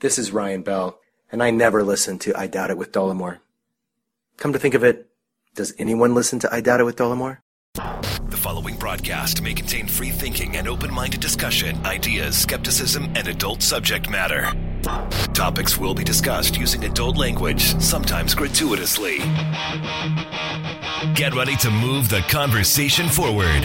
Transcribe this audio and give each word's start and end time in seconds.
This 0.00 0.18
is 0.18 0.30
Ryan 0.30 0.60
Bell, 0.60 1.00
and 1.32 1.42
I 1.42 1.50
never 1.50 1.82
listen 1.82 2.18
to 2.18 2.38
I 2.38 2.48
Doubt 2.48 2.70
It 2.70 2.76
with 2.76 2.92
Dollemore. 2.92 3.38
Come 4.36 4.52
to 4.52 4.58
think 4.58 4.74
of 4.74 4.84
it, 4.84 5.08
does 5.54 5.72
anyone 5.78 6.14
listen 6.14 6.38
to 6.40 6.54
I 6.54 6.60
Doubt 6.60 6.80
It 6.80 6.84
with 6.84 6.96
Dollemore? 6.96 7.38
The 7.72 8.36
following 8.36 8.76
broadcast 8.76 9.40
may 9.40 9.54
contain 9.54 9.88
free 9.88 10.10
thinking 10.10 10.58
and 10.58 10.68
open 10.68 10.92
minded 10.92 11.20
discussion, 11.20 11.82
ideas, 11.86 12.36
skepticism, 12.36 13.04
and 13.14 13.26
adult 13.26 13.62
subject 13.62 14.10
matter. 14.10 14.52
Topics 15.32 15.78
will 15.78 15.94
be 15.94 16.04
discussed 16.04 16.58
using 16.58 16.84
adult 16.84 17.16
language, 17.16 17.62
sometimes 17.80 18.34
gratuitously. 18.34 19.20
Get 21.14 21.34
ready 21.34 21.56
to 21.56 21.70
move 21.70 22.10
the 22.10 22.22
conversation 22.28 23.08
forward. 23.08 23.64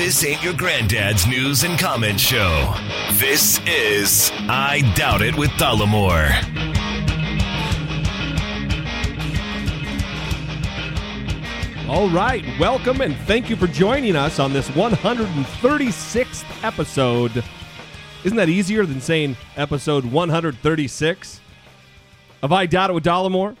This 0.00 0.24
ain't 0.24 0.42
your 0.42 0.54
granddad's 0.54 1.26
news 1.26 1.62
and 1.62 1.78
comment 1.78 2.18
show. 2.18 2.74
This 3.12 3.60
is 3.66 4.32
I 4.48 4.80
Doubt 4.96 5.20
It 5.20 5.36
with 5.36 5.50
Dollemore. 5.50 6.30
All 11.86 12.08
right, 12.08 12.42
welcome 12.58 13.02
and 13.02 13.14
thank 13.26 13.50
you 13.50 13.56
for 13.56 13.66
joining 13.66 14.16
us 14.16 14.38
on 14.38 14.54
this 14.54 14.70
136th 14.70 16.64
episode. 16.64 17.44
Isn't 18.24 18.38
that 18.38 18.48
easier 18.48 18.86
than 18.86 19.02
saying 19.02 19.36
episode 19.58 20.06
136 20.06 21.40
of 22.42 22.52
I 22.52 22.64
Doubt 22.64 22.88
It 22.88 22.94
with 22.94 23.04
Dollemore? 23.04 23.54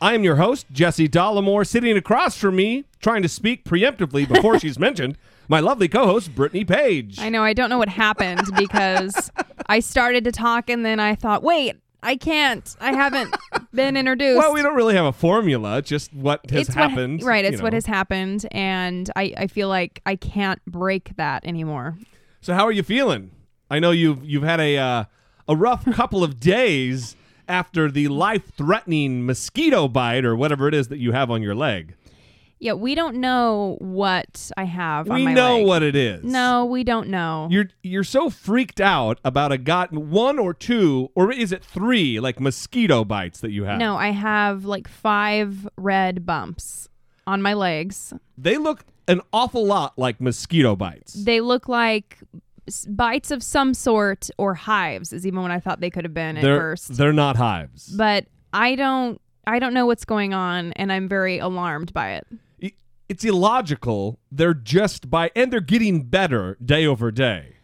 I 0.00 0.14
am 0.14 0.24
your 0.24 0.36
host, 0.36 0.66
Jesse 0.72 1.06
Dollemore, 1.06 1.66
sitting 1.66 1.98
across 1.98 2.38
from 2.38 2.56
me, 2.56 2.86
trying 3.00 3.20
to 3.22 3.28
speak 3.28 3.64
preemptively 3.64 4.26
before 4.26 4.58
she's 4.58 4.78
mentioned, 4.78 5.18
my 5.52 5.60
lovely 5.60 5.86
co 5.86 6.06
host, 6.06 6.34
Brittany 6.34 6.64
Page. 6.64 7.18
I 7.18 7.28
know. 7.28 7.44
I 7.44 7.52
don't 7.52 7.68
know 7.68 7.76
what 7.76 7.90
happened 7.90 8.40
because 8.56 9.30
I 9.66 9.80
started 9.80 10.24
to 10.24 10.32
talk 10.32 10.70
and 10.70 10.82
then 10.82 10.98
I 10.98 11.14
thought, 11.14 11.42
wait, 11.42 11.76
I 12.02 12.16
can't. 12.16 12.74
I 12.80 12.94
haven't 12.94 13.36
been 13.74 13.98
introduced. 13.98 14.38
Well, 14.38 14.54
we 14.54 14.62
don't 14.62 14.74
really 14.74 14.94
have 14.94 15.04
a 15.04 15.12
formula, 15.12 15.82
just 15.82 16.10
what 16.14 16.40
has 16.50 16.68
it's 16.68 16.74
happened. 16.74 17.20
What, 17.20 17.28
right. 17.28 17.44
It's 17.44 17.60
what 17.60 17.74
has 17.74 17.84
happened. 17.84 18.46
And 18.50 19.10
I, 19.14 19.34
I 19.36 19.46
feel 19.46 19.68
like 19.68 20.00
I 20.06 20.16
can't 20.16 20.64
break 20.64 21.14
that 21.16 21.44
anymore. 21.44 21.98
So 22.40 22.54
how 22.54 22.64
are 22.64 22.72
you 22.72 22.82
feeling? 22.82 23.30
I 23.70 23.78
know 23.78 23.90
you've 23.90 24.24
you've 24.24 24.42
had 24.42 24.58
a 24.58 24.78
uh, 24.78 25.04
a 25.46 25.54
rough 25.54 25.84
couple 25.92 26.24
of 26.24 26.40
days 26.40 27.14
after 27.46 27.90
the 27.90 28.08
life-threatening 28.08 29.26
mosquito 29.26 29.86
bite 29.86 30.24
or 30.24 30.34
whatever 30.34 30.66
it 30.66 30.72
is 30.72 30.88
that 30.88 30.98
you 30.98 31.12
have 31.12 31.30
on 31.30 31.42
your 31.42 31.54
leg. 31.54 31.94
Yeah, 32.62 32.74
we 32.74 32.94
don't 32.94 33.16
know 33.16 33.76
what 33.80 34.52
I 34.56 34.62
have 34.62 35.10
on 35.10 35.16
we 35.16 35.34
know 35.34 35.56
leg. 35.56 35.66
what 35.66 35.82
it 35.82 35.96
is. 35.96 36.22
No, 36.22 36.64
we 36.64 36.84
don't 36.84 37.08
know. 37.08 37.48
You're 37.50 37.70
you're 37.82 38.04
so 38.04 38.30
freaked 38.30 38.80
out 38.80 39.18
about 39.24 39.50
a 39.50 39.58
got 39.58 39.92
one 39.92 40.38
or 40.38 40.54
two 40.54 41.10
or 41.16 41.32
is 41.32 41.50
it 41.50 41.64
three 41.64 42.20
like 42.20 42.38
mosquito 42.38 43.04
bites 43.04 43.40
that 43.40 43.50
you 43.50 43.64
have? 43.64 43.80
no, 43.80 43.96
I 43.96 44.10
have 44.10 44.64
like 44.64 44.86
five 44.86 45.68
red 45.76 46.24
bumps 46.24 46.88
on 47.26 47.42
my 47.42 47.52
legs. 47.52 48.14
They 48.38 48.58
look 48.58 48.84
an 49.08 49.22
awful 49.32 49.66
lot 49.66 49.98
like 49.98 50.20
mosquito 50.20 50.76
bites. 50.76 51.14
They 51.14 51.40
look 51.40 51.68
like 51.68 52.18
bites 52.86 53.32
of 53.32 53.42
some 53.42 53.74
sort 53.74 54.30
or 54.38 54.54
hives, 54.54 55.12
is 55.12 55.26
even 55.26 55.42
what 55.42 55.50
I 55.50 55.58
thought 55.58 55.80
they 55.80 55.90
could 55.90 56.04
have 56.04 56.14
been 56.14 56.36
at 56.36 56.42
they're 56.44 56.60
first. 56.60 56.96
they're 56.96 57.12
not 57.12 57.34
hives. 57.34 57.88
but 57.88 58.26
I 58.52 58.76
don't 58.76 59.20
I 59.48 59.58
don't 59.58 59.74
know 59.74 59.86
what's 59.86 60.04
going 60.04 60.32
on 60.32 60.72
and 60.74 60.92
I'm 60.92 61.08
very 61.08 61.38
alarmed 61.38 61.92
by 61.92 62.12
it. 62.12 62.26
It's 63.12 63.24
illogical. 63.24 64.18
They're 64.30 64.54
just 64.54 65.10
by 65.10 65.30
and 65.36 65.52
they're 65.52 65.60
getting 65.60 66.04
better 66.04 66.56
day 66.64 66.86
over 66.86 67.10
day. 67.10 67.56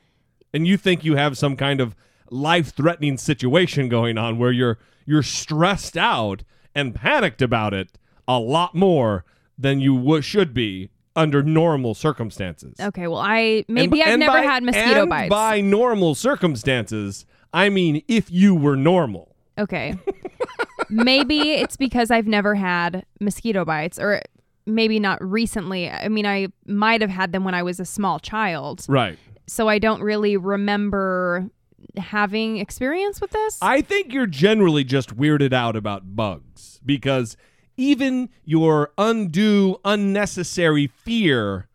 And 0.52 0.66
you 0.66 0.76
think 0.76 1.04
you 1.06 1.16
have 1.16 1.38
some 1.38 1.56
kind 1.56 1.80
of 1.80 1.96
life-threatening 2.30 3.16
situation 3.16 3.88
going 3.88 4.18
on 4.18 4.36
where 4.36 4.52
you're 4.52 4.78
you're 5.06 5.22
stressed 5.22 5.96
out 5.96 6.42
and 6.74 6.94
panicked 6.94 7.40
about 7.40 7.72
it 7.72 7.98
a 8.28 8.38
lot 8.38 8.74
more 8.74 9.24
than 9.56 9.80
you 9.80 9.96
w- 9.96 10.20
should 10.20 10.52
be 10.52 10.90
under 11.16 11.42
normal 11.42 11.94
circumstances. 11.94 12.74
Okay, 12.78 13.06
well 13.06 13.16
I 13.18 13.64
And 13.68 13.74
maybe 13.74 13.96
b- 13.96 14.02
I've 14.02 14.08
and 14.10 14.20
never 14.20 14.38
by- 14.40 14.44
had 14.44 14.62
mosquito 14.62 15.00
and 15.00 15.08
bites. 15.08 15.30
By 15.30 15.62
normal 15.62 16.14
circumstances, 16.14 17.24
I 17.54 17.70
mean 17.70 18.02
if 18.06 18.30
you 18.30 18.54
were 18.54 18.76
normal. 18.76 19.34
Okay. 19.56 19.94
maybe 20.90 21.52
it's 21.52 21.78
because 21.78 22.10
I've 22.10 22.26
never 22.26 22.54
had 22.54 23.06
mosquito 23.18 23.64
bites 23.64 23.98
or 23.98 24.20
maybe 24.68 25.00
not 25.00 25.22
recently. 25.24 25.90
I 25.90 26.08
mean 26.08 26.26
I 26.26 26.48
might 26.66 27.00
have 27.00 27.10
had 27.10 27.32
them 27.32 27.44
when 27.44 27.54
I 27.54 27.62
was 27.62 27.80
a 27.80 27.84
small 27.84 28.18
child. 28.18 28.84
Right. 28.88 29.18
So 29.46 29.68
I 29.68 29.78
don't 29.78 30.02
really 30.02 30.36
remember 30.36 31.50
having 31.96 32.58
experience 32.58 33.20
with 33.20 33.30
this. 33.30 33.58
I 33.62 33.80
think 33.80 34.12
you're 34.12 34.26
generally 34.26 34.84
just 34.84 35.16
weirded 35.16 35.52
out 35.52 35.76
about 35.76 36.14
bugs 36.14 36.80
because 36.84 37.36
even 37.76 38.28
your 38.44 38.92
undue, 38.98 39.76
unnecessary 39.84 40.86
fear 40.88 41.68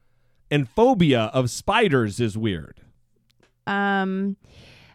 and 0.51 0.69
phobia 0.69 1.31
of 1.33 1.49
spiders 1.49 2.19
is 2.19 2.37
weird. 2.37 2.81
Um, 3.65 4.35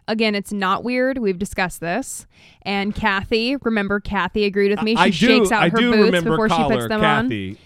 again, 0.07 0.35
it's 0.35 0.53
not 0.53 0.85
weird. 0.85 1.19
We've 1.19 1.39
discussed 1.39 1.81
this. 1.81 2.27
And 2.63 2.95
Kathy, 2.95 3.57
remember, 3.57 3.99
Kathy 4.01 4.45
agreed 4.45 4.71
with 4.71 4.83
me. 4.83 4.95
She 4.95 5.01
I 5.01 5.11
do, 5.11 5.13
shakes 5.13 5.51
out 5.51 5.63
I 5.63 5.69
her 5.71 5.79
do 5.79 5.93
boots 5.93 6.23
before 6.23 6.49
she 6.49 6.63
puts 6.65 6.89
them 6.89 7.03
on. 7.03 7.57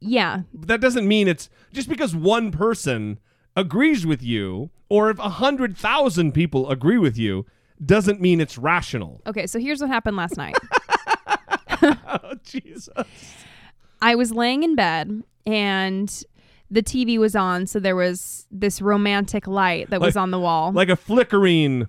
Yeah, 0.00 0.42
But 0.52 0.68
that 0.68 0.80
doesn't 0.80 1.08
mean 1.08 1.26
it's 1.28 1.48
just 1.72 1.88
because 1.88 2.14
one 2.14 2.50
person 2.52 3.18
agrees 3.56 4.04
with 4.06 4.22
you, 4.22 4.70
or 4.88 5.08
if 5.10 5.18
a 5.18 5.30
hundred 5.30 5.76
thousand 5.76 6.32
people 6.32 6.70
agree 6.70 6.98
with 6.98 7.16
you, 7.16 7.46
doesn't 7.84 8.20
mean 8.20 8.40
it's 8.40 8.58
rational. 8.58 9.22
Okay, 9.26 9.46
so 9.46 9.58
here's 9.58 9.80
what 9.80 9.88
happened 9.90 10.16
last 10.16 10.36
night. 10.36 10.54
Oh, 11.82 12.34
Jesus. 12.42 12.88
I 14.00 14.14
was 14.14 14.32
laying 14.32 14.62
in 14.62 14.74
bed 14.76 15.22
and 15.44 16.22
the 16.70 16.82
TV 16.82 17.18
was 17.18 17.36
on, 17.36 17.66
so 17.66 17.78
there 17.78 17.94
was 17.96 18.46
this 18.50 18.80
romantic 18.80 19.46
light 19.46 19.90
that 19.90 20.00
was 20.00 20.14
Like- 20.16 20.22
on 20.22 20.30
the 20.30 20.38
wall. 20.40 20.72
Like 20.72 20.88
a 20.88 20.96
flickering, 20.96 21.86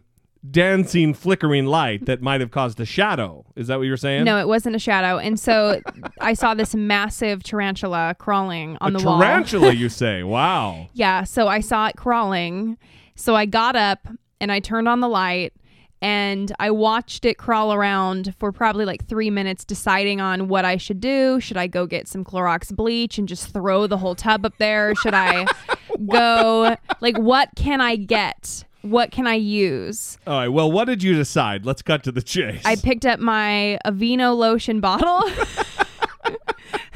dancing, 0.50 1.14
flickering 1.14 1.66
light 1.66 2.06
that 2.06 2.22
might 2.22 2.42
have 2.42 2.52
caused 2.52 2.80
a 2.80 2.86
shadow. 2.86 3.46
Is 3.56 3.68
that 3.68 3.78
what 3.78 3.88
you're 3.88 3.98
saying? 3.98 4.24
no, 4.24 4.40
it 4.40 4.48
wasn't 4.48 4.76
a 4.76 4.80
shadow. 4.80 5.18
And 5.18 5.40
so 5.40 5.82
I 6.22 6.34
saw 6.34 6.54
this 6.54 6.76
massive 6.76 7.44
tarantula 7.44 8.16
crawling 8.20 8.78
on 8.82 8.96
a 8.96 9.00
the 9.00 9.06
wall. 9.06 9.20
tarantula, 9.20 9.74
you 9.74 9.90
say? 10.04 10.24
Wow. 10.24 10.88
Yeah, 10.94 11.24
so 11.24 11.48
I 11.48 11.60
saw 11.60 11.88
it 11.88 11.96
crawling. 11.96 12.78
So 13.16 13.36
I 13.36 13.46
got 13.46 13.76
up 13.76 14.08
and 14.40 14.52
I 14.52 14.60
turned 14.60 14.88
on 14.88 15.00
the 15.00 15.10
light 15.10 15.54
and 16.00 16.54
I 16.60 16.70
watched 16.70 17.26
it 17.26 17.40
crawl 17.40 17.74
around 17.74 18.36
for 18.38 18.52
probably 18.52 18.86
like 18.86 19.08
three 19.08 19.32
minutes, 19.32 19.66
deciding 19.66 20.22
on 20.22 20.48
what 20.48 20.64
I 20.64 20.78
should 20.78 21.00
do. 21.02 21.40
Should 21.40 21.58
I 21.58 21.66
go 21.66 21.88
get 21.88 22.08
some 22.08 22.24
Clorox 22.24 22.76
bleach 22.76 23.18
and 23.18 23.28
just 23.28 23.52
throw 23.52 23.88
the 23.88 23.98
whole 23.98 24.14
tub 24.14 24.46
up 24.46 24.56
there? 24.60 24.94
Should 24.94 25.16
I 25.16 25.48
go, 26.08 26.76
like, 27.02 27.18
what 27.18 27.50
can 27.56 27.82
I 27.82 27.96
get? 27.96 28.64
What 28.90 29.12
can 29.12 29.28
I 29.28 29.36
use? 29.36 30.18
All 30.26 30.40
right. 30.40 30.48
Well, 30.48 30.72
what 30.72 30.86
did 30.86 31.04
you 31.04 31.14
decide? 31.14 31.66
Let's 31.66 31.82
cut 31.82 32.04
to 32.04 32.12
the 32.12 32.22
chase. 32.22 32.62
I 32.66 32.76
picked 32.76 33.06
up 33.06 33.20
my 33.20 33.80
Aveeno 33.86 34.36
lotion 34.36 34.80
bottle. 34.80 35.24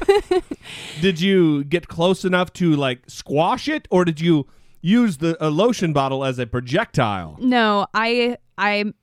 did 1.02 1.20
you 1.20 1.64
get 1.66 1.88
close 1.88 2.26
enough 2.26 2.54
to 2.54 2.76
like 2.76 3.04
squash 3.08 3.68
it, 3.68 3.88
or 3.92 4.06
did 4.06 4.20
you 4.22 4.48
use 4.82 5.18
the 5.18 5.38
a 5.46 5.50
lotion 5.50 5.94
bottle 5.94 6.24
as 6.24 6.40
a 6.40 6.46
projectile? 6.46 7.38
No, 7.40 7.88
I 7.94 8.38
I 8.58 8.94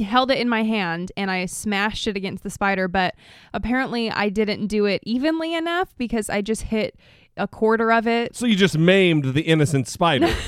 held 0.00 0.30
it 0.30 0.38
in 0.38 0.48
my 0.48 0.62
hand 0.62 1.12
and 1.16 1.30
I 1.30 1.46
smashed 1.46 2.06
it 2.06 2.16
against 2.16 2.42
the 2.42 2.50
spider, 2.50 2.88
but 2.88 3.14
apparently 3.54 4.10
I 4.10 4.28
didn't 4.28 4.66
do 4.66 4.86
it 4.86 5.00
evenly 5.04 5.54
enough 5.54 5.96
because 5.96 6.28
I 6.28 6.42
just 6.42 6.62
hit 6.62 6.96
a 7.36 7.46
quarter 7.46 7.92
of 7.92 8.06
it. 8.06 8.34
So 8.36 8.46
you 8.46 8.56
just 8.56 8.76
maimed 8.76 9.34
the 9.34 9.42
innocent 9.42 9.88
spider. 9.88 10.34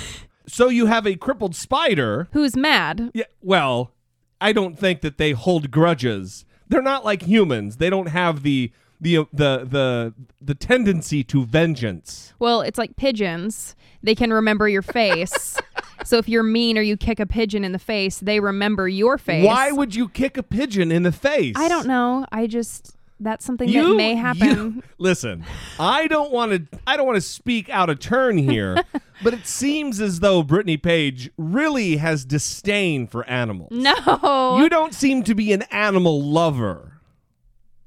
so 0.46 0.68
you 0.68 0.86
have 0.86 1.06
a 1.06 1.16
crippled 1.16 1.54
spider. 1.54 2.28
Who's 2.32 2.56
mad? 2.56 3.10
Yeah. 3.14 3.24
Well, 3.40 3.92
I 4.40 4.52
don't 4.52 4.78
think 4.78 5.00
that 5.02 5.18
they 5.18 5.32
hold 5.32 5.70
grudges. 5.70 6.44
They're 6.68 6.82
not 6.82 7.04
like 7.04 7.22
humans. 7.22 7.76
They 7.76 7.90
don't 7.90 8.08
have 8.08 8.42
the 8.42 8.72
the 9.00 9.16
the 9.32 9.64
the 9.64 10.14
the 10.40 10.54
tendency 10.54 11.24
to 11.24 11.44
vengeance. 11.44 12.32
Well, 12.38 12.60
it's 12.62 12.78
like 12.78 12.96
pigeons. 12.96 13.76
They 14.02 14.14
can 14.14 14.32
remember 14.32 14.68
your 14.68 14.82
face. 14.82 15.58
so 16.04 16.18
if 16.18 16.28
you're 16.28 16.42
mean 16.42 16.78
or 16.78 16.82
you 16.82 16.96
kick 16.96 17.20
a 17.20 17.26
pigeon 17.26 17.64
in 17.64 17.72
the 17.72 17.78
face, 17.78 18.18
they 18.18 18.40
remember 18.40 18.88
your 18.88 19.18
face. 19.18 19.44
Why 19.44 19.70
would 19.72 19.94
you 19.94 20.08
kick 20.08 20.36
a 20.36 20.42
pigeon 20.42 20.90
in 20.90 21.02
the 21.02 21.12
face? 21.12 21.54
I 21.56 21.68
don't 21.68 21.86
know. 21.86 22.26
I 22.32 22.46
just 22.46 22.96
that's 23.22 23.44
something 23.44 23.68
You 23.68 23.90
that 23.90 23.96
may 23.96 24.14
happen. 24.14 24.48
you- 24.48 24.82
listen, 24.98 25.44
I 25.78 26.06
don't 26.06 26.30
want 26.32 26.70
to. 26.70 26.78
I 26.86 26.96
don't 26.96 27.06
want 27.06 27.16
to 27.16 27.20
speak 27.20 27.68
out 27.70 27.88
of 27.90 27.98
turn 28.00 28.36
here, 28.38 28.76
but 29.22 29.32
it 29.34 29.46
seems 29.46 30.00
as 30.00 30.20
though 30.20 30.42
Brittany 30.42 30.76
Page 30.76 31.30
really 31.36 31.96
has 31.96 32.24
disdain 32.24 33.06
for 33.06 33.24
animals. 33.28 33.70
no. 33.72 34.58
You 34.58 34.68
don't 34.68 34.94
seem 34.94 35.22
to 35.24 35.34
be 35.34 35.52
an 35.52 35.62
animal 35.70 36.22
lover. 36.22 37.00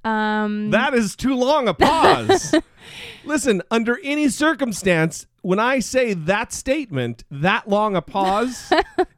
um 0.03 0.71
That 0.71 0.93
is 0.93 1.15
too 1.15 1.35
long 1.35 1.67
a 1.67 1.73
pause. 1.73 2.55
Listen, 3.25 3.61
under 3.71 3.99
any 4.03 4.29
circumstance, 4.29 5.25
when 5.41 5.59
I 5.59 5.79
say 5.79 6.13
that 6.13 6.53
statement, 6.53 7.23
that 7.31 7.67
long 7.67 7.95
a 7.95 8.01
pause 8.01 8.71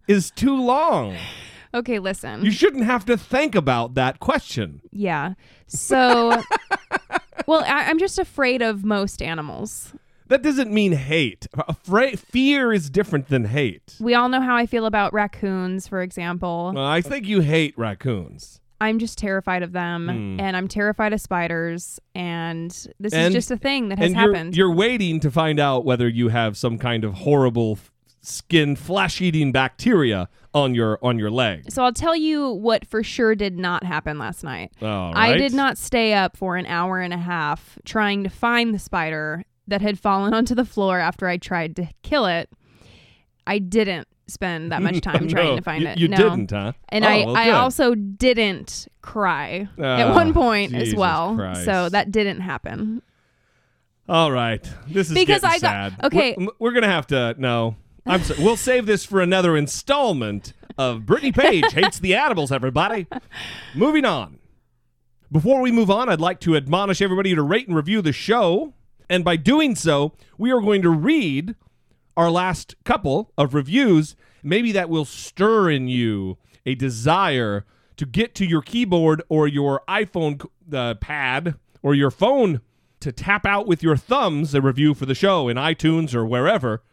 is 0.08 0.32
too 0.32 0.56
long. 0.62 1.16
Okay, 1.78 2.00
listen. 2.00 2.44
You 2.44 2.52
shouldn't 2.52 2.84
have 2.86 3.06
to 3.06 3.18
think 3.18 3.56
about 3.56 3.94
that 3.96 4.20
question. 4.20 4.82
yeah. 4.92 5.34
So, 5.68 6.42
well, 7.48 7.62
I, 7.64 7.86
I'm 7.90 8.00
just 8.00 8.18
afraid 8.20 8.62
of 8.62 8.84
most 8.86 9.22
animals. 9.22 9.94
That 10.28 10.42
doesn't 10.42 10.72
mean 10.72 10.92
hate. 10.94 11.48
Afraid, 11.68 12.20
fear 12.20 12.74
is 12.74 12.90
different 12.90 13.28
than 13.30 13.46
hate. 13.46 13.96
We 14.00 14.14
all 14.14 14.28
know 14.30 14.42
how 14.42 14.56
I 14.56 14.66
feel 14.66 14.86
about 14.86 15.14
raccoons, 15.14 15.88
for 15.88 16.02
example. 16.02 16.72
Well, 16.76 16.86
I 16.86 17.02
think 17.02 17.28
you 17.28 17.42
hate 17.42 17.78
raccoons. 17.78 18.60
I'm 18.80 19.00
just 19.00 19.18
terrified 19.18 19.64
of 19.64 19.72
them, 19.72 20.08
Hmm. 20.08 20.40
and 20.40 20.56
I'm 20.56 20.68
terrified 20.68 21.12
of 21.14 21.20
spiders, 21.22 22.00
and 22.14 22.70
this 23.00 23.12
And- 23.14 23.28
is 23.30 23.34
just 23.34 23.52
a 23.52 23.58
thing 23.58 23.90
that 23.90 23.98
has 23.98 24.12
and 24.12 24.20
you're, 24.22 24.34
happened. 24.34 24.56
you're 24.58 24.74
waiting 24.74 25.20
to 25.22 25.32
find 25.32 25.60
out 25.60 25.84
whether 25.86 26.08
you 26.08 26.28
have 26.30 26.56
some 26.58 26.78
kind 26.78 27.04
of 27.04 27.14
horrible 27.16 27.80
skin 28.28 28.76
flesh-eating 28.76 29.52
bacteria 29.52 30.28
on 30.54 30.76
your 30.76 31.00
on 31.02 31.18
your 31.20 31.30
leg. 31.32 31.72
so 31.72 31.84
I'll 31.84 31.94
tell 31.94 32.16
you 32.16 32.50
what 32.50 32.86
for 32.86 33.02
sure 33.04 33.36
did 33.36 33.58
not 33.58 33.84
happen 33.84 34.18
last 34.20 34.44
night. 34.44 34.72
All 34.82 35.14
I 35.16 35.38
did 35.38 35.54
not 35.54 35.78
stay 35.78 36.14
up 36.14 36.36
for 36.36 36.58
an 36.58 36.66
hour 36.66 37.00
and 37.00 37.14
a 37.14 37.18
half 37.18 37.78
trying 37.86 38.24
to 38.24 38.30
find 38.30 38.74
the 38.74 38.80
spider 38.80 39.44
that 39.68 39.82
had 39.82 40.00
fallen 40.00 40.34
onto 40.40 40.56
the 40.56 40.66
floor 40.66 41.00
after 41.00 41.28
I 41.28 41.38
tried 41.38 41.76
to 41.78 41.88
kill 42.04 42.26
it. 42.26 42.50
I 43.46 43.60
didn't 43.60 44.08
spend 44.28 44.72
that 44.74 44.82
much 44.82 45.00
time 45.00 45.28
trying 45.30 45.56
to 45.56 45.62
find 45.62 45.84
you, 45.84 45.90
it. 45.90 45.98
You 46.00 46.08
no. 46.10 46.18
didn't, 46.18 46.52
huh? 46.52 46.74
And 46.90 47.06
Oh, 47.06 47.08
I, 47.08 47.26
well, 47.26 47.36
I 47.38 47.50
also 47.52 47.96
didn't 47.96 48.88
cry 49.02 49.70
at 49.78 50.08
ah, 50.08 50.14
one 50.14 50.34
point 50.34 50.76
as 50.76 50.94
well. 50.94 51.36
Christ. 51.36 51.64
So 51.66 51.88
that 51.90 52.12
didn't 52.12 52.42
happen. 52.42 53.02
All 54.10 54.32
right, 54.32 54.64
this 54.88 55.10
is 55.10 55.14
Because 55.14 55.44
I 55.44 55.60
got- 55.60 55.92
sad. 55.92 55.96
okay. 56.06 56.36
we're, 56.38 56.48
we're 56.60 56.72
gonna 56.72 56.88
have 56.88 57.08
to. 57.08 57.36
No, 57.38 57.76
I'm. 58.08 58.24
So, 58.24 58.36
we'll 58.40 58.58
save 58.58 58.86
this 58.86 59.04
for 59.04 59.22
another 59.22 59.58
installment 59.58 60.54
of 60.78 61.06
Brittany 61.06 61.32
Page 61.32 61.74
hates 61.74 62.00
the 62.00 62.16
animals. 62.16 62.52
Everybody, 62.52 63.08
moving 63.76 64.06
on. 64.06 64.40
Before 65.32 65.60
we 65.60 65.72
move 65.72 65.92
on, 65.92 66.08
I'd 66.08 66.22
like 66.22 66.40
to 66.42 66.56
admonish 66.56 67.02
everybody 67.02 67.36
to 67.36 67.42
rate 67.42 67.68
and 67.68 67.76
review 67.76 68.02
the 68.02 68.14
show, 68.14 68.74
and 69.10 69.26
by 69.26 69.36
doing 69.36 69.76
so, 69.76 70.14
we 70.38 70.52
are 70.52 70.62
going 70.62 70.82
to 70.84 70.90
read 70.90 71.56
our 72.16 72.32
last 72.32 72.76
couple 72.86 73.32
of 73.38 73.54
reviews. 73.54 74.16
Maybe 74.42 74.72
that 74.72 74.90
will 74.90 75.06
stir 75.06 75.70
in 75.70 75.90
you 75.90 76.38
a 76.66 76.76
desire 76.76 77.66
to 77.98 78.06
get 78.06 78.36
to 78.36 78.46
your 78.46 78.62
keyboard 78.62 79.22
or 79.28 79.48
your 79.48 79.82
iPhone 79.90 80.46
uh, 80.72 80.96
pad 80.96 81.56
or 81.82 81.94
your 81.94 82.12
phone 82.12 82.62
to 83.02 83.12
tap 83.12 83.46
out 83.46 83.68
with 83.68 83.84
your 83.84 83.98
thumbs 83.98 84.56
a 84.56 84.62
review 84.62 84.94
for 84.94 85.06
the 85.06 85.16
show 85.16 85.50
in 85.50 85.58
iTunes 85.58 86.16
or 86.16 86.26
wherever. 86.26 86.84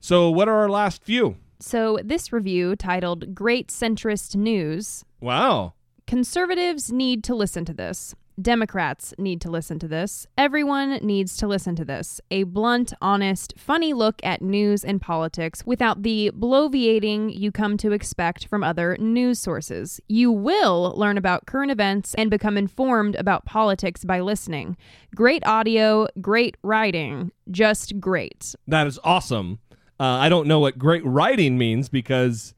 So, 0.00 0.30
what 0.30 0.48
are 0.48 0.56
our 0.56 0.68
last 0.68 1.02
few? 1.02 1.36
So 1.60 1.98
this 2.04 2.32
review 2.32 2.76
titled 2.76 3.34
Great 3.34 3.68
Centrist 3.68 4.36
News 4.36 5.04
Wow. 5.20 5.74
Conservatives 6.06 6.92
need 6.92 7.24
to 7.24 7.34
listen 7.34 7.64
to 7.64 7.74
this. 7.74 8.14
Democrats 8.40 9.12
need 9.18 9.40
to 9.40 9.50
listen 9.50 9.80
to 9.80 9.88
this. 9.88 10.24
Everyone 10.38 11.00
needs 11.02 11.36
to 11.38 11.48
listen 11.48 11.74
to 11.74 11.84
this. 11.84 12.20
A 12.30 12.44
blunt, 12.44 12.92
honest, 13.02 13.52
funny 13.58 13.92
look 13.92 14.20
at 14.22 14.40
news 14.40 14.84
and 14.84 15.00
politics 15.02 15.66
without 15.66 16.04
the 16.04 16.30
bloviating 16.38 17.36
you 17.36 17.50
come 17.50 17.76
to 17.78 17.90
expect 17.90 18.46
from 18.46 18.62
other 18.62 18.96
news 19.00 19.40
sources. 19.40 20.00
You 20.06 20.30
will 20.30 20.94
learn 20.96 21.18
about 21.18 21.46
current 21.46 21.72
events 21.72 22.14
and 22.14 22.30
become 22.30 22.56
informed 22.56 23.16
about 23.16 23.44
politics 23.44 24.04
by 24.04 24.20
listening. 24.20 24.76
Great 25.16 25.44
audio, 25.44 26.06
great 26.20 26.56
writing, 26.62 27.32
just 27.50 27.98
great. 27.98 28.54
That 28.68 28.86
is 28.86 29.00
awesome. 29.02 29.58
Uh, 30.00 30.04
I 30.04 30.28
don't 30.28 30.46
know 30.46 30.60
what 30.60 30.78
great 30.78 31.04
writing 31.04 31.58
means 31.58 31.88
because 31.88 32.54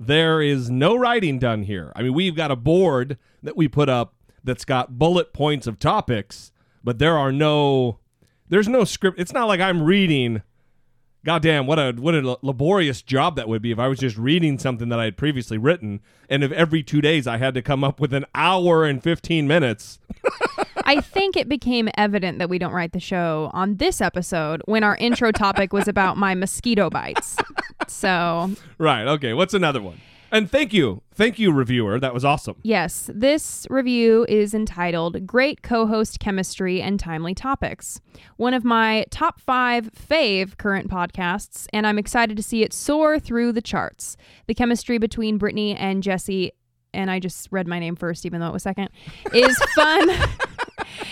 there 0.00 0.40
is 0.40 0.70
no 0.70 0.96
writing 0.96 1.38
done 1.38 1.64
here. 1.64 1.92
I 1.94 2.02
mean, 2.02 2.14
we've 2.14 2.36
got 2.36 2.50
a 2.50 2.56
board 2.56 3.18
that 3.42 3.56
we 3.56 3.68
put 3.68 3.88
up 3.88 4.14
that's 4.42 4.64
got 4.64 4.98
bullet 4.98 5.32
points 5.32 5.66
of 5.66 5.78
topics, 5.78 6.52
but 6.82 6.98
there 6.98 7.18
are 7.18 7.32
no, 7.32 7.98
there's 8.48 8.68
no 8.68 8.84
script. 8.84 9.18
It's 9.18 9.32
not 9.32 9.46
like 9.46 9.60
I'm 9.60 9.82
reading. 9.82 10.42
Goddamn, 11.24 11.66
what 11.66 11.78
a 11.78 11.92
what 11.92 12.14
a 12.14 12.38
laborious 12.42 13.02
job 13.02 13.36
that 13.36 13.48
would 13.48 13.60
be 13.60 13.72
if 13.72 13.78
I 13.78 13.88
was 13.88 13.98
just 13.98 14.16
reading 14.16 14.58
something 14.58 14.88
that 14.88 15.00
I 15.00 15.04
had 15.04 15.16
previously 15.16 15.58
written, 15.58 16.00
and 16.30 16.44
if 16.44 16.52
every 16.52 16.82
two 16.82 17.00
days 17.00 17.26
I 17.26 17.36
had 17.36 17.54
to 17.54 17.60
come 17.60 17.82
up 17.82 18.00
with 18.00 18.14
an 18.14 18.24
hour 18.34 18.84
and 18.84 19.02
fifteen 19.02 19.46
minutes. 19.46 19.98
I 20.88 21.00
think 21.02 21.36
it 21.36 21.48
became 21.48 21.90
evident 21.98 22.38
that 22.38 22.48
we 22.48 22.58
don't 22.58 22.72
write 22.72 22.92
the 22.92 23.00
show 23.00 23.50
on 23.52 23.76
this 23.76 24.00
episode 24.00 24.62
when 24.64 24.82
our 24.82 24.96
intro 24.96 25.30
topic 25.32 25.72
was 25.72 25.86
about 25.86 26.16
my 26.16 26.34
mosquito 26.34 26.88
bites. 26.88 27.36
So, 27.86 28.50
Right. 28.78 29.06
Okay. 29.06 29.34
What's 29.34 29.54
another 29.54 29.80
one? 29.82 30.00
And 30.30 30.50
thank 30.50 30.74
you, 30.74 31.00
thank 31.14 31.38
you, 31.38 31.52
reviewer. 31.52 31.98
That 31.98 32.12
was 32.12 32.22
awesome. 32.22 32.56
yes, 32.62 33.08
this 33.14 33.66
review 33.70 34.26
is 34.28 34.52
entitled 34.52 35.26
Great 35.26 35.62
Co 35.62 35.86
host 35.86 36.20
Chemistry 36.20 36.82
and 36.82 37.00
Timely 37.00 37.34
Topics. 37.34 38.00
One 38.36 38.52
of 38.52 38.62
my 38.62 39.06
top 39.10 39.40
five 39.40 39.90
fave 39.92 40.58
current 40.58 40.90
podcasts, 40.90 41.66
and 41.72 41.86
I'm 41.86 41.98
excited 41.98 42.36
to 42.36 42.42
see 42.42 42.62
it 42.62 42.74
soar 42.74 43.18
through 43.18 43.52
the 43.52 43.62
charts. 43.62 44.18
The 44.48 44.54
chemistry 44.54 44.98
between 44.98 45.38
Brittany 45.38 45.74
and 45.74 46.02
Jesse, 46.02 46.52
and 46.92 47.10
I 47.10 47.20
just 47.20 47.48
read 47.50 47.66
my 47.66 47.78
name 47.78 47.96
first, 47.96 48.26
even 48.26 48.40
though 48.40 48.48
it 48.48 48.52
was 48.52 48.62
second, 48.62 48.90
is 49.32 49.56
fun. 49.74 50.10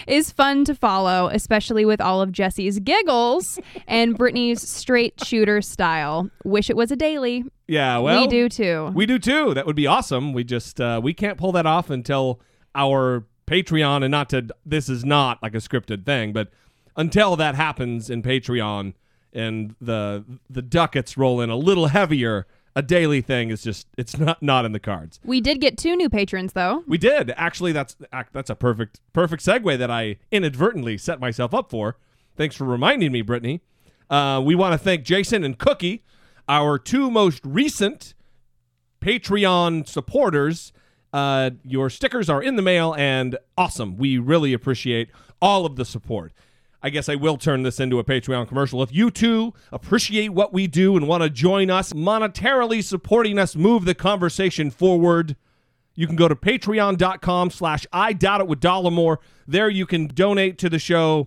is 0.06 0.31
fun 0.31 0.65
to 0.65 0.75
follow, 0.75 1.29
especially 1.33 1.85
with 1.85 2.00
all 2.00 2.21
of 2.23 2.33
Jesse's 2.33 2.79
giggles 2.81 3.59
and 3.87 4.17
Brittany's 4.17 4.67
straight 4.67 5.23
shooter 5.25 5.61
style. 5.62 6.31
Wish 6.44 6.71
it 6.71 6.77
was 6.77 6.91
a 6.91 6.97
daily. 6.97 7.44
Yeah. 7.67 7.99
Well, 7.99 8.23
we 8.23 8.27
do 8.29 8.49
too. 8.49 8.93
We 8.94 9.06
do 9.06 9.19
too. 9.19 9.55
That 9.55 9.67
would 9.67 9.77
be 9.77 9.87
awesome. 9.87 10.33
We 10.33 10.44
just 10.44 10.81
uh, 10.81 11.00
we 11.03 11.15
can't 11.15 11.38
pull 11.38 11.53
that 11.53 11.67
off 11.67 11.91
until 11.91 12.41
our 12.75 13.25
Patreon, 13.47 14.03
and 14.03 14.11
not 14.11 14.29
to 14.31 14.49
this 14.65 14.88
is 14.88 15.05
not 15.05 15.43
like 15.43 15.55
a 15.55 15.59
scripted 15.59 16.05
thing, 16.05 16.33
but 16.33 16.50
until 16.97 17.37
that 17.37 17.55
happens 17.55 18.11
in 18.11 18.23
Patreon 18.23 18.94
and 19.33 19.75
the 19.81 20.25
the 20.49 20.62
ducats 20.62 21.17
roll 21.17 21.41
in 21.41 21.50
a 21.50 21.56
little 21.56 21.88
heavier, 21.88 22.47
a 22.76 22.82
daily 22.82 23.23
thing 23.23 23.50
is 23.50 23.62
just 23.62 23.88
it's 23.96 24.17
not 24.19 24.40
not 24.43 24.64
in 24.64 24.73
the 24.73 24.78
cards. 24.78 25.19
we 25.25 25.40
did 25.40 25.61
get 25.61 25.76
two 25.78 25.96
new 25.96 26.08
patrons 26.11 26.52
though. 26.52 26.84
We 26.87 26.99
did 26.99 27.32
actually. 27.37 27.73
That's 27.73 27.96
that's 28.32 28.50
a 28.50 28.55
perfect 28.55 29.00
perfect 29.12 29.43
segue 29.44 29.76
that 29.78 29.90
I 29.90 30.19
inadvertently 30.31 30.99
set 30.99 31.19
myself 31.19 31.55
up 31.55 31.70
for. 31.70 31.96
Thanks 32.37 32.55
for 32.55 32.64
reminding 32.64 33.11
me, 33.12 33.23
Brittany. 33.23 33.62
Uh, 34.11 34.43
we 34.44 34.55
want 34.55 34.73
to 34.75 34.78
thank 34.78 35.05
Jason 35.05 35.43
and 35.43 35.58
Cookie, 35.58 36.05
our 36.49 36.78
two 36.78 37.11
most 37.11 37.40
recent 37.44 38.14
Patreon 39.00 39.88
supporters. 39.88 40.73
Uh, 41.12 41.50
your 41.64 41.88
stickers 41.88 42.28
are 42.28 42.42
in 42.42 42.56
the 42.56 42.62
mail 42.62 42.95
and 42.99 43.38
awesome. 43.56 43.97
We 43.97 44.18
really 44.18 44.52
appreciate 44.52 45.09
all 45.40 45.64
of 45.64 45.76
the 45.76 45.85
support. 45.87 46.33
I 46.87 46.88
guess 46.88 47.09
I 47.09 47.16
will 47.16 47.37
turn 47.37 47.64
this 47.64 47.81
into 47.81 47.99
a 47.99 48.05
Patreon 48.05 48.47
commercial. 48.47 48.81
If 48.81 48.95
you 48.95 49.11
too 49.11 49.55
appreciate 49.73 50.28
what 50.28 50.52
we 50.52 50.69
do 50.69 50.97
and 50.97 51.09
want 51.09 51.25
to 51.25 51.28
join 51.28 51.69
us 51.69 51.93
monetarily 51.93 52.81
supporting 52.81 53.40
us 53.40 53.57
move 53.57 53.85
the 53.85 53.93
conversation 53.93 54.71
forward, 54.71 55.35
you 55.97 56.07
can 56.07 56.14
go 56.14 56.28
to 56.28 56.37
patreon.com 56.37 57.50
slash 57.50 57.88
I 57.93 58.12
doubt 58.12 58.43
it 58.43 58.47
with 58.47 58.61
Dollemore. 58.61 59.16
There 59.49 59.69
you 59.69 59.85
can 59.85 60.07
donate 60.07 60.59
to 60.59 60.71
the 60.71 60.78
show 60.78 61.26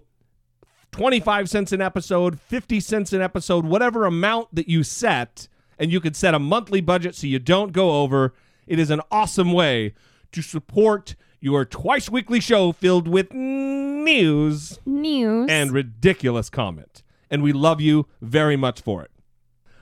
25 0.93 1.49
cents 1.49 1.73
an 1.73 1.81
episode, 1.81 2.39
50 2.39 2.79
cents 2.79 3.11
an 3.11 3.21
episode, 3.21 3.65
whatever 3.65 4.05
amount 4.05 4.55
that 4.55 4.69
you 4.69 4.81
set, 4.81 5.49
and 5.77 5.91
you 5.91 5.99
can 5.99 6.13
set 6.13 6.33
a 6.33 6.39
monthly 6.39 6.79
budget 6.79 7.15
so 7.15 7.27
you 7.27 7.37
don't 7.37 7.73
go 7.73 8.01
over. 8.01 8.33
It 8.65 8.79
is 8.79 8.91
an 8.91 9.01
awesome 9.11 9.51
way 9.51 9.93
to 10.31 10.41
support 10.41 11.17
your 11.39 11.65
twice 11.65 12.09
weekly 12.09 12.39
show 12.39 12.71
filled 12.71 13.07
with 13.07 13.33
news 13.33 14.79
News. 14.85 15.49
and 15.49 15.71
ridiculous 15.71 16.49
comment. 16.49 17.03
And 17.29 17.43
we 17.43 17.53
love 17.53 17.79
you 17.79 18.07
very 18.21 18.55
much 18.55 18.81
for 18.81 19.03
it. 19.03 19.11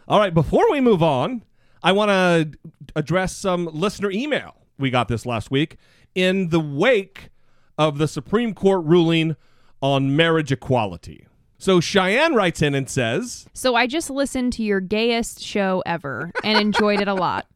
All 0.08 0.20
right, 0.20 0.34
before 0.34 0.70
we 0.72 0.82
move 0.82 1.02
on, 1.04 1.44
I 1.84 1.92
want 1.92 2.10
to 2.10 2.58
address 2.96 3.36
some 3.36 3.70
listener 3.72 4.12
email 4.12 4.56
we 4.78 4.90
got 4.90 5.08
this 5.08 5.26
last 5.26 5.52
week 5.52 5.78
in 6.16 6.50
the 6.50 6.60
wake 6.60 7.30
of 7.78 7.98
the 7.98 8.08
Supreme 8.08 8.54
Court 8.54 8.84
ruling 8.86 9.36
on 9.82 10.16
marriage 10.16 10.52
equality. 10.52 11.27
So 11.60 11.80
Cheyenne 11.80 12.36
writes 12.36 12.62
in 12.62 12.76
and 12.76 12.90
says, 12.90 13.48
So 13.54 13.76
I 13.76 13.88
just 13.88 14.10
listened 14.10 14.54
to 14.54 14.64
your 14.64 14.80
gayest 14.80 15.42
show 15.42 15.82
ever 15.86 16.32
and 16.44 16.60
enjoyed 16.60 17.02
it 17.02 17.08
a 17.08 17.16
lot. 17.16 17.48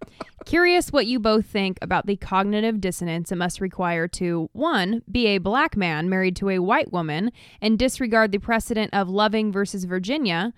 Curious 0.45 0.91
what 0.91 1.05
you 1.05 1.19
both 1.19 1.45
think 1.45 1.77
about 1.83 2.07
the 2.07 2.15
cognitive 2.15 2.81
dissonance 2.81 3.31
it 3.31 3.35
must 3.35 3.61
require 3.61 4.07
to 4.07 4.49
one, 4.53 5.03
be 5.09 5.27
a 5.27 5.37
black 5.37 5.77
man 5.77 6.09
married 6.09 6.35
to 6.37 6.49
a 6.49 6.59
white 6.59 6.91
woman 6.91 7.31
and 7.61 7.77
disregard 7.77 8.31
the 8.31 8.39
precedent 8.39 8.91
of 8.91 9.07
Loving 9.07 9.51
versus 9.51 9.83
Virginia, 9.83 10.51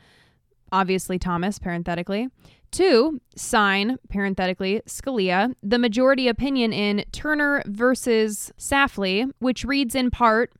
obviously 0.71 1.19
Thomas, 1.19 1.59
parenthetically. 1.59 2.29
Two, 2.71 3.21
sign, 3.35 3.97
parenthetically, 4.09 4.81
Scalia, 4.87 5.53
the 5.61 5.77
majority 5.77 6.27
opinion 6.27 6.73
in 6.73 7.05
Turner 7.11 7.61
versus 7.67 8.51
Safley, 8.57 9.29
which 9.39 9.65
reads 9.65 9.93
in 9.95 10.09
part 10.09 10.51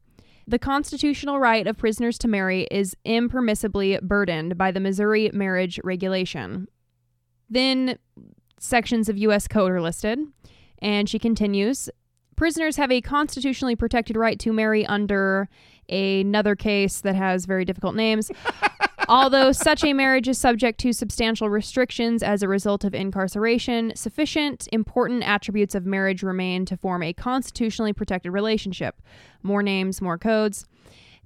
the 0.47 0.59
constitutional 0.59 1.39
right 1.39 1.65
of 1.67 1.77
prisoners 1.77 2.17
to 2.19 2.27
marry 2.27 2.67
is 2.69 2.95
impermissibly 3.05 4.01
burdened 4.01 4.57
by 4.57 4.71
the 4.71 4.79
Missouri 4.79 5.29
marriage 5.33 5.79
regulation. 5.83 6.67
Then 7.49 7.97
sections 8.59 9.09
of 9.09 9.17
U.S. 9.17 9.47
Code 9.47 9.71
are 9.71 9.81
listed. 9.81 10.19
And 10.79 11.09
she 11.09 11.19
continues 11.19 11.89
Prisoners 12.35 12.77
have 12.77 12.91
a 12.91 12.99
constitutionally 12.99 13.75
protected 13.75 14.17
right 14.17 14.39
to 14.39 14.51
marry 14.51 14.85
under 14.85 15.47
another 15.87 16.55
case 16.55 17.01
that 17.01 17.15
has 17.15 17.45
very 17.45 17.63
difficult 17.63 17.95
names. 17.95 18.31
Although 19.13 19.51
such 19.51 19.83
a 19.83 19.93
marriage 19.93 20.27
is 20.27 20.39
subject 20.39 20.79
to 20.79 20.91
substantial 20.91 21.47
restrictions 21.47 22.23
as 22.23 22.41
a 22.41 22.47
result 22.47 22.83
of 22.83 22.95
incarceration, 22.95 23.95
sufficient 23.95 24.67
important 24.71 25.21
attributes 25.21 25.75
of 25.75 25.85
marriage 25.85 26.23
remain 26.23 26.65
to 26.65 26.75
form 26.75 27.03
a 27.03 27.13
constitutionally 27.13 27.93
protected 27.93 28.33
relationship. 28.33 28.99
More 29.43 29.61
names, 29.61 30.01
more 30.01 30.17
codes. 30.17 30.65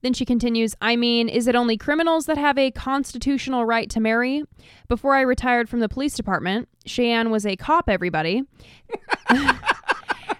Then 0.01 0.12
she 0.12 0.25
continues, 0.25 0.75
I 0.82 0.98
mean, 0.98 1.29
is 1.29 1.48
it 1.48 1.56
only 1.56 1.77
criminals 1.77 2.25
that 2.25 2.38
have 2.38 2.58
a 2.58 2.72
constitutional 2.72 3.63
right 3.63 3.89
to 3.91 4.01
marry? 4.01 4.44
Before 4.89 5.15
I 5.15 5.22
retired 5.22 5.70
from 5.70 5.79
the 5.79 5.88
police 5.88 6.13
department, 6.13 6.67
Cheyenne 6.86 7.32
was 7.32 7.46
a 7.46 7.56
cop, 7.56 7.88
everybody. 7.88 8.44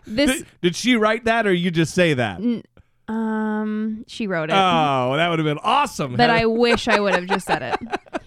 this, 0.06 0.40
Did, 0.40 0.48
did 0.62 0.76
she 0.76 0.98
write 0.98 1.24
that, 1.24 1.48
or 1.48 1.54
you 1.54 1.72
just 1.72 1.94
say 1.94 2.14
that? 2.14 2.42
Um, 3.08 4.04
she 4.08 4.28
wrote 4.28 4.50
it. 4.50 4.54
Oh, 4.54 5.16
that 5.16 5.30
would 5.30 5.40
have 5.40 5.46
been 5.46 5.60
awesome. 5.64 6.16
but 6.16 6.30
I 6.30 6.46
wish 6.66 6.88
I 6.88 7.00
would 7.00 7.14
have 7.14 7.26
just 7.26 7.46
said 7.48 7.62
it. 7.62 8.22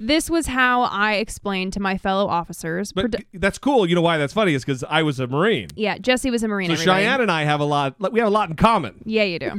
This 0.00 0.30
was 0.30 0.46
how 0.46 0.82
I 0.82 1.14
explained 1.14 1.72
to 1.72 1.80
my 1.80 1.98
fellow 1.98 2.28
officers. 2.28 2.92
But 2.92 3.10
produ- 3.10 3.24
that's 3.34 3.58
cool. 3.58 3.84
You 3.88 3.96
know 3.96 4.00
why 4.00 4.16
that's 4.16 4.32
funny 4.32 4.54
is 4.54 4.64
because 4.64 4.84
I 4.84 5.02
was 5.02 5.18
a 5.18 5.26
Marine. 5.26 5.68
yeah, 5.74 5.98
Jesse 5.98 6.30
was 6.30 6.44
a 6.44 6.48
Marine. 6.48 6.68
So 6.68 6.74
everybody. 6.74 7.02
Cheyenne 7.02 7.20
and 7.22 7.32
I 7.32 7.42
have 7.44 7.58
a 7.60 7.64
lot. 7.64 7.96
We 8.12 8.20
have 8.20 8.28
a 8.28 8.30
lot 8.30 8.48
in 8.48 8.54
common. 8.56 9.02
Yeah, 9.04 9.24
you 9.24 9.38
do. 9.40 9.58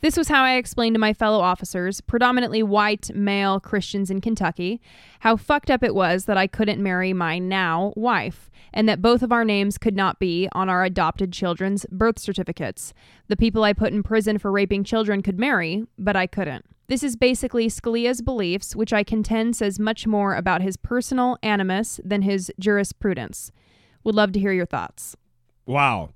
this 0.00 0.16
was 0.16 0.28
how 0.28 0.42
I 0.42 0.56
explained 0.56 0.94
to 0.94 1.00
my 1.00 1.12
fellow 1.12 1.40
officers, 1.40 2.00
predominantly 2.00 2.62
white 2.62 3.10
male 3.14 3.58
Christians 3.60 4.10
in 4.10 4.20
Kentucky, 4.20 4.80
how 5.20 5.36
fucked 5.36 5.70
up 5.70 5.82
it 5.82 5.94
was 5.94 6.26
that 6.26 6.36
I 6.36 6.46
couldn't 6.46 6.82
marry 6.82 7.12
my 7.12 7.38
now 7.38 7.92
wife, 7.96 8.50
and 8.72 8.88
that 8.88 9.00
both 9.00 9.22
of 9.22 9.32
our 9.32 9.44
names 9.44 9.78
could 9.78 9.96
not 9.96 10.18
be 10.18 10.48
on 10.52 10.68
our 10.68 10.84
adopted 10.84 11.32
children's 11.32 11.86
birth 11.90 12.18
certificates. 12.18 12.92
The 13.28 13.36
people 13.36 13.64
I 13.64 13.72
put 13.72 13.92
in 13.92 14.02
prison 14.02 14.38
for 14.38 14.52
raping 14.52 14.84
children 14.84 15.22
could 15.22 15.38
marry, 15.38 15.86
but 15.98 16.14
I 16.14 16.26
couldn't. 16.26 16.66
This 16.88 17.02
is 17.02 17.16
basically 17.16 17.66
Scalia's 17.66 18.22
beliefs, 18.22 18.76
which 18.76 18.92
I 18.92 19.02
contend 19.02 19.56
says 19.56 19.80
much 19.80 20.06
more 20.06 20.34
about 20.34 20.62
his 20.62 20.76
personal 20.76 21.36
animus 21.42 22.00
than 22.04 22.22
his 22.22 22.52
jurisprudence. 22.60 23.50
Would 24.04 24.14
love 24.14 24.30
to 24.32 24.40
hear 24.40 24.52
your 24.52 24.66
thoughts. 24.66 25.16
Wow. 25.66 26.10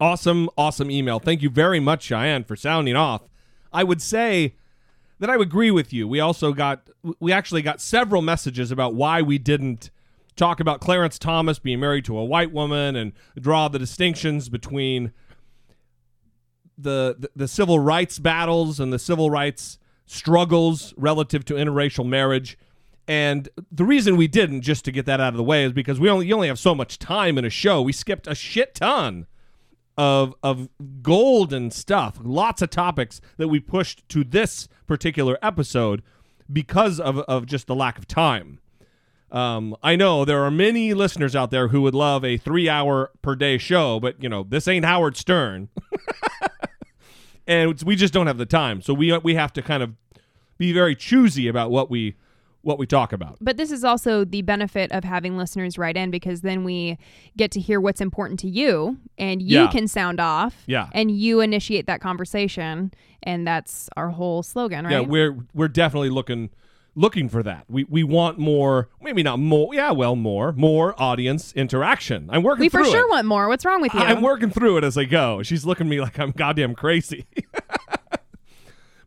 Awesome, 0.00 0.48
awesome 0.56 0.90
email. 0.90 1.18
Thank 1.18 1.42
you 1.42 1.50
very 1.50 1.80
much, 1.80 2.04
Cheyenne, 2.04 2.44
for 2.44 2.54
sounding 2.54 2.94
off. 2.94 3.22
I 3.72 3.82
would 3.82 4.00
say 4.00 4.54
that 5.18 5.28
I 5.28 5.36
would 5.36 5.48
agree 5.48 5.72
with 5.72 5.92
you. 5.92 6.06
We 6.06 6.20
also 6.20 6.52
got, 6.52 6.88
we 7.18 7.32
actually 7.32 7.62
got 7.62 7.80
several 7.80 8.22
messages 8.22 8.70
about 8.70 8.94
why 8.94 9.22
we 9.22 9.38
didn't 9.38 9.90
talk 10.36 10.60
about 10.60 10.80
Clarence 10.80 11.18
Thomas 11.18 11.58
being 11.58 11.80
married 11.80 12.04
to 12.04 12.16
a 12.16 12.24
white 12.24 12.52
woman 12.52 12.94
and 12.94 13.12
draw 13.40 13.66
the 13.66 13.78
distinctions 13.78 14.48
between 14.48 15.12
the, 16.78 17.16
the, 17.18 17.30
the 17.34 17.48
civil 17.48 17.80
rights 17.80 18.20
battles 18.20 18.78
and 18.78 18.92
the 18.92 19.00
civil 19.00 19.30
rights 19.30 19.78
struggles 20.06 20.94
relative 20.96 21.44
to 21.46 21.54
interracial 21.54 22.06
marriage. 22.06 22.56
And 23.08 23.48
the 23.72 23.84
reason 23.84 24.16
we 24.16 24.28
didn't, 24.28 24.60
just 24.60 24.84
to 24.84 24.92
get 24.92 25.06
that 25.06 25.20
out 25.20 25.32
of 25.32 25.36
the 25.36 25.42
way, 25.42 25.64
is 25.64 25.72
because 25.72 25.98
we 25.98 26.08
only 26.08 26.26
you 26.26 26.34
only 26.34 26.48
have 26.48 26.58
so 26.58 26.74
much 26.74 26.98
time 26.98 27.36
in 27.36 27.44
a 27.44 27.50
show. 27.50 27.82
We 27.82 27.92
skipped 27.92 28.26
a 28.26 28.34
shit 28.34 28.76
ton 28.76 29.26
of 29.98 30.34
of 30.44 30.68
golden 31.02 31.70
stuff, 31.72 32.18
lots 32.22 32.62
of 32.62 32.70
topics 32.70 33.20
that 33.36 33.48
we 33.48 33.58
pushed 33.58 34.08
to 34.10 34.22
this 34.22 34.68
particular 34.86 35.36
episode 35.42 36.02
because 36.50 37.00
of 37.00 37.18
of 37.20 37.44
just 37.44 37.66
the 37.66 37.74
lack 37.74 37.98
of 37.98 38.06
time. 38.06 38.60
Um, 39.30 39.76
I 39.82 39.96
know 39.96 40.24
there 40.24 40.42
are 40.44 40.50
many 40.50 40.94
listeners 40.94 41.36
out 41.36 41.50
there 41.50 41.68
who 41.68 41.82
would 41.82 41.94
love 41.94 42.24
a 42.24 42.38
three 42.38 42.68
hour 42.68 43.10
per 43.20 43.34
day 43.34 43.58
show, 43.58 43.98
but 44.00 44.22
you 44.22 44.28
know 44.28 44.44
this 44.44 44.68
ain't 44.68 44.84
Howard 44.84 45.16
Stern, 45.16 45.68
and 47.46 47.82
we 47.82 47.96
just 47.96 48.14
don't 48.14 48.28
have 48.28 48.38
the 48.38 48.46
time. 48.46 48.80
So 48.80 48.94
we 48.94 49.16
we 49.18 49.34
have 49.34 49.52
to 49.54 49.62
kind 49.62 49.82
of 49.82 49.94
be 50.58 50.72
very 50.72 50.94
choosy 50.94 51.48
about 51.48 51.72
what 51.72 51.90
we 51.90 52.14
what 52.68 52.78
we 52.78 52.86
talk 52.86 53.12
about. 53.14 53.38
But 53.40 53.56
this 53.56 53.72
is 53.72 53.82
also 53.82 54.24
the 54.26 54.42
benefit 54.42 54.92
of 54.92 55.02
having 55.02 55.38
listeners 55.38 55.78
write 55.78 55.96
in 55.96 56.10
because 56.10 56.42
then 56.42 56.62
we 56.64 56.98
get 57.36 57.50
to 57.52 57.60
hear 57.60 57.80
what's 57.80 58.00
important 58.02 58.38
to 58.40 58.48
you 58.48 58.98
and 59.16 59.40
you 59.40 59.60
Yeah. 59.62 59.66
can 59.68 59.88
sound 59.88 60.20
off 60.20 60.64
Yeah. 60.66 60.88
and 60.92 61.10
you 61.10 61.40
initiate 61.40 61.86
that 61.86 62.00
conversation 62.02 62.92
and 63.22 63.46
that's 63.46 63.88
our 63.96 64.10
whole 64.10 64.42
slogan, 64.42 64.84
right? 64.84 64.92
Yeah, 64.92 65.00
we're 65.00 65.36
we're 65.54 65.68
definitely 65.68 66.10
looking 66.10 66.50
looking 66.94 67.28
for 67.28 67.42
that. 67.42 67.64
We 67.68 67.84
we 67.84 68.02
want 68.04 68.38
more, 68.38 68.88
maybe 69.00 69.22
not 69.22 69.38
more. 69.38 69.74
Yeah, 69.74 69.92
well, 69.92 70.14
more 70.14 70.52
more 70.52 70.94
audience 71.00 71.52
interaction. 71.54 72.28
I'm 72.30 72.42
working 72.42 72.60
we 72.60 72.68
for 72.68 72.84
sure 72.84 73.06
it. 73.06 73.10
want 73.10 73.26
more. 73.26 73.48
What's 73.48 73.64
wrong 73.64 73.80
with 73.80 73.94
you? 73.94 74.00
I'm 74.00 74.20
working 74.20 74.50
through 74.50 74.76
it 74.76 74.84
as 74.84 74.98
I 74.98 75.04
go. 75.04 75.42
She's 75.42 75.64
looking 75.64 75.86
at 75.86 75.90
me 75.90 76.00
like 76.00 76.18
I'm 76.18 76.32
goddamn 76.32 76.74
crazy. 76.74 77.24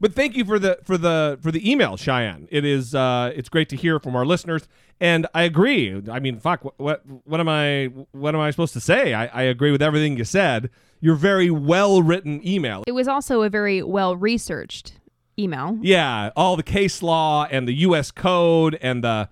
but 0.02 0.14
thank 0.14 0.36
you 0.36 0.44
for 0.44 0.60
the 0.60 0.80
for 0.84 0.98
the 0.98 1.38
for 1.42 1.52
the 1.52 1.72
email, 1.72 1.96
Cheyenne. 1.96 2.48
It 2.52 2.66
is 2.66 2.94
uh 2.94 3.32
it's 3.36 3.48
great 3.48 3.70
to 3.70 3.76
hear 3.78 4.00
from 4.00 4.16
our 4.16 4.26
listeners. 4.26 4.68
And 5.00 5.28
I 5.34 5.44
agree. 5.44 6.02
I 6.12 6.20
mean, 6.20 6.40
fuck. 6.40 6.66
What 6.66 6.74
what, 6.78 7.04
what 7.24 7.40
am 7.40 7.48
I 7.48 7.86
what 8.12 8.36
am 8.36 8.42
I 8.42 8.50
supposed 8.52 8.74
to 8.74 8.82
say? 8.82 9.14
I, 9.14 9.28
I 9.28 9.44
agree 9.44 9.72
with 9.72 9.82
everything 9.82 10.18
you 10.18 10.26
said. 10.26 10.70
Your 11.00 11.16
very 11.16 11.50
well 11.50 12.02
written 12.04 12.46
email. 12.46 12.84
it 12.86 12.92
was 12.92 13.08
also 13.08 13.44
a 13.44 13.50
very 13.50 13.82
well 13.82 14.16
researched 14.16 14.94
email. 15.40 15.78
Yeah, 15.82 16.32
all 16.36 16.56
the 16.56 16.64
case 16.64 17.02
law 17.02 17.48
and 17.50 17.68
the 17.68 17.74
U.S. 17.74 18.12
code 18.12 18.78
and 18.82 19.04
the. 19.04 19.30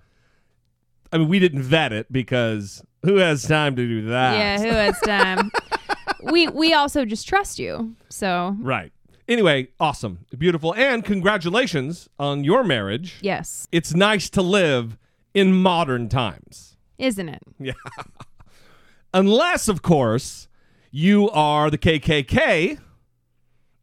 I 1.12 1.18
mean, 1.18 1.28
we 1.28 1.40
didn't 1.40 1.62
vet 1.62 1.92
it 1.92 2.12
because 2.12 2.84
who 3.04 3.16
has 3.16 3.42
time 3.42 3.74
to 3.76 3.86
do 3.86 4.06
that? 4.08 4.36
Yeah, 4.36 4.58
who 4.58 4.68
has 4.68 4.98
time? 5.00 5.50
we 6.22 6.48
we 6.48 6.72
also 6.72 7.04
just 7.04 7.26
trust 7.26 7.58
you. 7.58 7.96
So 8.08 8.56
Right. 8.60 8.92
Anyway, 9.30 9.68
awesome, 9.78 10.26
beautiful, 10.36 10.74
and 10.74 11.04
congratulations 11.04 12.08
on 12.18 12.42
your 12.42 12.64
marriage. 12.64 13.14
yes, 13.22 13.68
It's 13.70 13.94
nice 13.94 14.28
to 14.30 14.42
live 14.42 14.98
in 15.32 15.52
modern 15.54 16.08
times. 16.08 16.76
isn't 16.98 17.28
it? 17.28 17.40
Yeah. 17.60 17.74
Unless, 19.14 19.68
of 19.68 19.82
course, 19.82 20.48
you 20.90 21.30
are 21.30 21.70
the 21.70 21.78
KKK 21.78 22.80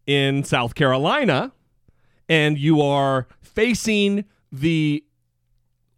in 0.05 0.43
South 0.43 0.75
Carolina 0.75 1.53
and 2.27 2.57
you 2.57 2.81
are 2.81 3.27
facing 3.41 4.25
the 4.51 5.05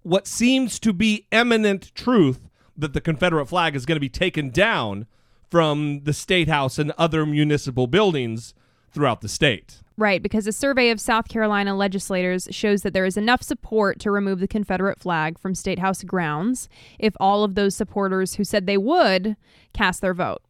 what 0.03 0.27
seems 0.27 0.79
to 0.79 0.93
be 0.93 1.25
eminent 1.31 1.93
truth 1.95 2.47
that 2.77 2.93
the 2.93 3.01
Confederate 3.01 3.47
flag 3.47 3.75
is 3.75 3.85
going 3.87 3.95
to 3.95 3.99
be 3.99 4.09
taken 4.09 4.51
down 4.51 5.07
from 5.49 6.01
the 6.03 6.13
state 6.13 6.47
house 6.47 6.77
and 6.79 6.91
other 6.99 7.25
municipal 7.25 7.87
buildings 7.87 8.53
throughout 8.91 9.21
the 9.21 9.29
state. 9.29 9.81
Right, 9.97 10.23
because 10.23 10.47
a 10.47 10.53
survey 10.53 10.91
of 10.91 11.01
South 11.01 11.27
Carolina 11.27 11.75
legislators 11.75 12.47
shows 12.51 12.83
that 12.83 12.93
there 12.93 13.05
is 13.05 13.17
enough 13.17 13.43
support 13.43 13.99
to 13.99 14.11
remove 14.11 14.39
the 14.39 14.47
Confederate 14.47 14.97
flag 14.97 15.37
from 15.37 15.53
State 15.53 15.79
House 15.79 16.03
grounds 16.03 16.69
if 16.99 17.13
all 17.19 17.43
of 17.43 17.55
those 17.55 17.75
supporters 17.75 18.35
who 18.35 18.45
said 18.45 18.65
they 18.65 18.77
would 18.77 19.35
cast 19.73 19.99
their 19.99 20.13
vote. 20.13 20.41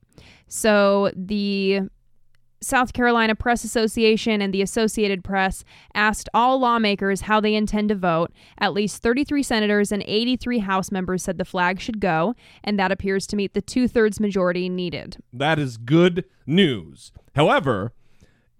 So 0.47 1.11
the 1.15 1.81
South 2.61 2.93
Carolina 2.93 3.35
Press 3.35 3.63
Association 3.63 4.41
and 4.41 4.53
the 4.53 4.61
Associated 4.61 5.23
Press 5.23 5.63
asked 5.93 6.29
all 6.33 6.59
lawmakers 6.59 7.21
how 7.21 7.39
they 7.39 7.55
intend 7.55 7.89
to 7.89 7.95
vote. 7.95 8.31
At 8.59 8.73
least 8.73 9.01
33 9.01 9.43
senators 9.43 9.91
and 9.91 10.03
83 10.05 10.59
House 10.59 10.91
members 10.91 11.23
said 11.23 11.37
the 11.37 11.45
flag 11.45 11.79
should 11.79 11.99
go, 11.99 12.35
and 12.63 12.77
that 12.77 12.91
appears 12.91 13.25
to 13.27 13.35
meet 13.35 13.53
the 13.53 13.61
two 13.61 13.87
thirds 13.87 14.19
majority 14.19 14.67
needed. 14.67 15.17
That 15.31 15.57
is 15.57 15.77
good 15.77 16.25
news. 16.45 17.11
However, 17.35 17.93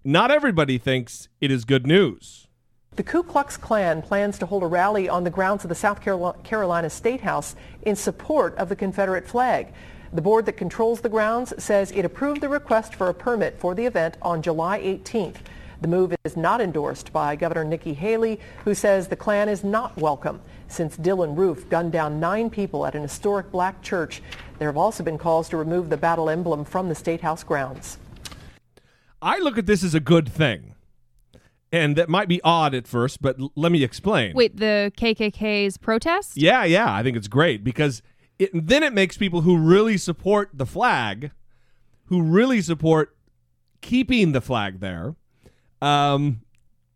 not 0.04 0.32
everybody 0.32 0.78
thinks 0.78 1.28
it 1.42 1.52
is 1.52 1.66
good 1.66 1.86
news. 1.86 2.48
The 2.96 3.04
Ku 3.04 3.22
Klux 3.22 3.58
Klan 3.58 4.02
plans 4.02 4.40
to 4.40 4.46
hold 4.46 4.64
a 4.64 4.68
rally 4.68 5.10
on 5.10 5.24
the 5.24 5.30
grounds 5.30 5.64
of 5.66 5.70
the 5.70 5.76
South 5.76 6.02
Carolina 6.02 6.90
State 6.90 7.22
House 7.22 7.56
in 7.82 7.96
support 7.96 8.56
of 8.56 8.70
the 8.70 8.76
Confederate 8.76 9.28
flag. 9.28 9.74
The 10.14 10.22
board 10.22 10.46
that 10.46 10.54
controls 10.54 11.02
the 11.02 11.10
grounds 11.10 11.54
says 11.62 11.92
it 11.92 12.06
approved 12.06 12.42
the 12.42 12.50
request 12.50 12.96
for 12.96 13.10
a 13.10 13.14
permit 13.14 13.60
for 13.60 13.76
the 13.76 13.86
event 13.86 14.18
on 14.22 14.42
July 14.42 14.80
18th. 14.80 15.38
The 15.82 15.88
move 15.88 16.16
is 16.24 16.36
not 16.36 16.62
endorsed 16.62 17.14
by 17.14 17.36
Governor 17.36 17.64
Nikki 17.64 17.94
Haley, 17.94 18.40
who 18.64 18.74
says 18.74 19.08
the 19.08 19.16
Klan 19.16 19.48
is 19.50 19.64
not 19.64 19.96
welcome. 19.98 20.42
Since 20.68 20.98
Dylann 20.98 21.38
Roof 21.38 21.70
gunned 21.70 21.92
down 21.92 22.20
nine 22.20 22.50
people 22.50 22.86
at 22.86 22.96
an 22.96 23.02
historic 23.02 23.52
black 23.52 23.82
church, 23.82 24.22
there 24.58 24.68
have 24.68 24.78
also 24.78 25.04
been 25.04 25.18
calls 25.18 25.50
to 25.50 25.58
remove 25.58 25.90
the 25.90 25.98
battle 25.98 26.30
emblem 26.30 26.66
from 26.66 26.90
the 26.90 26.96
State 26.96 27.22
House 27.22 27.44
grounds. 27.44 27.98
I 29.22 29.40
look 29.40 29.58
at 29.58 29.66
this 29.66 29.84
as 29.84 29.94
a 29.94 30.00
good 30.00 30.28
thing. 30.30 30.76
And 31.72 31.96
that 31.98 32.10
might 32.10 32.28
be 32.28 32.42
odd 32.44 32.74
at 32.74 32.88
first, 32.88 33.22
but 33.22 33.40
l- 33.40 33.52
let 33.56 33.72
me 33.72 33.84
explain. 33.84 34.34
Wait, 34.36 34.58
the 34.58 34.92
KKK's 34.98 35.78
protest? 35.78 36.36
Yeah, 36.36 36.64
yeah, 36.64 36.92
I 36.92 37.04
think 37.04 37.16
it's 37.16 37.28
great 37.28 37.64
because 37.64 38.02
it, 38.40 38.50
then 38.54 38.82
it 38.82 38.92
makes 38.92 39.18
people 39.18 39.42
who 39.42 39.56
really 39.56 39.96
support 39.98 40.50
the 40.52 40.66
flag, 40.66 41.30
who 42.06 42.24
really 42.24 42.62
support 42.62 43.16
keeping 43.82 44.32
the 44.32 44.42
flag 44.42 44.80
there, 44.80 45.16
um, 45.80 46.42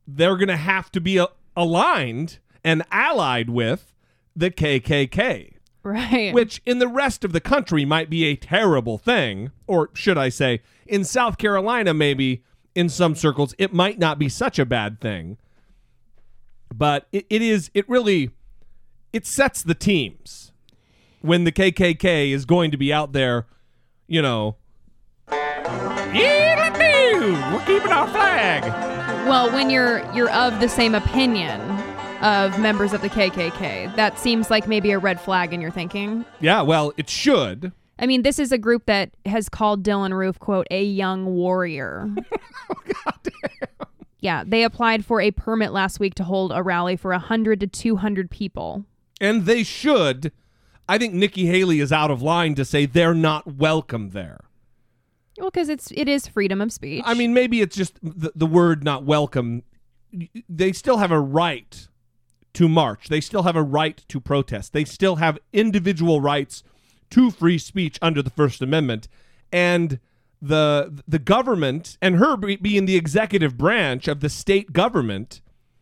they're 0.08 0.38
going 0.38 0.48
to 0.48 0.58
have 0.58 0.92
to 0.94 1.00
be 1.00 1.18
a- 1.18 1.28
aligned 1.56 2.40
and 2.64 2.82
allied 2.92 3.50
with 3.52 3.94
the 4.36 4.50
KKK. 4.50 5.53
Right. 5.94 6.34
which 6.34 6.62
in 6.66 6.80
the 6.80 6.88
rest 6.88 7.26
of 7.26 7.34
the 7.34 7.42
country 7.42 7.84
might 7.84 8.10
be 8.10 8.24
a 8.24 8.38
terrible 8.38 8.98
thing, 8.98 9.52
or 9.68 9.90
should 9.94 10.18
I 10.18 10.30
say, 10.30 10.62
in 10.88 11.04
South 11.04 11.38
Carolina, 11.38 11.94
maybe 11.94 12.42
in 12.74 12.88
some 12.88 13.16
circles, 13.16 13.54
it 13.58 13.74
might 13.74 14.00
not 14.00 14.18
be 14.18 14.30
such 14.30 14.60
a 14.60 14.66
bad 14.66 15.02
thing. 15.02 15.38
But 16.74 17.08
it, 17.12 17.26
it 17.30 17.42
is, 17.42 17.70
it 17.74 17.88
really, 17.90 18.32
it 19.12 19.28
sets 19.28 19.62
the 19.62 19.76
teams 19.76 20.54
when 21.20 21.44
the 21.44 21.52
KKK 21.52 22.32
is 22.32 22.46
going 22.46 22.72
to 22.72 22.78
be 22.78 22.94
out 22.94 23.12
there, 23.12 23.46
you 24.08 24.22
know, 24.22 24.56
yeah. 25.30 26.54
We're 27.54 27.66
keeping 27.66 27.92
our 27.92 28.08
flag. 28.08 28.64
Well, 29.28 29.52
when 29.52 29.70
you're 29.70 30.04
you're 30.14 30.30
of 30.32 30.60
the 30.60 30.68
same 30.68 30.96
opinion 30.96 31.62
of 32.24 32.58
members 32.60 32.94
of 32.94 33.02
the 33.02 33.10
KKK, 33.10 33.96
that 33.96 34.18
seems 34.18 34.50
like 34.50 34.68
maybe 34.68 34.92
a 34.92 35.00
red 35.00 35.20
flag 35.20 35.54
in 35.54 35.62
your 35.62 35.72
thinking. 35.72 36.26
Yeah, 36.40 36.62
well, 36.62 36.94
it 36.98 37.10
should. 37.10 37.72
I 38.00 38.08
mean, 38.08 38.24
this 38.24 38.40
is 38.40 38.52
a 38.52 38.58
group 38.58 38.86
that 38.88 39.12
has 39.26 39.50
called 39.50 39.84
Dylann 39.84 40.14
Roof, 40.14 40.40
quote, 40.40 40.68
a 40.72 40.84
young 40.84 41.26
warrior. 41.26 42.10
Oh 42.70 42.76
God. 42.86 43.32
Yeah, 44.22 44.46
they 44.48 44.64
applied 44.64 45.04
for 45.06 45.20
a 45.20 45.32
permit 45.32 45.74
last 45.74 46.00
week 46.00 46.16
to 46.16 46.24
hold 46.24 46.54
a 46.54 46.64
rally 46.64 46.96
for 46.96 47.12
100 47.12 47.60
to 47.60 47.68
200 47.68 48.32
people. 48.32 48.86
And 49.20 49.46
they 49.46 49.64
should. 49.64 50.32
I 50.88 50.98
think 50.98 51.14
Nikki 51.14 51.46
Haley 51.46 51.82
is 51.82 51.92
out 51.92 52.10
of 52.10 52.22
line 52.22 52.56
to 52.56 52.64
say 52.64 52.86
they're 52.86 53.14
not 53.14 53.56
welcome 53.56 54.12
there. 54.12 54.40
Well, 55.38 55.52
because 55.52 55.68
it's 55.68 55.92
it 55.92 56.08
is 56.08 56.26
freedom 56.28 56.62
of 56.62 56.72
speech. 56.72 57.04
I 57.06 57.16
mean, 57.16 57.34
maybe 57.34 57.60
it's 57.60 57.76
just 57.76 58.00
the, 58.02 58.32
the 58.34 58.46
word 58.46 58.84
not 58.84 59.04
welcome. 59.04 59.64
They 60.48 60.72
still 60.72 60.98
have 60.98 61.12
a 61.12 61.20
right 61.20 61.88
to 62.54 62.70
march. 62.70 63.10
They 63.10 63.22
still 63.22 63.44
have 63.44 63.56
a 63.56 63.64
right 63.64 64.04
to 64.08 64.20
protest. 64.20 64.74
They 64.74 64.86
still 64.86 65.18
have 65.18 65.40
individual 65.52 66.22
rights 66.22 66.64
to 67.12 67.32
free 67.32 67.58
speech 67.58 67.98
under 68.02 68.22
the 68.22 68.30
First 68.30 68.62
Amendment. 68.62 69.08
And 69.52 70.00
the 70.42 71.02
the 71.08 71.20
government 71.20 71.98
and 72.02 72.18
her 72.18 72.36
being 72.36 72.86
the 72.86 72.98
executive 72.98 73.58
branch 73.58 74.08
of 74.08 74.20
the 74.20 74.30
state 74.30 74.74
government 74.74 75.42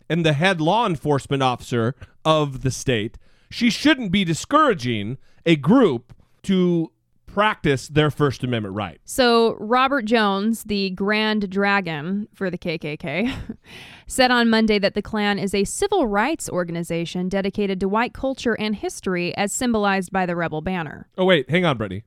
and 0.09 0.25
the 0.25 0.33
head 0.33 0.61
law 0.61 0.85
enforcement 0.85 1.41
officer 1.41 1.95
of 2.23 2.61
the 2.61 2.69
state, 2.69 3.17
she 3.49 3.69
shouldn't 3.69 4.11
be 4.11 4.23
discouraging 4.23 5.17
a 5.45 5.55
group 5.55 6.13
to 6.43 6.91
practice 7.33 7.87
their 7.87 8.11
First 8.11 8.43
Amendment 8.43 8.75
right. 8.75 8.99
So, 9.05 9.55
Robert 9.59 10.05
Jones, 10.05 10.63
the 10.63 10.89
Grand 10.91 11.49
Dragon 11.49 12.27
for 12.33 12.49
the 12.49 12.57
KKK, 12.57 13.33
said 14.07 14.31
on 14.31 14.49
Monday 14.49 14.79
that 14.79 14.93
the 14.93 15.01
Klan 15.01 15.39
is 15.39 15.53
a 15.53 15.63
civil 15.63 16.07
rights 16.07 16.49
organization 16.49 17.29
dedicated 17.29 17.79
to 17.79 17.89
white 17.89 18.13
culture 18.13 18.53
and 18.59 18.75
history 18.75 19.35
as 19.37 19.53
symbolized 19.53 20.11
by 20.11 20.25
the 20.25 20.35
rebel 20.35 20.61
banner. 20.61 21.07
Oh 21.17 21.25
wait, 21.25 21.49
hang 21.49 21.65
on, 21.65 21.77
Brittany. 21.77 22.03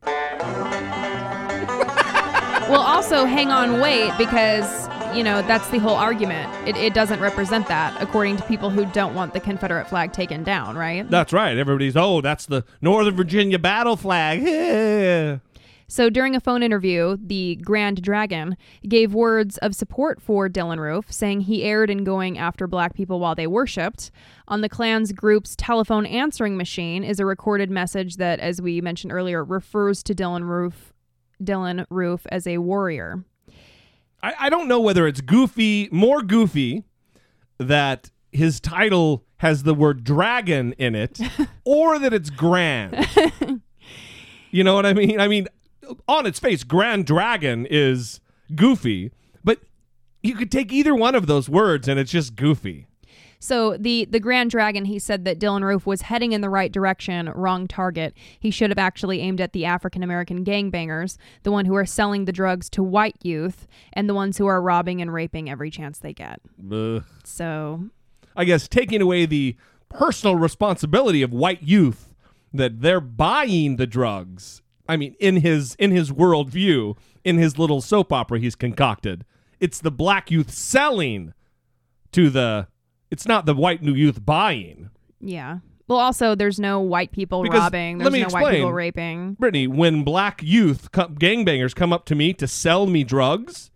Well, 2.69 2.81
also, 2.81 3.27
hang 3.27 3.51
on, 3.51 3.79
wait, 3.81 4.11
because, 4.17 4.84
you 5.15 5.23
know, 5.23 5.43
that's 5.43 5.69
the 5.71 5.79
whole 5.79 5.97
argument. 5.97 6.53
It, 6.69 6.77
it 6.77 6.95
doesn't 6.95 7.21
represent 7.21 7.69
that, 7.69 8.01
according 8.03 8.37
to 8.39 8.43
people 8.45 8.71
who 8.71 8.85
don't 8.87 9.15
want 9.15 9.33
the 9.33 9.41
Confederate 9.41 9.89
flag 9.89 10.13
taken 10.13 10.43
down, 10.43 10.77
right? 10.77 11.09
That's 11.09 11.33
right. 11.33 11.57
Everybody's 11.57 11.97
oh, 11.97 12.21
that's 12.21 12.47
the 12.47 12.65
Northern 12.81 13.17
Virginia 13.17 13.59
battle 13.59 13.97
flag. 13.97 15.41
So 15.87 16.09
during 16.09 16.35
a 16.35 16.41
phone 16.41 16.63
interview, 16.63 17.19
the 17.21 17.57
Grand 17.57 18.03
Dragon 18.03 18.57
gave 18.89 19.13
words 19.15 19.59
of 19.59 19.75
support 19.75 20.21
for 20.21 20.49
Dylann 20.49 20.79
Roof, 20.79 21.13
saying 21.13 21.43
he 21.43 21.63
erred 21.63 21.91
in 21.91 22.05
going 22.05 22.39
after 22.39 22.67
black 22.67 22.95
people 22.95 23.21
while 23.21 23.35
they 23.35 23.47
worshipped. 23.47 24.11
On 24.49 24.63
the 24.63 24.69
Klan's 24.69 25.13
group's 25.13 25.55
telephone 25.57 26.07
answering 26.07 26.57
machine 26.57 27.05
is 27.05 27.21
a 27.21 27.27
recorded 27.27 27.71
message 27.71 28.17
that, 28.17 28.41
as 28.41 28.63
we 28.63 28.81
mentioned 28.81 29.13
earlier, 29.13 29.45
refers 29.45 30.03
to 30.05 30.15
Dylann 30.15 30.49
Roof 30.49 30.93
Dylann 31.43 31.85
Roof 31.91 32.27
as 32.31 32.47
a 32.47 32.59
warrior. 32.59 33.25
I, 34.25 34.47
I 34.47 34.49
don't 34.49 34.69
know 34.69 34.81
whether 34.81 35.07
it's 35.07 35.21
goofy, 35.21 35.89
more 35.93 36.23
goofy, 36.23 36.85
that 37.59 38.11
his 38.33 38.59
title 38.59 39.25
has 39.39 39.65
the 39.65 39.75
word 39.75 40.03
dragon 40.03 40.73
in 40.79 40.95
it, 40.95 41.21
or 41.65 41.99
that 41.99 42.15
it's 42.15 42.31
grand. 42.31 43.07
you 44.51 44.65
know 44.65 44.75
what 44.75 44.87
I 44.87 44.95
mean? 44.95 45.21
I 45.21 45.29
mean, 45.29 45.47
on 46.09 46.25
its 46.25 46.39
face, 46.39 46.65
Grand 46.65 47.05
Dragon 47.05 47.67
is 47.69 48.21
goofy, 48.55 49.13
but 49.45 49.59
you 50.23 50.35
could 50.35 50.51
take 50.51 50.73
either 50.73 50.95
one 50.95 51.15
of 51.15 51.27
those 51.27 51.51
words 51.51 51.87
and 51.87 52.01
it's 52.01 52.11
just 52.11 52.35
goofy. 52.35 52.87
So 53.45 53.77
the 53.77 54.07
the 54.07 54.21
Grand 54.21 54.51
Dragon, 54.51 54.87
he 54.87 54.99
said 54.99 55.27
that 55.27 55.39
Dylann 55.39 55.65
Roof 55.65 55.85
was 55.85 56.01
heading 56.01 56.33
in 56.33 56.41
the 56.41 56.49
right 56.49 56.73
direction, 56.73 57.29
wrong 57.35 57.69
target. 57.69 58.15
He 58.41 58.51
should 58.51 58.71
have 58.71 58.79
actually 58.79 59.21
aimed 59.21 59.39
at 59.39 59.53
the 59.53 59.67
African 59.67 60.03
American 60.03 60.47
gangbangers, 60.47 61.19
the 61.43 61.53
one 61.53 61.67
who 61.67 61.75
are 61.75 61.85
selling 61.85 62.25
the 62.25 62.33
drugs 62.33 62.71
to 62.71 62.83
white 62.83 63.17
youth, 63.23 63.67
and 63.93 64.09
the 64.09 64.15
ones 64.15 64.39
who 64.39 64.47
are 64.47 64.63
robbing 64.63 65.03
and 65.03 65.13
raping 65.13 65.51
every 65.51 65.71
chance 65.71 65.99
they 65.99 66.15
get. 66.15 66.41
Ugh. 66.73 67.05
So 67.23 67.91
I 68.35 68.47
guess 68.47 68.67
taking 68.67 69.03
away 69.03 69.27
the 69.27 69.57
personal 69.91 70.37
responsibility 70.37 71.21
of 71.21 71.35
white 71.35 71.63
youth 71.63 72.15
that 72.51 72.81
they're 72.81 72.99
buying 72.99 73.77
the 73.77 73.87
drugs. 73.87 74.63
I 74.89 74.97
mean, 74.97 75.17
in 75.21 75.37
his 75.43 75.75
in 75.75 75.91
his 75.91 76.11
worldview, 76.11 76.97
in 77.25 77.37
his 77.37 77.59
little 77.59 77.83
soap 77.83 78.11
opera 78.11 78.41
he's 78.41 78.55
concocted, 78.55 79.27
it's 79.61 79.81
the 79.81 79.91
black 79.91 80.31
youth 80.31 80.51
selling 80.51 81.35
to 82.13 82.31
the. 82.31 82.69
It's 83.11 83.27
not 83.27 83.47
the 83.47 83.55
white 83.55 83.83
new 83.83 83.95
youth 83.95 84.25
buying. 84.25 84.91
yeah. 85.21 85.59
Well, 85.87 85.99
also 85.99 86.35
there's 86.35 86.59
no 86.59 86.81
white 86.81 87.13
people 87.13 87.43
Because, 87.43 87.61
robbing. 87.61 87.99
let 87.99 88.11
me 88.11 88.21
no 88.21 88.29
white 88.29 88.41
explain. 88.41 88.55
people 88.55 88.73
raping. 88.73 89.35
Brittany, 89.35 89.67
when 89.67 90.03
black 90.03 90.43
youth 90.43 90.91
co- 90.93 91.09
gangbangers 91.09 91.75
come 91.75 91.93
up 91.93 92.07
to 92.07 92.15
me 92.15 92.33
to 92.33 92.49
sell 92.49 92.87
me 92.87 93.05
drugs, 93.05 93.71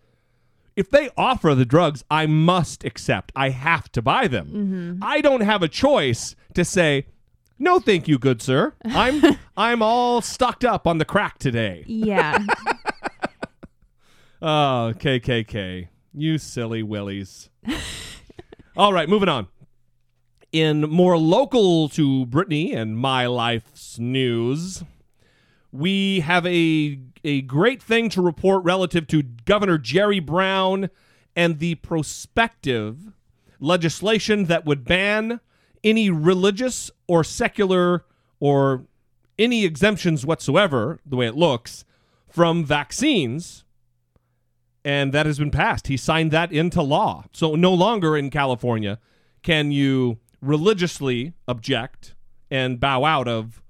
if 0.75 0.89
they 0.91 1.11
offer 1.19 1.55
the 1.55 1.67
drugs, 1.67 2.05
I 2.11 2.25
must 2.25 2.83
accept. 2.83 3.31
I 3.37 3.51
have 3.51 3.93
to 3.93 4.01
buy 4.01 4.27
them. 4.27 4.47
Mm-hmm. 4.47 5.05
I 5.05 5.21
don't 5.21 5.43
have 5.43 5.63
a 5.63 5.69
choice 5.69 6.35
to 6.55 6.65
say, 6.65 7.09
"No, 7.59 7.79
thank 7.79 8.09
you, 8.09 8.19
good 8.19 8.41
sir. 8.41 8.73
I'm 8.87 9.37
I'm 9.59 9.83
all 9.83 10.23
stocked 10.23 10.65
up 10.65 10.87
on 10.87 10.97
the 10.97 11.05
crack 11.05 11.37
today." 11.39 11.85
Yeah. 11.87 12.39
Oh, 14.41 14.95
KKK, 14.97 15.89
you 16.15 16.39
silly 16.39 16.83
willies. 16.83 17.51
all 18.79 18.93
right, 18.93 19.09
moving 19.09 19.29
on. 19.29 19.49
In 20.53 20.83
more 20.83 21.19
local 21.19 21.89
to 21.91 22.25
Brittany 22.27 22.73
and 22.73 22.97
my 22.97 23.27
life's 23.27 23.99
news, 23.99 24.85
we 25.73 26.21
have 26.21 26.47
a 26.47 27.01
a 27.25 27.41
great 27.43 27.83
thing 27.83 28.09
to 28.11 28.23
report 28.23 28.63
relative 28.63 29.09
to 29.09 29.25
Governor 29.25 29.79
Jerry 29.79 30.21
Brown 30.21 30.91
and 31.35 31.59
the 31.59 31.75
prospective 31.75 33.13
legislation 33.59 34.45
that 34.45 34.65
would 34.65 34.85
ban 34.85 35.41
any 35.83 36.09
religious 36.09 36.91
or 37.09 37.25
secular 37.25 38.05
or 38.39 38.85
any 39.39 39.65
exemptions 39.65 40.25
whatsoever, 40.25 41.01
the 41.05 41.17
way 41.17 41.27
it 41.27 41.37
looks, 41.37 41.85
from 42.29 42.65
vaccines. 42.65 43.65
And 44.85 45.13
that 45.13 45.27
has 45.27 45.39
been 45.39 45.51
passed. 45.51 45.89
He 45.89 45.97
signed 45.97 46.31
that 46.31 46.53
into 46.53 46.83
law. 46.83 47.25
So 47.33 47.55
no 47.55 47.75
longer 47.75 48.17
in 48.17 48.31
California 48.31 48.99
can 49.43 49.71
you 49.71 50.19
religiously 50.41 51.35
object 51.47 52.15
and 52.51 52.81
bow 52.81 53.05
out 53.05 53.29
of 53.29 53.63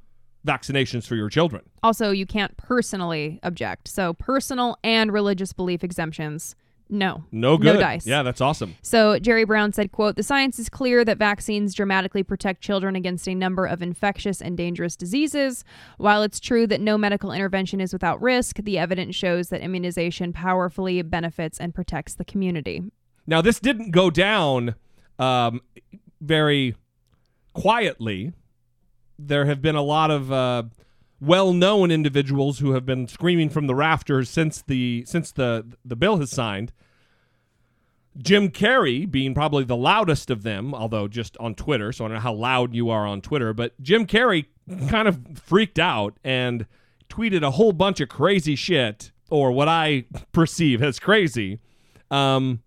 vaccinations 0.46 1.06
for 1.06 1.14
your 1.14 1.28
children. 1.28 1.62
also, 1.82 2.10
you 2.10 2.24
can't 2.24 2.56
personally 2.56 3.38
object. 3.42 3.88
So 3.88 4.14
personal 4.14 4.78
and 4.82 5.12
religious 5.12 5.52
belief 5.52 5.84
exemptions, 5.84 6.54
no. 6.90 7.24
No 7.30 7.56
good. 7.56 7.74
No 7.74 7.80
dice. 7.80 8.06
Yeah, 8.06 8.22
that's 8.22 8.40
awesome. 8.40 8.74
So 8.82 9.18
Jerry 9.18 9.44
Brown 9.44 9.72
said, 9.72 9.92
quote, 9.92 10.16
the 10.16 10.22
science 10.22 10.58
is 10.58 10.68
clear 10.68 11.04
that 11.04 11.18
vaccines 11.18 11.74
dramatically 11.74 12.22
protect 12.22 12.62
children 12.62 12.96
against 12.96 13.28
a 13.28 13.34
number 13.34 13.66
of 13.66 13.82
infectious 13.82 14.40
and 14.40 14.56
dangerous 14.56 14.96
diseases. 14.96 15.64
While 15.98 16.22
it's 16.22 16.40
true 16.40 16.66
that 16.66 16.80
no 16.80 16.96
medical 16.96 17.32
intervention 17.32 17.80
is 17.80 17.92
without 17.92 18.20
risk, 18.22 18.56
the 18.56 18.78
evidence 18.78 19.14
shows 19.14 19.48
that 19.48 19.60
immunization 19.60 20.32
powerfully 20.32 21.02
benefits 21.02 21.58
and 21.58 21.74
protects 21.74 22.14
the 22.14 22.24
community. 22.24 22.82
Now, 23.26 23.42
this 23.42 23.60
didn't 23.60 23.90
go 23.90 24.10
down 24.10 24.74
um, 25.18 25.60
very 26.20 26.74
quietly. 27.52 28.32
There 29.18 29.44
have 29.44 29.60
been 29.60 29.76
a 29.76 29.82
lot 29.82 30.10
of 30.10 30.32
uh, 30.32 30.62
well-known 31.20 31.90
individuals 31.90 32.58
who 32.60 32.72
have 32.72 32.86
been 32.86 33.08
screaming 33.08 33.48
from 33.48 33.66
the 33.66 33.74
rafters 33.74 34.28
since 34.30 34.62
the 34.62 35.04
since 35.06 35.32
the 35.32 35.66
the 35.84 35.96
bill 35.96 36.18
has 36.18 36.30
signed. 36.30 36.72
Jim 38.16 38.48
Carrey 38.50 39.08
being 39.08 39.32
probably 39.32 39.64
the 39.64 39.76
loudest 39.76 40.28
of 40.30 40.42
them, 40.42 40.74
although 40.74 41.06
just 41.06 41.36
on 41.38 41.54
Twitter, 41.54 41.92
so 41.92 42.04
I 42.04 42.08
don't 42.08 42.14
know 42.16 42.20
how 42.20 42.32
loud 42.32 42.74
you 42.74 42.90
are 42.90 43.06
on 43.06 43.20
Twitter, 43.20 43.52
but 43.52 43.80
Jim 43.80 44.06
Carrey 44.06 44.46
kind 44.88 45.06
of 45.06 45.20
freaked 45.36 45.78
out 45.78 46.18
and 46.24 46.66
tweeted 47.08 47.42
a 47.42 47.52
whole 47.52 47.72
bunch 47.72 48.00
of 48.00 48.08
crazy 48.08 48.56
shit, 48.56 49.12
or 49.30 49.52
what 49.52 49.68
I 49.68 50.06
perceive 50.32 50.82
as 50.82 50.98
crazy, 50.98 51.60
um, 52.10 52.62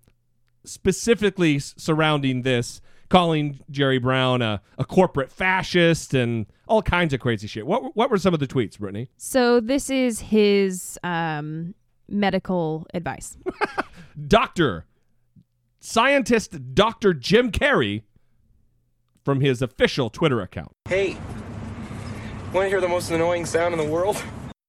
specifically 0.63 1.59
surrounding 1.59 2.43
this 2.43 2.81
calling 3.11 3.59
Jerry 3.69 3.99
Brown 3.99 4.41
a, 4.41 4.61
a 4.77 4.85
corporate 4.85 5.31
fascist 5.31 6.13
and 6.13 6.47
all 6.67 6.81
kinds 6.81 7.13
of 7.13 7.19
crazy 7.19 7.45
shit. 7.45 7.67
What 7.67 7.95
what 7.95 8.09
were 8.09 8.17
some 8.17 8.33
of 8.33 8.39
the 8.39 8.47
tweets, 8.47 8.79
Brittany? 8.79 9.09
So 9.17 9.59
this 9.59 9.89
is 9.89 10.21
his 10.21 10.97
um, 11.03 11.75
medical 12.07 12.87
advice. 12.93 13.37
Doctor, 14.27 14.85
scientist 15.79 16.73
Dr. 16.73 17.13
Jim 17.13 17.51
Carrey 17.51 18.03
from 19.23 19.41
his 19.41 19.61
official 19.61 20.09
Twitter 20.09 20.41
account. 20.41 20.71
Hey, 20.85 21.17
want 22.53 22.65
to 22.65 22.69
hear 22.69 22.81
the 22.81 22.87
most 22.87 23.11
annoying 23.11 23.45
sound 23.45 23.73
in 23.73 23.77
the 23.77 23.91
world? 23.91 24.23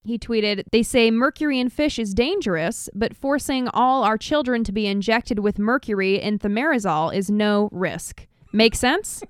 He 0.05 0.18
tweeted, 0.18 0.64
They 0.72 0.83
say 0.83 1.12
mercury 1.12 1.61
in 1.61 1.68
fish 1.68 1.98
is 1.98 2.12
dangerous, 2.12 2.88
but 2.92 3.16
forcing 3.16 3.68
all 3.68 4.02
our 4.02 4.18
children 4.18 4.64
to 4.64 4.72
be 4.72 4.87
injected 4.87 5.38
with 5.38 5.61
mercury 5.61 6.20
in 6.20 6.40
thimerosal 6.40 7.14
is 7.14 7.31
no 7.31 7.68
risk. 7.70 8.26
Make 8.52 8.74
sense? 8.74 9.22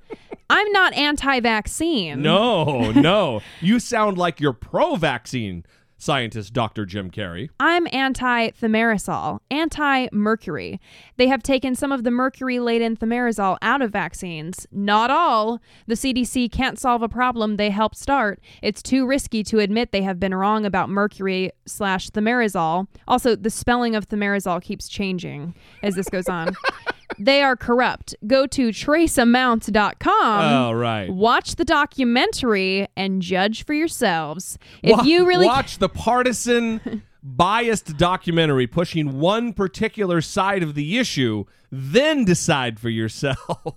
I'm 0.50 0.70
not 0.72 0.92
anti 0.94 1.40
vaccine. 1.40 2.22
No, 2.22 2.90
no. 2.92 3.40
you 3.60 3.78
sound 3.78 4.18
like 4.18 4.40
you're 4.40 4.52
pro 4.52 4.96
vaccine 4.96 5.64
scientist 6.02 6.52
Dr. 6.52 6.84
Jim 6.84 7.10
Carrey. 7.10 7.48
I'm 7.60 7.86
anti 7.92 8.50
thimerosal, 8.50 9.38
anti 9.50 10.08
mercury. 10.12 10.80
They 11.16 11.28
have 11.28 11.42
taken 11.42 11.74
some 11.76 11.92
of 11.92 12.02
the 12.02 12.10
mercury 12.10 12.58
laden 12.58 12.96
thimerosal 12.96 13.56
out 13.62 13.82
of 13.82 13.92
vaccines. 13.92 14.66
Not 14.72 15.10
all. 15.10 15.60
The 15.86 15.94
CDC 15.94 16.50
can't 16.50 16.78
solve 16.78 17.02
a 17.02 17.08
problem 17.08 17.56
they 17.56 17.70
helped 17.70 17.96
start. 17.96 18.40
It's 18.62 18.82
too 18.82 19.06
risky 19.06 19.44
to 19.44 19.60
admit 19.60 19.92
they 19.92 20.02
have 20.02 20.18
been 20.18 20.34
wrong 20.34 20.66
about 20.66 20.90
mercury 20.90 21.52
slash 21.66 22.10
thimerosal. 22.10 22.88
Also, 23.06 23.36
the 23.36 23.50
spelling 23.50 23.94
of 23.94 24.08
thimerosal 24.08 24.60
keeps 24.60 24.88
changing 24.88 25.54
as 25.84 25.94
this 25.94 26.08
goes 26.08 26.28
on. 26.28 26.54
they 27.18 27.42
are 27.42 27.56
corrupt. 27.56 28.14
Go 28.26 28.46
to 28.48 28.68
traceamounts.com. 28.68 30.52
Oh, 30.52 30.72
right. 30.72 31.10
Watch 31.10 31.56
the 31.56 31.64
documentary 31.64 32.88
and 32.96 33.22
judge 33.22 33.64
for 33.64 33.74
yourselves. 33.74 34.58
If 34.82 34.98
Wa- 34.98 35.04
you 35.04 35.26
really 35.26 35.46
watch 35.46 35.78
the 35.78 35.88
partisan 35.88 37.02
biased 37.22 37.96
documentary 37.96 38.66
pushing 38.66 39.18
one 39.18 39.52
particular 39.52 40.20
side 40.20 40.62
of 40.62 40.74
the 40.74 40.98
issue, 40.98 41.44
then 41.70 42.24
decide 42.24 42.80
for 42.80 42.88
yourself. 42.88 43.38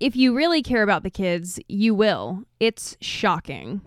if 0.00 0.16
you 0.16 0.34
really 0.34 0.62
care 0.62 0.82
about 0.82 1.02
the 1.02 1.10
kids, 1.10 1.58
you 1.68 1.94
will. 1.94 2.44
It's 2.58 2.96
shocking. 3.00 3.80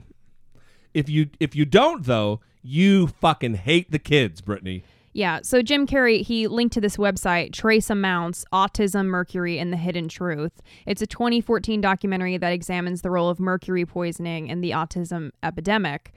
if 0.93 1.10
you 1.10 1.29
if 1.39 1.56
you 1.56 1.65
don't 1.65 2.06
though, 2.06 2.41
you 2.62 3.08
fucking 3.08 3.56
hate 3.56 3.91
the 3.91 3.99
kids, 3.99 4.41
Brittany. 4.41 4.84
Yeah, 5.13 5.41
so 5.43 5.62
Jim 5.62 5.86
Carrey, 5.86 6.23
he 6.23 6.47
linked 6.47 6.73
to 6.73 6.82
this 6.82 6.97
website, 6.97 7.54
Trace 7.54 7.91
Amounts 7.91 8.45
Autism, 8.52 9.06
Mercury, 9.06 9.60
and 9.60 9.71
the 9.71 9.78
Hidden 9.78 10.08
Truth. 10.08 10.62
It's 10.88 11.04
a 11.04 11.08
2014 11.08 11.82
documentary 11.82 12.36
that 12.38 12.52
examines 12.52 13.04
the 13.04 13.12
role 13.12 13.30
of 13.30 13.39
mercury 13.39 13.86
poisoning 13.86 14.47
in 14.47 14.62
the 14.62 14.71
autism 14.71 15.30
epidemic. 15.43 16.13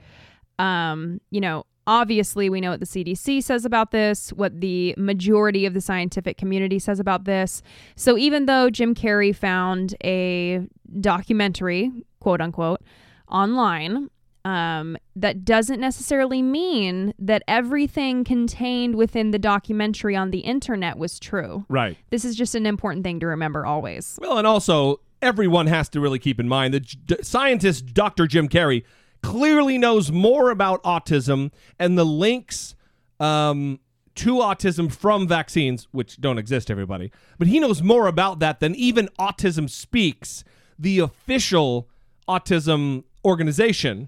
Um, 0.57 1.21
you 1.29 1.39
know, 1.39 1.65
obviously, 1.85 2.49
we 2.49 2.59
know 2.59 2.71
what 2.71 2.79
the 2.79 2.87
CDC 2.87 3.43
says 3.43 3.65
about 3.65 3.91
this, 3.91 4.33
what 4.33 4.59
the 4.61 4.95
majority 4.97 5.67
of 5.67 5.75
the 5.75 5.81
scientific 5.81 6.39
community 6.39 6.79
says 6.79 6.99
about 6.99 7.25
this. 7.25 7.61
So 7.95 8.17
even 8.17 8.47
though 8.47 8.71
Jim 8.71 8.95
Carrey 8.95 9.35
found 9.35 9.95
a 10.03 10.61
documentary, 10.99 11.91
quote 12.19 12.41
unquote, 12.41 12.81
online, 13.29 14.09
um, 14.47 14.95
that 15.13 15.43
doesn't 15.43 15.81
necessarily 15.81 16.41
mean 16.41 17.13
that 17.19 17.43
everything 17.49 18.23
contained 18.23 18.95
within 18.95 19.31
the 19.31 19.39
documentary 19.39 20.15
on 20.15 20.31
the 20.31 20.39
internet 20.39 20.97
was 20.97 21.19
true. 21.19 21.65
Right. 21.67 21.97
This 22.11 22.23
is 22.23 22.33
just 22.33 22.55
an 22.55 22.65
important 22.65 23.03
thing 23.03 23.19
to 23.19 23.27
remember 23.27 23.65
always. 23.65 24.17
Well, 24.21 24.37
and 24.37 24.47
also 24.47 25.01
everyone 25.21 25.67
has 25.67 25.89
to 25.89 25.99
really 25.99 26.17
keep 26.17 26.39
in 26.39 26.47
mind 26.47 26.73
that 26.73 26.95
d- 27.05 27.17
scientist 27.23 27.93
Dr. 27.93 28.25
Jim 28.25 28.47
Carrey 28.47 28.85
clearly 29.21 29.77
knows 29.77 30.13
more 30.13 30.49
about 30.49 30.81
autism 30.83 31.51
and 31.77 31.97
the 31.97 32.05
links 32.05 32.73
um, 33.19 33.81
to 34.15 34.35
autism 34.35 34.89
from 34.89 35.27
vaccines, 35.27 35.89
which 35.91 36.21
don't 36.21 36.37
exist, 36.37 36.71
everybody. 36.71 37.11
But 37.37 37.49
he 37.49 37.59
knows 37.59 37.81
more 37.81 38.07
about 38.07 38.39
that 38.39 38.61
than 38.61 38.75
even 38.75 39.09
Autism 39.19 39.69
Speaks, 39.69 40.45
the 40.79 40.99
official 40.99 41.89
autism 42.29 43.03
organization 43.25 44.07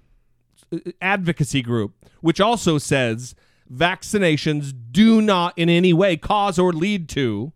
advocacy 1.01 1.61
group, 1.61 1.93
which 2.21 2.39
also 2.41 2.77
says 2.77 3.35
vaccinations 3.71 4.73
do 4.91 5.21
not 5.21 5.53
in 5.57 5.69
any 5.69 5.93
way 5.93 6.17
cause 6.17 6.57
or 6.59 6.73
lead 6.73 7.07
to 7.09 7.53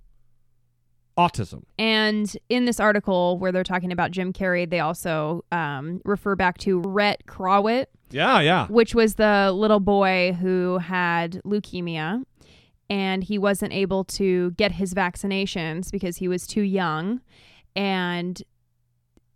autism. 1.17 1.63
And 1.77 2.35
in 2.49 2.65
this 2.65 2.79
article 2.79 3.37
where 3.37 3.51
they're 3.51 3.63
talking 3.63 3.91
about 3.91 4.11
Jim 4.11 4.33
Carrey, 4.33 4.67
they 4.69 4.79
also 4.79 5.43
um, 5.51 6.01
refer 6.05 6.35
back 6.35 6.57
to 6.59 6.79
Rhett 6.81 7.25
Krawitt, 7.27 7.85
Yeah, 8.09 8.39
yeah. 8.39 8.67
which 8.67 8.95
was 8.95 9.15
the 9.15 9.51
little 9.53 9.79
boy 9.79 10.35
who 10.39 10.79
had 10.79 11.41
leukemia 11.45 12.23
and 12.89 13.23
he 13.23 13.37
wasn't 13.37 13.73
able 13.73 14.03
to 14.03 14.51
get 14.51 14.73
his 14.73 14.93
vaccinations 14.93 15.91
because 15.91 16.17
he 16.17 16.27
was 16.27 16.45
too 16.47 16.61
young 16.61 17.21
and 17.75 18.41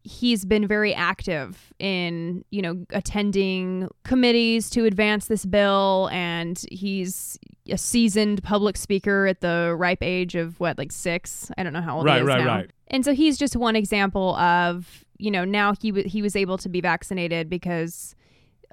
he's 0.07 0.45
been 0.45 0.65
very 0.65 0.93
active 0.93 1.73
in 1.79 2.43
you 2.49 2.61
know 2.61 2.85
attending 2.91 3.87
committees 4.03 4.69
to 4.69 4.85
advance 4.85 5.27
this 5.27 5.45
bill 5.45 6.09
and 6.11 6.63
he's 6.71 7.37
a 7.69 7.77
seasoned 7.77 8.41
public 8.43 8.77
speaker 8.77 9.27
at 9.27 9.41
the 9.41 9.75
ripe 9.77 10.01
age 10.01 10.35
of 10.35 10.59
what 10.59 10.77
like 10.77 10.91
six 10.91 11.51
i 11.57 11.63
don't 11.63 11.73
know 11.73 11.81
how 11.81 11.97
old 11.97 12.05
Right, 12.05 12.15
he 12.15 12.21
is 12.21 12.27
right, 12.27 12.39
now. 12.43 12.55
right. 12.55 12.71
and 12.87 13.03
so 13.03 13.13
he's 13.13 13.37
just 13.37 13.55
one 13.57 13.75
example 13.75 14.35
of 14.37 15.03
you 15.17 15.29
know 15.29 15.43
now 15.43 15.73
he 15.81 15.91
w- 15.91 16.07
he 16.07 16.21
was 16.21 16.35
able 16.35 16.57
to 16.59 16.69
be 16.69 16.79
vaccinated 16.79 17.49
because 17.49 18.15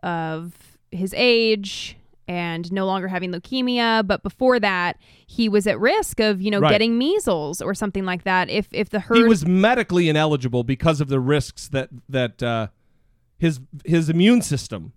of 0.02 0.78
his 0.92 1.12
age 1.16 1.96
and 2.26 2.72
no 2.72 2.86
longer 2.86 3.08
having 3.08 3.30
leukemia 3.32 4.06
but 4.06 4.22
before 4.22 4.58
that 4.58 4.96
he 5.26 5.48
was 5.48 5.66
at 5.66 5.78
risk 5.78 6.20
of 6.20 6.40
you 6.40 6.50
know 6.50 6.60
Right. 6.60 6.70
getting 6.70 6.96
measles 6.96 7.60
or 7.60 7.74
something 7.74 8.04
like 8.04 8.24
that 8.24 8.48
if 8.48 8.68
if 8.72 8.88
the 8.90 9.00
herd 9.00 9.16
He 9.18 9.24
was 9.24 9.46
medically 9.46 10.08
ineligible 10.08 10.64
because 10.64 11.00
of 11.00 11.08
the 11.08 11.20
risks 11.20 11.68
that 11.68 11.90
that 12.08 12.42
uh, 12.42 12.68
his 13.38 13.60
his 13.84 14.08
immune 14.08 14.40
system 14.42 14.92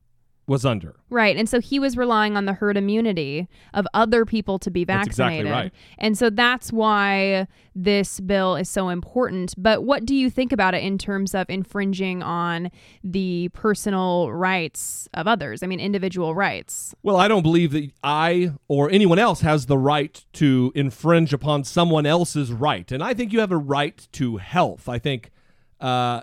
was 0.47 0.65
under. 0.65 0.95
right 1.09 1.35
and 1.35 1.49
so 1.49 1.59
he 1.59 1.77
was 1.79 1.97
relying 1.97 2.37
on 2.37 2.45
the 2.45 2.53
herd 2.53 2.77
immunity 2.77 3.47
of 3.73 3.85
other 3.93 4.25
people 4.25 4.57
to 4.59 4.71
be 4.71 4.83
That's 4.85 5.05
exactly 5.07 5.43
vaccinated 5.43 5.51
right. 5.51 5.73
and 5.97 6.17
so 6.17 6.29
that's 6.29 6.71
why 6.71 7.47
this 7.75 8.19
bill 8.21 8.55
is 8.55 8.69
so 8.69 8.89
important 8.89 9.53
but 9.57 9.83
what 9.83 10.05
do 10.05 10.15
you 10.15 10.29
think 10.29 10.51
about 10.53 10.73
it 10.73 10.83
in 10.83 10.97
terms 10.97 11.35
of 11.35 11.49
infringing 11.49 12.23
on 12.23 12.71
the 13.03 13.49
personal 13.49 14.31
rights 14.31 15.09
of 15.13 15.27
others 15.27 15.61
i 15.63 15.67
mean 15.67 15.79
individual 15.81 16.33
rights 16.33 16.95
Well, 17.03 17.17
I 17.17 17.27
don't 17.27 17.43
believe 17.43 17.71
that 17.73 17.91
I 18.03 18.51
or 18.67 18.89
anyone 18.89 19.19
else 19.19 19.41
has 19.41 19.65
the 19.65 19.77
right 19.77 20.23
to 20.33 20.71
infringe 20.75 21.33
upon 21.33 21.63
someone 21.65 22.05
else's 22.05 22.51
right, 22.53 22.89
and 22.91 23.03
I 23.03 23.13
think 23.13 23.33
you 23.33 23.39
have 23.41 23.51
a 23.51 23.57
right 23.57 24.07
to 24.13 24.37
health. 24.37 24.87
I 24.89 24.97
think 24.99 25.31
uh, 25.79 26.21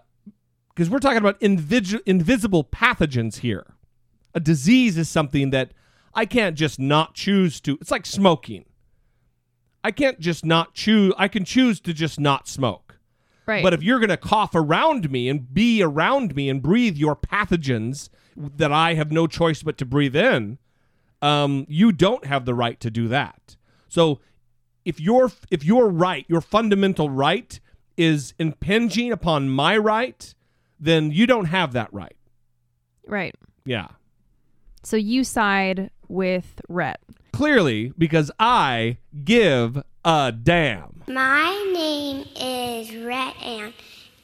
because 0.75 0.91
we're 0.91 0.99
talking 0.99 1.19
about 1.19 1.39
invisi- 1.41 2.01
invisible 2.07 2.65
pathogens 2.65 3.39
here. 3.41 3.74
A 4.35 4.41
disease 4.41 4.99
is 4.99 5.09
something 5.09 5.51
that 5.51 5.73
I 6.15 6.27
can't 6.27 6.57
just 6.57 6.79
not 6.79 7.15
choose 7.15 7.61
to. 7.63 7.79
It's 7.81 7.91
like 7.91 8.07
smoking. 8.07 8.65
I 9.83 9.91
can't 9.91 10.19
just 10.19 10.45
not 10.45 10.75
choose. 10.75 11.13
I 11.19 11.29
can 11.29 11.45
choose 11.45 11.81
to 11.81 11.93
just 11.93 12.19
not 12.19 12.49
smoke. 12.49 12.99
right 13.47 13.63
But 13.63 13.75
if 13.75 13.83
you're 13.83 13.99
going 13.99 14.09
to 14.09 14.17
cough 14.17 14.55
around 14.55 15.11
me 15.11 15.29
and 15.29 15.53
be 15.53 15.83
around 15.83 16.35
me 16.35 16.49
and 16.49 16.63
breathe 16.63 16.97
your 16.97 17.15
pathogens 17.15 18.09
that 18.37 18.73
I 18.73 18.95
have 18.95 19.13
no 19.13 19.27
choice 19.27 19.63
but 19.63 19.77
to 19.79 19.85
breathe 19.85 20.17
in, 20.17 20.59
um, 21.23 21.67
you 21.69 21.93
don't 21.93 22.27
have 22.27 22.45
the 22.45 22.55
right 22.55 22.81
to 22.81 22.91
do 22.91 23.09
that. 23.09 23.57
So 23.89 24.21
if 24.85 25.01
your 25.01 25.31
if 25.51 25.65
your 25.65 25.89
right, 25.89 26.25
your 26.29 26.41
fundamental 26.41 27.09
right, 27.11 27.59
is 27.97 28.35
impinging 28.39 29.13
upon 29.13 29.49
my 29.49 29.77
right, 29.77 30.35
then 30.79 31.11
you 31.11 31.27
don't 31.27 31.47
have 31.47 31.73
that 31.73 31.93
right. 31.93 32.17
right 33.07 33.35
Yeah. 33.65 33.89
So 34.85 34.97
you 34.97 35.25
side 35.25 35.91
with 36.09 36.61
Rhett. 36.69 37.01
Clearly, 37.33 37.93
because 37.99 38.31
I 38.39 38.99
give 39.25 39.83
a 40.05 40.33
damn. 40.33 41.03
My 41.09 41.71
name 41.73 42.27
is 42.37 42.95
Rhett 43.05 43.35
and 43.43 43.73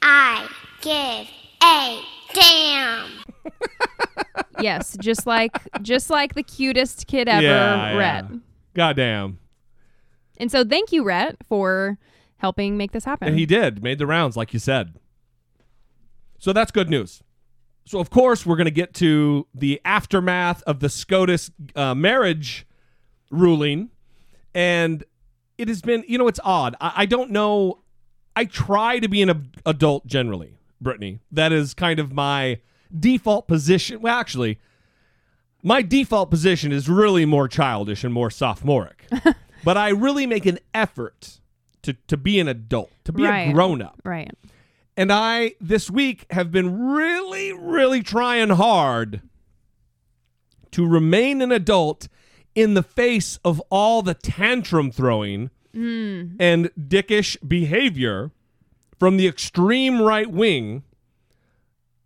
I 0.01 0.47
give 0.81 1.27
a 1.63 2.01
damn. 2.33 3.09
Yes, 4.59 4.95
just 5.01 5.25
like 5.25 5.57
just 5.81 6.11
like 6.11 6.35
the 6.35 6.43
cutest 6.43 7.07
kid 7.07 7.27
ever, 7.27 7.41
yeah, 7.41 7.95
Rhett. 7.97 8.25
yeah. 8.29 8.37
Goddamn. 8.75 9.39
And 10.37 10.51
so 10.51 10.63
thank 10.63 10.91
you, 10.91 11.03
Rhett, 11.03 11.37
for 11.47 11.97
helping 12.37 12.77
make 12.77 12.91
this 12.91 13.03
happen. 13.05 13.27
And 13.29 13.39
he 13.39 13.47
did, 13.47 13.81
made 13.81 13.97
the 13.97 14.05
rounds, 14.05 14.37
like 14.37 14.53
you 14.53 14.59
said. 14.59 14.93
So 16.37 16.53
that's 16.53 16.71
good 16.71 16.89
news. 16.91 17.23
So, 17.85 17.99
of 17.99 18.09
course, 18.09 18.45
we're 18.45 18.55
going 18.55 18.65
to 18.65 18.71
get 18.71 18.93
to 18.95 19.47
the 19.53 19.81
aftermath 19.83 20.63
of 20.63 20.79
the 20.79 20.89
SCOTUS 20.89 21.51
uh, 21.75 21.95
marriage 21.95 22.65
ruling. 23.29 23.89
And 24.53 25.03
it 25.57 25.67
has 25.67 25.81
been, 25.81 26.03
you 26.07 26.17
know, 26.17 26.27
it's 26.27 26.39
odd. 26.43 26.75
I, 26.79 26.93
I 26.97 27.05
don't 27.05 27.31
know 27.31 27.81
I 28.35 28.45
try 28.45 28.99
to 28.99 29.07
be 29.07 29.21
an 29.21 29.29
ab- 29.29 29.57
adult 29.65 30.07
generally, 30.07 30.57
Brittany. 30.79 31.19
That 31.31 31.51
is 31.51 31.73
kind 31.73 31.99
of 31.99 32.11
my 32.11 32.59
default 32.97 33.47
position. 33.47 34.01
Well, 34.01 34.17
actually, 34.17 34.59
my 35.63 35.81
default 35.81 36.29
position 36.29 36.71
is 36.71 36.89
really 36.89 37.25
more 37.25 37.47
childish 37.47 38.03
and 38.03 38.13
more 38.13 38.31
sophomoric. 38.31 39.05
but 39.63 39.77
I 39.77 39.89
really 39.89 40.25
make 40.25 40.45
an 40.45 40.59
effort 40.73 41.39
to 41.83 41.93
to 42.07 42.17
be 42.17 42.39
an 42.39 42.47
adult, 42.47 42.91
to 43.05 43.11
be 43.11 43.25
a 43.25 43.51
grown 43.51 43.81
up. 43.81 44.01
Right. 44.05 44.31
And 44.97 45.11
I 45.11 45.55
this 45.59 45.89
week 45.89 46.25
have 46.31 46.51
been 46.51 46.91
really 46.91 47.53
really 47.53 48.03
trying 48.03 48.49
hard 48.49 49.21
to 50.71 50.87
remain 50.87 51.41
an 51.41 51.51
adult 51.51 52.07
in 52.55 52.73
the 52.73 52.83
face 52.83 53.39
of 53.43 53.61
all 53.69 54.01
the 54.01 54.13
tantrum 54.13 54.91
throwing 54.91 55.49
hmm. 55.73 56.35
and 56.39 56.69
dickish 56.77 57.37
behavior 57.47 58.31
from 58.99 59.17
the 59.17 59.27
extreme 59.27 60.01
right 60.01 60.29
wing 60.29 60.83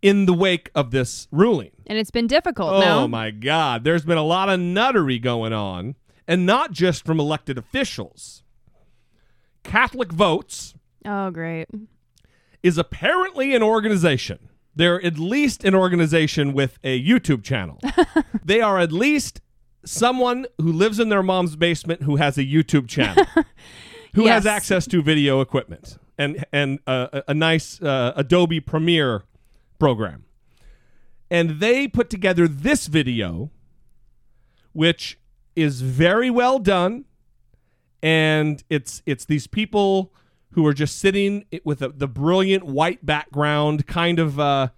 in 0.02 0.28
the 0.28 0.34
wake 0.34 0.69
of 0.76 0.91
this 0.91 1.28
ruling. 1.32 1.71
And 1.88 1.98
it's 1.98 2.12
been 2.12 2.28
difficult. 2.28 2.74
Oh 2.76 2.80
no? 2.80 3.08
my 3.08 3.32
God. 3.32 3.84
There's 3.84 4.06
been 4.06 4.17
a 4.17 4.24
lot 4.24 4.50
of 4.50 4.60
nuttery 4.60 5.19
going 5.19 5.52
on, 5.52 5.95
and 6.28 6.45
not 6.45 6.71
just 6.71 7.06
from 7.06 7.19
elected 7.19 7.58
officials. 7.58 8.43
Catholic 9.63 10.12
Votes 10.12 10.76
Oh, 11.06 11.30
great. 11.30 11.67
Is 12.65 12.80
apparently 12.80 13.54
an 13.54 13.62
organization. 13.62 14.49
They're 14.75 14.99
at 15.06 15.19
least 15.19 15.63
an 15.63 15.75
organization 15.75 16.51
with 16.51 16.80
a 16.84 16.99
YouTube 16.99 17.43
channel. 17.43 17.80
they 18.43 18.60
are 18.60 18.80
at 18.80 18.91
least 18.91 19.39
someone 19.86 20.47
who 20.58 20.71
lives 20.71 20.99
in 20.99 21.10
their 21.10 21.21
mom's 21.21 21.56
basement 21.56 22.01
who 22.01 22.15
has 22.15 22.39
a 22.39 22.43
YouTube 22.43 22.88
channel, 22.89 23.23
who 24.15 24.25
has 24.25 24.47
access 24.47 24.88
to 24.88 25.04
video 25.04 25.41
equipment 25.41 25.99
and 26.17 26.43
and 26.51 26.80
uh, 26.88 27.08
a, 27.13 27.23
a 27.28 27.34
nice 27.36 27.80
uh, 27.84 28.13
Adobe 28.15 28.60
Premiere 28.60 29.25
program. 29.78 30.25
And 31.30 31.60
they 31.60 31.88
put 31.88 32.10
together 32.10 32.47
this 32.47 32.88
video, 32.88 33.51
which 34.73 35.19
is 35.56 35.82
very 35.82 36.32
well 36.32 36.58
done 36.58 37.06
and 38.01 38.63
it's 38.69 39.04
it's 39.06 39.25
these 39.25 39.45
people 39.45 40.12
who 40.56 40.65
are 40.65 40.74
just 40.74 40.98
sitting 41.00 41.46
with 41.65 41.82
a, 41.82 41.89
the 41.89 42.08
brilliant 42.08 42.65
white 42.65 43.06
background 43.06 43.86
kind 43.88 44.20
of 44.20 44.39
uh 44.39 44.70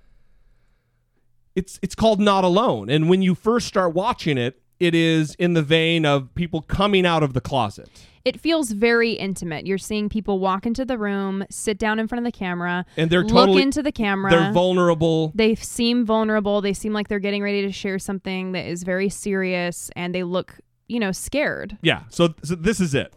it's 1.55 1.79
it's 1.81 1.95
called 1.95 2.19
not 2.19 2.43
alone 2.43 2.89
and 2.89 3.09
when 3.09 3.21
you 3.21 3.33
first 3.35 3.67
start 3.67 3.93
watching 3.93 4.37
it 4.37 4.59
it 4.79 4.93
is 4.93 5.35
in 5.35 5.53
the 5.53 5.61
vein 5.61 6.05
of 6.05 6.33
people 6.35 6.61
coming 6.61 7.05
out 7.05 7.23
of 7.23 7.33
the 7.33 7.41
closet 7.41 7.89
It 8.25 8.39
feels 8.39 8.71
very 8.71 9.13
intimate. 9.13 9.65
You're 9.65 9.77
seeing 9.77 10.09
people 10.09 10.39
walk 10.39 10.65
into 10.65 10.83
the 10.83 10.97
room, 10.97 11.45
sit 11.49 11.77
down 11.77 11.97
in 11.97 12.07
front 12.09 12.25
of 12.25 12.31
the 12.31 12.37
camera, 12.37 12.85
and 12.97 13.09
they're 13.09 13.23
look 13.23 13.61
into 13.61 13.81
the 13.81 13.91
camera. 13.91 14.29
they're 14.31 14.51
vulnerable 14.51 15.31
they 15.33 15.55
seem 15.55 16.05
vulnerable. 16.05 16.59
They 16.61 16.73
seem 16.73 16.91
like 16.91 17.07
they're 17.07 17.19
getting 17.19 17.41
ready 17.41 17.61
to 17.61 17.71
share 17.71 17.99
something 17.99 18.51
that 18.51 18.65
is 18.65 18.83
very 18.83 19.09
serious, 19.09 19.89
and 19.95 20.13
they 20.13 20.23
look, 20.23 20.59
you 20.87 20.99
know, 20.99 21.13
scared. 21.13 21.77
yeah 21.81 22.01
so, 22.09 22.33
so 22.43 22.55
this 22.55 22.81
is 22.81 22.93
it 22.93 23.13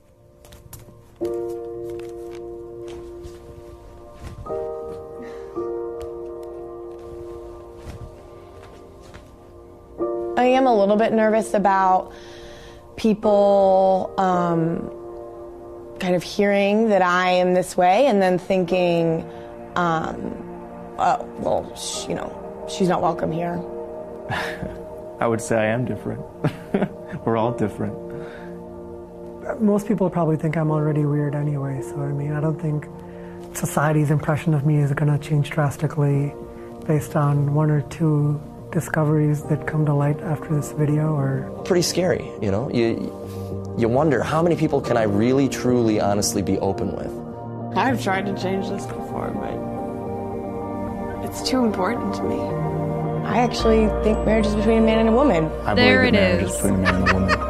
I 10.40 10.46
am 10.46 10.66
a 10.66 10.74
little 10.74 10.96
bit 10.96 11.12
nervous 11.12 11.52
about 11.52 12.14
people 12.96 14.14
um, 14.16 14.88
kind 15.98 16.16
of 16.16 16.22
hearing 16.22 16.88
that 16.88 17.02
I 17.02 17.32
am 17.32 17.52
this 17.52 17.76
way 17.76 18.06
and 18.06 18.22
then 18.22 18.38
thinking, 18.38 19.22
um, 19.76 20.16
oh, 20.98 21.28
well, 21.40 21.76
sh- 21.76 22.08
you 22.08 22.14
know, 22.14 22.66
she's 22.70 22.88
not 22.88 23.02
welcome 23.02 23.30
here. 23.30 23.62
I 25.20 25.26
would 25.26 25.42
say 25.42 25.56
I 25.56 25.66
am 25.66 25.84
different. 25.84 26.24
We're 27.26 27.36
all 27.36 27.52
different. 27.52 27.94
most 29.60 29.86
people 29.86 30.08
probably 30.08 30.38
think 30.38 30.56
I'm 30.56 30.70
already 30.70 31.04
weird 31.04 31.34
anyway, 31.34 31.82
so 31.82 32.00
I 32.00 32.12
mean, 32.12 32.32
I 32.32 32.40
don't 32.40 32.58
think 32.58 32.86
society's 33.54 34.10
impression 34.10 34.54
of 34.54 34.64
me 34.64 34.78
is 34.78 34.90
going 34.94 35.12
to 35.12 35.18
change 35.18 35.50
drastically 35.50 36.32
based 36.86 37.14
on 37.14 37.52
one 37.52 37.70
or 37.70 37.82
two 37.82 38.40
discoveries 38.72 39.42
that 39.44 39.66
come 39.66 39.84
to 39.86 39.92
light 39.94 40.20
after 40.20 40.54
this 40.54 40.72
video 40.72 41.16
are 41.16 41.50
pretty 41.64 41.82
scary, 41.82 42.30
you 42.40 42.50
know? 42.50 42.70
You 42.70 43.10
you 43.78 43.88
wonder 43.88 44.22
how 44.22 44.42
many 44.42 44.56
people 44.56 44.80
can 44.80 44.96
I 44.96 45.04
really 45.04 45.48
truly 45.48 46.00
honestly 46.00 46.42
be 46.42 46.58
open 46.58 46.92
with? 46.96 47.10
I've 47.78 48.02
tried 48.02 48.26
to 48.26 48.34
change 48.40 48.68
this 48.68 48.84
before, 48.86 49.30
but 49.30 49.54
it's 51.24 51.42
too 51.48 51.64
important 51.64 52.14
to 52.16 52.22
me. 52.24 52.36
I 53.26 53.38
actually 53.38 53.86
think 54.02 54.24
marriage 54.26 54.46
is 54.46 54.54
between 54.56 54.78
a 54.78 54.82
man 54.82 54.98
and 54.98 55.08
a 55.08 55.12
woman. 55.12 55.44
I 55.64 55.74
There 55.74 55.98
believe 56.00 56.14
it 56.14 56.16
that 56.16 56.22
marriage 56.36 56.42
is. 56.44 56.50
is 56.50 56.56
between 56.56 56.74
a 56.74 56.82
man 56.82 56.94
and 56.96 57.08
a 57.08 57.14
woman. 57.14 57.30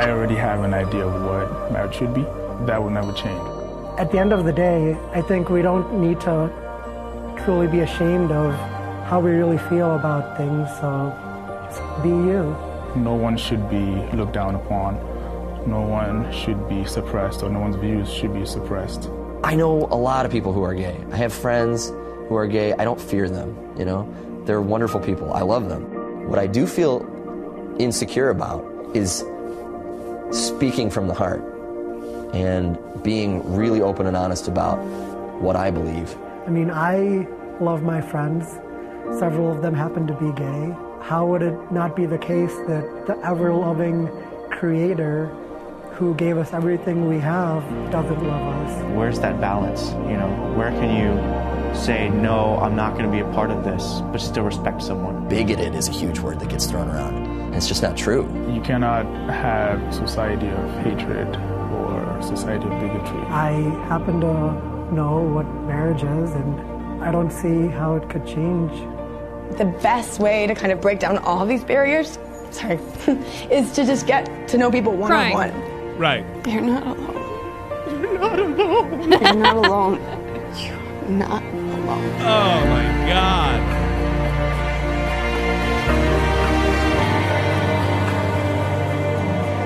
I 0.00 0.08
already 0.10 0.36
have 0.36 0.62
an 0.62 0.72
idea 0.72 1.04
of 1.06 1.22
what 1.24 1.72
marriage 1.72 1.94
should 1.96 2.14
be. 2.14 2.22
That 2.66 2.80
will 2.82 2.90
never 2.90 3.12
change. 3.12 3.40
at 3.98 4.10
the 4.12 4.18
end 4.18 4.32
of 4.32 4.44
the 4.44 4.52
day, 4.52 4.96
I 5.12 5.20
think 5.20 5.50
we 5.50 5.62
don't 5.62 6.00
need 6.00 6.20
to 6.20 6.34
truly 7.44 7.66
be 7.66 7.80
ashamed 7.80 8.30
of 8.32 8.54
how 9.10 9.18
we 9.18 9.32
really 9.32 9.58
feel 9.58 9.96
about 9.96 10.36
things, 10.36 10.68
so 10.78 11.10
be 12.00 12.10
you. 12.10 12.56
No 12.94 13.14
one 13.14 13.36
should 13.36 13.68
be 13.68 13.84
looked 14.16 14.34
down 14.34 14.54
upon. 14.54 14.94
No 15.68 15.80
one 15.80 16.32
should 16.32 16.68
be 16.68 16.84
suppressed, 16.84 17.42
or 17.42 17.50
no 17.50 17.58
one's 17.58 17.74
views 17.74 18.08
should 18.08 18.32
be 18.32 18.46
suppressed. 18.46 19.10
I 19.42 19.56
know 19.56 19.88
a 19.90 19.98
lot 19.98 20.26
of 20.26 20.30
people 20.30 20.52
who 20.52 20.62
are 20.62 20.74
gay. 20.74 20.96
I 21.10 21.16
have 21.16 21.32
friends 21.32 21.88
who 22.28 22.36
are 22.36 22.46
gay. 22.46 22.72
I 22.74 22.84
don't 22.84 23.00
fear 23.00 23.28
them, 23.28 23.56
you 23.76 23.84
know? 23.84 24.06
They're 24.44 24.62
wonderful 24.62 25.00
people. 25.00 25.32
I 25.32 25.40
love 25.40 25.68
them. 25.68 26.28
What 26.28 26.38
I 26.38 26.46
do 26.46 26.64
feel 26.64 27.04
insecure 27.80 28.30
about 28.30 28.64
is 28.94 29.24
speaking 30.30 30.88
from 30.88 31.08
the 31.08 31.14
heart 31.14 31.42
and 32.32 32.78
being 33.02 33.56
really 33.56 33.82
open 33.82 34.06
and 34.06 34.16
honest 34.16 34.46
about 34.46 34.76
what 35.42 35.56
I 35.56 35.72
believe. 35.72 36.16
I 36.46 36.50
mean, 36.50 36.70
I 36.70 37.26
love 37.60 37.82
my 37.82 38.00
friends. 38.00 38.46
Several 39.18 39.50
of 39.50 39.62
them 39.62 39.74
happen 39.74 40.06
to 40.06 40.14
be 40.14 40.32
gay. 40.32 40.74
How 41.02 41.26
would 41.26 41.42
it 41.42 41.72
not 41.72 41.96
be 41.96 42.06
the 42.06 42.18
case 42.18 42.54
that 42.68 43.06
the 43.06 43.18
ever 43.26 43.52
loving 43.52 44.08
creator 44.50 45.26
who 45.94 46.14
gave 46.14 46.38
us 46.38 46.52
everything 46.52 47.08
we 47.08 47.18
have 47.18 47.62
doesn't 47.90 48.22
love 48.26 48.42
us? 48.66 48.96
Where's 48.96 49.20
that 49.20 49.40
balance? 49.40 49.90
You 50.10 50.16
know, 50.16 50.54
where 50.56 50.70
can 50.70 50.90
you 50.96 51.74
say, 51.74 52.08
no, 52.10 52.58
I'm 52.58 52.74
not 52.74 52.92
going 52.92 53.04
to 53.04 53.10
be 53.10 53.20
a 53.20 53.32
part 53.32 53.50
of 53.50 53.64
this, 53.64 54.00
but 54.12 54.20
still 54.20 54.44
respect 54.44 54.82
someone? 54.82 55.28
Bigoted 55.28 55.74
is 55.74 55.88
a 55.88 55.92
huge 55.92 56.18
word 56.18 56.40
that 56.40 56.48
gets 56.48 56.66
thrown 56.66 56.88
around. 56.88 57.54
It's 57.54 57.68
just 57.68 57.82
not 57.82 57.96
true. 57.96 58.22
You 58.52 58.60
cannot 58.60 59.06
have 59.30 59.82
a 59.82 59.92
society 59.92 60.48
of 60.48 60.70
hatred 60.84 61.36
or 61.36 62.16
a 62.18 62.22
society 62.22 62.64
of 62.64 62.80
bigotry. 62.80 63.20
I 63.28 63.52
happen 63.88 64.20
to 64.20 64.94
know 64.94 65.20
what 65.20 65.46
marriage 65.66 66.02
is, 66.02 66.32
and 66.32 66.79
I 67.00 67.10
don't 67.10 67.30
see 67.30 67.68
how 67.68 67.94
it 67.96 68.08
could 68.10 68.26
change. 68.26 68.72
The 69.58 69.64
best 69.82 70.20
way 70.20 70.46
to 70.46 70.54
kind 70.54 70.70
of 70.72 70.80
break 70.80 70.98
down 71.00 71.18
all 71.18 71.44
these 71.46 71.64
barriers, 71.64 72.18
sorry, 72.50 72.78
is 73.50 73.72
to 73.72 73.84
just 73.84 74.06
get 74.06 74.48
to 74.48 74.58
know 74.58 74.70
people 74.70 74.92
one 74.94 75.10
on 75.12 75.32
one. 75.32 75.98
right 75.98 76.24
You're 76.46 76.60
not 76.62 76.86
alone. 76.86 77.16
you're 77.90 78.18
not 78.18 78.38
alone 78.38 79.10
You're 79.10 79.34
not 79.34 79.56
alone. 79.56 80.00
You're 80.56 81.08
not 81.08 81.42
alone. 81.42 82.14
oh 82.20 82.66
my 82.68 83.08
god 83.08 83.60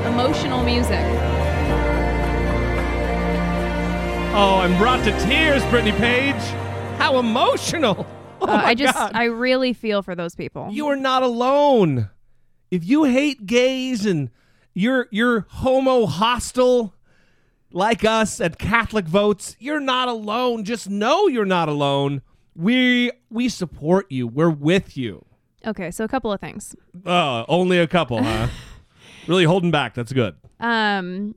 Emotional 0.07 0.63
music. 0.63 1.05
oh 4.37 4.59
i'm 4.63 4.77
brought 4.79 5.03
to 5.05 5.13
tears 5.27 5.63
brittany 5.67 5.93
page 5.93 6.35
how 6.99 7.19
emotional 7.19 8.07
oh 8.41 8.47
Uh, 8.47 8.61
I 8.65 8.75
just, 8.75 8.95
God. 8.95 9.13
I 9.15 9.25
really 9.25 9.73
feel 9.73 10.03
for 10.03 10.15
those 10.15 10.35
people. 10.35 10.69
You 10.71 10.87
are 10.89 10.97
not 10.97 11.23
alone. 11.23 12.11
If 12.71 12.85
you 12.85 13.05
hate 13.05 13.47
gays 13.47 14.05
and 14.07 14.31
you're 14.75 15.07
you're 15.11 15.47
homo 15.49 16.07
hostile 16.07 16.95
like 17.73 18.05
us 18.05 18.41
at 18.41 18.59
Catholic 18.59 19.07
Votes, 19.07 19.57
you're 19.59 19.81
not 19.81 20.09
alone. 20.09 20.65
Just 20.65 20.89
know 20.91 21.27
you're 21.29 21.45
not 21.45 21.69
alone. 21.69 22.23
We 22.57 23.11
we 23.31 23.49
support 23.49 24.11
you. 24.11 24.27
We're 24.27 24.51
with 24.51 24.97
you. 24.97 25.25
Okay, 25.67 25.91
so 25.91 26.05
a 26.05 26.09
couple 26.09 26.33
of 26.33 26.41
things. 26.41 26.77
Uh, 27.07 27.45
only 27.49 27.79
a 27.79 27.87
couple, 27.87 28.23
huh? 28.23 28.49
really 29.27 29.45
holding 29.45 29.71
back. 29.71 29.95
That's 29.95 30.13
good. 30.13 30.37
Um, 30.61 31.35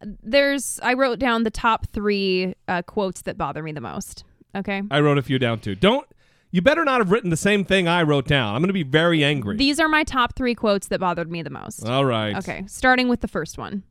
there's, 0.00 0.80
I 0.82 0.94
wrote 0.94 1.18
down 1.18 1.42
the 1.42 1.50
top 1.50 1.86
three 1.88 2.54
uh, 2.66 2.80
quotes 2.82 3.22
that 3.22 3.36
bother 3.36 3.62
me 3.62 3.72
the 3.72 3.80
most. 3.82 4.24
Okay. 4.58 4.82
I 4.90 5.00
wrote 5.00 5.18
a 5.18 5.22
few 5.22 5.38
down 5.38 5.60
too. 5.60 5.74
Don't 5.74 6.06
you 6.50 6.62
better 6.62 6.84
not 6.84 7.00
have 7.00 7.10
written 7.10 7.30
the 7.30 7.36
same 7.36 7.64
thing 7.64 7.88
I 7.88 8.02
wrote 8.02 8.26
down. 8.26 8.54
I'm 8.54 8.62
going 8.62 8.68
to 8.68 8.72
be 8.72 8.82
very 8.82 9.22
angry. 9.22 9.56
These 9.56 9.78
are 9.78 9.88
my 9.88 10.02
top 10.02 10.34
three 10.34 10.54
quotes 10.54 10.88
that 10.88 10.98
bothered 11.00 11.30
me 11.30 11.42
the 11.42 11.50
most. 11.50 11.86
All 11.86 12.04
right. 12.04 12.36
Okay, 12.36 12.64
starting 12.66 13.08
with 13.08 13.20
the 13.20 13.28
first 13.28 13.58
one. 13.58 13.82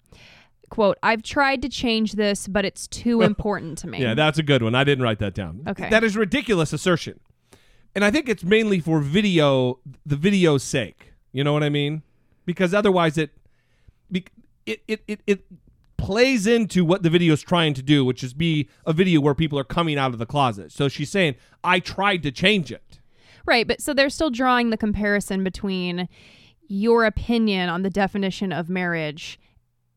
quote, 0.70 0.98
I've 1.04 1.22
tried 1.24 1.62
to 1.62 1.70
change 1.70 2.14
this, 2.14 2.48
but 2.48 2.66
it's 2.66 2.88
too 2.88 3.22
important 3.32 3.78
to 3.80 3.88
me. 3.88 4.02
Yeah, 4.02 4.16
that's 4.16 4.40
a 4.40 4.44
good 4.44 4.64
one. 4.64 4.76
I 4.76 4.84
didn't 4.84 5.04
write 5.04 5.20
that 5.20 5.34
down. 5.34 5.64
Okay. 5.68 5.90
That 5.90 6.04
is 6.04 6.16
a 6.16 6.20
ridiculous 6.20 6.74
assertion. 6.74 7.20
And 7.96 8.04
I 8.04 8.12
think 8.12 8.28
it's 8.30 8.44
mainly 8.44 8.80
for 8.80 9.00
video, 9.00 9.80
the 10.06 10.16
video's 10.16 10.64
sake. 10.64 11.14
You 11.32 11.44
know 11.44 11.54
what 11.54 11.64
I 11.64 11.70
mean? 11.70 12.04
Because 12.46 12.74
otherwise 12.74 13.18
it, 13.18 13.32
it, 14.12 14.30
it, 14.88 15.02
it, 15.08 15.22
it 15.28 15.46
plays 16.08 16.48
into 16.48 16.86
what 16.86 17.04
the 17.04 17.10
video 17.10 17.34
is 17.34 17.42
trying 17.42 17.74
to 17.74 17.82
do, 17.82 18.06
which 18.06 18.24
is 18.24 18.34
be 18.34 18.70
a 18.86 18.94
video 18.94 19.20
where 19.20 19.36
people 19.36 19.60
are 19.60 19.66
coming 19.66 19.98
out 19.98 20.14
of 20.14 20.20
the 20.20 20.26
closet. 20.26 20.72
So 20.72 20.88
she's 20.88 21.10
saying, 21.10 21.36
I 21.66 21.82
tried 21.82 22.24
to 22.24 22.32
change 22.32 22.72
it. 22.72 23.02
Right, 23.46 23.68
but 23.68 23.82
so 23.82 23.94
they're 23.94 24.10
still 24.10 24.30
drawing 24.30 24.70
the 24.70 24.78
comparison 24.78 25.44
between 25.44 26.08
your 26.70 27.04
opinion 27.04 27.68
on 27.68 27.82
the 27.82 27.90
definition 27.90 28.54
of 28.54 28.70
marriage 28.70 29.38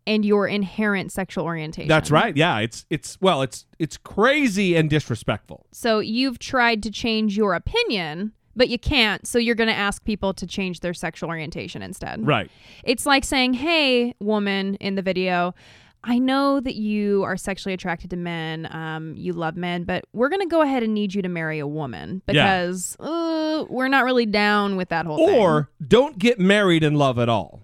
and 0.04 0.24
your 0.24 0.48
inherent 0.48 1.12
sexual 1.12 1.44
orientation. 1.44 1.86
That's 1.86 2.10
right. 2.10 2.36
Yeah, 2.36 2.58
it's 2.58 2.86
it's 2.90 3.16
well, 3.20 3.42
it's 3.42 3.66
it's 3.78 3.96
crazy 3.96 4.74
and 4.74 4.90
disrespectful. 4.90 5.66
So 5.70 6.00
you've 6.00 6.40
tried 6.40 6.82
to 6.82 6.90
change 6.90 7.36
your 7.36 7.54
opinion, 7.54 8.32
but 8.56 8.68
you 8.68 8.80
can't. 8.80 9.28
So 9.28 9.38
you're 9.38 9.54
going 9.54 9.68
to 9.68 9.74
ask 9.74 10.04
people 10.04 10.34
to 10.34 10.46
change 10.46 10.80
their 10.80 10.94
sexual 10.94 11.28
orientation 11.28 11.82
instead. 11.82 12.26
Right. 12.26 12.50
It's 12.82 13.06
like 13.06 13.24
saying, 13.24 13.54
"Hey, 13.54 14.16
woman 14.18 14.74
in 14.76 14.96
the 14.96 15.02
video, 15.02 15.54
I 16.02 16.18
know 16.18 16.60
that 16.60 16.76
you 16.76 17.22
are 17.24 17.36
sexually 17.36 17.74
attracted 17.74 18.10
to 18.10 18.16
men. 18.16 18.66
Um, 18.74 19.14
you 19.16 19.32
love 19.34 19.56
men, 19.56 19.84
but 19.84 20.04
we're 20.14 20.30
going 20.30 20.40
to 20.40 20.46
go 20.48 20.62
ahead 20.62 20.82
and 20.82 20.94
need 20.94 21.12
you 21.14 21.20
to 21.22 21.28
marry 21.28 21.58
a 21.58 21.66
woman 21.66 22.22
Yeah. 22.26 22.32
because 22.32 22.96
uh, 23.00 23.64
we're 23.68 23.88
not 23.88 24.04
really 24.04 24.24
down 24.26 24.76
with 24.76 24.88
that 24.88 25.04
whole 25.06 25.18
thing." 25.18 25.38
Or 25.38 25.68
don't 25.86 26.18
get 26.18 26.38
married 26.40 26.82
and 26.84 26.96
love 26.96 27.18
at 27.18 27.28
all. 27.28 27.62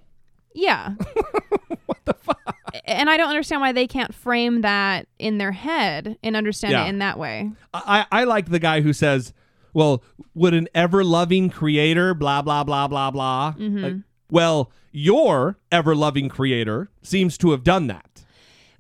Yeah. 0.55 0.91
what 1.87 1.99
the 2.05 2.15
fuck? 2.15 2.57
And 2.85 3.09
I 3.11 3.17
don't 3.17 3.29
understand 3.31 3.61
why 3.63 3.73
they 3.73 3.87
can't 3.87 4.15
frame 4.15 4.61
that 4.63 5.07
in 5.19 5.39
their 5.39 5.53
head 5.53 6.19
and 6.23 6.37
understand 6.37 6.73
Yeah. 6.73 6.85
it 6.85 6.89
in 6.89 6.99
that 6.99 7.19
way. 7.19 7.51
I, 7.73 8.07
I 8.13 8.25
like 8.25 8.51
the 8.51 8.59
guy 8.59 8.81
who 8.83 8.93
says, 8.93 9.33
well, 9.73 10.03
would 10.35 10.55
an 10.55 10.69
ever 10.75 11.03
loving 11.05 11.49
creator, 11.51 12.15
blah, 12.15 12.43
blah, 12.43 12.65
blah, 12.65 12.87
blah, 12.89 13.11
blah. 13.11 13.55
Mhm. 13.59 13.83
Like, 13.83 13.95
well, 14.31 14.71
your 14.93 15.59
ever 15.73 15.95
loving 15.95 16.29
creator 16.29 16.91
seems 17.03 17.37
to 17.39 17.51
have 17.51 17.63
done 17.65 17.87
that. 17.89 18.16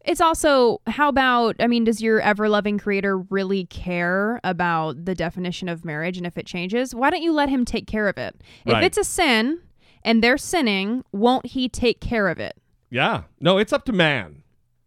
It's 0.06 0.20
also 0.20 0.80
how 0.86 1.08
about 1.08 1.56
I 1.58 1.66
mean, 1.66 1.84
does 1.84 2.00
your 2.00 2.20
ever 2.20 2.48
loving 2.48 2.78
creator 2.78 3.18
really 3.18 3.66
care 3.66 4.40
about 4.44 5.04
the 5.04 5.14
definition 5.14 5.68
of 5.68 5.84
marriage 5.84 6.16
and 6.16 6.26
if 6.26 6.38
it 6.38 6.46
changes? 6.46 6.94
Why 6.94 7.10
don't 7.10 7.22
you 7.22 7.32
let 7.32 7.48
him 7.48 7.64
take 7.64 7.86
care 7.86 8.08
of 8.08 8.16
it? 8.16 8.40
Right. 8.64 8.78
If 8.78 8.86
it's 8.86 8.98
a 8.98 9.04
sin 9.04 9.60
and 10.02 10.22
they're 10.22 10.38
sinning, 10.38 11.04
won't 11.12 11.46
he 11.46 11.68
take 11.68 12.00
care 12.00 12.28
of 12.28 12.38
it? 12.38 12.56
Yeah. 12.90 13.24
No, 13.40 13.58
it's 13.58 13.72
up 13.72 13.84
to 13.86 13.92
man. 13.92 14.42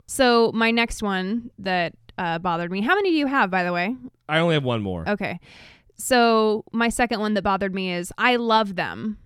So 0.08 0.51
my 0.53 0.71
next 0.71 1.03
one 1.03 1.51
that 1.60 1.93
uh, 2.17 2.39
bothered 2.39 2.71
me. 2.71 2.82
How 2.82 2.95
many 2.95 3.12
do 3.12 3.17
you 3.17 3.27
have, 3.27 3.51
by 3.51 3.63
the 3.63 3.73
way? 3.73 3.95
I 4.27 4.39
only 4.39 4.55
have 4.55 4.63
one 4.63 4.82
more. 4.82 5.08
Okay. 5.08 5.39
So 5.95 6.63
my 6.71 6.89
second 6.89 7.19
one 7.19 7.34
that 7.34 7.43
bothered 7.43 7.75
me 7.75 7.91
is 7.91 8.12
I 8.17 8.38
love 8.38 8.75
them. 8.75 9.17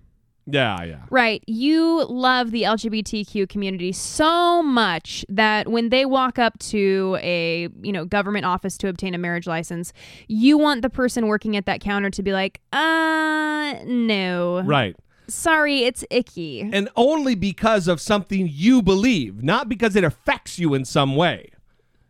Yeah, 0.46 0.84
yeah. 0.84 1.02
Right. 1.10 1.42
You 1.48 2.06
love 2.06 2.52
the 2.52 2.64
LGBTQ 2.64 3.48
community 3.48 3.92
so 3.94 4.62
much 4.62 5.26
that 5.30 5.70
when 5.70 5.90
they 5.90 6.06
walk 6.06 6.38
up 6.38 6.60
to 6.60 7.18
a, 7.22 7.70
you 7.82 7.94
know, 7.94 8.04
government 8.04 8.46
office 8.46 8.78
to 8.80 8.90
obtain 8.90 9.16
a 9.16 9.18
marriage 9.18 9.48
license, 9.48 9.94
you 10.28 10.58
want 10.58 10.82
the 10.82 10.90
person 10.90 11.28
working 11.28 11.56
at 11.56 11.66
that 11.66 11.80
counter 11.80 12.10
to 12.10 12.22
be 12.22 12.34
like, 12.34 12.60
"Uh, 12.74 13.76
no." 13.86 14.62
Right. 14.66 14.96
Sorry, 15.28 15.84
it's 15.84 16.04
icky. 16.10 16.62
And 16.62 16.90
only 16.98 17.36
because 17.36 17.88
of 17.88 18.02
something 18.02 18.50
you 18.52 18.82
believe, 18.82 19.42
not 19.42 19.70
because 19.70 19.96
it 19.96 20.04
affects 20.04 20.60
you 20.60 20.74
in 20.74 20.84
some 20.84 21.16
way. 21.16 21.52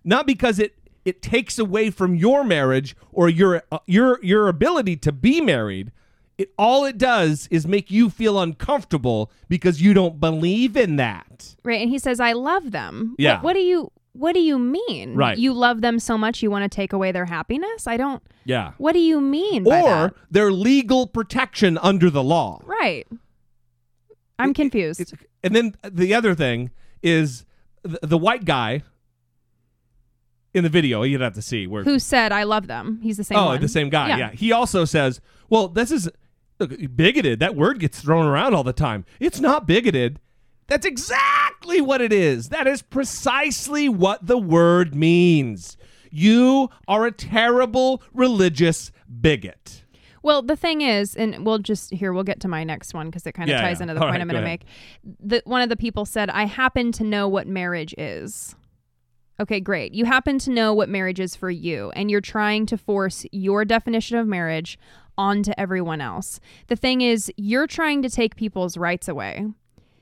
Not 0.03 0.25
because 0.25 0.59
it 0.59 0.75
it 1.05 1.21
takes 1.21 1.59
away 1.59 1.89
from 1.89 2.15
your 2.15 2.43
marriage 2.43 2.95
or 3.11 3.29
your 3.29 3.63
uh, 3.71 3.79
your 3.85 4.19
your 4.23 4.47
ability 4.47 4.97
to 4.97 5.11
be 5.11 5.41
married. 5.41 5.91
It 6.37 6.51
all 6.57 6.83
it 6.85 6.97
does 6.97 7.47
is 7.51 7.67
make 7.67 7.91
you 7.91 8.09
feel 8.09 8.39
uncomfortable 8.39 9.31
because 9.49 9.81
you 9.81 9.93
don't 9.93 10.19
believe 10.19 10.75
in 10.75 10.95
that. 10.95 11.55
Right. 11.63 11.81
And 11.81 11.89
he 11.89 11.99
says, 11.99 12.19
"I 12.19 12.33
love 12.33 12.71
them." 12.71 13.15
Yeah. 13.19 13.39
What, 13.41 13.53
do 13.53 13.59
you 13.59 13.91
what 14.13 14.33
do 14.33 14.39
you 14.39 14.59
mean? 14.59 15.15
Right. 15.15 15.37
You 15.37 15.53
love 15.53 15.81
them 15.81 15.99
so 15.99 16.17
much 16.17 16.41
you 16.43 16.51
want 16.51 16.71
to 16.71 16.73
take 16.73 16.93
away 16.93 17.11
their 17.11 17.25
happiness? 17.25 17.87
I 17.87 17.97
don't 17.97 18.23
Yeah. 18.45 18.73
What 18.77 18.93
do 18.93 18.99
you 18.99 19.19
mean 19.19 19.63
by 19.63 19.81
Or 19.81 20.13
their 20.29 20.51
legal 20.51 21.07
protection 21.07 21.77
under 21.79 22.09
the 22.09 22.23
law. 22.23 22.61
Right. 22.63 23.07
I'm 24.37 24.53
confused. 24.53 25.13
And 25.43 25.55
then 25.55 25.75
the 25.83 26.13
other 26.13 26.35
thing 26.35 26.71
is 27.01 27.45
the, 27.81 27.99
the 28.03 28.17
white 28.17 28.45
guy 28.45 28.83
in 30.53 30.63
the 30.63 30.69
video, 30.69 31.01
you'd 31.01 31.21
have 31.21 31.33
to 31.33 31.41
see 31.41 31.65
where 31.65 31.83
Who 31.83 31.97
said 31.97 32.31
I 32.31 32.43
love 32.43 32.67
them? 32.67 32.99
He's 33.01 33.17
the 33.17 33.23
same 33.23 33.39
oh, 33.39 33.47
one. 33.47 33.61
the 33.61 33.67
same 33.67 33.89
guy. 33.89 34.15
Yeah. 34.17 34.31
He 34.31 34.51
also 34.51 34.85
says, 34.85 35.19
well, 35.49 35.67
this 35.67 35.91
is 35.91 36.09
look, 36.63 36.95
bigoted. 36.95 37.39
That 37.39 37.55
word 37.55 37.79
gets 37.79 38.01
thrown 38.01 38.25
around 38.25 38.53
all 38.53 38.63
the 38.63 38.73
time. 38.73 39.05
It's 39.19 39.39
not 39.39 39.67
bigoted. 39.67 40.19
That's 40.67 40.85
exactly 40.85 41.81
what 41.81 42.01
it 42.01 42.13
is. 42.13 42.49
That 42.49 42.67
is 42.67 42.81
precisely 42.81 43.89
what 43.89 44.25
the 44.25 44.37
word 44.37 44.95
means. 44.95 45.77
You 46.09 46.69
are 46.87 47.05
a 47.05 47.11
terrible 47.11 48.01
religious 48.13 48.91
bigot. 49.07 49.83
Well, 50.21 50.41
the 50.41 50.55
thing 50.55 50.81
is, 50.81 51.15
and 51.15 51.45
we'll 51.45 51.59
just 51.59 51.93
here 51.93 52.13
we'll 52.13 52.23
get 52.23 52.39
to 52.41 52.47
my 52.47 52.63
next 52.63 52.93
one 52.93 53.07
because 53.07 53.27
it 53.27 53.33
kind 53.33 53.49
of 53.49 53.55
Yeah, 53.55 53.61
ties 53.61 53.79
yeah. 53.79 53.83
into 53.83 53.93
the 53.95 53.99
All 53.99 54.05
point 54.05 54.13
right, 54.15 54.21
I'm 54.21 54.27
going 54.29 54.41
to 54.41 54.47
make. 54.47 54.63
The, 55.19 55.41
one 55.45 55.61
of 55.61 55.69
the 55.69 55.75
people 55.75 56.05
said, 56.05 56.29
"I 56.29 56.45
happen 56.45 56.91
to 56.93 57.03
know 57.03 57.27
what 57.27 57.45
marriage 57.45 57.93
is." 57.97 58.55
Okay, 59.39 59.59
great. 59.59 59.93
You 59.93 60.05
happen 60.05 60.37
to 60.39 60.51
know 60.51 60.73
what 60.73 60.87
marriage 60.87 61.19
is 61.19 61.35
for 61.35 61.49
you, 61.49 61.91
and 61.95 62.09
you're 62.09 62.21
trying 62.21 62.65
to 62.67 62.77
force 62.77 63.25
your 63.31 63.65
definition 63.65 64.17
of 64.17 64.27
marriage 64.27 64.77
onto 65.17 65.51
everyone 65.57 66.01
else. 66.01 66.39
The 66.67 66.75
thing 66.75 67.01
is, 67.01 67.31
you're 67.37 67.67
trying 67.67 68.01
to 68.03 68.09
take 68.09 68.35
people's 68.35 68.77
rights 68.77 69.07
away. 69.07 69.45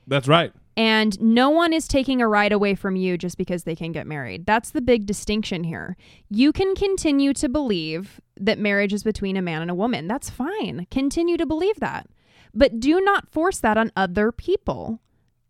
That's 0.06 0.28
right. 0.28 0.52
And 0.76 1.20
no 1.20 1.50
one 1.50 1.72
is 1.74 1.86
taking 1.86 2.22
a 2.22 2.28
right 2.28 2.50
away 2.50 2.74
from 2.74 2.96
you 2.96 3.18
just 3.18 3.36
because 3.36 3.64
they 3.64 3.76
can 3.76 3.92
get 3.92 4.06
married. 4.06 4.46
That's 4.46 4.70
the 4.70 4.80
big 4.80 5.04
distinction 5.04 5.64
here. 5.64 5.96
You 6.30 6.50
can 6.50 6.74
continue 6.74 7.34
to 7.34 7.48
believe 7.48 8.20
that 8.38 8.58
marriage 8.58 8.94
is 8.94 9.02
between 9.02 9.36
a 9.36 9.42
man 9.42 9.60
and 9.60 9.70
a 9.70 9.74
woman. 9.74 10.08
That's 10.08 10.30
fine. 10.30 10.86
Continue 10.90 11.36
to 11.36 11.44
believe 11.44 11.76
that. 11.80 12.06
But 12.54 12.80
do 12.80 13.00
not 13.02 13.30
force 13.30 13.58
that 13.60 13.76
on 13.76 13.92
other 13.96 14.32
people. 14.32 15.00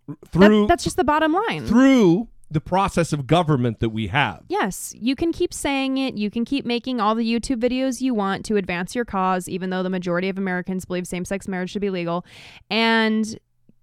That- 0.09 0.19
Through 0.33 0.67
that's 0.67 0.83
just 0.85 0.97
the 0.97 1.05
bottom 1.05 1.33
line. 1.33 1.67
through 1.67 2.29
the 2.53 2.61
process 2.61 3.13
of 3.13 3.27
government 3.27 3.81
that 3.81 3.91
we 3.91 4.09
have. 4.09 4.43
Yes, 4.49 4.95
you 4.99 5.17
can 5.17 5.33
keep 5.33 5.53
saying 5.53 5.99
it. 5.99 6.15
You 6.15 6.31
can 6.31 6.45
keep 6.45 6.65
making 6.65 7.01
all 7.01 7.15
the 7.15 7.25
YouTube 7.25 7.61
videos 7.61 8.01
you 8.01 8.15
want 8.15 8.45
to 8.47 8.57
advance 8.57 8.95
your 8.95 9.05
cause, 9.05 9.49
even 9.49 9.71
though 9.71 9.83
the 9.83 9.91
majority 9.91 10.29
of 10.29 10.39
Americans 10.39 10.85
believe 10.85 11.07
same 11.07 11.25
sex 11.25 11.49
marriage 11.49 11.71
should 11.71 11.83
be 11.83 11.91
legal, 11.91 12.25
and 12.71 13.39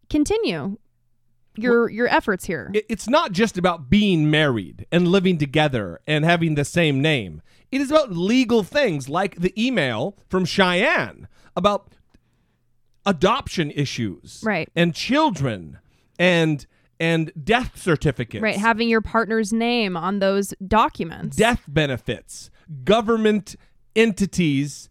continue 0.09 0.77
your 1.55 1.89
your 1.89 2.07
efforts 2.07 2.45
here. 2.45 2.71
It's 2.73 3.07
not 3.07 3.31
just 3.31 3.57
about 3.57 3.89
being 3.89 4.29
married 4.31 4.85
and 4.91 5.07
living 5.07 5.37
together 5.37 5.99
and 6.07 6.23
having 6.25 6.55
the 6.55 6.65
same 6.65 7.01
name. 7.01 7.41
It 7.71 7.81
is 7.81 7.91
about 7.91 8.11
legal 8.11 8.63
things 8.63 9.09
like 9.09 9.35
the 9.35 9.53
email 9.61 10.17
from 10.27 10.45
Cheyenne 10.45 11.27
about 11.55 11.93
adoption 13.05 13.71
issues, 13.71 14.41
Right. 14.43 14.69
And 14.75 14.93
children 14.93 15.79
and 16.17 16.65
and 16.99 17.31
death 17.41 17.81
certificates, 17.81 18.41
Right, 18.41 18.57
having 18.57 18.89
your 18.89 19.01
partner's 19.01 19.53
name 19.53 19.95
on 19.95 20.19
those 20.19 20.53
documents. 20.67 21.37
death 21.37 21.63
benefits, 21.67 22.49
government 22.83 23.55
entities, 23.95 24.89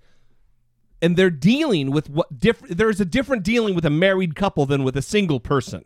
and 1.02 1.16
they're 1.16 1.30
dealing 1.30 1.90
with 1.90 2.08
what 2.10 2.38
different. 2.38 2.76
There's 2.76 3.00
a 3.00 3.04
different 3.04 3.44
dealing 3.44 3.74
with 3.74 3.84
a 3.84 3.90
married 3.90 4.34
couple 4.34 4.66
than 4.66 4.84
with 4.84 4.96
a 4.96 5.02
single 5.02 5.38
person. 5.40 5.84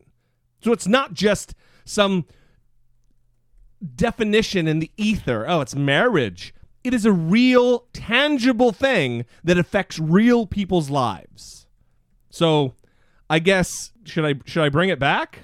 So 0.63 0.73
it's 0.73 0.87
not 0.87 1.13
just 1.13 1.55
some 1.85 2.25
definition 3.95 4.69
in 4.69 4.79
the 4.79 4.91
ether. 4.97 5.45
Oh, 5.49 5.61
it's 5.61 5.75
marriage. 5.75 6.55
It 6.85 6.95
is 6.95 7.05
a 7.05 7.13
real, 7.13 7.87
tangible 7.93 8.73
thing 8.73 9.25
that 9.45 9.59
affects 9.59 9.99
real 9.99 10.47
people's 10.47 10.91
lives. 10.91 11.67
So, 12.31 12.75
I 13.33 13.39
guess 13.39 13.93
should 14.05 14.27
I 14.27 14.35
should 14.45 14.63
I 14.63 14.69
bring 14.69 14.91
it 14.91 14.99
back? 14.99 15.39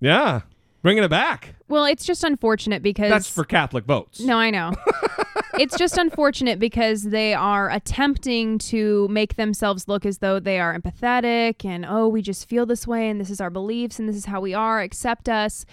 Yeah, 0.00 0.40
bringing 0.82 1.04
it 1.04 1.10
back. 1.10 1.54
Well, 1.68 1.84
it's 1.84 2.04
just 2.04 2.24
unfortunate 2.24 2.82
because 2.82 3.08
That's 3.08 3.30
for 3.30 3.44
Catholic 3.44 3.84
votes. 3.84 4.18
No, 4.18 4.36
I 4.36 4.50
know. 4.50 4.72
it's 5.60 5.78
just 5.78 5.96
unfortunate 5.96 6.58
because 6.58 7.04
they 7.04 7.34
are 7.34 7.70
attempting 7.70 8.58
to 8.58 9.06
make 9.06 9.36
themselves 9.36 9.86
look 9.86 10.04
as 10.04 10.18
though 10.18 10.40
they 10.40 10.58
are 10.58 10.76
empathetic 10.76 11.64
and 11.64 11.86
oh, 11.86 12.08
we 12.08 12.20
just 12.20 12.48
feel 12.48 12.66
this 12.66 12.84
way 12.84 13.08
and 13.08 13.20
this 13.20 13.30
is 13.30 13.40
our 13.40 13.50
beliefs 13.50 14.00
and 14.00 14.08
this 14.08 14.16
is 14.16 14.24
how 14.24 14.40
we 14.40 14.54
are, 14.54 14.80
accept 14.80 15.28
us. 15.28 15.66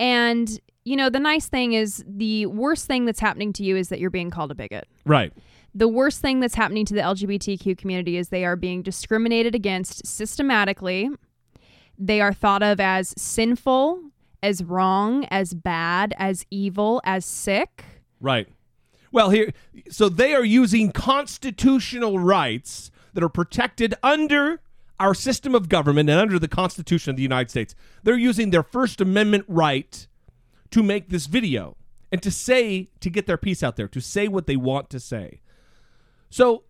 And 0.00 0.58
you 0.82 0.96
know, 0.96 1.10
the 1.10 1.20
nice 1.20 1.46
thing 1.46 1.74
is 1.74 2.04
the 2.08 2.46
worst 2.46 2.88
thing 2.88 3.04
that's 3.04 3.20
happening 3.20 3.52
to 3.52 3.62
you 3.62 3.76
is 3.76 3.88
that 3.90 4.00
you're 4.00 4.10
being 4.10 4.30
called 4.30 4.50
a 4.50 4.56
bigot. 4.56 4.88
Right. 5.06 5.32
The 5.74 5.88
worst 5.88 6.20
thing 6.20 6.40
that's 6.40 6.54
happening 6.54 6.84
to 6.86 6.94
the 6.94 7.00
LGBTQ 7.00 7.78
community 7.78 8.16
is 8.16 8.28
they 8.28 8.44
are 8.44 8.56
being 8.56 8.82
discriminated 8.82 9.54
against 9.54 10.06
systematically 10.06 11.08
they 11.98 12.20
are 12.20 12.32
thought 12.32 12.62
of 12.62 12.80
as 12.80 13.14
sinful, 13.16 14.10
as 14.42 14.64
wrong, 14.64 15.24
as 15.26 15.54
bad, 15.54 16.14
as 16.18 16.44
evil, 16.50 17.00
as 17.04 17.24
sick. 17.24 17.84
Right. 18.20 18.48
Well, 19.12 19.30
here, 19.30 19.52
so 19.90 20.08
they 20.08 20.34
are 20.34 20.44
using 20.44 20.90
constitutional 20.90 22.18
rights 22.18 22.90
that 23.12 23.22
are 23.22 23.28
protected 23.28 23.94
under 24.02 24.60
our 24.98 25.14
system 25.14 25.54
of 25.54 25.68
government 25.68 26.08
and 26.08 26.18
under 26.18 26.38
the 26.38 26.48
Constitution 26.48 27.10
of 27.10 27.16
the 27.16 27.22
United 27.22 27.50
States. 27.50 27.74
They're 28.02 28.16
using 28.16 28.50
their 28.50 28.62
First 28.62 29.00
Amendment 29.00 29.44
right 29.48 30.06
to 30.70 30.82
make 30.82 31.10
this 31.10 31.26
video 31.26 31.76
and 32.10 32.22
to 32.22 32.30
say, 32.30 32.88
to 33.00 33.10
get 33.10 33.26
their 33.26 33.36
piece 33.36 33.62
out 33.62 33.76
there, 33.76 33.88
to 33.88 34.00
say 34.00 34.28
what 34.28 34.46
they 34.46 34.56
want 34.56 34.90
to 34.90 35.00
say. 35.00 35.40
So, 36.32 36.64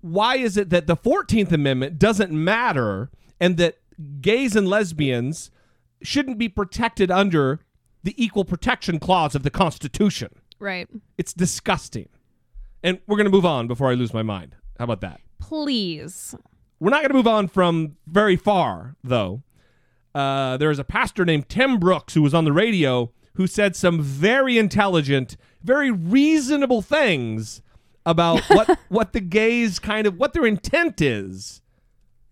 why 0.00 0.36
is 0.36 0.56
it 0.56 0.70
that 0.70 0.86
the 0.86 0.96
14th 0.96 1.52
Amendment 1.52 1.98
doesn't 1.98 2.32
matter 2.32 3.10
and 3.38 3.58
that 3.58 3.76
gays 4.22 4.56
and 4.56 4.66
lesbians 4.66 5.50
shouldn't 6.02 6.38
be 6.38 6.48
protected 6.48 7.10
under 7.10 7.60
the 8.02 8.14
Equal 8.16 8.46
Protection 8.46 8.98
Clause 8.98 9.34
of 9.34 9.42
the 9.42 9.50
Constitution? 9.50 10.30
Right. 10.58 10.88
It's 11.18 11.34
disgusting. 11.34 12.08
And 12.82 12.98
we're 13.06 13.18
going 13.18 13.26
to 13.26 13.30
move 13.30 13.44
on 13.44 13.68
before 13.68 13.90
I 13.90 13.94
lose 13.94 14.14
my 14.14 14.22
mind. 14.22 14.56
How 14.78 14.84
about 14.84 15.02
that? 15.02 15.20
Please. 15.38 16.34
We're 16.80 16.88
not 16.88 17.02
going 17.02 17.10
to 17.10 17.14
move 17.14 17.26
on 17.26 17.48
from 17.48 17.96
very 18.06 18.36
far, 18.36 18.96
though. 19.04 19.42
Uh, 20.14 20.56
there 20.56 20.70
is 20.70 20.78
a 20.78 20.84
pastor 20.84 21.26
named 21.26 21.50
Tim 21.50 21.78
Brooks 21.78 22.14
who 22.14 22.22
was 22.22 22.32
on 22.32 22.46
the 22.46 22.52
radio 22.54 23.12
who 23.34 23.46
said 23.46 23.76
some 23.76 24.00
very 24.00 24.56
intelligent, 24.56 25.36
very 25.62 25.90
reasonable 25.90 26.80
things 26.80 27.60
about 28.06 28.42
what 28.48 28.78
what 28.88 29.12
the 29.12 29.20
gays 29.20 29.78
kind 29.78 30.06
of 30.06 30.18
what 30.18 30.32
their 30.32 30.46
intent 30.46 31.00
is 31.00 31.62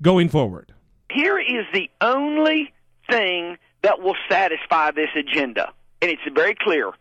going 0.01 0.29
forward. 0.29 0.73
Here 1.11 1.39
is 1.39 1.67
the 1.73 1.91
only 2.01 2.73
thing 3.11 3.59
that 3.83 4.01
will 4.01 4.17
satisfy 4.31 4.91
this 4.93 5.11
agenda, 5.17 5.73
and 6.01 6.11
it's 6.11 6.23
very 6.35 6.55
clear 6.55 6.93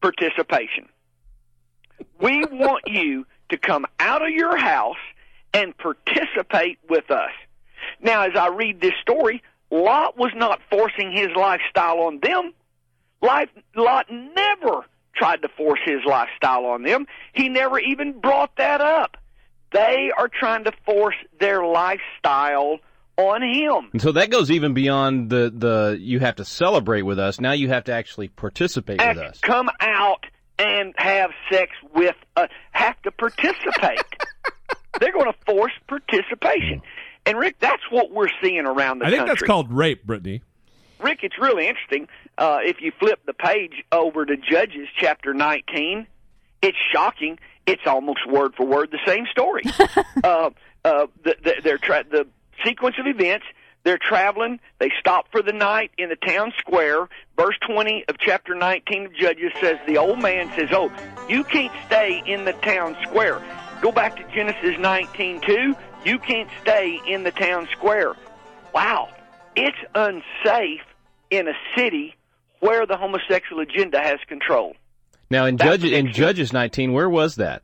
participation. 0.00 0.88
We 2.20 2.44
want 2.44 2.84
you 2.86 3.26
to 3.48 3.56
come 3.56 3.86
out 3.98 4.22
of 4.22 4.30
your 4.30 4.56
house 4.56 4.96
and 5.54 5.76
participate 5.76 6.78
with 6.88 7.10
us. 7.10 7.30
Now, 8.00 8.22
as 8.22 8.32
I 8.36 8.48
read 8.48 8.80
this 8.80 8.92
story, 9.00 9.42
Lot 9.70 10.16
was 10.16 10.32
not 10.34 10.60
forcing 10.70 11.12
his 11.12 11.28
lifestyle 11.36 12.00
on 12.00 12.20
them. 12.20 12.52
Life, 13.22 13.48
Lot 13.74 14.06
never 14.10 14.84
tried 15.18 15.42
to 15.42 15.48
force 15.48 15.80
his 15.84 16.00
lifestyle 16.06 16.66
on 16.66 16.82
them. 16.82 17.06
He 17.32 17.48
never 17.48 17.78
even 17.78 18.20
brought 18.20 18.56
that 18.56 18.80
up. 18.80 19.16
They 19.72 20.10
are 20.16 20.28
trying 20.28 20.64
to 20.64 20.72
force 20.86 21.16
their 21.40 21.64
lifestyle 21.64 22.78
on 23.16 23.42
him. 23.42 23.90
And 23.92 24.00
so 24.00 24.12
that 24.12 24.30
goes 24.30 24.50
even 24.50 24.72
beyond 24.72 25.28
the, 25.28 25.52
the 25.54 25.98
you 26.00 26.20
have 26.20 26.36
to 26.36 26.44
celebrate 26.44 27.02
with 27.02 27.18
us. 27.18 27.40
Now 27.40 27.52
you 27.52 27.68
have 27.68 27.84
to 27.84 27.92
actually 27.92 28.28
participate 28.28 28.98
with 28.98 29.18
us. 29.18 29.40
Come 29.40 29.68
out 29.80 30.24
and 30.58 30.94
have 30.96 31.30
sex 31.50 31.72
with 31.94 32.16
us. 32.36 32.48
Have 32.70 33.00
to 33.02 33.10
participate. 33.10 34.00
They're 35.00 35.12
going 35.12 35.30
to 35.30 35.38
force 35.46 35.72
participation. 35.86 36.80
Mm. 36.80 36.82
And 37.26 37.38
Rick, 37.38 37.56
that's 37.60 37.82
what 37.90 38.10
we're 38.10 38.30
seeing 38.42 38.64
around 38.64 39.00
the 39.00 39.04
country. 39.04 39.06
I 39.06 39.10
think 39.10 39.18
country. 39.18 39.34
that's 39.34 39.42
called 39.42 39.72
rape, 39.72 40.04
Brittany. 40.04 40.42
Rick, 41.00 41.20
it's 41.22 41.38
really 41.38 41.68
interesting. 41.68 42.08
Uh, 42.38 42.58
if 42.62 42.80
you 42.80 42.92
flip 43.00 43.18
the 43.26 43.32
page 43.32 43.84
over 43.90 44.24
to 44.24 44.36
Judges 44.36 44.88
chapter 44.96 45.34
19, 45.34 46.06
it's 46.62 46.78
shocking. 46.92 47.38
It's 47.66 47.82
almost 47.84 48.20
word 48.30 48.54
for 48.54 48.64
word 48.64 48.92
the 48.92 49.00
same 49.04 49.26
story. 49.30 49.64
uh, 50.24 50.50
uh, 50.84 51.06
the, 51.24 51.36
the, 51.42 51.54
they're 51.64 51.78
tra- 51.78 52.04
the 52.08 52.28
sequence 52.64 52.94
of 53.00 53.08
events. 53.08 53.44
They're 53.82 53.98
traveling. 53.98 54.60
They 54.78 54.92
stop 55.00 55.26
for 55.32 55.42
the 55.42 55.52
night 55.52 55.90
in 55.98 56.10
the 56.10 56.16
town 56.16 56.52
square. 56.58 57.08
Verse 57.36 57.56
20 57.66 58.04
of 58.08 58.18
chapter 58.18 58.54
19 58.54 59.06
of 59.06 59.14
Judges 59.14 59.52
says, 59.60 59.78
The 59.86 59.98
old 59.98 60.20
man 60.20 60.52
says, 60.56 60.68
Oh, 60.72 60.92
you 61.28 61.42
can't 61.42 61.72
stay 61.86 62.22
in 62.24 62.44
the 62.44 62.52
town 62.52 62.96
square. 63.02 63.42
Go 63.82 63.90
back 63.92 64.16
to 64.16 64.24
Genesis 64.34 64.76
19:2. 64.76 65.76
You 66.04 66.18
can't 66.18 66.50
stay 66.60 67.00
in 67.06 67.22
the 67.22 67.30
town 67.30 67.68
square. 67.72 68.14
Wow, 68.74 69.08
it's 69.54 69.76
unsafe 69.94 70.82
in 71.30 71.48
a 71.48 71.54
city 71.76 72.14
where 72.60 72.86
the 72.86 72.96
homosexual 72.96 73.60
agenda 73.60 74.00
has 74.00 74.18
control. 74.28 74.74
Now 75.30 75.46
in 75.46 75.56
That's 75.56 75.82
Judges 75.82 75.92
in 75.92 76.12
Judges 76.12 76.52
19, 76.52 76.92
where 76.92 77.08
was 77.08 77.36
that? 77.36 77.62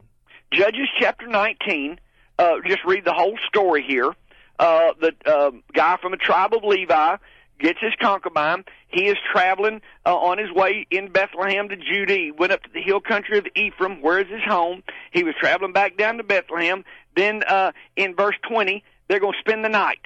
Judges 0.52 0.88
chapter 0.98 1.26
19. 1.26 1.98
Uh, 2.38 2.54
just 2.66 2.84
read 2.84 3.04
the 3.04 3.12
whole 3.12 3.38
story 3.48 3.84
here. 3.86 4.12
Uh, 4.58 4.92
the 5.00 5.12
uh, 5.26 5.50
guy 5.72 5.96
from 6.00 6.12
the 6.12 6.16
tribe 6.16 6.52
of 6.54 6.62
Levi 6.62 7.16
gets 7.58 7.78
his 7.80 7.92
concubine. 8.00 8.64
He 8.88 9.06
is 9.06 9.16
traveling 9.32 9.80
uh, 10.04 10.14
on 10.14 10.38
his 10.38 10.50
way 10.52 10.86
in 10.90 11.10
Bethlehem 11.10 11.68
to 11.68 11.76
Judah. 11.76 12.14
He 12.14 12.30
went 12.30 12.52
up 12.52 12.62
to 12.62 12.70
the 12.72 12.82
hill 12.82 13.00
country 13.00 13.38
of 13.38 13.46
Ephraim, 13.56 14.00
where 14.00 14.20
is 14.20 14.28
his 14.28 14.42
home. 14.46 14.82
He 15.12 15.24
was 15.24 15.34
traveling 15.40 15.72
back 15.72 15.96
down 15.96 16.18
to 16.18 16.22
Bethlehem. 16.22 16.84
Then 17.16 17.42
uh, 17.46 17.72
in 17.96 18.14
verse 18.14 18.36
20, 18.48 18.84
they're 19.08 19.20
going 19.20 19.32
to 19.32 19.38
spend 19.38 19.64
the 19.64 19.68
night 19.68 20.00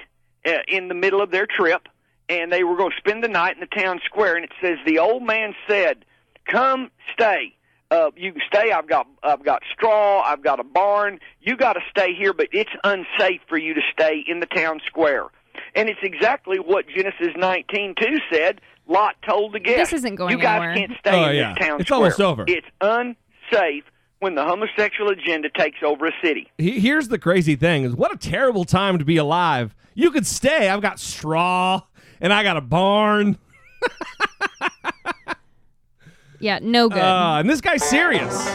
uh, 0.45 0.59
in 0.67 0.87
the 0.87 0.95
middle 0.95 1.21
of 1.21 1.31
their 1.31 1.47
trip, 1.47 1.87
and 2.29 2.51
they 2.51 2.63
were 2.63 2.77
going 2.77 2.91
to 2.91 2.97
spend 2.97 3.23
the 3.23 3.27
night 3.27 3.55
in 3.55 3.59
the 3.59 3.81
town 3.81 3.99
square. 4.05 4.35
And 4.35 4.45
it 4.45 4.51
says 4.61 4.77
the 4.85 4.99
old 4.99 5.23
man 5.23 5.53
said, 5.67 6.05
"Come 6.47 6.91
stay." 7.13 7.55
uh, 7.91 8.11
you 8.15 8.31
can 8.33 8.41
stay. 8.47 8.71
I've 8.71 8.87
got 8.87 9.07
I've 9.23 9.43
got 9.43 9.63
straw. 9.73 10.21
I've 10.21 10.43
got 10.43 10.59
a 10.59 10.63
barn. 10.63 11.19
You 11.41 11.57
got 11.57 11.73
to 11.73 11.79
stay 11.89 12.13
here, 12.13 12.33
but 12.33 12.47
it's 12.51 12.69
unsafe 12.83 13.41
for 13.49 13.57
you 13.57 13.73
to 13.73 13.81
stay 13.91 14.23
in 14.27 14.39
the 14.39 14.45
town 14.45 14.79
square. 14.85 15.25
And 15.75 15.89
it's 15.89 15.99
exactly 16.03 16.57
what 16.59 16.85
Genesis 16.87 17.29
19:2 17.35 17.95
said. 18.31 18.61
Lot 18.87 19.15
told 19.27 19.53
the 19.53 19.59
guest, 19.59 19.91
This 19.91 19.99
isn't 19.99 20.15
going 20.15 20.31
You 20.37 20.41
guys 20.41 20.57
anywhere." 20.61 20.75
can't 20.75 20.99
stay 20.99 21.11
Oh, 21.25 21.29
in 21.29 21.35
yeah. 21.35 21.53
this 21.57 21.67
town 21.67 21.79
It's 21.81 21.89
square. 21.89 22.07
It's 22.07 22.19
almost 22.19 22.21
over. 22.21 22.45
It's 22.47 22.67
unsafe 23.51 23.83
when 24.19 24.35
the 24.35 24.43
homosexual 24.43 25.09
agenda 25.11 25.49
takes 25.55 25.77
over 25.83 26.05
a 26.07 26.11
city. 26.23 26.49
Here's 26.57 27.07
the 27.07 27.17
crazy 27.19 27.55
thing: 27.55 27.83
is 27.83 27.95
what 27.95 28.13
a 28.13 28.17
terrible 28.17 28.65
time 28.65 28.99
to 28.99 29.05
be 29.05 29.17
alive. 29.17 29.75
You 29.95 30.11
could 30.11 30.25
stay. 30.27 30.69
I've 30.69 30.81
got 30.81 30.99
straw 30.99 31.81
and 32.21 32.31
I 32.33 32.43
got 32.43 32.57
a 32.57 32.61
barn. 32.61 33.37
Yeah, 36.41 36.59
no 36.61 36.87
good. 36.87 36.99
Uh, 36.99 37.37
and 37.39 37.49
this 37.49 37.59
guy's 37.59 37.83
serious. 37.83 38.45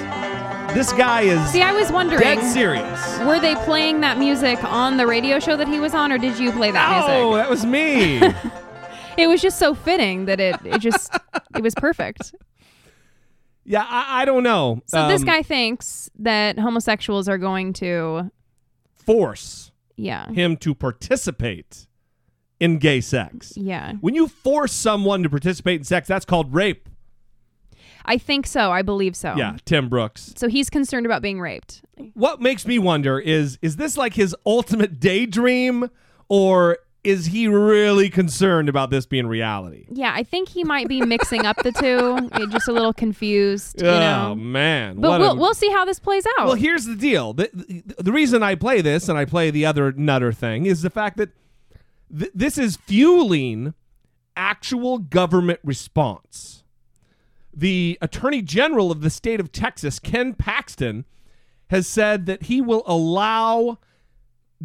This 0.72 0.90
guy 0.94 1.20
is 1.22 1.50
See, 1.50 1.60
I 1.62 1.72
was 1.72 1.92
wondering, 1.92 2.20
dead 2.22 2.42
serious. 2.42 3.18
were 3.20 3.38
they 3.38 3.54
playing 3.56 4.00
that 4.00 4.18
music 4.18 4.62
on 4.64 4.96
the 4.96 5.06
radio 5.06 5.38
show 5.38 5.54
that 5.56 5.68
he 5.68 5.78
was 5.78 5.94
on, 5.94 6.10
or 6.10 6.16
did 6.18 6.38
you 6.38 6.50
play 6.50 6.70
that 6.70 6.88
Oh, 6.88 6.94
music? 6.98 7.14
Oh, 7.24 7.34
that 7.36 7.50
was 7.50 7.64
me. 7.66 8.20
It 9.16 9.28
was 9.28 9.40
just 9.40 9.60
so 9.60 9.74
fitting 9.76 10.24
that 10.24 10.40
it 10.40 10.56
it 10.64 10.78
just 10.80 11.14
it 11.54 11.62
was 11.62 11.72
perfect. 11.76 12.34
yeah, 13.64 13.86
I, 13.88 14.22
I 14.22 14.24
don't 14.24 14.42
know. 14.42 14.82
So 14.86 15.06
this 15.06 15.20
Um, 15.20 15.26
guy 15.26 15.40
thinks 15.44 16.10
that 16.18 16.58
homosexuals 16.58 17.28
are 17.28 17.38
going 17.38 17.74
to 17.74 18.32
force 18.96 19.70
yeah 19.94 20.28
him 20.32 20.56
to 20.56 20.74
participate 20.74 21.86
in 22.64 22.78
gay 22.78 23.00
sex. 23.00 23.52
yeah. 23.56 23.92
When 24.00 24.14
you 24.14 24.28
force 24.28 24.72
someone 24.72 25.22
to 25.22 25.28
participate 25.30 25.80
in 25.80 25.84
sex, 25.84 26.08
that's 26.08 26.24
called 26.24 26.54
rape. 26.54 26.88
I 28.06 28.18
think 28.18 28.46
so. 28.46 28.70
I 28.70 28.82
believe 28.82 29.16
so. 29.16 29.34
Yeah, 29.36 29.56
Tim 29.64 29.88
Brooks. 29.88 30.34
So 30.36 30.48
he's 30.48 30.68
concerned 30.68 31.06
about 31.06 31.22
being 31.22 31.40
raped. 31.40 31.82
What 32.14 32.40
makes 32.40 32.66
me 32.66 32.78
wonder 32.78 33.18
is 33.18 33.58
is 33.62 33.76
this 33.76 33.96
like 33.96 34.14
his 34.14 34.34
ultimate 34.44 35.00
daydream 35.00 35.88
or 36.28 36.78
is 37.02 37.26
he 37.26 37.48
really 37.48 38.08
concerned 38.10 38.68
about 38.68 38.88
this 38.90 39.04
being 39.06 39.26
reality? 39.26 39.86
Yeah, 39.90 40.12
I 40.14 40.22
think 40.22 40.48
he 40.48 40.64
might 40.64 40.88
be 40.88 41.00
mixing 41.02 41.44
up 41.46 41.56
the 41.62 41.72
two. 41.72 42.30
Just 42.50 42.68
a 42.68 42.72
little 42.72 42.92
confused, 42.94 43.80
you 43.82 43.88
oh 43.88 44.00
know. 44.00 44.34
man. 44.34 45.00
But 45.00 45.20
we'll 45.20 45.32
a- 45.32 45.34
we'll 45.36 45.54
see 45.54 45.70
how 45.70 45.84
this 45.84 45.98
plays 45.98 46.24
out. 46.38 46.46
Well, 46.46 46.54
here's 46.56 46.84
the 46.86 46.96
deal. 46.96 47.32
The, 47.34 47.50
the, 47.52 48.02
the 48.04 48.12
reason 48.12 48.42
I 48.42 48.54
play 48.54 48.80
this 48.82 49.08
and 49.08 49.16
I 49.18 49.24
play 49.26 49.50
the 49.50 49.64
other 49.66 49.92
nutter 49.92 50.32
thing 50.32 50.66
is 50.66 50.82
the 50.82 50.90
fact 50.90 51.16
that 51.18 51.30
th- 52.18 52.32
this 52.34 52.58
is 52.58 52.76
fueling 52.76 53.74
actual 54.36 54.98
government 54.98 55.60
response. 55.62 56.64
The 57.52 57.98
Attorney 58.00 58.42
General 58.42 58.90
of 58.90 59.00
the 59.00 59.10
state 59.10 59.40
of 59.40 59.52
Texas, 59.52 59.98
Ken 59.98 60.34
Paxton, 60.34 61.04
has 61.68 61.86
said 61.86 62.26
that 62.26 62.44
he 62.44 62.60
will 62.60 62.82
allow 62.86 63.78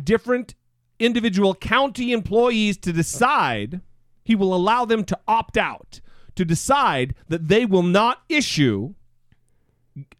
different 0.01 0.55
individual 0.99 1.55
county 1.55 2.11
employees 2.11 2.77
to 2.77 2.91
decide, 2.91 3.81
he 4.23 4.35
will 4.35 4.53
allow 4.53 4.85
them 4.85 5.03
to 5.05 5.19
opt 5.27 5.57
out, 5.57 6.01
to 6.35 6.43
decide 6.43 7.15
that 7.27 7.47
they 7.47 7.65
will 7.65 7.83
not 7.83 8.23
issue 8.27 8.95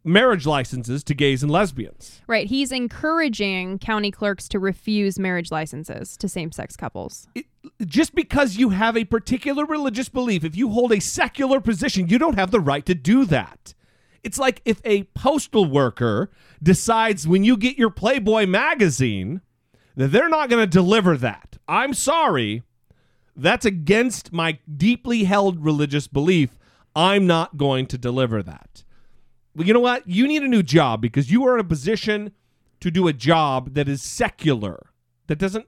marriage 0.04 0.46
licenses 0.46 1.04
to 1.06 1.14
gays 1.14 1.44
and 1.44 1.52
lesbians. 1.52 2.22
right, 2.28 2.48
he's 2.48 2.72
encouraging 2.72 3.80
county 3.80 4.12
clerks 4.12 4.48
to 4.50 4.60
refuse 4.60 5.20
marriage 5.20 5.52
licenses 5.52 6.18
to 6.18 6.28
same-sex 6.30 6.76
couples. 6.76 7.28
Just 7.86 8.16
because 8.16 8.58
you 8.58 8.70
have 8.70 8.96
a 8.96 9.06
particular 9.06 9.66
religious 9.66 10.10
belief, 10.10 10.44
if 10.44 10.56
you 10.56 10.70
hold 10.70 10.92
a 10.92 11.00
secular 11.00 11.60
position, 11.60 12.08
you 12.08 12.18
don't 12.18 12.38
have 12.38 12.52
the 12.52 12.60
right 12.60 12.86
to 12.86 12.96
do 12.96 13.26
that. 13.26 13.74
It's 14.24 14.38
like 14.38 14.62
if 14.66 14.82
a 14.84 15.04
postal 15.16 15.66
worker 15.66 16.30
decides 16.62 17.28
when 17.28 17.44
you 17.44 17.56
get 17.56 17.78
your 17.78 17.90
Playboy 17.90 18.46
magazine 18.48 19.42
that 19.96 20.10
they're 20.10 20.30
not 20.30 20.50
going 20.50 20.62
to 20.62 20.68
deliver 20.68 21.16
that. 21.18 21.58
I'm 21.68 21.94
sorry, 21.94 22.64
That's 23.40 23.66
against 23.66 24.34
my 24.34 24.60
deeply 24.76 25.24
held 25.24 25.64
religious 25.64 26.08
belief. 26.08 26.58
I'm 26.94 27.26
not 27.26 27.56
going 27.56 27.86
to 27.88 27.98
deliver 27.98 28.44
that. 28.44 28.84
Well, 29.56 29.68
you 29.68 29.74
know 29.74 29.80
what? 29.80 30.08
You 30.08 30.28
need 30.28 30.44
a 30.44 30.48
new 30.48 30.64
job 30.64 31.02
because 31.02 31.32
you 31.32 31.46
are 31.46 31.56
in 31.56 31.60
a 31.60 31.68
position 31.68 32.32
to 32.80 32.92
do 32.92 33.08
a 33.08 33.14
job 33.14 33.74
that 33.74 33.88
is 33.88 34.02
secular. 34.02 34.92
That 35.28 35.38
doesn't 35.38 35.66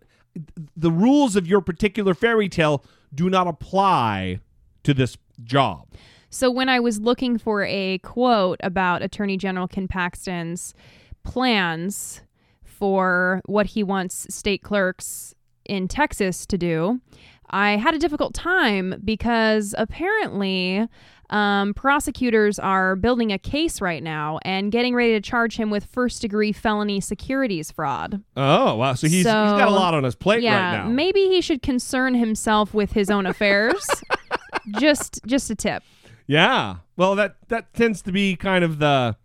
the 0.75 0.91
rules 0.91 1.35
of 1.35 1.47
your 1.47 1.61
particular 1.61 2.13
fairy 2.13 2.47
tale 2.47 2.83
do 3.13 3.29
not 3.29 3.47
apply 3.47 4.39
to 4.83 4.93
this 4.93 5.17
job. 5.43 5.87
So 6.29 6.49
when 6.49 6.69
I 6.69 6.79
was 6.79 7.01
looking 7.01 7.37
for 7.37 7.65
a 7.65 7.97
quote 7.99 8.59
about 8.63 9.01
Attorney 9.01 9.35
General 9.35 9.67
Ken 9.67 9.87
Paxton's 9.87 10.73
plans 11.23 12.21
for 12.63 13.41
what 13.45 13.67
he 13.67 13.83
wants 13.83 14.33
state 14.33 14.63
clerks 14.63 15.35
in 15.65 15.87
Texas 15.87 16.45
to 16.45 16.57
do, 16.57 17.01
I 17.49 17.71
had 17.71 17.93
a 17.93 17.99
difficult 17.99 18.33
time 18.33 19.01
because 19.03 19.75
apparently 19.77 20.87
um, 21.31 21.73
prosecutors 21.73 22.59
are 22.59 22.95
building 22.95 23.31
a 23.31 23.39
case 23.39 23.79
right 23.79 24.03
now 24.03 24.39
and 24.43 24.71
getting 24.71 24.93
ready 24.93 25.13
to 25.13 25.21
charge 25.21 25.55
him 25.55 25.69
with 25.69 25.85
first 25.85 26.21
degree 26.21 26.51
felony 26.51 26.99
securities 26.99 27.71
fraud. 27.71 28.21
Oh, 28.35 28.75
wow. 28.75 28.93
So 28.93 29.07
he's, 29.07 29.17
he's 29.17 29.23
got 29.25 29.67
a 29.67 29.71
lot 29.71 29.93
on 29.93 30.03
his 30.03 30.15
plate 30.15 30.43
yeah, 30.43 30.77
right 30.77 30.83
now. 30.83 30.89
Maybe 30.89 31.27
he 31.27 31.41
should 31.41 31.61
concern 31.61 32.15
himself 32.15 32.73
with 32.73 32.91
his 32.91 33.09
own 33.09 33.25
affairs. 33.25 33.87
just 34.79 35.21
just 35.25 35.49
a 35.49 35.55
tip. 35.55 35.83
Yeah. 36.27 36.77
Well, 36.97 37.15
that 37.15 37.37
that 37.47 37.73
tends 37.73 38.01
to 38.03 38.11
be 38.11 38.35
kind 38.35 38.63
of 38.63 38.79
the 38.79 39.15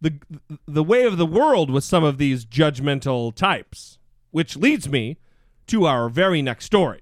the 0.00 0.14
the 0.66 0.84
way 0.84 1.04
of 1.04 1.16
the 1.16 1.26
world 1.26 1.70
with 1.70 1.84
some 1.84 2.04
of 2.04 2.18
these 2.18 2.44
judgmental 2.44 3.34
types, 3.34 3.98
which 4.30 4.56
leads 4.56 4.88
me 4.88 5.18
to 5.66 5.86
our 5.86 6.08
very 6.08 6.40
next 6.40 6.66
story. 6.66 7.00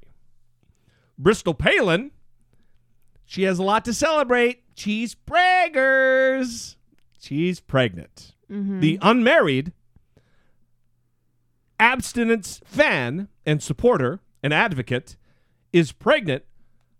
Bristol 1.18 1.54
Palin, 1.54 2.10
she 3.30 3.44
has 3.44 3.60
a 3.60 3.62
lot 3.62 3.84
to 3.84 3.94
celebrate. 3.94 4.64
She's 4.74 5.14
braggers. 5.14 6.74
She's 7.20 7.60
pregnant. 7.60 8.34
Mhm. 8.50 8.80
The 8.80 8.98
unmarried 9.00 9.70
abstinence 11.78 12.60
fan 12.64 13.28
and 13.46 13.62
supporter 13.62 14.18
and 14.42 14.52
advocate 14.52 15.16
is 15.72 15.92
pregnant 15.92 16.42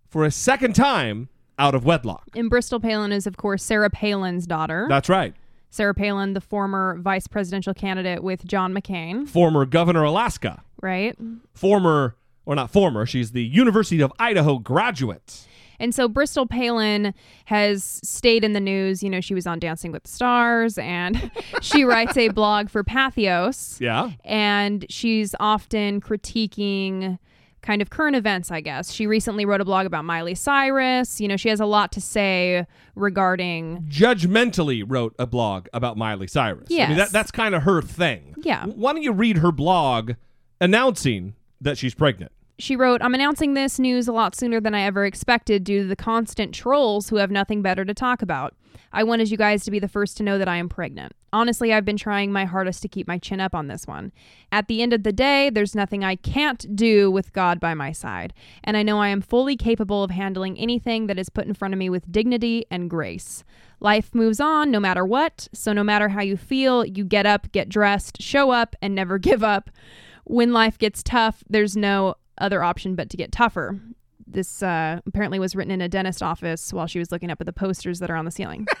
for 0.07 0.23
a 0.23 0.31
second 0.31 0.73
time 0.73 1.27
out 1.59 1.75
of 1.75 1.83
wedlock. 1.83 2.23
And 2.33 2.49
Bristol 2.49 2.79
Palin 2.79 3.11
is, 3.11 3.27
of 3.27 3.35
course, 3.35 3.61
Sarah 3.61 3.89
Palin's 3.89 4.47
daughter. 4.47 4.85
That's 4.89 5.09
right. 5.09 5.35
Sarah 5.69 5.93
Palin, 5.93 6.31
the 6.33 6.39
former 6.41 6.97
vice 6.99 7.27
presidential 7.27 7.73
candidate 7.73 8.23
with 8.23 8.45
John 8.45 8.73
McCain, 8.73 9.27
Former 9.27 9.65
governor 9.65 10.03
Alaska. 10.03 10.63
right? 10.81 11.15
Former, 11.53 12.15
or 12.45 12.55
not 12.55 12.71
former, 12.71 13.05
she's 13.05 13.33
the 13.33 13.43
University 13.43 14.01
of 14.01 14.11
Idaho 14.17 14.57
graduate. 14.59 15.45
And 15.81 15.95
so 15.95 16.07
Bristol 16.07 16.45
Palin 16.45 17.13
has 17.45 17.99
stayed 18.03 18.43
in 18.43 18.53
the 18.53 18.59
news. 18.59 19.01
You 19.01 19.09
know, 19.09 19.19
she 19.19 19.33
was 19.33 19.47
on 19.47 19.59
Dancing 19.59 19.91
with 19.91 20.03
the 20.03 20.09
Stars 20.09 20.77
and 20.77 21.31
she 21.61 21.83
writes 21.83 22.15
a 22.15 22.29
blog 22.29 22.69
for 22.69 22.83
Patheos. 22.83 23.81
Yeah. 23.81 24.11
And 24.23 24.85
she's 24.89 25.35
often 25.39 25.99
critiquing 25.99 27.17
kind 27.61 27.81
of 27.81 27.89
current 27.89 28.15
events, 28.15 28.51
I 28.51 28.61
guess. 28.61 28.91
She 28.91 29.07
recently 29.07 29.45
wrote 29.45 29.61
a 29.61 29.65
blog 29.65 29.85
about 29.85 30.05
Miley 30.05 30.35
Cyrus. 30.35 31.19
You 31.19 31.27
know, 31.27 31.37
she 31.37 31.49
has 31.49 31.59
a 31.59 31.65
lot 31.65 31.91
to 31.93 32.01
say 32.01 32.65
regarding 32.95 33.85
Judgmentally 33.89 34.83
wrote 34.85 35.15
a 35.19 35.27
blog 35.27 35.67
about 35.73 35.97
Miley 35.97 36.27
Cyrus. 36.27 36.67
I 36.85 36.89
mean, 36.89 36.97
that, 36.97 37.11
that's 37.11 37.31
kind 37.31 37.55
of 37.55 37.63
her 37.63 37.81
thing. 37.81 38.35
Yeah. 38.37 38.65
Why 38.65 38.93
don't 38.93 39.03
you 39.03 39.13
read 39.13 39.37
her 39.37 39.51
blog 39.51 40.13
announcing 40.59 41.35
that 41.59 41.77
she's 41.77 41.95
pregnant? 41.95 42.31
She 42.61 42.75
wrote, 42.75 43.01
I'm 43.01 43.15
announcing 43.15 43.55
this 43.55 43.79
news 43.79 44.07
a 44.07 44.11
lot 44.11 44.35
sooner 44.35 44.61
than 44.61 44.75
I 44.75 44.83
ever 44.83 45.03
expected 45.03 45.63
due 45.63 45.81
to 45.81 45.87
the 45.87 45.95
constant 45.95 46.53
trolls 46.53 47.09
who 47.09 47.15
have 47.15 47.31
nothing 47.31 47.63
better 47.63 47.83
to 47.83 47.93
talk 47.95 48.21
about. 48.21 48.53
I 48.93 49.03
wanted 49.03 49.31
you 49.31 49.37
guys 49.37 49.63
to 49.63 49.71
be 49.71 49.79
the 49.79 49.87
first 49.87 50.15
to 50.17 50.23
know 50.23 50.37
that 50.37 50.47
I 50.47 50.57
am 50.57 50.69
pregnant. 50.69 51.13
Honestly, 51.33 51.73
I've 51.73 51.85
been 51.85 51.97
trying 51.97 52.31
my 52.31 52.45
hardest 52.45 52.83
to 52.83 52.87
keep 52.87 53.07
my 53.07 53.17
chin 53.17 53.39
up 53.39 53.55
on 53.55 53.65
this 53.65 53.87
one. 53.87 54.11
At 54.51 54.67
the 54.67 54.83
end 54.83 54.93
of 54.93 55.01
the 55.01 55.11
day, 55.11 55.49
there's 55.49 55.73
nothing 55.73 56.03
I 56.03 56.15
can't 56.15 56.75
do 56.75 57.09
with 57.09 57.33
God 57.33 57.59
by 57.59 57.73
my 57.73 57.91
side, 57.93 58.31
and 58.63 58.77
I 58.77 58.83
know 58.83 58.99
I 58.99 59.07
am 59.07 59.21
fully 59.21 59.57
capable 59.57 60.03
of 60.03 60.11
handling 60.11 60.55
anything 60.59 61.07
that 61.07 61.17
is 61.17 61.29
put 61.29 61.47
in 61.47 61.55
front 61.55 61.73
of 61.73 61.79
me 61.79 61.89
with 61.89 62.11
dignity 62.11 62.65
and 62.69 62.91
grace. 62.91 63.43
Life 63.79 64.13
moves 64.13 64.39
on 64.39 64.69
no 64.69 64.79
matter 64.79 65.03
what, 65.03 65.47
so 65.51 65.73
no 65.73 65.83
matter 65.83 66.09
how 66.09 66.21
you 66.21 66.37
feel, 66.37 66.85
you 66.85 67.05
get 67.05 67.25
up, 67.25 67.51
get 67.53 67.69
dressed, 67.69 68.21
show 68.21 68.51
up, 68.51 68.75
and 68.83 68.93
never 68.93 69.17
give 69.17 69.43
up. 69.43 69.71
When 70.25 70.53
life 70.53 70.77
gets 70.77 71.01
tough, 71.01 71.43
there's 71.49 71.75
no 71.75 72.15
other 72.37 72.63
option 72.63 72.95
but 72.95 73.09
to 73.09 73.17
get 73.17 73.31
tougher. 73.31 73.79
This 74.27 74.63
uh, 74.63 75.01
apparently 75.05 75.39
was 75.39 75.55
written 75.55 75.71
in 75.71 75.81
a 75.81 75.89
dentist 75.89 76.23
office 76.23 76.71
while 76.71 76.87
she 76.87 76.99
was 76.99 77.11
looking 77.11 77.29
up 77.29 77.41
at 77.41 77.45
the 77.45 77.53
posters 77.53 77.99
that 77.99 78.09
are 78.09 78.15
on 78.15 78.25
the 78.25 78.31
ceiling. 78.31 78.67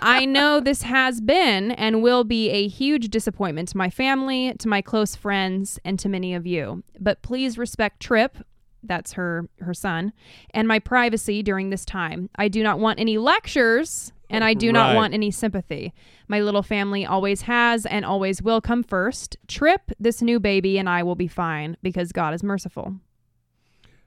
I 0.00 0.24
know 0.24 0.60
this 0.60 0.82
has 0.82 1.20
been 1.20 1.72
and 1.72 2.02
will 2.02 2.24
be 2.24 2.50
a 2.50 2.68
huge 2.68 3.08
disappointment 3.08 3.68
to 3.70 3.76
my 3.76 3.90
family, 3.90 4.54
to 4.58 4.68
my 4.68 4.80
close 4.80 5.16
friends, 5.16 5.78
and 5.84 5.98
to 5.98 6.08
many 6.08 6.34
of 6.34 6.46
you. 6.46 6.84
But 7.00 7.22
please 7.22 7.58
respect 7.58 8.00
Trip, 8.00 8.38
that's 8.82 9.12
her 9.14 9.48
her 9.60 9.74
son, 9.74 10.12
and 10.54 10.68
my 10.68 10.78
privacy 10.78 11.42
during 11.42 11.70
this 11.70 11.84
time. 11.84 12.30
I 12.36 12.48
do 12.48 12.62
not 12.62 12.78
want 12.78 13.00
any 13.00 13.18
lectures 13.18 14.12
and 14.30 14.44
I 14.44 14.54
do 14.54 14.72
not 14.72 14.88
Right. 14.88 14.94
want 14.96 15.14
any 15.14 15.30
sympathy. 15.30 15.92
My 16.28 16.40
little 16.40 16.62
family 16.62 17.04
always 17.06 17.42
has 17.42 17.86
and 17.86 18.04
always 18.04 18.42
will 18.42 18.60
come 18.60 18.82
first. 18.82 19.36
Trip, 19.46 19.90
this 19.98 20.20
new 20.22 20.38
baby, 20.40 20.78
and 20.78 20.88
I 20.88 21.02
will 21.02 21.14
be 21.14 21.28
fine 21.28 21.76
because 21.82 22.12
God 22.12 22.34
is 22.34 22.42
merciful. 22.42 22.96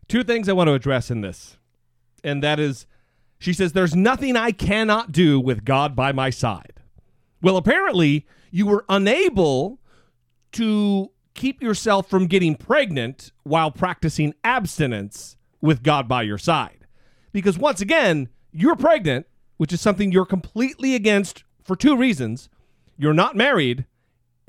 Two 0.08 0.24
things 0.24 0.50
I 0.50 0.54
want 0.54 0.68
to 0.68 0.74
address 0.74 1.10
in 1.10 1.22
this. 1.22 1.58
And 2.24 2.44
that 2.44 2.60
is, 2.60 2.86
she 3.40 3.54
says, 3.54 3.74
There's 3.74 3.96
nothing 3.96 4.36
I 4.36 4.52
cannot 4.52 5.12
do 5.12 5.40
with 5.40 5.66
God 5.66 5.96
by 5.96 6.12
my 6.12 6.30
side. 6.30 6.74
Well, 7.42 7.58
apparently, 7.58 8.28
you 8.52 8.68
were 8.68 8.86
unable 8.90 9.80
to 10.54 11.10
keep 11.34 11.62
yourself 11.64 12.10
from 12.10 12.28
getting 12.28 12.56
pregnant 12.56 13.32
while 13.44 13.72
practicing 13.72 14.34
abstinence 14.44 15.38
with 15.62 15.82
God 15.82 16.08
by 16.08 16.24
your 16.24 16.38
side. 16.38 16.86
Because 17.32 17.58
once 17.58 17.80
again, 17.82 18.28
you're 18.52 18.76
pregnant, 18.76 19.26
which 19.62 19.72
is 19.72 19.80
something 19.80 20.12
you're 20.12 20.26
completely 20.26 20.96
against 20.96 21.44
for 21.64 21.76
two 21.76 21.96
reasons. 21.96 22.50
You're 22.98 23.14
not 23.14 23.36
married, 23.36 23.86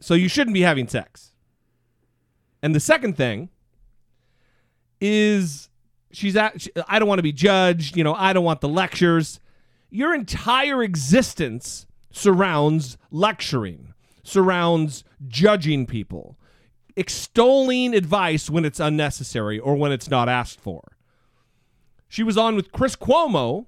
so 0.01 0.15
you 0.15 0.27
shouldn't 0.27 0.55
be 0.55 0.63
having 0.63 0.89
sex. 0.89 1.33
And 2.63 2.75
the 2.75 2.81
second 2.81 3.15
thing 3.19 3.51
is 5.03 5.69
she's 6.13 6.35
at, 6.35 6.63
she- 6.63 6.71
I 6.89 6.99
don't 6.99 7.09
want 7.09 7.19
to 7.19 7.23
be 7.23 7.31
judged, 7.31 7.95
you 7.95 8.03
know, 8.03 8.15
I 8.15 8.33
don't 8.33 8.43
want 8.43 8.63
the 8.63 8.71
lectures. 8.71 9.39
Your 9.91 10.15
entire 10.15 10.83
existence 10.83 11.85
surrounds 12.11 12.97
lecturing, 13.11 13.93
surrounds 14.23 15.05
judging 15.29 15.85
people, 15.85 16.39
extolling 16.97 17.93
advice 17.95 18.49
when 18.49 18.65
it's 18.65 18.81
unnecessary 18.81 19.59
or 19.59 19.77
when 19.77 19.93
it's 19.93 20.09
not 20.09 20.31
asked 20.31 20.59
for. 20.59 20.97
She 22.09 22.23
was 22.23 22.39
on 22.39 22.57
with 22.57 22.73
Chris 22.73 22.97
Cuomo 22.97 23.67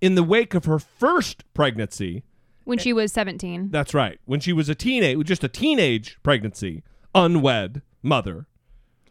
in 0.00 0.14
the 0.14 0.22
wake 0.22 0.54
of 0.54 0.64
her 0.64 0.78
first 0.78 1.44
pregnancy. 1.54 2.22
When 2.64 2.78
she 2.78 2.92
was 2.92 3.12
17. 3.12 3.70
That's 3.70 3.94
right. 3.94 4.18
When 4.26 4.40
she 4.40 4.52
was 4.52 4.68
a 4.68 4.74
teenage, 4.74 5.26
just 5.26 5.42
a 5.42 5.48
teenage 5.48 6.18
pregnancy, 6.22 6.82
unwed 7.14 7.80
mother. 8.02 8.46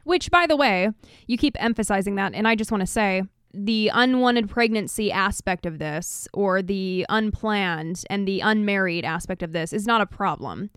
Which, 0.03 0.29
by 0.29 0.45
the 0.45 0.55
way, 0.55 0.91
you 1.25 1.37
keep 1.37 1.55
emphasizing 1.61 2.15
that, 2.15 2.33
and 2.35 2.47
I 2.47 2.55
just 2.55 2.71
want 2.71 2.81
to 2.81 2.87
say 2.87 3.23
the 3.53 3.89
unwanted 3.93 4.49
pregnancy 4.49 5.11
aspect 5.11 5.65
of 5.65 5.79
this, 5.79 6.27
or 6.33 6.61
the 6.61 7.05
unplanned 7.09 8.03
and 8.09 8.27
the 8.27 8.41
unmarried 8.41 9.03
aspect 9.03 9.41
of 9.41 9.53
this, 9.53 9.73
is 9.73 9.87
not 9.87 10.01
a 10.01 10.05
problem 10.05 10.69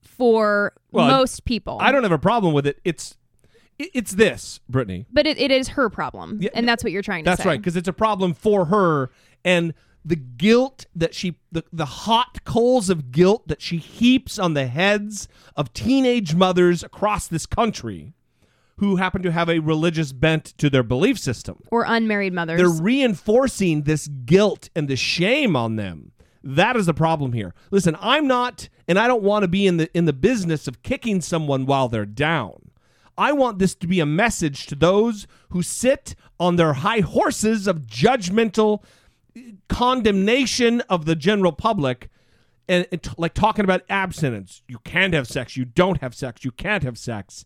for 0.00 0.74
Well, 0.92 1.08
most 1.08 1.44
people. 1.44 1.78
I 1.80 1.90
don't 1.90 2.02
have 2.04 2.12
a 2.12 2.18
problem 2.18 2.54
with 2.54 2.66
it. 2.66 2.78
It's 2.84 3.16
it's 3.78 4.12
this, 4.12 4.60
Brittany. 4.68 5.06
But 5.12 5.26
it, 5.26 5.38
it 5.38 5.50
is 5.50 5.68
her 5.68 5.90
problem, 5.90 6.40
and 6.54 6.68
that's 6.68 6.84
what 6.84 6.92
you're 6.92 7.02
trying 7.02 7.24
to 7.24 7.30
That's 7.30 7.42
say. 7.42 7.48
right, 7.48 7.60
because 7.60 7.76
it's 7.76 7.88
a 7.88 7.92
problem 7.92 8.34
for 8.34 8.66
her 8.66 9.10
and 9.44 9.74
the 10.04 10.16
guilt 10.16 10.86
that 10.94 11.14
she 11.14 11.36
the, 11.50 11.64
the 11.72 11.84
hot 11.84 12.44
coals 12.44 12.90
of 12.90 13.12
guilt 13.12 13.46
that 13.48 13.62
she 13.62 13.78
heaps 13.78 14.38
on 14.38 14.54
the 14.54 14.66
heads 14.66 15.28
of 15.56 15.72
teenage 15.72 16.34
mothers 16.34 16.82
across 16.82 17.28
this 17.28 17.46
country 17.46 18.14
who 18.76 18.96
happen 18.96 19.22
to 19.22 19.30
have 19.30 19.48
a 19.48 19.60
religious 19.60 20.12
bent 20.12 20.44
to 20.58 20.68
their 20.68 20.82
belief 20.82 21.16
system. 21.16 21.62
Or 21.70 21.84
unmarried 21.86 22.32
mothers. 22.32 22.58
They're 22.58 22.82
reinforcing 22.82 23.82
this 23.82 24.08
guilt 24.08 24.70
and 24.74 24.88
the 24.88 24.96
shame 24.96 25.54
on 25.54 25.76
them. 25.76 26.10
That 26.42 26.76
is 26.76 26.86
the 26.86 26.94
problem 26.94 27.32
here. 27.32 27.54
Listen, 27.70 27.96
I'm 28.00 28.26
not 28.26 28.68
and 28.88 28.98
I 28.98 29.06
don't 29.06 29.22
want 29.22 29.44
to 29.44 29.48
be 29.48 29.66
in 29.66 29.76
the 29.76 29.96
in 29.96 30.06
the 30.06 30.12
business 30.12 30.66
of 30.66 30.82
kicking 30.82 31.20
someone 31.20 31.66
while 31.66 31.88
they're 31.88 32.04
down. 32.04 32.70
I 33.16 33.32
want 33.32 33.58
this 33.58 33.74
to 33.76 33.86
be 33.86 34.00
a 34.00 34.06
message 34.06 34.66
to 34.66 34.74
those 34.74 35.26
who 35.50 35.62
sit 35.62 36.14
on 36.40 36.56
their 36.56 36.72
high 36.72 37.00
horses 37.00 37.66
of 37.66 37.86
judgmental 37.86 38.82
condemnation 39.68 40.80
of 40.82 41.04
the 41.04 41.14
general 41.16 41.52
public 41.52 42.08
and, 42.68 42.86
and 42.92 43.02
t- 43.02 43.10
like 43.18 43.34
talking 43.34 43.64
about 43.64 43.82
abstinence. 43.88 44.62
You 44.68 44.78
can't 44.84 45.14
have 45.14 45.26
sex, 45.26 45.56
you 45.56 45.64
don't 45.64 46.00
have 46.00 46.14
sex, 46.14 46.44
you 46.44 46.50
can't 46.52 46.82
have 46.84 46.98
sex. 46.98 47.44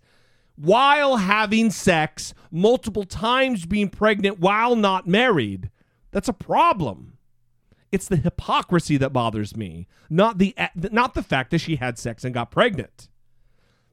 while 0.57 1.17
having 1.17 1.71
sex 1.71 2.33
multiple 2.51 3.05
times 3.05 3.67
being 3.67 3.89
pregnant 3.91 4.41
while 4.41 4.75
not 4.75 5.07
married. 5.07 5.71
That's 6.13 6.29
a 6.29 6.33
problem. 6.33 7.19
It's 7.93 8.09
the 8.09 8.17
hypocrisy 8.17 8.97
that 8.97 9.13
bothers 9.13 9.57
me, 9.57 9.87
not 10.11 10.39
the 10.39 10.55
not 10.75 11.15
the 11.15 11.23
fact 11.23 11.51
that 11.51 11.59
she 11.61 11.77
had 11.77 11.99
sex 11.99 12.25
and 12.25 12.35
got 12.35 12.51
pregnant. 12.51 13.09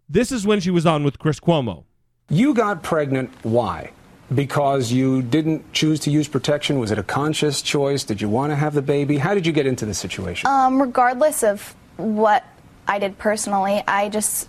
This 0.10 0.32
is 0.32 0.48
when 0.48 0.60
she 0.60 0.72
was 0.72 0.86
on 0.86 1.04
with 1.04 1.20
Chris 1.20 1.40
Cuomo. 1.40 1.84
You 2.30 2.54
got 2.54 2.82
pregnant 2.84 3.30
why? 3.44 3.92
Because 4.34 4.92
you 4.92 5.22
didn't 5.22 5.74
choose 5.74 6.00
to 6.02 6.12
use 6.12 6.28
protection? 6.28 6.80
Was 6.80 6.92
it 6.92 6.98
a 6.98 7.04
conscious 7.04 7.62
choice? 7.62 8.04
Did 8.04 8.22
you 8.22 8.30
want 8.30 8.52
to 8.52 8.56
have 8.56 8.74
the 8.74 8.82
baby? 8.82 9.18
How 9.18 9.34
did 9.34 9.46
you 9.46 9.54
get 9.54 9.66
into 9.66 9.86
the 9.86 9.94
situation? 9.94 10.48
Um, 10.50 10.82
regardless 10.82 11.44
of 11.44 11.76
what 11.98 12.44
I 12.88 13.00
did 13.00 13.18
personally, 13.18 13.84
I 13.88 14.10
just 14.10 14.48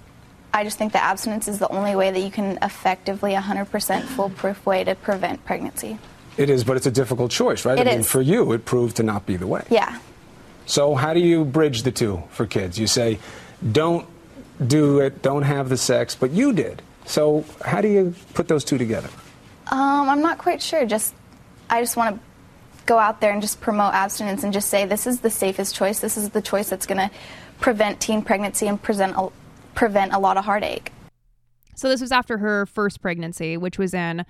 I 0.55 0.62
just 0.62 0.79
think 0.79 0.93
that 0.93 1.03
abstinence 1.03 1.49
is 1.49 1.59
the 1.59 1.68
only 1.68 1.97
way 1.97 2.12
that 2.12 2.20
you 2.20 2.31
can 2.31 2.59
effectively 2.62 3.33
100% 3.33 4.03
foolproof 4.05 4.64
way 4.64 4.85
to 4.85 4.95
prevent 4.95 5.45
pregnancy. 5.45 5.99
It 6.37 6.49
is, 6.49 6.62
but 6.62 6.77
it's 6.77 6.87
a 6.87 6.93
difficult 6.93 7.33
choice, 7.33 7.64
right? 7.64 7.77
It 7.77 7.89
I 7.89 7.91
mean, 7.91 8.01
is. 8.01 8.11
for 8.11 8.22
you, 8.22 8.53
it 8.53 8.64
proved 8.64 8.97
to 8.97 9.03
not 9.03 9.27
be 9.27 9.37
the 9.37 9.49
way. 9.49 9.64
Yeah. 9.68 9.99
So, 10.66 10.95
how 10.95 11.12
do 11.12 11.20
you 11.20 11.45
bridge 11.45 11.83
the 11.83 11.91
two 11.91 12.22
for 12.31 12.47
kids? 12.47 12.79
You 12.79 12.87
say, 12.87 13.18
don't 13.72 14.07
do 14.64 15.01
it, 15.01 15.22
don't 15.22 15.43
have 15.43 15.68
the 15.68 15.77
sex, 15.77 16.14
but 16.14 16.31
you 16.31 16.53
did. 16.53 16.83
So, 17.05 17.45
how 17.64 17.81
do 17.81 17.89
you 17.89 18.14
put 18.35 18.47
those 18.47 18.64
two 18.64 18.79
together? 18.79 19.11
Um, 19.69 20.09
I'm 20.09 20.21
not 20.21 20.39
quite 20.39 20.62
sure. 20.62 20.87
Just 20.87 21.15
I 21.71 21.81
just 21.81 21.97
want 21.97 22.17
to 22.17 22.23
go 22.87 22.99
out 22.99 23.21
there 23.21 23.33
and 23.33 23.41
just 23.41 23.61
promote 23.61 23.95
abstinence 23.95 24.45
and 24.45 24.53
just 24.53 24.69
say 24.69 24.85
this 24.85 25.07
is 25.07 25.21
the 25.21 25.31
safest 25.31 25.75
choice. 25.75 26.01
This 26.01 26.17
is 26.17 26.31
the 26.31 26.43
choice 26.43 26.69
that's 26.69 26.87
going 26.87 26.99
to 26.99 27.11
prevent 27.61 28.01
teen 28.01 28.23
pregnancy 28.23 28.67
and 28.67 28.81
present 28.81 29.15
a, 29.17 29.31
prevent 29.75 30.12
a 30.12 30.19
lot 30.19 30.37
of 30.37 30.45
heartache. 30.45 30.93
So 31.77 31.89
this 31.89 32.01
was 32.01 32.12
after 32.12 32.39
her 32.39 32.67
first 32.67 33.01
pregnancy, 33.01 33.57
which 33.57 33.79
was 33.79 33.95
in 33.95 34.25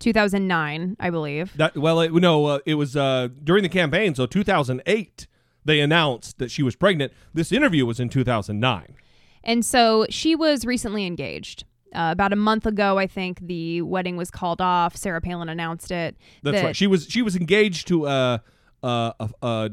2009, 0.00 0.96
I 1.00 1.10
believe. 1.10 1.56
That 1.56 1.76
well, 1.76 2.00
it, 2.00 2.12
no, 2.12 2.46
uh, 2.46 2.58
it 2.66 2.74
was 2.74 2.96
uh, 2.96 3.28
during 3.42 3.62
the 3.62 3.68
campaign. 3.68 4.14
So 4.14 4.26
2008, 4.26 5.26
they 5.64 5.80
announced 5.80 6.38
that 6.38 6.50
she 6.50 6.62
was 6.62 6.76
pregnant. 6.76 7.12
This 7.32 7.52
interview 7.52 7.86
was 7.86 8.00
in 8.00 8.08
2009. 8.08 8.96
And 9.42 9.64
so 9.64 10.06
she 10.10 10.34
was 10.34 10.66
recently 10.66 11.06
engaged. 11.06 11.64
Uh, 11.94 12.10
about 12.12 12.32
a 12.32 12.36
month 12.36 12.66
ago, 12.66 12.98
I 12.98 13.06
think 13.06 13.40
the 13.40 13.82
wedding 13.82 14.16
was 14.16 14.30
called 14.30 14.60
off. 14.60 14.96
Sarah 14.96 15.20
Palin 15.20 15.48
announced 15.48 15.90
it. 15.90 16.16
That's 16.42 16.58
that- 16.58 16.64
right. 16.64 16.76
She 16.76 16.86
was 16.86 17.06
she 17.08 17.22
was 17.22 17.36
engaged 17.36 17.88
to 17.88 18.06
a, 18.06 18.42
a, 18.82 19.14
a, 19.20 19.30
a 19.42 19.70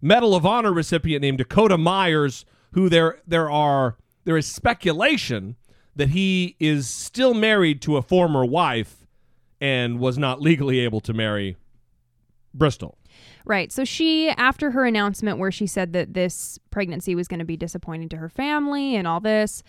Medal 0.00 0.34
of 0.34 0.44
Honor 0.46 0.72
recipient 0.72 1.22
named 1.22 1.38
Dakota 1.38 1.78
Myers, 1.78 2.44
who 2.72 2.88
there 2.88 3.18
there 3.26 3.50
are 3.50 3.96
there 4.24 4.36
is 4.36 4.46
speculation 4.46 5.56
that 5.94 6.10
he 6.10 6.56
is 6.58 6.88
still 6.88 7.34
married 7.34 7.82
to 7.82 7.96
a 7.96 8.02
former 8.02 8.44
wife 8.44 9.06
and 9.60 10.00
was 10.00 10.18
not 10.18 10.40
legally 10.40 10.80
able 10.80 11.00
to 11.00 11.12
marry 11.12 11.56
Bristol. 12.54 12.98
Right. 13.44 13.72
So 13.72 13.84
she, 13.84 14.30
after 14.30 14.70
her 14.70 14.84
announcement 14.84 15.38
where 15.38 15.50
she 15.50 15.66
said 15.66 15.92
that 15.92 16.14
this 16.14 16.58
pregnancy 16.70 17.14
was 17.14 17.28
going 17.28 17.40
to 17.40 17.44
be 17.44 17.56
disappointing 17.56 18.08
to 18.10 18.16
her 18.16 18.28
family 18.28 18.96
and 18.96 19.06
all 19.06 19.20
this, 19.20 19.62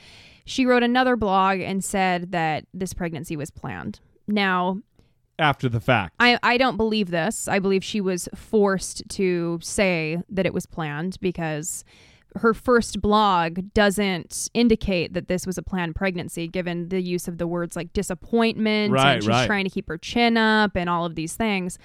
she 0.46 0.66
wrote 0.66 0.84
another 0.84 1.16
blog 1.16 1.60
and 1.60 1.84
said 1.84 2.32
that 2.32 2.66
this 2.74 2.94
pregnancy 2.94 3.36
was 3.36 3.52
planned. 3.52 4.00
Now, 4.28 4.82
After 5.40 5.70
the 5.70 5.80
fact, 5.80 6.16
I, 6.20 6.38
I 6.44 6.58
don't 6.58 6.78
believe 6.78 7.10
this. 7.12 7.48
I 7.48 7.60
believe 7.60 7.84
she 7.84 8.02
was 8.02 8.30
forced 8.36 9.04
to 9.10 9.60
say 9.62 10.22
that 10.30 10.46
it 10.46 10.54
was 10.54 10.66
planned 10.66 11.18
because 11.22 11.84
her 12.38 12.54
first 12.54 13.02
blog 13.02 13.74
doesn't 13.74 14.50
indicate 14.54 15.14
that 15.14 15.28
this 15.28 15.46
was 15.46 15.58
a 15.58 15.62
planned 15.62 15.96
pregnancy, 15.96 16.48
given 16.48 16.90
the 16.90 17.02
use 17.02 17.28
of 17.28 17.38
the 17.38 17.48
words 17.48 17.76
like 17.76 17.94
disappointment 17.94 18.94
Right, 18.94 19.14
and 19.14 19.24
she's 19.24 19.30
right. 19.30 19.46
trying 19.46 19.66
to 19.66 19.70
keep 19.70 19.88
her 19.88 19.98
chin 19.98 20.38
up 20.38 20.76
and 20.76 20.90
all 20.90 21.06
of 21.06 21.16
these 21.16 21.36
things. 21.36 21.78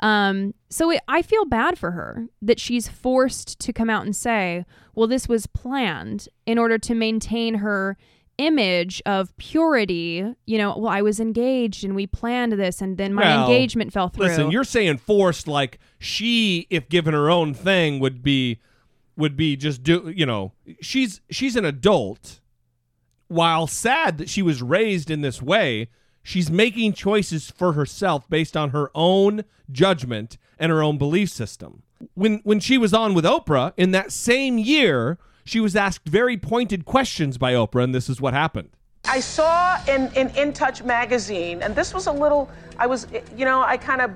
Um, 0.00 0.54
so 0.68 0.90
it, 0.90 1.00
I 1.06 1.22
feel 1.22 1.44
bad 1.44 1.78
for 1.78 1.92
her 1.92 2.26
that 2.42 2.58
she's 2.58 2.88
forced 2.88 3.58
to 3.60 3.72
come 3.72 3.88
out 3.88 4.04
and 4.04 4.14
say, 4.16 4.64
well, 4.94 5.06
this 5.06 5.28
was 5.28 5.46
planned 5.46 6.28
in 6.44 6.58
order 6.58 6.76
to 6.78 6.94
maintain 6.94 7.56
her 7.56 7.96
image 8.38 9.00
of 9.06 9.36
purity. 9.36 10.34
You 10.46 10.58
know, 10.58 10.76
well, 10.76 10.92
I 10.92 11.02
was 11.02 11.20
engaged 11.20 11.84
and 11.84 11.94
we 11.94 12.06
planned 12.06 12.52
this 12.54 12.82
and 12.82 12.96
then 12.96 13.14
my 13.14 13.22
Well, 13.22 13.42
engagement 13.44 13.92
fell 13.92 14.08
through. 14.08 14.26
Listen, 14.26 14.50
you're 14.50 14.64
saying 14.64 14.98
forced 14.98 15.46
like 15.46 15.78
she, 15.98 16.66
if 16.70 16.88
given 16.88 17.14
her 17.14 17.30
own 17.30 17.54
thing, 17.54 18.00
would 18.00 18.22
be 18.22 18.58
would 19.16 19.36
be 19.36 19.56
just 19.56 19.82
do 19.82 20.12
you 20.14 20.26
know 20.26 20.52
she's 20.80 21.20
she's 21.30 21.56
an 21.56 21.64
adult. 21.64 22.40
While 23.28 23.66
sad 23.66 24.18
that 24.18 24.28
she 24.28 24.42
was 24.42 24.60
raised 24.60 25.10
in 25.10 25.22
this 25.22 25.40
way, 25.40 25.88
she's 26.22 26.50
making 26.50 26.92
choices 26.92 27.50
for 27.50 27.72
herself 27.72 28.28
based 28.28 28.58
on 28.58 28.70
her 28.70 28.90
own 28.94 29.44
judgment 29.70 30.36
and 30.58 30.70
her 30.70 30.82
own 30.82 30.98
belief 30.98 31.30
system. 31.30 31.82
When 32.14 32.40
when 32.44 32.60
she 32.60 32.76
was 32.76 32.92
on 32.92 33.14
with 33.14 33.24
Oprah 33.24 33.72
in 33.78 33.92
that 33.92 34.12
same 34.12 34.58
year, 34.58 35.18
she 35.44 35.60
was 35.60 35.74
asked 35.74 36.08
very 36.08 36.36
pointed 36.36 36.84
questions 36.84 37.38
by 37.38 37.54
Oprah, 37.54 37.84
and 37.84 37.94
this 37.94 38.08
is 38.10 38.20
what 38.20 38.34
happened. 38.34 38.70
I 39.04 39.20
saw 39.20 39.82
in, 39.88 40.12
in 40.14 40.28
In 40.36 40.52
Touch 40.52 40.82
magazine, 40.82 41.62
and 41.62 41.74
this 41.74 41.92
was 41.92 42.06
a 42.06 42.12
little, 42.12 42.50
I 42.78 42.86
was, 42.86 43.08
you 43.36 43.44
know, 43.44 43.62
I 43.62 43.76
kind 43.76 44.00
of 44.00 44.12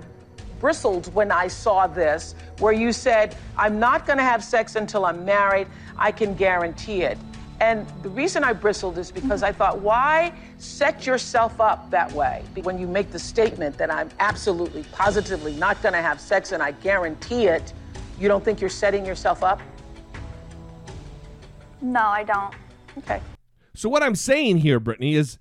bristled 0.58 1.12
when 1.14 1.30
I 1.30 1.48
saw 1.48 1.86
this, 1.86 2.34
where 2.58 2.72
you 2.72 2.92
said, 2.92 3.36
I'm 3.56 3.78
not 3.78 4.06
going 4.06 4.18
to 4.18 4.24
have 4.24 4.42
sex 4.42 4.76
until 4.76 5.04
I'm 5.04 5.24
married. 5.24 5.66
I 5.98 6.12
can 6.12 6.34
guarantee 6.34 7.02
it. 7.02 7.18
And 7.60 7.86
the 8.02 8.10
reason 8.10 8.44
I 8.44 8.52
bristled 8.52 8.98
is 8.98 9.10
because 9.10 9.42
I 9.42 9.50
thought, 9.50 9.78
why 9.78 10.32
set 10.58 11.06
yourself 11.06 11.60
up 11.60 11.90
that 11.90 12.12
way? 12.12 12.42
When 12.62 12.78
you 12.78 12.86
make 12.86 13.10
the 13.10 13.18
statement 13.18 13.78
that 13.78 13.90
I'm 13.90 14.10
absolutely, 14.20 14.84
positively 14.92 15.54
not 15.54 15.80
going 15.82 15.94
to 15.94 16.02
have 16.02 16.20
sex 16.20 16.52
and 16.52 16.62
I 16.62 16.72
guarantee 16.72 17.46
it, 17.46 17.72
you 18.20 18.28
don't 18.28 18.44
think 18.44 18.60
you're 18.60 18.68
setting 18.68 19.06
yourself 19.06 19.42
up? 19.42 19.60
No, 21.80 22.00
I 22.00 22.24
don't. 22.24 22.54
Okay. 22.98 23.20
So 23.74 23.88
what 23.88 24.02
I'm 24.02 24.14
saying 24.14 24.58
here, 24.58 24.80
Brittany, 24.80 25.14
is 25.14 25.38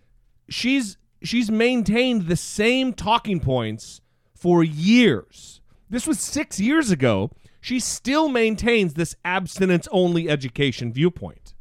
she's 0.50 0.98
she's 1.24 1.50
maintained 1.50 2.28
the 2.28 2.36
same 2.36 2.94
talking 2.94 3.40
points 3.40 4.02
for 4.46 4.64
years. 4.64 5.60
This 5.90 6.06
was 6.06 6.20
six 6.20 6.60
years 6.60 6.92
ago. 6.92 7.32
She 7.62 7.80
still 7.80 8.30
maintains 8.30 8.94
this 8.94 9.16
abstinence 9.26 9.88
only 9.92 10.30
education 10.30 10.94
viewpoint. 10.94 11.56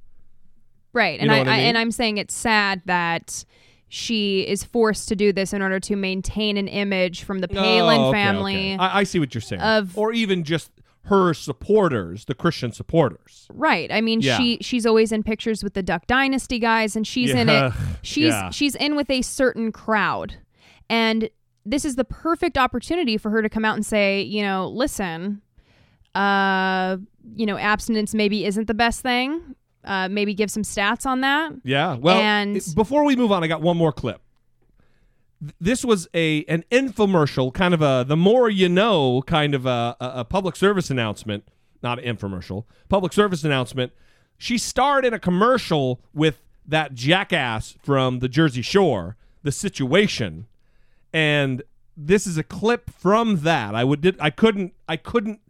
Right. 0.93 1.19
You 1.19 1.23
And 1.23 1.33
I, 1.33 1.37
I 1.39 1.41
I 1.41 1.45
mean? 1.45 1.49
and 1.67 1.79
I'm 1.79 1.91
saying 1.91 2.19
it's 2.19 2.35
sad 2.35 2.83
that 2.85 3.47
she 3.89 4.43
is 4.43 4.65
forced 4.65 5.09
to 5.09 5.17
do 5.17 5.33
this 5.33 5.55
in 5.55 5.63
order 5.63 5.81
to 5.81 5.97
maintain 5.97 6.59
an 6.59 6.69
image 6.69 7.23
from 7.23 7.39
the 7.39 7.49
Palin 7.49 7.99
Oh, 8.01 8.09
okay, 8.11 8.19
family. 8.19 8.75
okay. 8.75 8.77
I, 8.77 9.01
I 9.01 9.05
see 9.05 9.19
what 9.19 9.33
you're 9.35 9.41
saying. 9.41 9.63
of- 9.63 9.97
or 9.97 10.13
even 10.13 10.45
just 10.45 10.71
her 11.05 11.33
supporters, 11.33 12.27
the 12.27 12.35
Christian 12.35 12.71
supporters. 12.71 13.47
Right. 13.51 13.91
I 13.91 14.03
mean, 14.03 14.21
Yeah. 14.21 14.37
she 14.37 14.59
she's 14.61 14.85
always 14.85 15.11
in 15.11 15.23
pictures 15.23 15.65
with 15.65 15.73
the 15.73 15.83
Duck 15.83 16.07
Dynasty 16.07 16.59
guys, 16.59 16.97
and 16.97 17.07
she's 17.07 17.31
in 17.31 17.49
it. 17.49 17.73
She's 18.03 18.27
Yeah. 18.27 18.51
she's 18.51 18.75
in 18.75 18.95
with 18.95 19.09
a 19.09 19.23
certain 19.23 19.73
crowd, 19.73 20.37
and 20.91 21.31
this 21.67 21.85
is 21.85 21.97
the 21.97 22.05
perfect 22.05 22.59
opportunity 22.59 23.17
for 23.17 23.31
her 23.31 23.43
to 23.43 23.49
come 23.49 23.65
out 23.65 23.75
and 23.75 23.85
say, 23.87 24.23
you 24.23 24.43
know, 24.43 24.69
listen, 24.69 25.41
uh, 26.15 26.97
you 27.35 27.47
know, 27.47 27.57
abstinence 27.57 28.15
maybe 28.15 28.45
isn't 28.45 28.67
the 28.67 28.75
best 28.75 29.01
thing. 29.01 29.55
Uh, 29.85 30.09
maybe 30.09 30.33
give 30.35 30.51
some 30.51 30.63
stats 30.63 31.05
on 31.05 31.21
that. 31.21 31.53
Yeah. 31.63 31.97
Well, 31.97 32.19
And- 32.19 32.61
before 32.75 33.05
we 33.05 33.17
move 33.17 33.31
on, 33.33 33.45
I 33.45 33.49
got 33.49 33.61
one 33.61 33.77
more 33.77 33.93
clip. 33.93 34.21
This 35.61 35.85
was 35.85 36.09
a 36.15 36.43
an 36.45 36.65
infomercial, 36.71 37.53
kind 37.53 37.75
of 37.75 37.83
a 37.83 38.03
the 38.07 38.17
more 38.17 38.49
you 38.49 38.67
know 38.69 39.21
kind 39.27 39.55
of 39.55 39.67
a, 39.67 39.95
a, 40.01 40.13
a 40.21 40.25
public 40.25 40.57
service 40.57 40.89
announcement, 40.89 41.47
not 41.83 41.99
an 42.03 42.17
infomercial, 42.17 42.65
public 42.89 43.13
service 43.13 43.45
announcement. 43.45 43.93
She 44.39 44.57
starred 44.57 45.05
in 45.05 45.13
a 45.13 45.19
commercial 45.19 46.01
with 46.15 46.41
that 46.67 46.95
jackass 46.95 47.77
from 47.83 48.21
the 48.21 48.29
Jersey 48.29 48.63
Shore, 48.63 49.17
the 49.43 49.53
situation, 49.53 50.47
and 51.15 51.63
this 51.97 52.27
is 52.27 52.37
a 52.37 52.43
clip 52.43 52.91
from 52.91 53.41
that. 53.41 53.75
I 53.75 53.85
would 53.85 54.03
did 54.03 54.17
I 54.21 54.29
couldn't 54.29 54.75
I 54.87 54.99
couldn't 54.99 55.41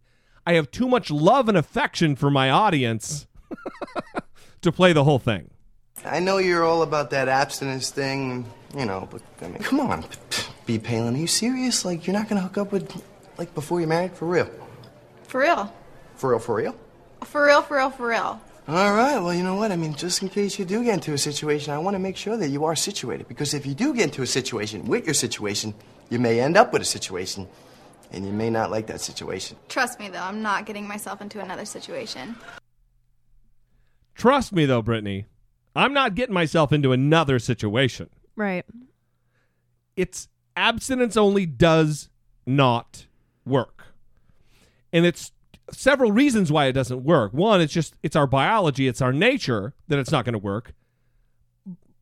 I 0.47 0.53
have 0.53 0.71
too 0.71 0.87
much 0.87 1.11
love 1.11 1.49
and 1.49 1.57
affection 1.57 2.15
for 2.15 2.31
my 2.31 2.51
audience 2.51 3.27
to 4.61 4.71
play 4.71 4.93
the 4.93 5.03
whole 5.03 5.19
thing. 5.19 5.51
I 6.05 6.21
know 6.21 6.37
you're 6.37 6.65
all 6.65 6.83
about 6.83 7.11
that 7.11 7.29
abstinence 7.29 7.91
thing, 7.91 8.45
you 8.77 8.85
know, 8.85 9.09
but 9.11 9.23
I 9.41 9.49
mean, 9.49 9.63
come 9.63 9.81
on, 9.81 10.05
B. 10.67 10.79
Palin, 10.79 11.15
are 11.15 11.19
you 11.19 11.27
serious? 11.27 11.83
Like, 11.83 12.07
you're 12.07 12.13
not 12.13 12.29
gonna 12.29 12.43
hook 12.43 12.59
up 12.59 12.73
with, 12.73 13.03
like, 13.39 13.55
before 13.55 13.81
you're 13.81 13.89
married? 13.89 14.13
For 14.13 14.27
real? 14.27 14.51
For 15.23 15.41
real. 15.41 15.73
For 16.17 16.31
real, 16.31 16.41
for 16.41 16.57
real? 16.57 16.77
For 17.25 17.47
real, 17.47 17.63
for 17.63 17.77
real, 17.79 17.91
for 17.91 18.09
real. 18.09 18.43
All 18.67 18.95
right, 18.95 19.19
well, 19.19 19.35
you 19.35 19.43
know 19.43 19.57
what? 19.57 19.73
I 19.73 19.77
mean, 19.77 19.95
just 19.95 20.23
in 20.23 20.31
case 20.31 20.59
you 20.59 20.65
do 20.65 20.83
get 20.83 20.95
into 20.95 21.13
a 21.13 21.19
situation, 21.19 21.75
I 21.75 21.79
want 21.79 21.97
to 21.97 21.99
make 21.99 22.17
sure 22.17 22.39
that 22.39 22.49
you 22.49 22.65
are 22.65 22.75
situated. 22.75 23.29
Because 23.29 23.53
if 23.53 23.67
you 23.67 23.75
do 23.75 23.93
get 23.93 24.05
into 24.05 24.23
a 24.23 24.27
situation 24.27 24.87
with 24.87 25.05
your 25.05 25.13
situation, 25.13 25.75
you 26.09 26.19
may 26.19 26.41
end 26.41 26.57
up 26.57 26.73
with 26.73 26.81
a 26.81 26.87
situation, 26.87 27.47
and 28.11 28.25
you 28.25 28.33
may 28.33 28.49
not 28.49 28.71
like 28.71 28.87
that 28.87 29.03
situation. 29.03 29.59
Trust 29.69 30.01
me, 30.01 30.09
though, 30.09 30.23
I'm 30.23 30.41
not 30.41 30.65
getting 30.65 30.89
myself 30.89 31.21
into 31.21 31.41
another 31.41 31.67
situation. 31.67 32.37
Trust 34.15 34.55
me, 34.55 34.65
though, 34.65 34.81
Brittany, 34.81 35.27
I'm 35.77 35.93
not 35.93 36.15
getting 36.15 36.35
myself 36.35 36.73
into 36.73 36.93
another 36.93 37.39
situation. 37.39 38.09
Right. 38.35 38.65
It's 39.95 40.29
abstinence 40.57 41.19
only 41.19 41.45
does 41.45 42.09
not 42.47 43.07
work. 43.45 43.89
And 44.91 45.05
it's 45.05 45.33
several 45.71 46.13
reasons 46.13 46.53
why 46.53 46.67
it 46.67 46.73
doesn't 46.73 47.05
work. 47.05 47.33
One, 47.33 47.61
it's 47.61 47.73
just 47.73 47.97
it's 48.03 48.17
our 48.17 48.27
biology, 48.27 48.89
it's 48.89 49.01
our 49.01 49.13
nature 49.13 49.75
that 49.89 49.99
it's 49.99 50.11
not 50.11 50.25
going 50.25 50.35
to 50.35 50.39
work. 50.39 50.75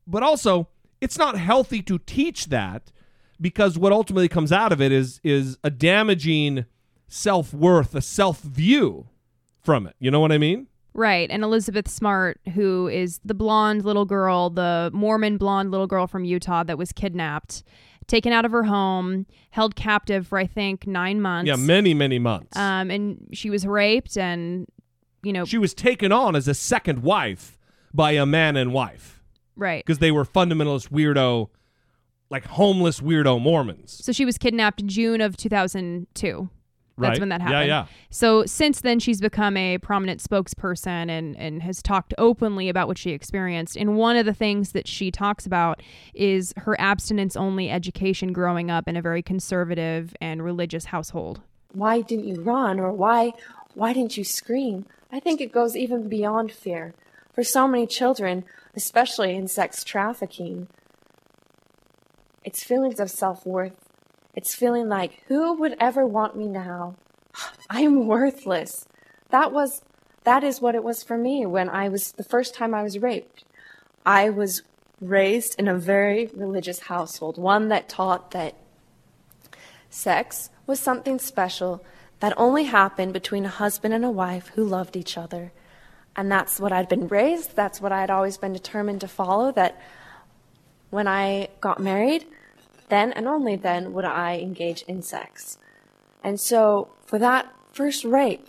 But 0.05 0.23
also, 0.23 0.67
it's 0.99 1.17
not 1.17 1.37
healthy 1.37 1.81
to 1.83 1.97
teach 1.99 2.47
that 2.47 2.91
because 3.39 3.77
what 3.77 3.91
ultimately 3.91 4.27
comes 4.27 4.51
out 4.51 4.71
of 4.71 4.81
it 4.81 4.91
is 4.91 5.19
is 5.23 5.57
a 5.63 5.69
damaging 5.69 6.65
self-worth, 7.07 7.93
a 7.95 8.01
self-view 8.01 9.07
from 9.61 9.87
it. 9.87 9.95
You 9.99 10.11
know 10.11 10.19
what 10.19 10.31
I 10.31 10.37
mean? 10.37 10.67
Right. 10.95 11.29
And 11.31 11.43
Elizabeth 11.43 11.87
Smart, 11.87 12.39
who 12.53 12.87
is 12.87 13.19
the 13.25 13.33
blonde 13.33 13.83
little 13.83 14.05
girl, 14.05 14.49
the 14.51 14.91
Mormon 14.93 15.37
blonde 15.37 15.71
little 15.71 15.87
girl 15.87 16.05
from 16.05 16.23
Utah 16.23 16.63
that 16.63 16.77
was 16.77 16.91
kidnapped, 16.91 17.63
taken 18.07 18.33
out 18.33 18.45
of 18.45 18.51
her 18.51 18.63
home, 18.63 19.25
held 19.51 19.75
captive 19.75 20.27
for, 20.27 20.37
I 20.37 20.45
think, 20.45 20.87
nine 20.87 21.21
months. 21.21 21.47
Yeah, 21.47 21.55
many, 21.55 21.93
many 21.93 22.19
months. 22.19 22.57
Um, 22.57 22.91
and 22.91 23.27
she 23.33 23.49
was 23.49 23.65
raped 23.65 24.17
and, 24.17 24.67
you 25.23 25.33
know. 25.33 25.45
She 25.45 25.57
was 25.57 25.73
taken 25.73 26.11
on 26.11 26.35
as 26.35 26.47
a 26.47 26.53
second 26.53 27.03
wife 27.03 27.57
by 27.93 28.11
a 28.11 28.25
man 28.25 28.55
and 28.55 28.73
wife. 28.73 29.21
Right. 29.55 29.85
Because 29.85 29.99
they 29.99 30.11
were 30.11 30.25
fundamentalist 30.25 30.89
weirdo, 30.89 31.49
like 32.29 32.45
homeless 32.45 32.99
weirdo 32.99 33.41
Mormons. 33.41 34.03
So 34.03 34.11
she 34.11 34.25
was 34.25 34.37
kidnapped 34.37 34.81
in 34.81 34.87
June 34.87 35.21
of 35.21 35.37
2002. 35.37 36.49
That's 36.97 37.11
Right. 37.13 37.19
when 37.21 37.29
that 37.29 37.41
happened. 37.41 37.67
Yeah, 37.67 37.75
happened. 37.75 37.89
yeah. 37.91 38.05
So 38.11 38.45
since 38.45 38.81
then, 38.81 38.99
she's 38.99 39.19
become 39.19 39.57
a 39.57 39.79
prominent 39.79 40.21
spokesperson 40.21 41.09
and, 41.09 41.35
and 41.37 41.63
has 41.63 41.81
talked 41.81 42.13
openly 42.19 42.69
about 42.69 42.87
what 42.87 42.97
she 42.99 43.11
experienced. 43.11 43.75
And 43.75 43.97
one 43.97 44.15
of 44.15 44.25
the 44.27 44.33
things 44.33 44.73
that 44.73 44.87
she 44.87 45.09
talks 45.09 45.45
about 45.47 45.81
is 46.13 46.53
her 46.57 46.79
abstinence 46.79 47.35
only 47.35 47.69
education 47.71 48.31
growing 48.31 48.69
up 48.69 48.87
in 48.87 48.95
a 48.95 49.01
very 49.01 49.23
conservative 49.23 50.13
and 50.21 50.43
religious 50.43 50.85
household. 50.85 51.41
why 51.71 52.01
didn't 52.01 52.25
you 52.27 52.39
run 52.41 52.79
or 52.79 52.91
why 52.91 53.31
why 53.73 53.91
didn't 53.93 54.15
you 54.15 54.23
scream 54.23 54.85
i 55.11 55.19
think 55.19 55.41
it 55.41 55.51
goes 55.51 55.75
even 55.75 56.07
beyond 56.07 56.51
fear 56.51 56.93
for 57.33 57.43
so 57.43 57.67
many 57.67 57.87
children 57.87 58.43
especially 58.75 59.35
in 59.35 59.47
sex 59.47 59.83
trafficking 59.83 60.67
it's 62.43 62.63
feelings 62.63 62.99
of 62.99 63.09
self-worth 63.09 63.82
it's 64.35 64.55
feeling 64.55 64.89
like 64.89 65.23
who 65.27 65.53
would 65.53 65.75
ever 65.79 66.05
want 66.05 66.35
me 66.35 66.47
now 66.47 66.95
i'm 67.69 68.07
worthless 68.07 68.85
that 69.29 69.51
was 69.51 69.81
that 70.23 70.43
is 70.43 70.61
what 70.61 70.75
it 70.75 70.83
was 70.83 71.03
for 71.03 71.17
me 71.17 71.45
when 71.45 71.69
i 71.69 71.89
was 71.89 72.11
the 72.13 72.23
first 72.23 72.53
time 72.53 72.73
i 72.73 72.83
was 72.83 72.99
raped 72.99 73.43
i 74.05 74.29
was 74.29 74.61
raised 75.01 75.59
in 75.59 75.67
a 75.67 75.77
very 75.77 76.29
religious 76.33 76.79
household 76.81 77.37
one 77.37 77.67
that 77.67 77.89
taught 77.89 78.31
that 78.31 78.55
Sex 79.93 80.49
was 80.65 80.79
something 80.79 81.19
special 81.19 81.85
that 82.19 82.33
only 82.35 82.63
happened 82.63 83.13
between 83.13 83.45
a 83.45 83.49
husband 83.49 83.93
and 83.93 84.03
a 84.03 84.09
wife 84.09 84.47
who 84.55 84.63
loved 84.63 84.95
each 84.95 85.19
other. 85.19 85.51
And 86.15 86.31
that's 86.31 86.59
what 86.59 86.71
I'd 86.71 86.89
been 86.89 87.07
raised, 87.07 87.55
that's 87.55 87.79
what 87.79 87.91
I'd 87.91 88.09
always 88.09 88.37
been 88.37 88.53
determined 88.53 89.01
to 89.01 89.07
follow. 89.07 89.51
That 89.51 89.79
when 90.89 91.07
I 91.07 91.49
got 91.61 91.79
married, 91.79 92.25
then 92.89 93.11
and 93.11 93.27
only 93.27 93.55
then 93.55 93.93
would 93.93 94.05
I 94.05 94.37
engage 94.37 94.83
in 94.83 95.01
sex. 95.01 95.57
And 96.23 96.39
so 96.39 96.89
for 97.05 97.19
that 97.19 97.53
first 97.71 98.05
rape, 98.05 98.47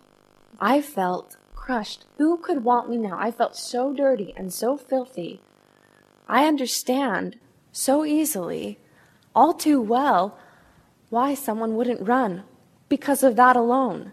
I 0.60 0.80
felt 0.80 1.36
crushed. 1.54 2.04
Who 2.18 2.36
could 2.36 2.64
want 2.64 2.90
me 2.90 2.96
now? 2.96 3.18
I 3.18 3.30
felt 3.30 3.56
so 3.56 3.92
dirty 3.92 4.32
and 4.36 4.52
so 4.52 4.76
filthy. 4.76 5.40
I 6.28 6.46
understand 6.46 7.38
so 7.72 8.04
easily, 8.04 8.78
all 9.34 9.52
too 9.52 9.80
well, 9.80 10.38
why 11.10 11.34
someone 11.34 11.74
wouldn't 11.74 12.06
run 12.06 12.44
because 12.88 13.22
of 13.22 13.36
that 13.36 13.56
alone. 13.56 14.12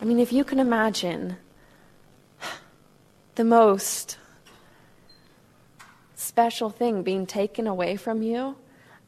I 0.00 0.04
mean, 0.04 0.18
if 0.18 0.32
you 0.32 0.44
can 0.44 0.58
imagine 0.58 1.36
the 3.34 3.44
most 3.44 4.18
special 6.14 6.70
thing 6.70 7.02
being 7.02 7.26
taken 7.26 7.66
away 7.66 7.96
from 7.96 8.22
you 8.22 8.56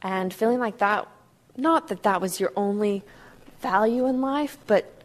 and 0.02 0.32
feeling 0.34 0.58
like 0.58 0.78
that, 0.78 1.08
not 1.56 1.88
that 1.88 2.02
that 2.02 2.20
was 2.20 2.40
your 2.40 2.52
only 2.56 3.02
value 3.60 4.06
in 4.06 4.20
life, 4.20 4.58
but 4.66 5.02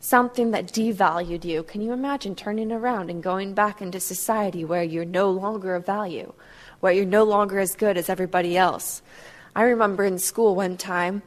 something 0.00 0.50
that 0.50 0.66
devalued 0.66 1.44
you. 1.44 1.62
Can 1.62 1.80
you 1.80 1.92
imagine 1.92 2.34
turning 2.34 2.70
around 2.70 3.08
and 3.08 3.22
going 3.22 3.54
back 3.54 3.80
into 3.80 3.98
society 3.98 4.64
where 4.64 4.82
you're 4.82 5.06
no 5.06 5.30
longer 5.30 5.74
of 5.74 5.86
value, 5.86 6.32
where 6.80 6.92
you're 6.92 7.06
no 7.06 7.24
longer 7.24 7.58
as 7.58 7.74
good 7.74 7.96
as 7.96 8.10
everybody 8.10 8.56
else? 8.56 9.00
I 9.56 9.62
remember 9.62 10.04
in 10.04 10.18
school 10.18 10.54
one 10.54 10.76
time, 10.76 11.22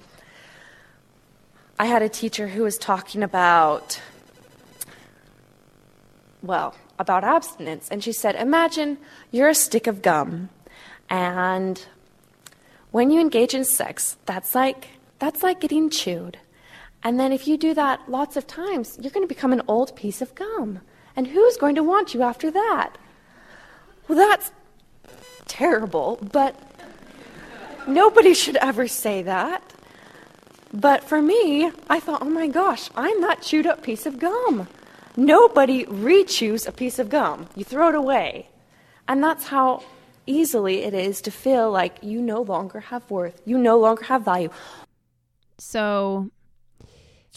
I 1.79 1.85
had 1.85 2.01
a 2.01 2.09
teacher 2.09 2.49
who 2.49 2.63
was 2.63 2.77
talking 2.77 3.23
about, 3.23 3.99
well, 6.43 6.75
about 6.99 7.23
abstinence. 7.23 7.87
And 7.89 8.03
she 8.03 8.11
said, 8.11 8.35
Imagine 8.35 8.97
you're 9.31 9.49
a 9.49 9.55
stick 9.55 9.87
of 9.87 10.01
gum, 10.01 10.49
and 11.09 11.83
when 12.91 13.11
you 13.11 13.19
engage 13.19 13.53
in 13.53 13.63
sex, 13.63 14.17
that's 14.25 14.55
like, 14.55 14.87
that's 15.19 15.43
like 15.43 15.59
getting 15.59 15.89
chewed. 15.89 16.37
And 17.03 17.19
then 17.19 17.31
if 17.31 17.47
you 17.47 17.57
do 17.57 17.73
that 17.73 18.09
lots 18.09 18.37
of 18.37 18.47
times, 18.47 18.97
you're 19.01 19.11
going 19.11 19.27
to 19.27 19.33
become 19.33 19.53
an 19.53 19.61
old 19.67 19.95
piece 19.95 20.21
of 20.21 20.35
gum. 20.35 20.81
And 21.15 21.27
who's 21.27 21.57
going 21.57 21.75
to 21.75 21.83
want 21.83 22.13
you 22.13 22.23
after 22.23 22.51
that? 22.51 22.97
Well, 24.07 24.17
that's 24.17 24.51
terrible, 25.47 26.19
but 26.31 26.55
nobody 27.87 28.33
should 28.33 28.57
ever 28.57 28.87
say 28.87 29.21
that. 29.23 29.63
But 30.73 31.03
for 31.03 31.21
me, 31.21 31.71
I 31.89 31.99
thought, 31.99 32.21
oh 32.21 32.29
my 32.29 32.47
gosh, 32.47 32.89
I'm 32.95 33.21
that 33.21 33.41
chewed 33.41 33.67
up 33.67 33.83
piece 33.83 34.05
of 34.05 34.19
gum. 34.19 34.67
Nobody 35.15 35.85
re-chews 35.85 36.67
a 36.67 36.71
piece 36.71 36.99
of 36.99 37.09
gum. 37.09 37.47
You 37.55 37.63
throw 37.63 37.89
it 37.89 37.95
away. 37.95 38.49
And 39.07 39.23
that's 39.23 39.47
how 39.47 39.83
easily 40.27 40.83
it 40.83 40.93
is 40.93 41.21
to 41.21 41.31
feel 41.31 41.71
like 41.71 41.97
you 42.03 42.21
no 42.21 42.41
longer 42.41 42.79
have 42.79 43.09
worth. 43.09 43.41
You 43.45 43.57
no 43.57 43.77
longer 43.79 44.03
have 44.05 44.23
value. 44.23 44.49
So, 45.57 46.29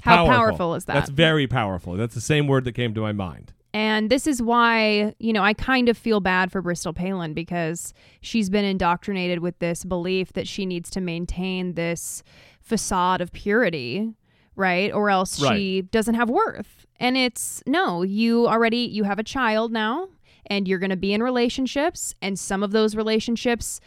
how 0.02 0.26
powerful. 0.26 0.74
is 0.74 0.84
that? 0.86 0.94
That's 0.94 1.10
very 1.10 1.46
powerful. 1.46 1.94
That's 1.94 2.14
the 2.14 2.20
same 2.20 2.46
word 2.46 2.64
that 2.64 2.72
came 2.72 2.94
to 2.94 3.00
my 3.00 3.12
mind. 3.12 3.52
And 3.72 4.10
this 4.10 4.26
is 4.26 4.42
why, 4.42 5.14
you 5.18 5.32
know, 5.32 5.44
I 5.44 5.54
kind 5.54 5.88
of 5.88 5.96
feel 5.96 6.20
bad 6.20 6.50
for 6.50 6.60
Bristol 6.60 6.92
Palin 6.92 7.34
because 7.34 7.94
she's 8.20 8.50
been 8.50 8.64
indoctrinated 8.64 9.38
with 9.38 9.58
this 9.60 9.84
belief 9.84 10.32
that 10.32 10.48
she 10.48 10.66
needs 10.66 10.90
to 10.90 11.00
maintain 11.00 11.74
this 11.74 12.24
facade 12.60 13.20
of 13.20 13.32
purity, 13.32 14.12
right? 14.56 14.92
Or 14.92 15.08
else 15.08 15.38
she 15.38 15.82
doesn't 15.82 16.14
have 16.14 16.28
worth. 16.28 16.86
And 16.98 17.16
it's 17.16 17.62
no, 17.64 18.02
you 18.02 18.48
already 18.48 18.78
you 18.78 19.04
have 19.04 19.20
a 19.20 19.24
child 19.24 19.70
now 19.72 20.08
and 20.50 20.68
you're 20.68 20.78
going 20.78 20.90
to 20.90 20.96
be 20.96 21.14
in 21.14 21.22
relationships 21.22 22.14
and 22.20 22.38
some 22.38 22.62
of 22.62 22.72
those 22.72 22.94
relationships 22.94 23.80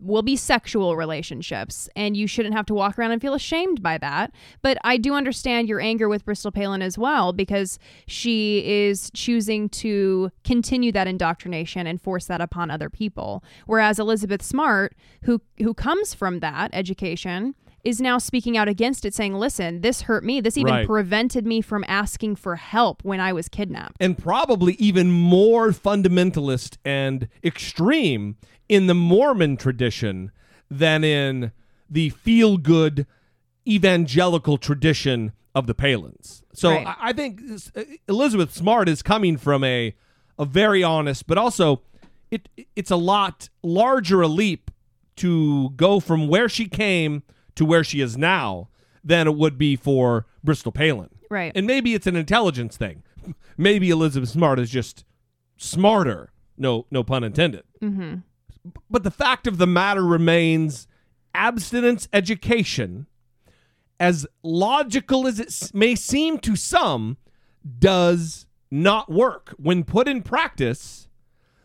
will 0.00 0.22
be 0.22 0.36
sexual 0.36 0.96
relationships 0.96 1.88
and 1.94 2.16
you 2.16 2.26
shouldn't 2.26 2.54
have 2.54 2.64
to 2.66 2.74
walk 2.74 2.98
around 2.98 3.10
and 3.10 3.20
feel 3.20 3.34
ashamed 3.34 3.82
by 3.82 3.98
that. 3.98 4.32
But 4.62 4.78
i 4.82 4.96
do 4.96 5.14
understand 5.14 5.68
your 5.68 5.80
anger 5.80 6.08
with 6.08 6.24
bristol 6.24 6.50
palin 6.50 6.82
as 6.82 6.96
well 6.96 7.32
because 7.32 7.78
she 8.06 8.64
is 8.66 9.10
choosing 9.14 9.68
to 9.68 10.30
continue 10.44 10.92
that 10.92 11.06
indoctrination 11.06 11.86
and 11.86 12.00
force 12.00 12.26
that 12.26 12.40
upon 12.40 12.70
other 12.70 12.90
people. 12.90 13.44
Whereas 13.66 13.98
elizabeth 13.98 14.42
smart 14.42 14.94
who 15.24 15.40
who 15.58 15.74
comes 15.74 16.14
from 16.14 16.40
that 16.40 16.70
education 16.72 17.54
is 17.84 18.00
now 18.00 18.18
speaking 18.18 18.56
out 18.56 18.68
against 18.68 19.04
it 19.04 19.14
saying 19.14 19.34
listen 19.34 19.80
this 19.80 20.02
hurt 20.02 20.24
me 20.24 20.40
this 20.40 20.56
even 20.58 20.72
Right. 20.72 20.86
prevented 20.86 21.46
me 21.46 21.60
from 21.60 21.84
asking 21.88 22.36
for 22.36 22.56
help 22.56 23.02
when 23.04 23.20
i 23.20 23.32
was 23.32 23.48
kidnapped 23.48 23.96
and 24.00 24.16
probably 24.18 24.74
even 24.74 25.10
more 25.10 25.70
fundamentalist 25.70 26.76
and 26.84 27.28
extreme 27.42 28.36
in 28.68 28.86
the 28.86 28.94
Mormon 28.94 29.56
tradition 29.56 30.30
than 30.70 31.02
in 31.02 31.50
the 31.88 32.10
feel 32.10 32.56
good 32.56 33.04
evangelical 33.66 34.56
tradition 34.58 35.32
of 35.54 35.66
the 35.66 35.74
Palins. 35.74 36.42
So 36.52 36.70
Right. 36.70 36.86
I, 36.86 36.96
I 37.00 37.12
think 37.12 37.46
this- 37.46 37.72
uh, 37.74 37.82
Elizabeth 38.08 38.54
Smart 38.54 38.88
is 38.88 39.02
coming 39.02 39.36
from 39.36 39.64
a 39.64 39.94
a 40.38 40.44
very 40.46 40.82
honest, 40.82 41.26
but 41.26 41.36
also 41.36 41.82
it 42.30 42.48
it's 42.76 42.90
a 42.92 42.96
lot 42.96 43.48
larger 43.62 44.22
a 44.22 44.28
leap 44.28 44.70
to 45.16 45.70
go 45.70 46.00
from 46.00 46.28
where 46.28 46.48
she 46.48 46.66
came 46.66 47.22
to 47.60 47.66
where 47.66 47.84
she 47.84 48.00
is 48.00 48.16
now 48.16 48.70
than 49.04 49.26
it 49.26 49.36
would 49.36 49.58
be 49.58 49.76
for 49.76 50.24
Bristol 50.42 50.72
Palin. 50.72 51.10
Right. 51.28 51.52
And 51.54 51.66
maybe 51.66 51.92
it's 51.92 52.06
an 52.06 52.16
intelligence 52.16 52.78
thing. 52.78 53.02
Maybe 53.58 53.90
Elizabeth 53.90 54.30
Smart 54.30 54.58
is 54.58 54.70
just 54.70 55.04
smarter. 55.58 56.32
No, 56.56 56.86
no 56.90 57.04
pun 57.04 57.22
intended. 57.22 57.64
mm-hmm. 57.82 58.20
But 58.88 59.02
the 59.02 59.10
fact 59.10 59.46
of 59.46 59.58
the 59.58 59.66
matter 59.66 60.06
remains 60.06 60.88
abstinence 61.34 62.08
education, 62.14 63.06
as 63.98 64.26
logical 64.42 65.26
as 65.26 65.38
it 65.38 65.74
may 65.74 65.94
seem 65.94 66.38
to 66.38 66.56
some, 66.56 67.18
does 67.78 68.46
not 68.70 69.12
work. 69.12 69.54
When 69.58 69.84
put 69.84 70.08
in 70.08 70.22
practice, 70.22 71.08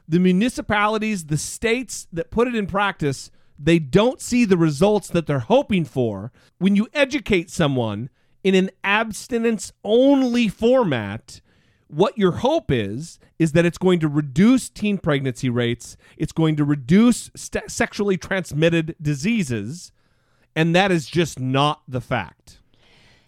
the 0.09 0.19
municipalities, 0.19 1.27
the 1.27 1.37
states 1.37 2.07
that 2.11 2.31
put 2.31 2.49
it 2.49 2.55
in 2.55 2.67
practice, 2.67 3.31
they 3.57 3.79
don't 3.79 4.21
see 4.21 4.45
the 4.45 4.57
results 4.57 5.07
that 5.09 5.27
they're 5.27 5.39
hoping 5.39 5.85
for. 5.85 6.31
When 6.57 6.75
you 6.75 6.87
educate 6.93 7.49
someone 7.49 8.09
in 8.43 8.55
an 8.55 8.69
abstinence 8.83 9.71
only 9.83 10.47
format, 10.47 11.41
what 11.87 12.17
your 12.17 12.33
hope 12.33 12.71
is 12.71 13.19
is 13.39 13.53
that 13.53 13.65
it's 13.65 13.77
going 13.77 13.99
to 13.99 14.07
reduce 14.07 14.69
teen 14.69 14.97
pregnancy 14.97 15.49
rates, 15.49 15.97
it's 16.17 16.31
going 16.31 16.55
to 16.57 16.63
reduce 16.63 17.29
st- 17.35 17.69
sexually 17.69 18.17
transmitted 18.17 18.95
diseases, 19.01 19.91
and 20.55 20.75
that 20.75 20.91
is 20.91 21.05
just 21.05 21.39
not 21.39 21.81
the 21.87 22.01
fact. 22.01 22.59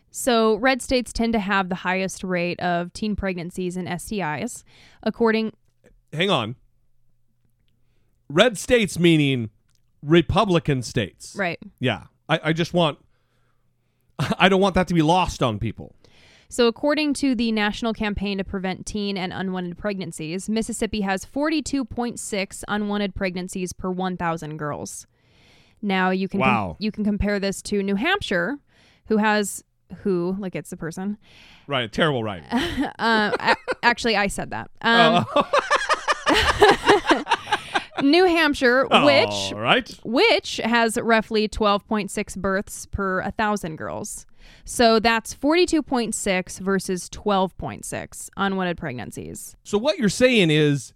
So, 0.10 0.56
red 0.56 0.82
states 0.82 1.14
tend 1.14 1.34
to 1.34 1.40
have 1.40 1.70
the 1.70 1.76
highest 1.76 2.24
rate 2.24 2.60
of 2.60 2.92
teen 2.94 3.16
pregnancies 3.16 3.78
and 3.78 3.88
STIs, 3.88 4.64
according. 5.04 5.54
Hang 6.12 6.30
on. 6.30 6.56
Red 8.30 8.58
states 8.58 8.98
meaning 8.98 9.52
Republican 10.08 10.82
states. 10.82 11.36
Right. 11.38 11.60
Yeah. 11.80 12.04
I, 12.30 12.40
I 12.46 12.54
just 12.54 12.74
want, 12.74 12.98
I 14.40 14.50
don't 14.50 14.62
want 14.62 14.76
that 14.76 14.88
to 14.88 14.94
be 14.94 15.02
lost 15.02 15.44
on 15.44 15.60
people. 15.60 15.94
So, 16.50 16.68
according 16.68 17.14
to 17.16 17.36
the 17.36 17.52
National 17.52 17.94
Campaign 17.94 18.38
to 18.38 18.44
Prevent 18.46 18.86
Teen 18.86 19.18
and 19.18 19.34
Unwanted 19.34 19.78
Pregnancies, 19.78 20.48
Mississippi 20.48 21.02
has 21.02 21.26
42.6 21.26 22.64
unwanted 22.70 23.14
pregnancies 23.16 23.74
per 23.74 23.92
1,000 23.92 24.56
girls. 24.58 25.08
Now, 25.82 26.10
you 26.12 26.30
can 26.30 26.40
Wow. 26.40 26.78
you 26.80 26.90
can 26.92 27.04
compare 27.04 27.38
this 27.40 27.62
to 27.64 27.84
New 27.84 27.96
Hampshire, 27.96 28.60
who 29.08 29.18
has 29.18 29.64
who 30.04 30.36
like 30.40 30.56
it's 30.56 30.70
the 30.70 30.78
person. 30.78 31.18
Right. 31.68 31.92
Terrible 31.92 32.24
right? 32.24 32.44
um, 32.98 33.34
a- 33.40 33.56
actually, 33.84 34.16
I 34.16 34.28
said 34.28 34.52
that. 34.52 34.72
Um, 34.82 35.26
Oh. 35.36 35.44
New 38.02 38.26
Hampshire, 38.26 38.84
which 38.84 38.92
All 38.92 39.56
right. 39.56 39.90
which 40.04 40.58
has 40.64 40.98
roughly 40.98 41.48
12.6 41.48 42.38
births 42.38 42.86
per 42.88 43.22
1,000 43.24 43.76
girls. 43.76 44.26
So 44.66 45.00
that's 45.00 45.34
42.6 45.34 46.60
versus 46.60 47.10
12.6 47.10 48.30
unwanted 48.38 48.78
pregnancies. 48.78 49.56
So 49.64 49.78
what 49.78 49.98
you're 49.98 50.10
saying 50.10 50.52
is 50.52 50.94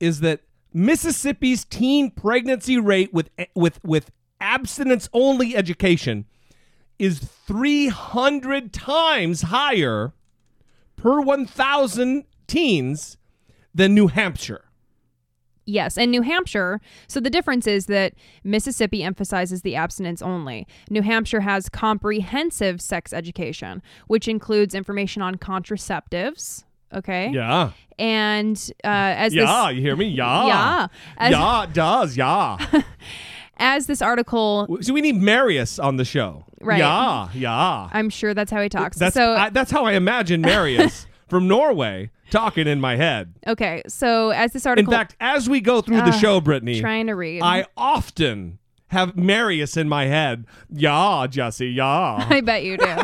is 0.00 0.20
that 0.20 0.40
Mississippi's 0.72 1.64
teen 1.64 2.10
pregnancy 2.10 2.78
rate 2.78 3.12
with 3.12 3.30
with 3.54 3.78
with 3.84 4.10
abstinence 4.40 5.08
only 5.12 5.56
education 5.56 6.26
is 6.98 7.18
300 7.18 8.72
times 8.72 9.42
higher 9.42 10.12
per 10.96 11.20
1000 11.20 12.24
teens 12.46 13.16
than 13.74 13.94
New 13.94 14.08
Hampshire. 14.08 14.64
Yes, 15.66 15.96
and 15.96 16.10
New 16.10 16.22
Hampshire. 16.22 16.80
So 17.06 17.20
the 17.20 17.30
difference 17.30 17.66
is 17.66 17.86
that 17.86 18.14
Mississippi 18.42 19.02
emphasizes 19.02 19.62
the 19.62 19.76
abstinence 19.76 20.20
only. 20.20 20.66
New 20.90 21.02
Hampshire 21.02 21.40
has 21.40 21.68
comprehensive 21.68 22.80
sex 22.80 23.12
education, 23.12 23.82
which 24.06 24.28
includes 24.28 24.74
information 24.74 25.22
on 25.22 25.36
contraceptives. 25.36 26.64
Okay. 26.92 27.30
Yeah. 27.30 27.72
And 27.98 28.56
uh, 28.84 28.88
as 28.88 29.34
yeah, 29.34 29.66
this, 29.68 29.76
you 29.76 29.82
hear 29.82 29.96
me? 29.96 30.06
Yeah. 30.08 30.46
Yeah. 30.46 30.86
As, 31.16 31.32
yeah, 31.32 31.64
it 31.64 31.72
does. 31.72 32.16
Yeah. 32.16 32.82
as 33.56 33.86
this 33.86 34.02
article, 34.02 34.78
so 34.80 34.92
we 34.92 35.00
need 35.00 35.16
Marius 35.16 35.78
on 35.78 35.96
the 35.96 36.04
show. 36.04 36.44
Right. 36.60 36.78
Yeah. 36.78 37.28
Yeah. 37.34 37.88
I'm 37.92 38.10
sure 38.10 38.34
that's 38.34 38.50
how 38.50 38.62
he 38.62 38.68
talks. 38.68 38.98
That's 38.98 39.14
so 39.14 39.34
I, 39.34 39.50
that's 39.50 39.70
how 39.70 39.84
I 39.84 39.92
imagine 39.92 40.40
Marius 40.40 41.06
from 41.28 41.48
Norway 41.48 42.10
talking 42.30 42.66
in 42.66 42.80
my 42.80 42.96
head. 42.96 43.34
okay. 43.46 43.82
So 43.88 44.30
as 44.30 44.52
this 44.52 44.66
article, 44.66 44.92
In 44.92 44.98
fact, 44.98 45.16
as 45.20 45.48
we 45.48 45.60
go 45.60 45.80
through 45.80 45.96
the 45.98 46.04
Ugh, 46.04 46.20
show, 46.20 46.40
Brittany, 46.40 46.80
trying 46.80 47.06
to 47.06 47.14
read. 47.14 47.42
I 47.42 47.66
often 47.76 48.58
have 48.88 49.16
Marius 49.16 49.76
in 49.76 49.88
my 49.88 50.06
head. 50.06 50.44
Yeah, 50.70 51.26
Jesse. 51.28 51.68
Yeah. 51.68 52.26
I 52.30 52.40
bet 52.40 52.64
you 52.64 52.76
do. 52.76 52.96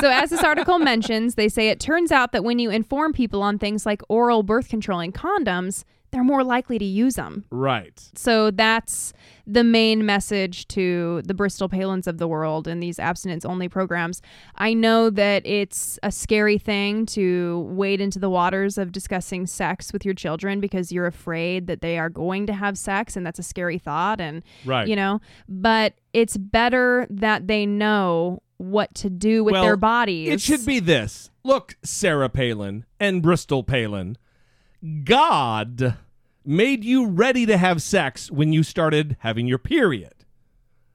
so, 0.00 0.10
as 0.10 0.30
this 0.30 0.42
article 0.44 0.78
mentions, 0.78 1.34
they 1.34 1.48
say 1.48 1.68
it 1.68 1.80
turns 1.80 2.12
out 2.12 2.32
that 2.32 2.44
when 2.44 2.58
you 2.58 2.70
inform 2.70 3.12
people 3.12 3.42
on 3.42 3.58
things 3.58 3.84
like 3.86 4.02
oral 4.08 4.42
birth 4.42 4.68
control 4.68 5.00
and 5.00 5.12
condoms, 5.14 5.84
they're 6.14 6.24
more 6.24 6.44
likely 6.44 6.78
to 6.78 6.84
use 6.84 7.16
them. 7.16 7.44
right. 7.50 8.00
So, 8.14 8.50
that's 8.50 9.12
the 9.46 9.64
main 9.64 10.06
message 10.06 10.66
to 10.68 11.20
the 11.26 11.34
Bristol 11.34 11.68
Palins 11.68 12.06
of 12.06 12.16
the 12.18 12.26
world 12.26 12.66
and 12.66 12.82
these 12.82 12.98
abstinence 12.98 13.44
only 13.44 13.68
programs. 13.68 14.22
I 14.54 14.72
know 14.72 15.10
that 15.10 15.44
it's 15.44 15.98
a 16.02 16.10
scary 16.10 16.56
thing 16.56 17.04
to 17.06 17.68
wade 17.68 18.00
into 18.00 18.18
the 18.18 18.30
waters 18.30 18.78
of 18.78 18.92
discussing 18.92 19.46
sex 19.46 19.92
with 19.92 20.04
your 20.04 20.14
children 20.14 20.60
because 20.60 20.90
you're 20.92 21.06
afraid 21.06 21.66
that 21.66 21.82
they 21.82 21.98
are 21.98 22.08
going 22.08 22.46
to 22.46 22.54
have 22.54 22.78
sex, 22.78 23.16
and 23.16 23.26
that's 23.26 23.38
a 23.38 23.42
scary 23.42 23.76
thought. 23.78 24.20
And, 24.20 24.42
Right. 24.64 24.88
you 24.88 24.96
know, 24.96 25.20
but 25.48 25.94
it's 26.12 26.36
better 26.38 27.06
that 27.10 27.46
they 27.48 27.66
know 27.66 28.40
what 28.56 28.94
to 28.94 29.10
do 29.10 29.42
with 29.44 29.52
well, 29.52 29.64
their 29.64 29.76
bodies. 29.76 30.28
It 30.30 30.40
should 30.40 30.64
be 30.64 30.78
this. 30.78 31.30
Look, 31.42 31.76
Sarah 31.82 32.28
Palin 32.30 32.86
and 33.00 33.20
Bristol 33.20 33.62
Palin. 33.64 34.16
God 35.04 35.96
made 36.44 36.84
you 36.84 37.06
ready 37.06 37.46
to 37.46 37.56
have 37.56 37.82
sex 37.82 38.30
when 38.30 38.52
you 38.52 38.62
started 38.62 39.16
having 39.20 39.46
your 39.46 39.58
period. 39.58 40.12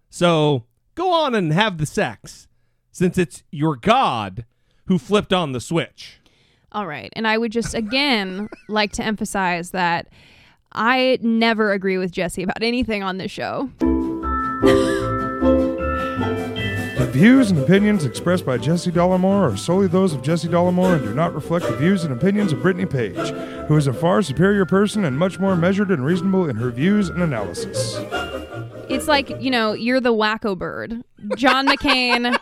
So 0.10 0.66
go 0.95 1.12
on 1.12 1.36
and 1.36 1.54
have 1.54 1.78
the 1.78 1.86
sex, 1.86 2.47
since 2.91 3.18
it's 3.18 3.43
your 3.52 3.76
God 3.76 4.45
who 4.86 4.97
flipped 4.97 5.34
on 5.34 5.52
the 5.52 5.62
switch. 5.62 6.20
All 6.72 6.88
right. 6.88 7.12
And 7.14 7.28
I 7.28 7.38
would 7.38 7.52
just 7.52 7.74
again 7.74 8.50
like 8.70 8.91
to 8.93 9.04
emphasize 9.04 9.72
that 9.72 10.08
I 10.74 11.18
never 11.22 11.72
agree 11.72 11.97
with 11.97 12.12
Jesse 12.12 12.43
about 12.43 12.62
anything 12.62 13.02
on 13.02 13.18
this 13.18 13.32
show. 13.32 13.70
Views 17.12 17.49
and 17.49 17.60
opinions 17.60 18.05
expressed 18.05 18.45
by 18.45 18.57
Jesse 18.57 18.91
Dollemore 18.91 19.51
are 19.51 19.57
solely 19.57 19.88
those 19.88 20.14
of 20.14 20.22
Jesse 20.22 20.47
Dollemore 20.47 20.95
and 20.95 21.03
do 21.03 21.14
not 21.14 21.34
reflect 21.34 21.66
the 21.66 21.76
views 21.76 22.03
and 22.03 22.14
opinions 22.14 22.53
of 22.53 22.62
Brittany 22.62 22.86
Page, 22.86 23.30
who 23.68 23.76
is 23.76 23.88
a 23.88 23.93
far 23.93 24.22
superior 24.22 24.66
person 24.66 25.03
and 25.05 25.18
much 25.18 25.39
more 25.39 25.55
measured 25.55 25.89
and 25.89 26.05
reasonable 26.05 26.47
in 26.47 26.55
her 26.57 26.70
views 26.70 27.10
and 27.10 27.24
analysis. 27.24 27.97
It's 28.89 29.07
like, 29.07 29.30
you 29.41 29.49
know, 29.49 29.74
you're 29.74 29.99
the 29.99 30.14
wacko 30.14 30.57
bird. 30.57 31.03
John 31.36 31.68
McCain 31.68 32.38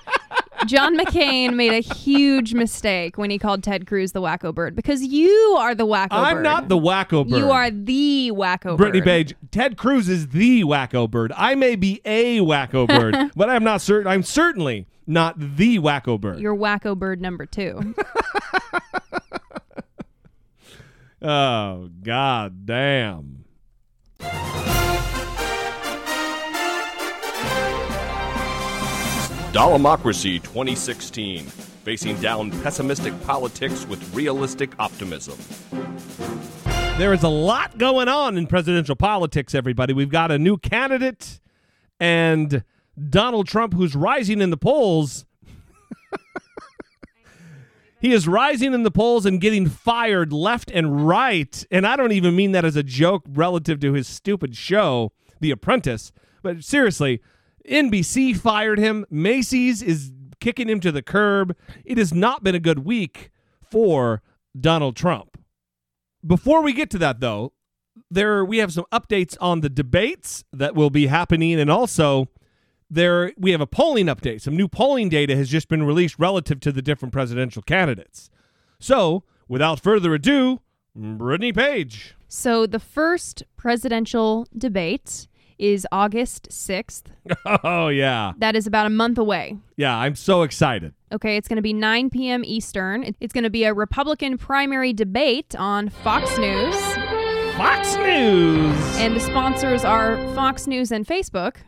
John 0.65 0.97
McCain 0.97 1.53
made 1.55 1.73
a 1.73 1.79
huge 1.79 2.53
mistake 2.53 3.17
when 3.17 3.29
he 3.29 3.37
called 3.37 3.63
Ted 3.63 3.85
Cruz 3.87 4.11
the 4.11 4.21
wacko 4.21 4.53
bird 4.53 4.75
because 4.75 5.03
you 5.03 5.55
are 5.59 5.75
the 5.75 5.85
wacko 5.85 6.07
I'm 6.11 6.37
bird. 6.37 6.43
not 6.43 6.67
the 6.67 6.77
wacko 6.77 7.27
bird. 7.29 7.37
You 7.37 7.51
are 7.51 7.69
the 7.71 8.31
wacko 8.33 8.75
Brittany 8.77 9.01
bird. 9.01 9.05
Page, 9.05 9.35
Ted 9.51 9.77
Cruz 9.77 10.09
is 10.09 10.29
the 10.29 10.63
wacko 10.63 11.09
bird. 11.09 11.31
I 11.35 11.55
may 11.55 11.75
be 11.75 12.01
a 12.05 12.39
wacko 12.39 12.87
bird, 12.99 13.31
but 13.35 13.49
I'm 13.49 13.63
not 13.63 13.81
certain. 13.81 14.07
I'm 14.11 14.23
certainly 14.23 14.87
not 15.05 15.35
the 15.37 15.79
wacko 15.79 16.19
bird. 16.19 16.39
You're 16.39 16.55
wacko 16.55 16.97
bird 16.97 17.21
number 17.21 17.45
two. 17.45 17.93
Oh, 21.19 21.89
god 22.03 22.67
damn. 22.67 23.43
Dollemocracy 29.57 30.39
2016. 30.43 31.43
Facing 31.83 32.15
down 32.21 32.51
pessimistic 32.61 33.19
politics 33.23 33.87
with 33.87 34.13
realistic 34.13 34.71
optimism. 34.77 35.35
There 36.99 37.11
is 37.11 37.23
a 37.23 37.27
lot 37.27 37.79
going 37.79 38.07
on 38.07 38.37
in 38.37 38.45
presidential 38.45 38.95
politics, 38.95 39.55
everybody. 39.55 39.93
We've 39.93 40.11
got 40.11 40.29
a 40.29 40.37
new 40.37 40.59
candidate 40.59 41.39
and 41.99 42.63
Donald 43.09 43.47
Trump, 43.47 43.73
who's 43.73 43.95
rising 43.95 44.41
in 44.41 44.51
the 44.51 44.57
polls. 44.57 45.25
He 47.99 48.13
is 48.13 48.27
rising 48.27 48.75
in 48.75 48.83
the 48.83 48.91
polls 48.91 49.25
and 49.25 49.41
getting 49.41 49.67
fired 49.67 50.31
left 50.31 50.69
and 50.69 51.07
right. 51.07 51.65
And 51.71 51.87
I 51.87 51.95
don't 51.95 52.11
even 52.11 52.35
mean 52.35 52.51
that 52.51 52.63
as 52.63 52.75
a 52.75 52.83
joke 52.83 53.23
relative 53.27 53.79
to 53.79 53.93
his 53.93 54.07
stupid 54.07 54.55
show, 54.55 55.13
The 55.39 55.49
Apprentice. 55.49 56.11
But 56.43 56.63
seriously, 56.63 57.21
NBC 57.67 58.37
fired 58.37 58.79
him. 58.79 59.05
Macy's 59.09 59.81
is 59.81 60.11
kicking 60.39 60.69
him 60.69 60.79
to 60.81 60.91
the 60.91 61.01
curb. 61.01 61.55
It 61.85 61.97
has 61.97 62.13
not 62.13 62.43
been 62.43 62.55
a 62.55 62.59
good 62.59 62.79
week 62.79 63.31
for 63.61 64.21
Donald 64.59 64.95
Trump. 64.95 65.37
Before 66.25 66.61
we 66.61 66.73
get 66.73 66.89
to 66.91 66.97
that, 66.99 67.19
though, 67.19 67.53
there 68.09 68.43
we 68.43 68.57
have 68.57 68.73
some 68.73 68.85
updates 68.91 69.37
on 69.39 69.61
the 69.61 69.69
debates 69.69 70.43
that 70.51 70.75
will 70.75 70.89
be 70.89 71.07
happening, 71.07 71.59
and 71.59 71.69
also 71.69 72.27
there 72.89 73.33
we 73.37 73.51
have 73.51 73.61
a 73.61 73.67
polling 73.67 74.07
update. 74.07 74.41
Some 74.41 74.55
new 74.55 74.67
polling 74.67 75.09
data 75.09 75.35
has 75.35 75.49
just 75.49 75.67
been 75.67 75.83
released 75.83 76.15
relative 76.17 76.59
to 76.61 76.71
the 76.71 76.81
different 76.81 77.13
presidential 77.13 77.61
candidates. 77.61 78.29
So, 78.79 79.23
without 79.47 79.79
further 79.79 80.13
ado, 80.13 80.61
Brittany 80.95 81.53
Page. 81.53 82.15
So 82.27 82.65
the 82.65 82.79
first 82.79 83.43
presidential 83.55 84.47
debate 84.57 85.27
is 85.59 85.87
August 85.91 86.49
6th. 86.49 87.03
Oh 87.63 87.87
yeah, 87.89 88.33
That 88.37 88.55
is 88.55 88.67
about 88.67 88.85
a 88.85 88.89
month 88.89 89.17
away. 89.17 89.57
yeah. 89.75 89.95
I'm 89.97 90.15
so 90.15 90.43
excited. 90.43 90.93
Okay, 91.11 91.37
it's 91.37 91.47
going 91.47 91.55
to 91.57 91.61
be 91.61 91.73
9 91.73 92.09
p.m. 92.09 92.43
Eastern. 92.45 93.15
It's 93.19 93.33
going 93.33 93.43
to 93.45 93.49
be 93.49 93.63
a 93.63 93.73
Republican 93.73 94.37
primary 94.37 94.93
debate 94.93 95.55
on 95.57 95.89
Fox 95.89 96.37
News. 96.37 96.75
Fox 97.55 97.95
News. 97.95 98.97
And 98.97 99.15
the 99.15 99.19
sponsors 99.19 99.83
are 99.85 100.17
Fox 100.35 100.67
News 100.67 100.91
and 100.91 101.05
Facebook. 101.05 101.55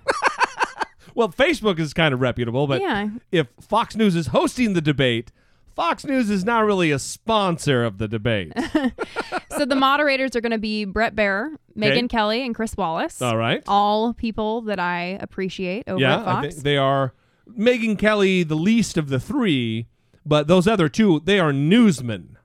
Well, 1.16 1.30
Facebook 1.30 1.80
is 1.80 1.94
kind 1.94 2.14
of 2.14 2.22
reputable, 2.22 2.66
but 2.66 2.80
Yeah. 2.82 3.10
if 3.32 3.48
Fox 3.60 3.96
News 3.98 4.16
is 4.16 4.28
hosting 4.28 4.72
the 4.74 4.80
debate, 4.82 5.32
Fox 5.76 6.05
News 6.05 6.30
is 6.30 6.43
not 6.43 6.65
really 6.65 6.91
a 6.91 6.99
sponsor 6.99 7.84
of 7.84 7.97
the 7.97 8.07
debate. 8.07 8.53
so 9.57 9.65
the 9.65 9.76
moderators 9.76 10.36
are 10.36 10.41
going 10.41 10.51
to 10.51 10.57
be 10.57 10.86
Bret 10.86 11.15
Baier, 11.15 11.55
Megyn 11.78 12.09
Kelly, 12.09 12.45
and 12.45 12.53
Chris 12.53 12.76
Wallace. 12.76 13.22
All 13.22 13.38
right. 13.38 13.63
All 13.67 14.13
people 14.13 14.61
that 14.61 14.80
I 14.80 15.17
appreciate 15.22 15.88
over 15.88 15.99
yeah, 15.99 16.20
at 16.20 16.26
Fox. 16.26 16.38
I 16.38 16.49
think 16.49 16.63
they 16.63 16.78
are 16.78 17.13
Megyn 17.49 17.97
Kelly, 17.97 18.43
the 18.43 18.55
least 18.55 18.97
of 18.97 19.09
the 19.09 19.20
three, 19.20 19.88
but 20.26 20.47
those 20.47 20.67
other 20.67 20.89
two, 20.89 21.22
they 21.22 21.39
are 21.39 21.53
newsmen. 21.53 22.38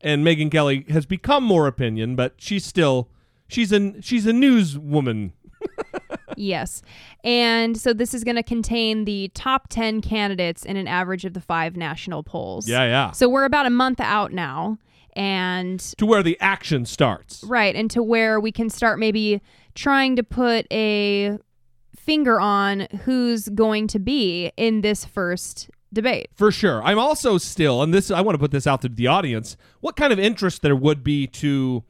And 0.00 0.24
Megyn 0.24 0.50
Kelly 0.50 0.84
has 0.88 1.06
become 1.06 1.44
more 1.44 1.66
opinion, 1.66 2.16
but 2.16 2.34
she's 2.36 2.64
still 2.64 3.08
she's 3.48 3.72
a 3.72 4.00
she's 4.02 4.26
a 4.26 4.32
newswoman. 4.32 5.32
Yes. 6.36 6.82
And 7.24 7.76
so 7.76 7.92
this 7.92 8.14
is 8.14 8.24
going 8.24 8.36
to 8.36 8.42
contain 8.42 9.04
the 9.04 9.30
top 9.34 9.68
10 9.68 10.00
candidates 10.00 10.64
in 10.64 10.76
an 10.76 10.86
average 10.88 11.24
of 11.24 11.32
the 11.34 11.40
five 11.40 11.76
national 11.76 12.22
polls. 12.22 12.68
Yeah, 12.68 12.84
yeah. 12.84 13.10
So 13.12 13.28
we're 13.28 13.44
about 13.44 13.66
a 13.66 13.70
month 13.70 14.00
out 14.00 14.32
now. 14.32 14.78
And 15.14 15.80
To 15.96 16.04
where 16.04 16.22
the 16.22 16.36
action 16.40 16.84
starts. 16.84 17.42
right, 17.42 17.74
and 17.74 17.90
to 17.92 18.02
where 18.02 18.38
we 18.38 18.52
can 18.52 18.68
start 18.68 18.98
maybe 18.98 19.40
trying 19.74 20.14
to 20.16 20.22
put 20.22 20.66
a 20.70 21.38
finger 21.96 22.38
on 22.38 22.86
who's 23.04 23.48
going 23.48 23.86
to 23.88 23.98
be 23.98 24.52
in 24.58 24.82
this 24.82 25.06
first 25.06 25.70
debate. 25.90 26.28
For 26.34 26.52
sure. 26.52 26.82
I'm 26.84 26.98
also 26.98 27.38
still, 27.38 27.82
and 27.82 27.94
this 27.94 28.10
I 28.10 28.20
want 28.20 28.34
to 28.34 28.38
put 28.38 28.50
this 28.50 28.66
out 28.66 28.82
to 28.82 28.90
the 28.90 29.06
audience. 29.06 29.56
What 29.80 29.96
kind 29.96 30.12
of 30.12 30.18
interest 30.18 30.60
there 30.60 30.76
would 30.76 31.02
be 31.02 31.26
to 31.28 31.82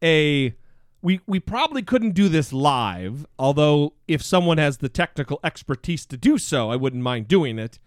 a 0.00 0.54
we 1.02 1.20
we 1.26 1.40
probably 1.40 1.82
couldn't 1.82 2.12
do 2.12 2.28
this 2.28 2.52
live, 2.52 3.26
although 3.38 3.94
if 4.06 4.22
someone 4.22 4.58
has 4.58 4.78
the 4.78 4.88
technical 4.88 5.40
expertise 5.42 6.04
to 6.06 6.16
do 6.16 6.38
so, 6.38 6.70
I 6.70 6.76
wouldn't 6.76 7.02
mind 7.02 7.28
doing 7.28 7.58
it. 7.58 7.78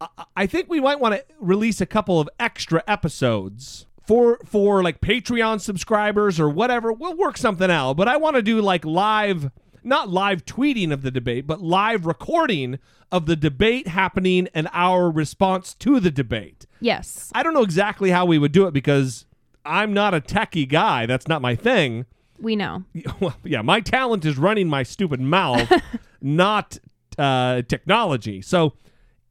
I, 0.00 0.08
I 0.36 0.46
think 0.46 0.68
we 0.68 0.80
might 0.80 1.00
want 1.00 1.14
to 1.14 1.24
release 1.40 1.80
a 1.80 1.86
couple 1.86 2.20
of 2.20 2.28
extra 2.38 2.82
episodes 2.86 3.86
for 4.06 4.38
for 4.44 4.82
like 4.82 5.00
Patreon 5.00 5.60
subscribers 5.60 6.38
or 6.38 6.48
whatever. 6.48 6.92
We'll 6.92 7.16
work 7.16 7.36
something 7.36 7.70
out, 7.70 7.94
but 7.94 8.08
I 8.08 8.16
want 8.16 8.36
to 8.36 8.42
do 8.42 8.60
like 8.60 8.84
live 8.84 9.50
not 9.82 10.08
live 10.08 10.44
tweeting 10.44 10.92
of 10.92 11.02
the 11.02 11.10
debate, 11.10 11.46
but 11.46 11.60
live 11.60 12.06
recording 12.06 12.78
of 13.12 13.26
the 13.26 13.36
debate 13.36 13.88
happening 13.88 14.48
and 14.54 14.68
our 14.72 15.10
response 15.10 15.74
to 15.74 16.00
the 16.00 16.10
debate. 16.10 16.66
Yes. 16.80 17.30
I 17.34 17.42
don't 17.42 17.54
know 17.54 17.62
exactly 17.62 18.10
how 18.10 18.24
we 18.24 18.38
would 18.38 18.52
do 18.52 18.66
it 18.66 18.72
because 18.72 19.26
I'm 19.64 19.92
not 19.92 20.14
a 20.14 20.20
techie 20.20 20.68
guy. 20.68 21.06
That's 21.06 21.28
not 21.28 21.42
my 21.42 21.54
thing. 21.54 22.06
We 22.44 22.56
know. 22.56 22.84
Well, 23.20 23.36
yeah, 23.42 23.62
my 23.62 23.80
talent 23.80 24.24
is 24.24 24.36
running 24.36 24.68
my 24.68 24.82
stupid 24.82 25.20
mouth, 25.20 25.72
not 26.20 26.78
uh, 27.18 27.62
technology. 27.62 28.42
So 28.42 28.74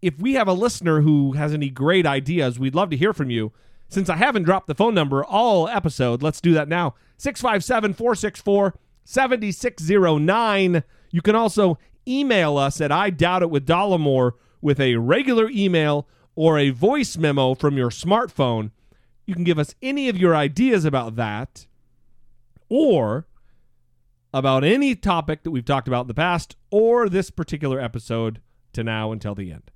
if 0.01 0.17
we 0.19 0.33
have 0.33 0.47
a 0.47 0.53
listener 0.53 1.01
who 1.01 1.33
has 1.33 1.53
any 1.53 1.69
great 1.69 2.05
ideas, 2.05 2.59
we'd 2.59 2.75
love 2.75 2.89
to 2.89 2.97
hear 2.97 3.13
from 3.13 3.29
you. 3.29 3.51
Since 3.87 4.09
I 4.09 4.15
haven't 4.15 4.43
dropped 4.43 4.67
the 4.67 4.73
phone 4.75 4.95
number 4.95 5.23
all 5.23 5.67
episode, 5.69 6.23
let's 6.23 6.41
do 6.41 6.53
that 6.55 6.67
now. 6.67 6.95
657 7.17 7.93
464 7.93 8.73
7609. 9.05 10.83
You 11.11 11.21
can 11.21 11.35
also 11.35 11.77
email 12.07 12.57
us 12.57 12.81
at 12.81 12.91
I 12.91 13.11
Doubt 13.11 13.43
It 13.43 13.49
with 13.51 13.67
Dollemore 13.67 14.31
with 14.61 14.79
a 14.79 14.95
regular 14.95 15.49
email 15.49 16.07
or 16.35 16.57
a 16.57 16.71
voice 16.71 17.15
memo 17.15 17.53
from 17.53 17.77
your 17.77 17.91
smartphone. 17.91 18.71
You 19.27 19.35
can 19.35 19.43
give 19.43 19.59
us 19.59 19.75
any 19.81 20.09
of 20.09 20.17
your 20.17 20.35
ideas 20.35 20.83
about 20.83 21.15
that 21.17 21.67
or 22.73 23.27
about 24.33 24.63
any 24.63 24.95
topic 24.95 25.43
that 25.43 25.51
we've 25.51 25.63
talked 25.63 25.87
about 25.87 26.01
in 26.01 26.07
the 26.07 26.13
past 26.15 26.55
or 26.71 27.07
this 27.07 27.29
particular 27.29 27.79
episode 27.79 28.41
to 28.73 28.83
now 28.83 29.11
until 29.11 29.35
the 29.35 29.51
end. 29.51 29.69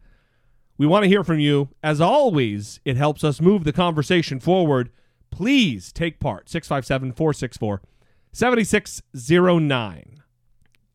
We 0.80 0.88
want 0.88 1.04
to 1.04 1.10
hear 1.10 1.24
from 1.24 1.40
you. 1.40 1.70
As 1.84 2.02
always, 2.02 2.80
it 2.86 2.98
helps 2.98 3.24
us 3.24 3.40
move 3.40 3.66
the 3.66 3.74
conversation 3.74 4.40
forward. 4.40 4.90
Please 5.30 5.92
take 5.92 6.20
part. 6.20 6.50
657 6.50 7.14
464 7.14 7.84
7609. 8.32 10.24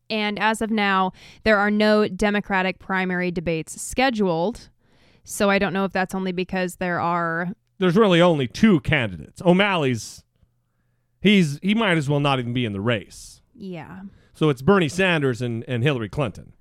And 0.09 0.37
as 0.39 0.61
of 0.61 0.71
now, 0.71 1.13
there 1.43 1.57
are 1.57 1.71
no 1.71 2.09
Democratic 2.09 2.79
primary 2.79 3.31
debates 3.31 3.81
scheduled. 3.81 4.69
So 5.23 5.49
I 5.49 5.57
don't 5.57 5.71
know 5.71 5.85
if 5.85 5.93
that's 5.93 6.13
only 6.13 6.33
because 6.33 6.75
there 6.75 6.99
are. 6.99 7.53
There's 7.79 7.95
really 7.95 8.21
only 8.21 8.47
two 8.47 8.81
candidates. 8.81 9.41
O'Malley's, 9.41 10.23
he's 11.23 11.57
he 11.63 11.73
might 11.73 11.97
as 11.97 12.07
well 12.07 12.19
not 12.19 12.37
even 12.37 12.53
be 12.53 12.65
in 12.65 12.73
the 12.73 12.81
race. 12.81 13.41
Yeah. 13.55 14.01
So 14.33 14.49
it's 14.49 14.61
Bernie 14.61 14.89
Sanders 14.89 15.41
and, 15.41 15.63
and 15.67 15.83
Hillary 15.83 16.09
Clinton. 16.09 16.53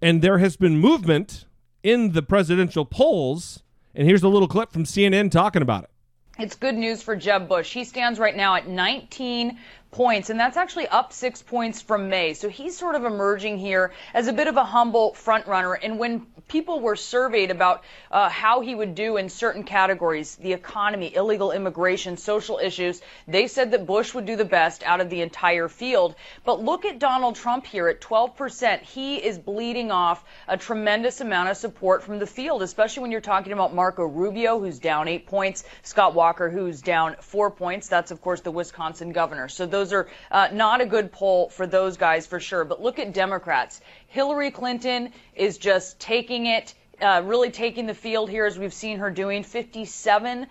And 0.00 0.22
there 0.22 0.38
has 0.38 0.56
been 0.56 0.78
movement 0.78 1.44
in 1.82 2.12
the 2.12 2.22
presidential 2.22 2.84
polls. 2.84 3.62
And 3.94 4.06
here's 4.06 4.22
a 4.22 4.28
little 4.28 4.48
clip 4.48 4.72
from 4.72 4.84
CNN 4.84 5.30
talking 5.30 5.62
about 5.62 5.84
it. 5.84 5.90
It's 6.38 6.54
good 6.54 6.76
news 6.76 7.02
for 7.02 7.16
Jeb 7.16 7.48
Bush. 7.48 7.72
He 7.72 7.82
stands 7.82 8.20
right 8.20 8.36
now 8.36 8.54
at 8.54 8.68
19 8.68 9.58
points, 9.90 10.28
and 10.30 10.38
that's 10.38 10.56
actually 10.56 10.86
up 10.86 11.12
six 11.12 11.42
points 11.42 11.80
from 11.80 12.08
May. 12.08 12.34
So 12.34 12.48
he's 12.48 12.76
sort 12.76 12.94
of 12.94 13.04
emerging 13.04 13.58
here 13.58 13.92
as 14.12 14.28
a 14.28 14.32
bit 14.32 14.46
of 14.46 14.56
a 14.56 14.64
humble 14.64 15.12
frontrunner. 15.12 15.76
And 15.80 15.98
when 15.98 16.26
people 16.48 16.80
were 16.80 16.96
surveyed 16.96 17.50
about 17.50 17.84
uh, 18.10 18.28
how 18.28 18.60
he 18.60 18.74
would 18.74 18.94
do 18.94 19.16
in 19.16 19.28
certain 19.28 19.64
categories, 19.64 20.36
the 20.36 20.52
economy, 20.52 21.14
illegal 21.14 21.52
immigration, 21.52 22.16
social 22.16 22.58
issues, 22.58 23.00
they 23.26 23.46
said 23.46 23.70
that 23.70 23.86
Bush 23.86 24.14
would 24.14 24.26
do 24.26 24.36
the 24.36 24.44
best 24.44 24.82
out 24.82 25.00
of 25.00 25.10
the 25.10 25.22
entire 25.22 25.68
field. 25.68 26.14
But 26.44 26.62
look 26.62 26.84
at 26.84 26.98
Donald 26.98 27.36
Trump 27.36 27.66
here 27.66 27.88
at 27.88 28.00
12%. 28.00 28.82
He 28.82 29.16
is 29.16 29.38
bleeding 29.38 29.90
off 29.90 30.24
a 30.46 30.56
tremendous 30.56 31.20
amount 31.20 31.50
of 31.50 31.56
support 31.56 32.02
from 32.02 32.18
the 32.18 32.26
field, 32.26 32.62
especially 32.62 33.02
when 33.02 33.12
you're 33.12 33.20
talking 33.20 33.52
about 33.52 33.74
Marco 33.74 34.04
Rubio, 34.04 34.58
who's 34.58 34.78
down 34.78 35.08
eight 35.08 35.26
points, 35.26 35.64
Scott 35.82 36.14
Walker, 36.14 36.50
who's 36.50 36.82
down 36.82 37.16
four 37.20 37.50
points. 37.50 37.88
That's, 37.88 38.10
of 38.10 38.20
course, 38.20 38.40
the 38.40 38.50
Wisconsin 38.50 39.12
governor. 39.12 39.48
So 39.48 39.66
those 39.66 39.77
are 39.92 40.08
uh, 40.30 40.48
not 40.52 40.80
a 40.80 40.86
good 40.86 41.12
poll 41.12 41.48
for 41.48 41.66
those 41.66 41.96
guys 41.96 42.26
for 42.26 42.40
sure. 42.40 42.64
But 42.64 42.82
look 42.82 42.98
at 42.98 43.12
Democrats. 43.12 43.80
Hillary 44.08 44.50
Clinton 44.50 45.12
is 45.34 45.58
just 45.58 45.98
taking 46.00 46.46
it. 46.46 46.74
Uh, 47.00 47.22
really 47.24 47.52
taking 47.52 47.86
the 47.86 47.94
field 47.94 48.28
here 48.28 48.44
as 48.44 48.58
we've 48.58 48.74
seen 48.74 48.98
her 48.98 49.08
doing 49.08 49.44
57%. 49.44 50.48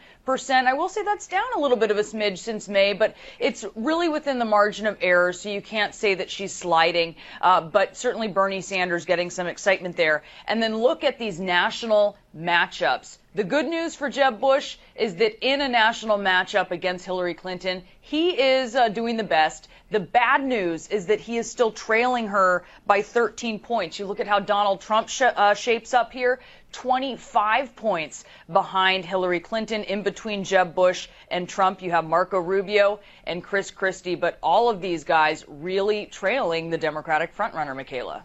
I 0.49 0.73
will 0.75 0.88
say 0.88 1.03
that's 1.03 1.28
down 1.28 1.43
a 1.57 1.59
little 1.59 1.75
bit 1.75 1.91
of 1.91 1.97
a 1.97 2.03
smidge 2.03 2.38
since 2.38 2.69
May, 2.69 2.93
but 2.93 3.17
it's 3.38 3.65
really 3.75 4.07
within 4.07 4.39
the 4.39 4.45
margin 4.45 4.88
of 4.88 4.97
error, 5.01 5.34
so 5.34 5.49
you 5.49 5.61
can't 5.61 5.93
say 5.93 6.15
that 6.15 6.32
she's 6.32 6.53
sliding. 6.53 7.15
Uh, 7.41 7.59
but 7.59 7.97
certainly 7.97 8.30
Bernie 8.30 8.61
Sanders 8.61 9.03
getting 9.03 9.30
some 9.30 9.47
excitement 9.47 9.97
there. 9.97 10.23
And 10.47 10.63
then 10.63 10.78
look 10.78 11.03
at 11.03 11.19
these 11.19 11.38
national 11.38 12.15
matchups. 12.38 13.17
The 13.33 13.43
good 13.43 13.67
news 13.67 13.95
for 13.95 14.09
Jeb 14.09 14.39
Bush 14.39 14.77
is 14.95 15.15
that 15.15 15.45
in 15.45 15.61
a 15.61 15.67
national 15.67 16.17
matchup 16.17 16.71
against 16.71 17.05
Hillary 17.05 17.33
Clinton, 17.33 17.83
he 18.01 18.39
is 18.39 18.75
uh, 18.75 18.89
doing 18.89 19.17
the 19.17 19.23
best. 19.23 19.67
The 19.89 19.99
bad 19.99 20.43
news 20.43 20.88
is 20.88 21.07
that 21.07 21.19
he 21.19 21.38
is 21.38 21.49
still 21.49 21.71
trailing 21.71 22.27
her 22.27 22.65
by 22.85 23.01
13 23.01 23.59
points. 23.59 23.99
You 23.99 24.05
look 24.05 24.19
at 24.19 24.27
how 24.27 24.39
Donald 24.39 24.81
Trump 24.81 25.09
sh- 25.09 25.21
uh, 25.21 25.53
shapes 25.53 25.93
up 25.93 26.11
here 26.11 26.39
25 26.73 27.75
points 27.75 28.23
behind 28.51 29.05
Hillary 29.05 29.39
Clinton. 29.39 29.83
In 29.83 30.03
between 30.03 30.43
Jeb 30.43 30.75
Bush 30.75 31.07
and 31.29 31.47
Trump, 31.47 31.81
you 31.81 31.91
have 31.91 32.05
Marco 32.05 32.39
Rubio 32.39 32.99
and 33.23 33.43
Chris 33.43 33.71
Christie, 33.71 34.15
but 34.15 34.38
all 34.43 34.69
of 34.69 34.81
these 34.81 35.03
guys 35.03 35.45
really 35.47 36.05
trailing 36.05 36.69
the 36.69 36.77
Democratic 36.77 37.35
frontrunner, 37.35 37.75
Michaela. 37.75 38.23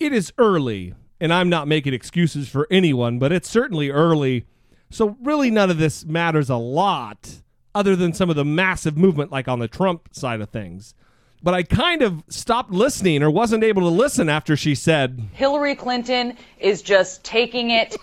It 0.00 0.12
is 0.12 0.32
early, 0.38 0.94
and 1.20 1.32
I'm 1.32 1.48
not 1.48 1.68
making 1.68 1.94
excuses 1.94 2.48
for 2.48 2.66
anyone, 2.70 3.18
but 3.18 3.32
it's 3.32 3.48
certainly 3.48 3.90
early. 3.90 4.46
So, 4.90 5.16
really, 5.22 5.50
none 5.50 5.70
of 5.70 5.78
this 5.78 6.04
matters 6.04 6.48
a 6.48 6.56
lot 6.56 7.42
other 7.74 7.94
than 7.94 8.12
some 8.12 8.30
of 8.30 8.36
the 8.36 8.44
massive 8.44 8.96
movement, 8.96 9.30
like 9.30 9.48
on 9.48 9.58
the 9.58 9.68
Trump 9.68 10.08
side 10.12 10.40
of 10.40 10.50
things. 10.50 10.94
But 11.42 11.54
I 11.54 11.62
kind 11.62 12.02
of 12.02 12.24
stopped 12.28 12.72
listening 12.72 13.22
or 13.22 13.30
wasn't 13.30 13.62
able 13.62 13.82
to 13.82 13.88
listen 13.88 14.28
after 14.28 14.56
she 14.56 14.74
said, 14.74 15.28
Hillary 15.32 15.76
Clinton 15.76 16.36
is 16.58 16.82
just 16.82 17.22
taking 17.22 17.70
it. 17.70 17.96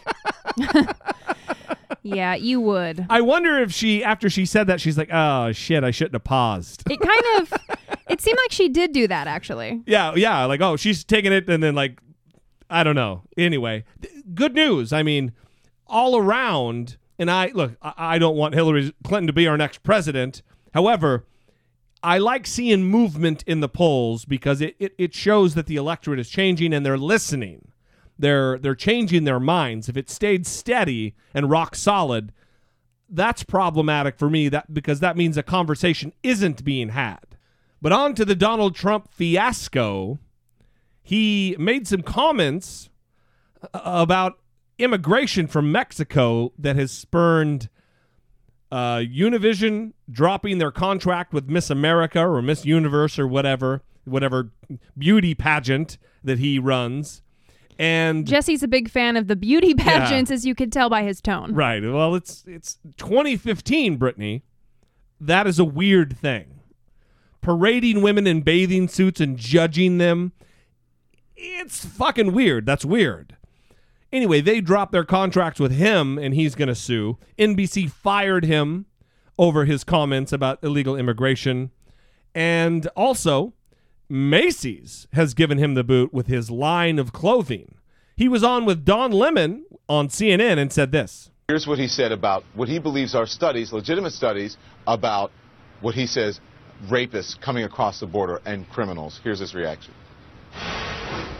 Yeah, 2.05 2.35
you 2.35 2.61
would. 2.61 3.07
I 3.09 3.21
wonder 3.21 3.57
if 3.57 3.73
she, 3.73 4.03
after 4.03 4.29
she 4.29 4.45
said 4.45 4.67
that, 4.67 4.79
she's 4.79 4.95
like, 4.95 5.09
oh, 5.11 5.51
shit, 5.53 5.83
I 5.83 5.89
shouldn't 5.89 6.13
have 6.13 6.23
paused. 6.23 6.83
It 6.87 6.99
kind 6.99 7.39
of. 7.39 7.53
it 8.07 8.21
seemed 8.21 8.37
like 8.43 8.51
she 8.51 8.69
did 8.69 8.91
do 8.91 9.07
that 9.07 9.25
actually. 9.27 9.81
Yeah, 9.87 10.13
yeah, 10.15 10.45
like 10.45 10.61
oh, 10.61 10.75
she's 10.77 11.03
taking 11.03 11.31
it, 11.31 11.49
and 11.49 11.63
then 11.63 11.73
like, 11.73 11.99
I 12.69 12.83
don't 12.83 12.95
know. 12.95 13.23
Anyway, 13.37 13.83
good 14.33 14.53
news. 14.53 14.91
I 14.91 15.03
mean, 15.03 15.33
all 15.87 16.17
around, 16.17 16.97
and 17.19 17.29
I 17.29 17.51
look, 17.53 17.77
I, 17.81 17.93
I 17.97 18.17
don't 18.17 18.37
want 18.37 18.53
Hillary 18.53 18.93
Clinton 19.03 19.27
to 19.27 19.33
be 19.33 19.47
our 19.47 19.57
next 19.57 19.83
president. 19.83 20.41
However, 20.73 21.25
I 22.03 22.17
like 22.17 22.45
seeing 22.45 22.83
movement 22.83 23.43
in 23.47 23.61
the 23.61 23.69
polls 23.69 24.25
because 24.25 24.61
it, 24.61 24.75
it, 24.79 24.93
it 24.97 25.13
shows 25.13 25.55
that 25.55 25.65
the 25.65 25.75
electorate 25.75 26.19
is 26.19 26.29
changing 26.29 26.73
and 26.73 26.85
they're 26.85 26.97
listening. 26.97 27.71
They're 28.17 28.57
they're 28.57 28.75
changing 28.75 29.23
their 29.23 29.39
minds. 29.39 29.89
If 29.89 29.97
it 29.97 30.09
stayed 30.09 30.47
steady 30.47 31.15
and 31.33 31.49
rock 31.49 31.75
solid, 31.75 32.31
that's 33.09 33.43
problematic 33.43 34.17
for 34.17 34.29
me 34.29 34.49
that 34.49 34.73
because 34.73 34.99
that 34.99 35.17
means 35.17 35.37
a 35.37 35.43
conversation 35.43 36.13
isn't 36.23 36.63
being 36.63 36.89
had. 36.89 37.25
But 37.81 37.91
on 37.91 38.15
to 38.15 38.25
the 38.25 38.35
Donald 38.35 38.75
Trump 38.75 39.11
fiasco. 39.11 40.19
He 41.05 41.55
made 41.59 41.87
some 41.87 42.01
comments 42.01 42.89
uh, 43.61 43.79
about 43.83 44.39
immigration 44.79 45.45
from 45.45 45.71
Mexico 45.71 46.51
that 46.57 46.75
has 46.75 46.91
spurned 46.91 47.69
uh, 48.71 48.97
Univision 48.97 49.93
dropping 50.09 50.57
their 50.57 50.71
contract 50.71 51.31
with 51.31 51.47
Miss 51.47 51.69
America 51.69 52.27
or 52.27 52.41
Miss 52.41 52.65
Universe 52.65 53.19
or 53.19 53.27
whatever, 53.27 53.83
whatever 54.05 54.51
beauty 54.97 55.35
pageant 55.35 55.99
that 56.23 56.39
he 56.39 56.57
runs. 56.57 57.21
And 57.77 58.25
Jesse's 58.25 58.63
a 58.63 58.67
big 58.67 58.89
fan 58.89 59.15
of 59.15 59.27
the 59.27 59.35
beauty 59.35 59.73
pageants, 59.77 60.31
as 60.31 60.43
you 60.43 60.55
could 60.55 60.71
tell 60.71 60.89
by 60.89 61.03
his 61.03 61.21
tone. 61.21 61.53
Right. 61.53 61.83
Well, 61.83 62.15
it's 62.15 62.43
it's 62.47 62.79
2015, 62.97 63.97
Brittany. 63.97 64.43
That 65.21 65.45
is 65.45 65.59
a 65.59 65.65
weird 65.65 66.17
thing. 66.17 66.61
Parading 67.41 68.01
women 68.01 68.25
in 68.25 68.41
bathing 68.41 68.87
suits 68.87 69.21
and 69.21 69.37
judging 69.37 69.99
them. 69.99 70.31
It's 71.35 71.85
fucking 71.85 72.33
weird. 72.33 72.65
That's 72.65 72.85
weird. 72.85 73.35
Anyway, 74.11 74.41
they 74.41 74.61
dropped 74.61 74.91
their 74.91 75.03
contracts 75.03 75.59
with 75.59 75.73
him 75.73 76.17
and 76.17 76.33
he's 76.33 76.55
going 76.55 76.67
to 76.67 76.75
sue. 76.75 77.17
NBC 77.37 77.91
fired 77.91 78.45
him 78.45 78.85
over 79.37 79.65
his 79.65 79.83
comments 79.83 80.31
about 80.31 80.63
illegal 80.63 80.95
immigration. 80.95 81.71
And 82.33 82.87
also, 82.95 83.53
Macy's 84.07 85.07
has 85.13 85.33
given 85.33 85.57
him 85.57 85.73
the 85.73 85.83
boot 85.83 86.13
with 86.13 86.27
his 86.27 86.49
line 86.49 86.99
of 86.99 87.11
clothing. 87.11 87.75
He 88.15 88.29
was 88.29 88.43
on 88.43 88.65
with 88.65 88.85
Don 88.85 89.11
Lemon 89.11 89.65
on 89.89 90.07
CNN 90.07 90.57
and 90.57 90.71
said 90.71 90.91
this. 90.91 91.31
Here's 91.49 91.67
what 91.67 91.77
he 91.77 91.87
said 91.87 92.11
about 92.11 92.43
what 92.53 92.69
he 92.69 92.79
believes 92.79 93.13
are 93.13 93.25
studies, 93.25 93.73
legitimate 93.73 94.13
studies, 94.13 94.57
about 94.87 95.31
what 95.81 95.93
he 95.93 96.07
says 96.07 96.39
rapists 96.87 97.39
coming 97.39 97.63
across 97.65 97.99
the 97.99 98.07
border 98.07 98.41
and 98.45 98.67
criminals. 98.69 99.19
Here's 99.23 99.39
his 99.39 99.53
reaction. 99.53 99.93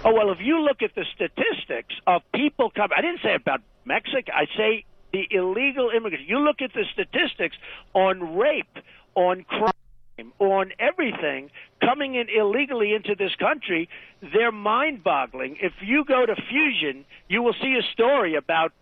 Oh, 0.03 0.13
well, 0.13 0.31
if 0.31 0.37
you 0.39 0.61
look 0.61 0.81
at 0.81 0.93
the 0.95 1.05
statistics 1.15 1.95
of 2.05 2.21
people 2.33 2.69
coming, 2.69 2.95
I 2.97 3.01
didn't 3.01 3.21
say 3.23 3.33
about 3.33 3.61
Mexico, 3.85 4.31
I 4.33 4.45
say 4.55 4.85
the 5.11 5.27
illegal 5.31 5.89
immigrants. 5.89 6.25
You 6.27 6.39
look 6.39 6.61
at 6.61 6.73
the 6.73 6.83
statistics 6.93 7.55
on 7.93 8.37
rape, 8.37 8.77
on 9.15 9.43
crime, 9.45 10.31
on 10.39 10.71
everything 10.79 11.49
coming 11.81 12.15
in 12.15 12.27
illegally 12.29 12.93
into 12.93 13.15
this 13.17 13.33
country, 13.35 13.89
they're 14.21 14.51
mind 14.51 15.03
boggling. 15.03 15.57
If 15.61 15.73
you 15.81 16.05
go 16.05 16.25
to 16.25 16.35
Fusion, 16.35 17.05
you 17.27 17.41
will 17.41 17.55
see 17.61 17.75
a 17.79 17.83
story 17.93 18.35
about 18.35 18.73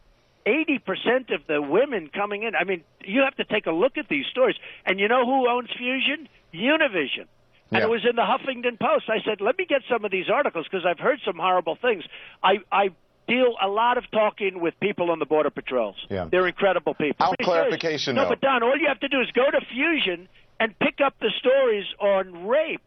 80% 0.45 1.33
of 1.33 1.41
the 1.47 1.61
women 1.61 2.09
coming 2.13 2.43
in. 2.43 2.55
I 2.55 2.63
mean, 2.63 2.83
you 3.05 3.21
have 3.21 3.35
to 3.35 3.45
take 3.45 3.65
a 3.65 3.71
look 3.71 3.97
at 3.97 4.09
these 4.09 4.25
stories. 4.29 4.55
And 4.85 4.99
you 4.99 5.07
know 5.07 5.25
who 5.25 5.49
owns 5.49 5.69
Fusion? 5.77 6.27
Univision. 6.53 7.27
And 7.73 7.81
Yeah. 7.81 7.83
it 7.85 7.89
was 7.89 8.05
in 8.09 8.15
the 8.15 8.21
Huffington 8.21 8.79
Post. 8.79 9.05
I 9.09 9.19
said, 9.25 9.41
let 9.41 9.57
me 9.57 9.65
get 9.65 9.81
some 9.89 10.05
of 10.05 10.11
these 10.11 10.29
articles 10.29 10.65
because 10.69 10.85
I've 10.85 10.99
heard 10.99 11.19
some 11.25 11.37
horrible 11.37 11.75
things. 11.81 12.03
I, 12.43 12.59
I 12.71 12.89
deal 13.27 13.55
a 13.61 13.67
lot 13.67 13.97
of 13.97 14.03
talking 14.11 14.59
with 14.59 14.73
people 14.79 15.09
on 15.11 15.19
the 15.19 15.25
Border 15.25 15.49
Patrols. 15.49 15.95
Yeah. 16.09 16.27
They're 16.29 16.47
incredible 16.47 16.93
people. 16.93 17.25
Our 17.25 17.35
serious. 17.39 17.45
clarification, 17.45 18.15
No, 18.15 18.23
though. 18.23 18.29
but 18.29 18.41
Don, 18.41 18.63
all 18.63 18.77
you 18.77 18.87
have 18.87 18.99
to 18.99 19.07
do 19.07 19.21
is 19.21 19.27
go 19.31 19.49
to 19.49 19.59
Fusion 19.71 20.27
and 20.59 20.77
pick 20.79 20.99
up 21.03 21.15
the 21.19 21.31
stories 21.39 21.85
on 21.99 22.47
rape. 22.47 22.81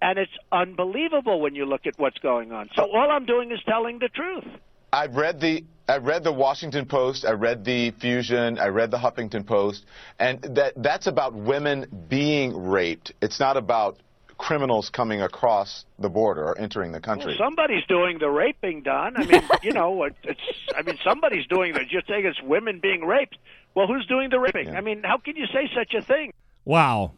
And 0.00 0.18
it's 0.18 0.32
unbelievable 0.52 1.40
when 1.40 1.54
you 1.56 1.64
look 1.66 1.86
at 1.86 1.94
what's 1.98 2.18
going 2.18 2.52
on. 2.52 2.70
So 2.76 2.82
all 2.84 3.10
I'm 3.10 3.26
doing 3.26 3.50
is 3.50 3.58
telling 3.66 3.98
the 3.98 4.08
truth. 4.08 4.44
I 4.92 5.06
read 5.06 5.40
the 5.40 5.64
I 5.88 5.96
read 5.96 6.22
the 6.22 6.32
Washington 6.32 6.84
Post, 6.86 7.24
I 7.26 7.32
read 7.32 7.64
the 7.64 7.90
Fusion, 7.92 8.58
I 8.58 8.66
read 8.68 8.90
the 8.90 8.98
Huffington 8.98 9.44
Post, 9.46 9.84
and 10.18 10.40
that 10.42 10.74
that's 10.76 11.06
about 11.06 11.34
women 11.34 11.86
being 12.08 12.56
raped. 12.68 13.12
It's 13.20 13.40
not 13.40 13.56
about 13.56 13.98
criminals 14.38 14.88
coming 14.90 15.20
across 15.20 15.84
the 15.98 16.08
border 16.08 16.44
or 16.44 16.58
entering 16.58 16.92
the 16.92 17.00
country. 17.00 17.34
Somebody's 17.38 17.84
doing 17.86 18.18
the 18.18 18.30
raping, 18.30 18.82
Don. 18.82 19.16
I 19.16 19.24
mean, 19.26 19.42
you 19.62 19.72
know, 19.72 20.02
it- 20.04 20.16
it's. 20.24 20.40
I 20.76 20.82
mean, 20.82 20.98
somebody's 21.04 21.46
doing 21.46 21.74
the. 21.74 21.80
You're 21.90 22.02
saying 22.08 22.24
it's 22.24 22.40
women 22.42 22.78
being 22.80 23.02
raped. 23.04 23.36
Well, 23.74 23.86
who's 23.86 24.06
doing 24.06 24.30
the 24.30 24.38
raping? 24.40 24.74
I 24.74 24.80
mean, 24.80 25.02
how 25.04 25.18
can 25.18 25.36
you 25.36 25.46
say 25.52 25.68
such 25.74 25.92
a 25.94 26.02
thing? 26.02 26.32
Wow. 26.64 27.12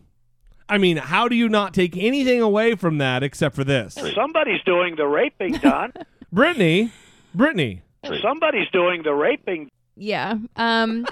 I 0.69 0.79
mean, 0.79 0.99
how 0.99 1.27
do 1.29 1.35
you 1.37 1.49
not 1.49 1.75
take 1.75 1.97
anything 1.97 2.41
away 2.41 2.75
from 2.75 2.99
that 2.99 3.23
except 3.23 3.55
for 3.57 3.65
this? 3.65 3.95
Somebody's 4.15 4.63
doing 4.65 4.95
the 4.97 5.07
raping, 5.07 5.55
Don. 5.55 5.93
Brittany, 6.33 6.93
Brittany. 7.35 7.83
Somebody's 8.23 8.69
doing 8.71 9.03
the 9.03 9.13
raping. 9.13 9.71
Yeah. 9.97 10.37
Um 10.57 11.07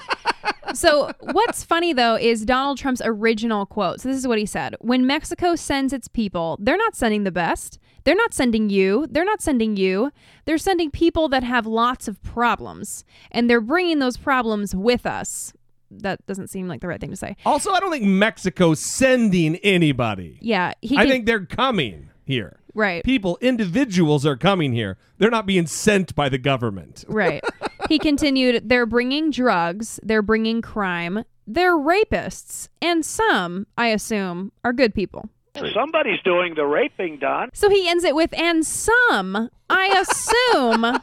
so 0.75 1.11
what's 1.21 1.65
funny 1.65 1.93
though 1.93 2.17
is 2.17 2.45
Donald 2.45 2.79
Trump's 2.79 3.03
original 3.05 3.67
quote. 3.67 4.01
So 4.01 4.09
this 4.09 4.19
is 4.19 4.27
what 4.27 4.39
he 4.39 4.47
said. 4.47 4.77
When 4.81 5.07
Mexico 5.07 5.57
sends 5.57 5.93
its 5.93 6.09
people, 6.09 6.59
they're 6.61 6.77
not 6.77 6.95
sending 6.95 7.25
the 7.25 7.31
best. 7.33 7.79
They're 8.05 8.15
not 8.15 8.33
sending 8.33 8.71
you. 8.71 9.07
They're 9.11 9.25
not 9.25 9.43
sending 9.43 9.77
you. 9.77 10.11
They're 10.45 10.59
sending 10.59 10.91
people 10.91 11.29
that 11.29 11.43
have 11.43 11.67
lots 11.67 12.09
of 12.09 12.23
problems 12.23 13.05
and 13.31 13.49
they're 13.51 13.61
bringing 13.61 13.99
those 13.99 14.17
problems 14.17 14.75
with 14.75 15.05
us. 15.07 15.53
That 15.91 16.25
doesn't 16.27 16.49
seem 16.49 16.69
like 16.69 16.81
the 16.81 16.89
right 16.89 17.01
thing 17.01 17.11
to 17.11 17.17
say. 17.17 17.37
Also, 17.47 17.71
I 17.73 17.81
don't 17.81 17.91
think 17.91 18.05
Mexico's 18.05 18.79
sending 18.81 19.57
anybody. 19.57 20.39
Yeah, 20.43 20.73
he 20.83 20.97
I 20.97 21.03
can- 21.03 21.11
think 21.11 21.27
they're 21.27 21.47
coming 21.47 22.11
here. 22.25 22.61
Right. 22.75 23.03
People, 23.03 23.39
individuals 23.41 24.25
are 24.27 24.37
coming 24.37 24.73
here. 24.73 24.99
They're 25.17 25.31
not 25.31 25.47
being 25.47 25.67
sent 25.67 26.15
by 26.15 26.29
the 26.29 26.39
government. 26.39 27.05
Right. 27.09 27.43
he 27.89 27.99
continued, 27.99 28.69
they're 28.69 28.87
bringing 28.87 29.31
drugs, 29.31 29.99
they're 30.03 30.23
bringing 30.23 30.63
crime, 30.63 31.25
they're 31.47 31.77
rapists, 31.77 32.69
and 32.83 33.05
some, 33.05 33.67
I 33.77 33.89
assume, 33.89 34.53
are 34.63 34.73
good 34.73 34.95
people. 34.95 35.29
Somebody's 35.75 36.21
doing 36.25 36.55
the 36.55 36.65
raping, 36.65 37.19
Don. 37.19 37.51
So 37.53 37.69
he 37.69 37.89
ends 37.89 38.05
it 38.05 38.15
with, 38.15 38.33
and 38.39 38.65
some, 38.65 39.51
I 39.69 40.07
assume, 40.07 41.01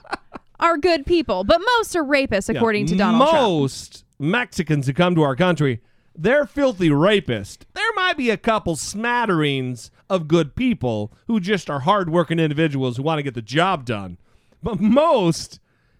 are 0.59 0.77
good 0.77 1.05
people, 1.05 1.43
but 1.43 1.59
most 1.77 1.95
are 1.95 2.03
rapists, 2.03 2.51
Yeah, 2.51 2.57
according 2.57 2.85
to 2.87 2.95
Donald 2.95 3.29
Trump. 3.29 3.43
Most 3.43 4.05
Mexicans 4.17 4.87
who 4.87 4.93
come 4.93 5.15
to 5.15 5.23
our 5.23 5.35
country, 5.35 5.81
they're 6.15 6.45
filthy 6.45 6.89
rapists. 6.89 7.65
There 7.73 7.93
might 7.95 8.15
be 8.15 8.29
a 8.29 8.37
couple 8.37 8.77
smatterings 8.77 9.91
of 10.09 10.27
good 10.29 10.55
people 10.55 11.11
who 11.27 11.41
just 11.41 11.69
are 11.69 11.81
hardworking 11.81 12.39
individuals 12.39 12.95
who 12.95 13.03
want 13.03 13.19
to 13.19 13.23
get 13.23 13.33
the 13.33 13.41
job 13.41 13.83
done. 13.85 14.17
But 14.63 14.79
most, 14.79 15.59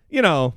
you 0.10 0.22
know, 0.22 0.54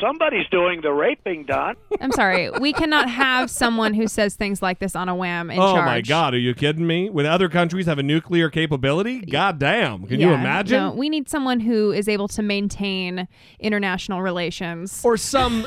Somebody's 0.00 0.46
doing 0.50 0.80
the 0.80 0.90
raping, 0.90 1.44
Don. 1.44 1.76
I'm 2.00 2.10
sorry, 2.12 2.50
we 2.50 2.72
cannot 2.72 3.08
have 3.10 3.50
someone 3.50 3.94
who 3.94 4.08
says 4.08 4.34
things 4.34 4.62
like 4.62 4.78
this 4.78 4.96
on 4.96 5.08
a 5.08 5.14
whim 5.14 5.50
in 5.50 5.58
oh 5.58 5.74
charge. 5.74 5.86
my 5.86 6.00
God, 6.00 6.34
are 6.34 6.38
you 6.38 6.54
kidding 6.54 6.86
me? 6.86 7.10
When 7.10 7.26
other 7.26 7.48
countries 7.48 7.86
have 7.86 7.98
a 7.98 8.02
nuclear 8.02 8.48
capability? 8.48 9.20
God 9.20 9.58
damn. 9.58 10.06
Can 10.06 10.18
you 10.20 10.32
imagine? 10.32 10.78
No, 10.78 10.92
we 10.92 11.08
need 11.08 11.28
someone 11.28 11.60
who 11.60 11.92
is 11.92 12.08
able 12.08 12.28
to 12.28 12.42
maintain 12.42 13.28
international 13.60 14.22
relations. 14.22 15.02
Or 15.04 15.16
some 15.16 15.66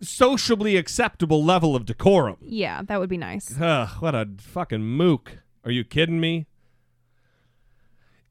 sociably 0.00 0.76
acceptable 0.76 1.44
level 1.44 1.74
of 1.76 1.86
decorum. 1.86 2.36
Yeah, 2.40 2.82
that 2.82 3.00
would 3.00 3.08
be 3.08 3.16
nice. 3.16 3.54
Ugh, 3.60 3.88
what 4.00 4.14
a 4.14 4.28
fucking 4.38 4.82
mook. 4.82 5.38
Are 5.64 5.70
you 5.70 5.84
kidding 5.84 6.20
me? 6.20 6.46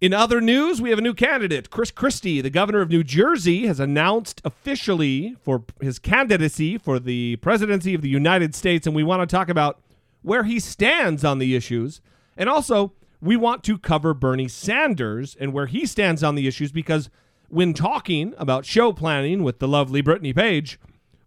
In 0.01 0.13
other 0.13 0.41
news, 0.41 0.81
we 0.81 0.89
have 0.89 0.99
a 0.99 1.01
new 1.01 1.13
candidate. 1.13 1.69
Chris 1.69 1.89
Christie, 1.89 2.41
the 2.41 2.49
governor 2.49 2.81
of 2.81 2.89
New 2.89 3.03
Jersey, 3.03 3.65
has 3.67 3.79
announced 3.79 4.41
officially 4.43 5.37
for 5.41 5.63
his 5.79 5.99
candidacy 5.99 6.77
for 6.77 6.99
the 6.99 7.37
presidency 7.37 7.93
of 7.93 8.01
the 8.01 8.09
United 8.09 8.53
States. 8.53 8.85
And 8.85 8.95
we 8.95 9.03
want 9.03 9.27
to 9.27 9.33
talk 9.33 9.47
about 9.47 9.79
where 10.21 10.43
he 10.43 10.59
stands 10.59 11.23
on 11.23 11.39
the 11.39 11.55
issues. 11.55 12.01
And 12.35 12.49
also, 12.49 12.91
we 13.21 13.37
want 13.37 13.63
to 13.63 13.77
cover 13.77 14.13
Bernie 14.13 14.49
Sanders 14.49 15.37
and 15.39 15.53
where 15.53 15.67
he 15.67 15.85
stands 15.85 16.23
on 16.23 16.35
the 16.35 16.45
issues 16.47 16.73
because 16.73 17.09
when 17.47 17.73
talking 17.73 18.33
about 18.37 18.65
show 18.65 18.91
planning 18.91 19.43
with 19.43 19.59
the 19.59 19.67
lovely 19.67 20.01
Brittany 20.01 20.33
Page, 20.33 20.77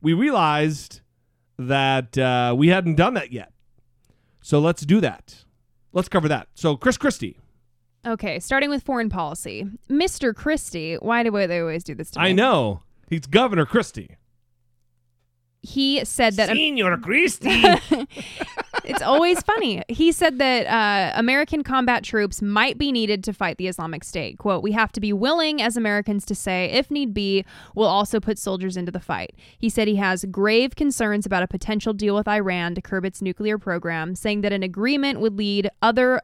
we 0.03 0.13
realized 0.13 1.01
that 1.59 2.19
uh, 2.19 2.55
we 2.57 2.69
hadn't 2.69 2.97
done 2.97 3.15
that 3.15 3.33
yet. 3.33 3.51
So 4.43 4.59
let's 4.59 4.85
do 4.85 5.01
that. 5.01 5.45
Let's 5.95 6.09
cover 6.09 6.29
that. 6.29 6.49
So, 6.55 6.77
Chris 6.77 6.99
Christie. 6.99 7.39
Okay, 8.09 8.41
starting 8.41 8.71
with 8.71 8.83
foreign 8.83 9.11
policy. 9.11 9.67
Mr. 9.91 10.35
Christie, 10.35 10.95
why 10.97 11.23
do 11.23 11.31
they 11.31 11.61
always 11.61 11.85
do 11.85 11.95
this 11.95 12.11
to 12.13 12.21
me? 12.21 12.29
I 12.29 12.33
know. 12.33 12.83
He's 13.09 13.27
Governor 13.27 13.67
Christie. 13.67 14.17
He 15.61 16.05
said 16.05 16.35
that 16.35 16.49
Senor 16.49 16.99
Christie. 16.99 17.49
it's 18.85 19.03
always 19.03 19.43
funny. 19.43 19.83
He 19.89 20.13
said 20.13 20.39
that 20.39 20.67
uh, 20.67 21.19
American 21.19 21.63
combat 21.65 22.05
troops 22.05 22.41
might 22.41 22.79
be 22.79 22.93
needed 22.93 23.25
to 23.25 23.33
fight 23.33 23.59
the 23.59 23.67
Islamic 23.67 24.05
State. 24.05 24.39
"Quote: 24.39 24.63
We 24.63 24.73
have 24.73 24.93
to 24.93 25.01
be 25.01 25.13
willing 25.13 25.61
as 25.61 25.77
Americans 25.77 26.25
to 26.27 26.35
say, 26.35 26.71
if 26.73 26.93
need 26.93 27.13
be, 27.13 27.45
we'll 27.75 27.89
also 27.89 28.21
put 28.21 28.39
soldiers 28.39 28.77
into 28.77 28.93
the 28.93 29.01
fight." 29.01 29.35
He 29.59 29.69
said 29.69 29.89
he 29.89 29.97
has 29.97 30.25
grave 30.27 30.77
concerns 30.77 31.27
about 31.27 31.43
a 31.43 31.49
potential 31.49 31.93
deal 31.93 32.15
with 32.15 32.29
Iran 32.29 32.77
to 32.77 32.81
curb 32.81 33.05
its 33.05 33.21
nuclear 33.21 33.59
program, 33.59 34.15
saying 34.15 34.43
that 34.43 34.53
an 34.53 34.63
agreement 34.63 35.19
would 35.19 35.37
lead 35.37 35.69
other 35.83 36.23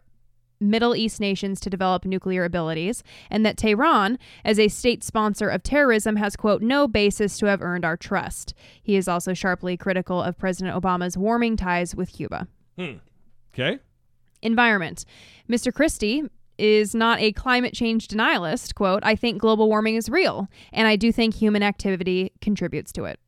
Middle 0.71 0.97
East 0.97 1.21
nations 1.21 1.61
to 1.61 1.71
develop 1.71 2.05
nuclear 2.05 2.45
abilities, 2.45 3.03
and 3.31 3.45
that 3.45 3.57
Tehran, 3.57 4.19
as 4.45 4.59
a 4.59 4.69
state 4.69 5.05
sponsor 5.05 5.49
of 5.49 5.63
terrorism, 5.63 6.17
has, 6.17 6.37
quote, 6.37 6.63
no 6.63 6.89
basis 6.89 7.39
to 7.39 7.47
have 7.47 7.63
earned 7.63 7.85
our 7.85 7.97
trust. 7.97 8.55
He 8.83 8.97
is 8.97 9.09
also 9.09 9.35
sharply 9.35 9.77
critical 9.77 10.23
of 10.23 10.39
President 10.39 10.77
Obama's 10.77 11.17
warming 11.17 11.57
ties 11.57 11.95
with 11.95 12.13
Cuba. 12.13 12.49
Hmm. 12.77 12.95
Okay. 13.53 13.79
Environment. 14.43 15.05
Mr. 15.49 15.73
Christie 15.73 16.25
is 16.59 16.95
not 16.95 17.21
a 17.21 17.33
climate 17.33 17.75
change 17.75 18.09
denialist. 18.09 18.75
Quote, 18.75 19.03
I 19.05 19.17
think 19.17 19.41
global 19.41 19.69
warming 19.69 19.97
is 19.97 20.09
real, 20.09 20.49
and 20.73 20.87
I 20.87 20.97
do 20.97 21.13
think 21.13 21.35
human 21.35 21.63
activity 21.63 22.33
contributes 22.41 22.93
to 22.93 23.05
it. 23.05 23.19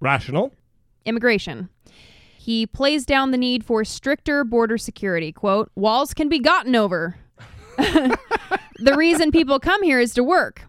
Rational. 0.00 0.52
Immigration. 1.04 1.68
He 2.46 2.64
plays 2.64 3.04
down 3.04 3.32
the 3.32 3.38
need 3.38 3.64
for 3.64 3.84
stricter 3.84 4.44
border 4.44 4.78
security. 4.78 5.32
Quote, 5.32 5.68
walls 5.74 6.14
can 6.14 6.28
be 6.28 6.38
gotten 6.38 6.76
over. 6.76 7.16
the 7.76 8.94
reason 8.96 9.32
people 9.32 9.58
come 9.58 9.82
here 9.82 9.98
is 9.98 10.14
to 10.14 10.22
work. 10.22 10.62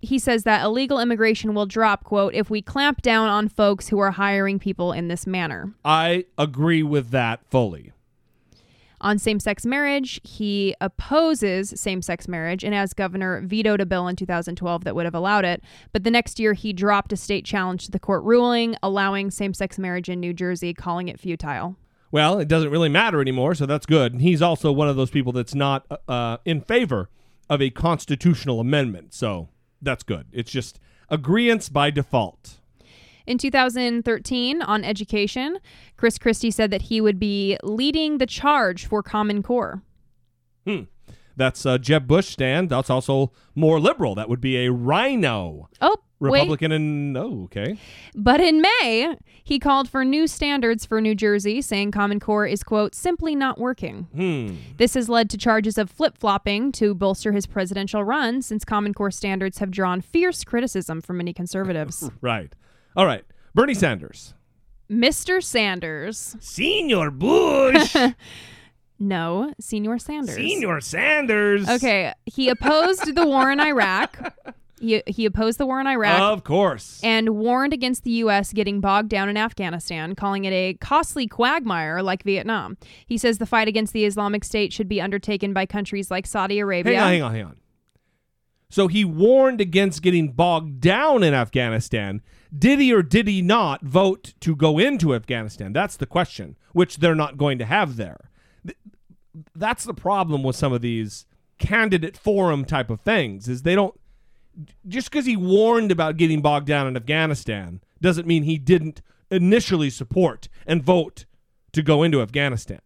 He 0.00 0.18
says 0.18 0.42
that 0.42 0.64
illegal 0.64 0.98
immigration 0.98 1.54
will 1.54 1.66
drop, 1.66 2.02
quote, 2.02 2.34
if 2.34 2.50
we 2.50 2.60
clamp 2.60 3.00
down 3.02 3.28
on 3.28 3.46
folks 3.46 3.86
who 3.86 4.00
are 4.00 4.10
hiring 4.10 4.58
people 4.58 4.90
in 4.90 5.06
this 5.06 5.24
manner. 5.24 5.72
I 5.84 6.24
agree 6.36 6.82
with 6.82 7.10
that 7.10 7.38
fully. 7.48 7.92
On 9.02 9.18
same 9.18 9.40
sex 9.40 9.64
marriage, 9.64 10.20
he 10.24 10.74
opposes 10.80 11.72
same 11.76 12.02
sex 12.02 12.28
marriage 12.28 12.62
and, 12.62 12.74
as 12.74 12.92
governor, 12.92 13.40
vetoed 13.44 13.80
a 13.80 13.86
bill 13.86 14.06
in 14.08 14.16
2012 14.16 14.84
that 14.84 14.94
would 14.94 15.06
have 15.06 15.14
allowed 15.14 15.44
it. 15.44 15.62
But 15.92 16.04
the 16.04 16.10
next 16.10 16.38
year, 16.38 16.52
he 16.52 16.72
dropped 16.72 17.12
a 17.12 17.16
state 17.16 17.44
challenge 17.44 17.86
to 17.86 17.90
the 17.90 17.98
court 17.98 18.22
ruling 18.24 18.76
allowing 18.82 19.30
same 19.30 19.54
sex 19.54 19.78
marriage 19.78 20.08
in 20.08 20.20
New 20.20 20.34
Jersey, 20.34 20.74
calling 20.74 21.08
it 21.08 21.18
futile. 21.18 21.76
Well, 22.12 22.38
it 22.38 22.48
doesn't 22.48 22.70
really 22.70 22.88
matter 22.88 23.20
anymore, 23.20 23.54
so 23.54 23.66
that's 23.66 23.86
good. 23.86 24.12
And 24.12 24.20
he's 24.20 24.42
also 24.42 24.72
one 24.72 24.88
of 24.88 24.96
those 24.96 25.10
people 25.10 25.32
that's 25.32 25.54
not 25.54 25.86
uh, 26.08 26.38
in 26.44 26.60
favor 26.60 27.08
of 27.48 27.62
a 27.62 27.70
constitutional 27.70 28.60
amendment, 28.60 29.14
so 29.14 29.48
that's 29.80 30.02
good. 30.02 30.26
It's 30.32 30.50
just 30.50 30.78
agreements 31.08 31.68
by 31.68 31.90
default. 31.90 32.59
In 33.30 33.38
2013, 33.38 34.60
on 34.60 34.82
education, 34.82 35.60
Chris 35.96 36.18
Christie 36.18 36.50
said 36.50 36.72
that 36.72 36.82
he 36.82 37.00
would 37.00 37.20
be 37.20 37.56
leading 37.62 38.18
the 38.18 38.26
charge 38.26 38.86
for 38.86 39.04
Common 39.04 39.40
Core. 39.40 39.84
Hmm. 40.66 40.80
That's 41.36 41.64
uh, 41.64 41.78
Jeb 41.78 42.08
Bush 42.08 42.26
stand. 42.26 42.70
That's 42.70 42.90
also 42.90 43.30
more 43.54 43.78
liberal. 43.78 44.16
That 44.16 44.28
would 44.28 44.40
be 44.40 44.66
a 44.66 44.72
RINO. 44.72 45.68
Oh, 45.80 45.96
Republican 46.18 46.72
wait. 46.72 46.76
and 46.76 47.16
oh, 47.16 47.44
okay. 47.44 47.78
But 48.16 48.40
in 48.40 48.62
May, 48.62 49.16
he 49.44 49.60
called 49.60 49.88
for 49.88 50.04
new 50.04 50.26
standards 50.26 50.84
for 50.84 51.00
New 51.00 51.14
Jersey, 51.14 51.62
saying 51.62 51.92
Common 51.92 52.18
Core 52.18 52.48
is, 52.48 52.64
quote, 52.64 52.96
simply 52.96 53.36
not 53.36 53.60
working. 53.60 54.08
Hmm. 54.12 54.56
This 54.76 54.94
has 54.94 55.08
led 55.08 55.30
to 55.30 55.38
charges 55.38 55.78
of 55.78 55.88
flip 55.88 56.18
flopping 56.18 56.72
to 56.72 56.96
bolster 56.96 57.30
his 57.30 57.46
presidential 57.46 58.02
run, 58.02 58.42
since 58.42 58.64
Common 58.64 58.92
Core 58.92 59.12
standards 59.12 59.58
have 59.58 59.70
drawn 59.70 60.00
fierce 60.00 60.42
criticism 60.42 61.00
from 61.00 61.18
many 61.18 61.32
conservatives. 61.32 62.10
Right. 62.20 62.52
All 62.96 63.06
right. 63.06 63.24
Bernie 63.54 63.74
Sanders. 63.74 64.34
Mr. 64.90 65.42
Sanders. 65.42 66.36
Senior 66.40 67.10
Bush. 67.10 67.96
No, 69.02 69.54
Senior 69.58 69.98
Sanders. 69.98 70.36
Senior 70.36 70.78
Sanders. 70.82 71.66
Okay, 71.66 72.12
he 72.26 72.50
opposed 72.50 73.14
the 73.14 73.26
war 73.26 73.50
in 73.50 73.58
Iraq. 73.58 74.34
He, 74.78 75.02
he 75.06 75.24
opposed 75.24 75.56
the 75.56 75.64
war 75.64 75.80
in 75.80 75.86
Iraq. 75.86 76.20
Of 76.20 76.44
course. 76.44 77.00
And 77.02 77.30
warned 77.36 77.72
against 77.72 78.04
the 78.04 78.10
U.S. 78.10 78.52
getting 78.52 78.80
bogged 78.80 79.08
down 79.08 79.30
in 79.30 79.38
Afghanistan, 79.38 80.14
calling 80.14 80.44
it 80.44 80.52
a 80.52 80.74
costly 80.80 81.26
quagmire 81.26 82.02
like 82.02 82.22
Vietnam. 82.24 82.76
He 83.06 83.16
says 83.16 83.38
the 83.38 83.46
fight 83.46 83.68
against 83.68 83.94
the 83.94 84.04
Islamic 84.04 84.44
State 84.44 84.70
should 84.70 84.88
be 84.88 85.00
undertaken 85.00 85.54
by 85.54 85.64
countries 85.64 86.10
like 86.10 86.26
Saudi 86.26 86.58
Arabia. 86.58 87.00
Hang 87.00 87.00
on, 87.00 87.10
hang 87.10 87.22
on, 87.22 87.34
hang 87.34 87.44
on. 87.44 87.56
So 88.68 88.86
he 88.86 89.04
warned 89.06 89.62
against 89.62 90.02
getting 90.02 90.32
bogged 90.32 90.80
down 90.80 91.22
in 91.22 91.32
Afghanistan. 91.32 92.20
Did 92.56 92.80
he 92.80 92.92
or 92.92 93.02
did 93.02 93.28
he 93.28 93.42
not 93.42 93.82
vote 93.82 94.34
to 94.40 94.56
go 94.56 94.78
into 94.78 95.14
Afghanistan? 95.14 95.72
That's 95.72 95.96
the 95.96 96.06
question, 96.06 96.56
which 96.72 96.96
they're 96.96 97.14
not 97.14 97.36
going 97.36 97.58
to 97.58 97.64
have 97.64 97.96
there. 97.96 98.30
That's 99.54 99.84
the 99.84 99.94
problem 99.94 100.42
with 100.42 100.56
some 100.56 100.72
of 100.72 100.82
these 100.82 101.26
candidate 101.58 102.16
forum 102.16 102.64
type 102.64 102.90
of 102.90 103.00
things 103.00 103.48
is 103.48 103.62
they 103.62 103.74
don't 103.74 103.94
just 104.88 105.10
because 105.10 105.26
he 105.26 105.36
warned 105.36 105.92
about 105.92 106.16
getting 106.16 106.40
bogged 106.40 106.66
down 106.66 106.88
in 106.88 106.96
Afghanistan 106.96 107.80
doesn't 108.00 108.26
mean 108.26 108.42
he 108.42 108.58
didn't 108.58 109.00
initially 109.30 109.90
support 109.90 110.48
and 110.66 110.82
vote 110.82 111.26
to 111.72 111.82
go 111.82 112.02
into 112.02 112.20
Afghanistan. 112.20 112.80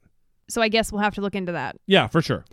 So 0.49 0.61
I 0.61 0.69
guess 0.69 0.93
we'll 0.93 1.01
have 1.01 1.15
to 1.15 1.21
look 1.21 1.35
into 1.35 1.53
that. 1.53 1.77
Yeah, 1.87 2.07
for 2.07 2.21
sure. 2.21 2.45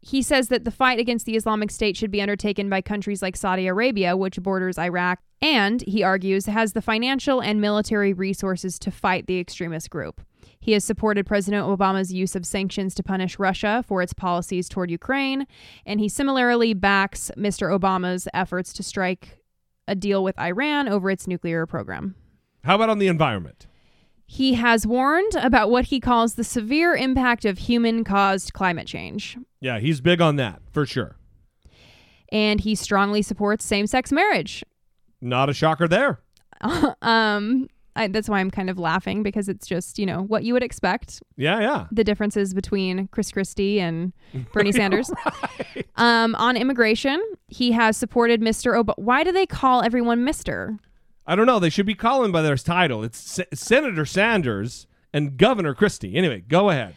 He 0.00 0.22
says 0.22 0.48
that 0.48 0.64
the 0.64 0.70
fight 0.70 0.98
against 0.98 1.26
the 1.26 1.34
Islamic 1.34 1.70
State 1.70 1.96
should 1.96 2.10
be 2.10 2.20
undertaken 2.20 2.68
by 2.68 2.80
countries 2.80 3.22
like 3.22 3.36
Saudi 3.36 3.66
Arabia, 3.66 4.16
which 4.16 4.40
borders 4.40 4.78
Iraq, 4.78 5.18
and, 5.44 5.82
he 5.82 6.02
argues, 6.02 6.46
has 6.46 6.72
the 6.72 6.80
financial 6.80 7.40
and 7.40 7.60
military 7.60 8.14
resources 8.14 8.78
to 8.78 8.90
fight 8.90 9.26
the 9.26 9.38
extremist 9.38 9.90
group. 9.90 10.22
He 10.58 10.72
has 10.72 10.86
supported 10.86 11.26
President 11.26 11.66
Obama's 11.66 12.10
use 12.10 12.34
of 12.34 12.46
sanctions 12.46 12.94
to 12.94 13.02
punish 13.02 13.38
Russia 13.38 13.84
for 13.86 14.00
its 14.00 14.14
policies 14.14 14.70
toward 14.70 14.90
Ukraine, 14.90 15.46
and 15.84 16.00
he 16.00 16.08
similarly 16.08 16.72
backs 16.72 17.30
Mr. 17.36 17.78
Obama's 17.78 18.26
efforts 18.32 18.72
to 18.72 18.82
strike 18.82 19.38
a 19.86 19.94
deal 19.94 20.24
with 20.24 20.38
Iran 20.40 20.88
over 20.88 21.10
its 21.10 21.26
nuclear 21.26 21.66
program. 21.66 22.14
How 22.64 22.76
about 22.76 22.88
on 22.88 22.98
the 22.98 23.08
environment? 23.08 23.66
He 24.24 24.54
has 24.54 24.86
warned 24.86 25.34
about 25.34 25.68
what 25.68 25.84
he 25.86 26.00
calls 26.00 26.36
the 26.36 26.44
severe 26.44 26.96
impact 26.96 27.44
of 27.44 27.58
human 27.58 28.02
caused 28.02 28.54
climate 28.54 28.86
change. 28.86 29.36
Yeah, 29.60 29.78
he's 29.78 30.00
big 30.00 30.22
on 30.22 30.36
that 30.36 30.62
for 30.72 30.86
sure. 30.86 31.16
And 32.32 32.60
he 32.60 32.74
strongly 32.74 33.20
supports 33.20 33.66
same 33.66 33.86
sex 33.86 34.10
marriage. 34.10 34.64
Not 35.24 35.48
a 35.48 35.54
shocker 35.54 35.88
there. 35.88 36.20
um, 37.02 37.68
I, 37.96 38.08
that's 38.08 38.28
why 38.28 38.40
I'm 38.40 38.50
kind 38.50 38.68
of 38.68 38.78
laughing 38.78 39.22
because 39.22 39.48
it's 39.48 39.66
just, 39.66 39.98
you 39.98 40.06
know, 40.06 40.22
what 40.22 40.44
you 40.44 40.52
would 40.52 40.62
expect. 40.62 41.22
Yeah, 41.36 41.60
yeah. 41.60 41.86
The 41.92 42.04
differences 42.04 42.52
between 42.52 43.08
Chris 43.08 43.30
Christie 43.32 43.80
and 43.80 44.12
Bernie 44.52 44.72
Sanders. 44.72 45.10
um, 45.96 46.34
on 46.34 46.56
immigration, 46.56 47.22
he 47.48 47.72
has 47.72 47.96
supported 47.96 48.40
Mr. 48.40 48.78
Ob. 48.78 48.92
Why 48.96 49.24
do 49.24 49.32
they 49.32 49.46
call 49.46 49.82
everyone 49.82 50.26
Mr.? 50.26 50.78
I 51.26 51.36
don't 51.36 51.46
know. 51.46 51.58
They 51.58 51.70
should 51.70 51.86
be 51.86 51.94
calling 51.94 52.32
by 52.32 52.42
their 52.42 52.56
title. 52.56 53.02
It's 53.02 53.18
Se- 53.18 53.46
Senator 53.54 54.04
Sanders 54.04 54.86
and 55.12 55.38
Governor 55.38 55.74
Christie. 55.74 56.16
Anyway, 56.16 56.42
go 56.46 56.68
ahead. 56.70 56.94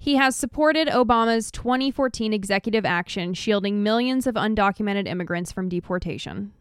He 0.00 0.16
has 0.16 0.34
supported 0.34 0.88
Obama's 0.88 1.50
2014 1.50 2.32
executive 2.32 2.84
action 2.84 3.34
shielding 3.34 3.82
millions 3.82 4.26
of 4.26 4.34
undocumented 4.36 5.06
immigrants 5.06 5.52
from 5.52 5.68
deportation. 5.68 6.52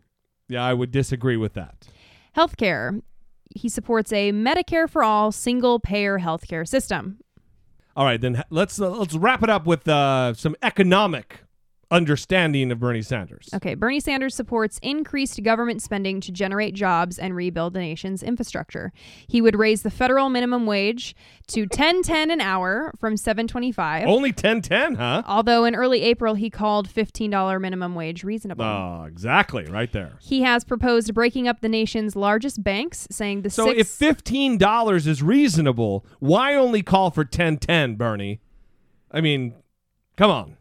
Yeah, 0.50 0.64
I 0.64 0.74
would 0.74 0.92
disagree 0.92 1.38
with 1.38 1.54
that. 1.54 1.88
Healthcare. 2.36 3.02
He 3.56 3.70
supports 3.70 4.12
a 4.12 4.32
Medicare 4.32 4.90
for 4.90 5.04
all 5.04 5.32
single 5.32 5.80
payer 5.80 6.20
healthcare 6.20 6.68
system. 6.68 7.20
All 7.96 8.06
right, 8.06 8.22
then 8.22 8.44
let's 8.50 8.80
uh, 8.80 8.92
let's 8.92 9.16
wrap 9.16 9.42
it 9.42 9.50
up 9.50 9.66
with 9.66 9.88
uh, 9.88 10.34
some 10.36 10.56
economic 10.62 11.40
understanding 11.90 12.72
of 12.72 12.80
Bernie 12.80 13.02
Sanders. 13.02 13.50
Okay, 13.54 13.74
Bernie 13.76 14.00
Sanders 14.00 14.36
supports 14.36 14.80
increased 14.82 15.42
government 15.44 15.82
spending 15.82 16.20
to 16.22 16.32
generate 16.32 16.74
jobs 16.74 17.18
and 17.18 17.36
rebuild 17.36 17.74
the 17.74 17.80
nation's 17.80 18.22
infrastructure. 18.22 18.92
He 19.28 19.42
would 19.42 19.56
raise 19.56 19.84
the 19.84 19.92
federal 19.92 20.30
minimum 20.30 20.66
wage 20.66 21.16
to 21.48 21.66
10.10 21.66 22.32
an 22.32 22.42
hour 22.42 22.94
from 23.00 23.16
7.25. 23.16 24.06
Only 24.06 24.34
10.10, 24.34 24.98
huh? 24.98 25.24
Although 25.26 25.64
in 25.64 25.76
early 25.76 26.02
April 26.04 26.34
he 26.36 26.50
called 26.50 26.90
$15 26.90 27.62
minimum 27.62 27.96
wage 27.96 28.24
reasonable. 28.24 28.66
Oh, 28.66 29.06
exactly, 29.08 29.66
right 29.66 29.92
there. 29.92 30.14
He 30.20 30.42
has 30.42 30.64
proposed 30.64 31.14
breaking 31.14 31.48
up 31.48 31.62
the 31.62 31.70
nation's 31.70 32.16
largest 32.16 32.64
banks, 32.64 33.08
saying 33.10 33.44
the 33.44 33.50
So 33.50 33.68
six 33.68 33.80
if 33.80 33.88
fifteen 33.88 34.58
dollars 34.58 35.08
is 35.08 35.24
reasonable, 35.24 36.06
why 36.20 36.56
only 36.56 36.84
call 36.84 37.12
for 37.12 37.24
ten 37.24 37.58
ten, 37.58 37.96
Bernie? 37.96 38.42
I 39.12 39.22
mean, 39.22 39.54
come 40.16 40.32
on. 40.32 40.58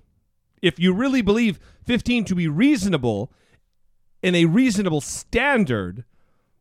If 0.62 0.78
you 0.78 0.92
really 0.92 1.22
believe 1.22 1.58
fifteen 1.84 2.24
to 2.24 2.34
be 2.34 2.48
reasonable 2.48 3.32
in 4.22 4.34
a 4.34 4.46
reasonable 4.46 5.00
standard, 5.00 6.04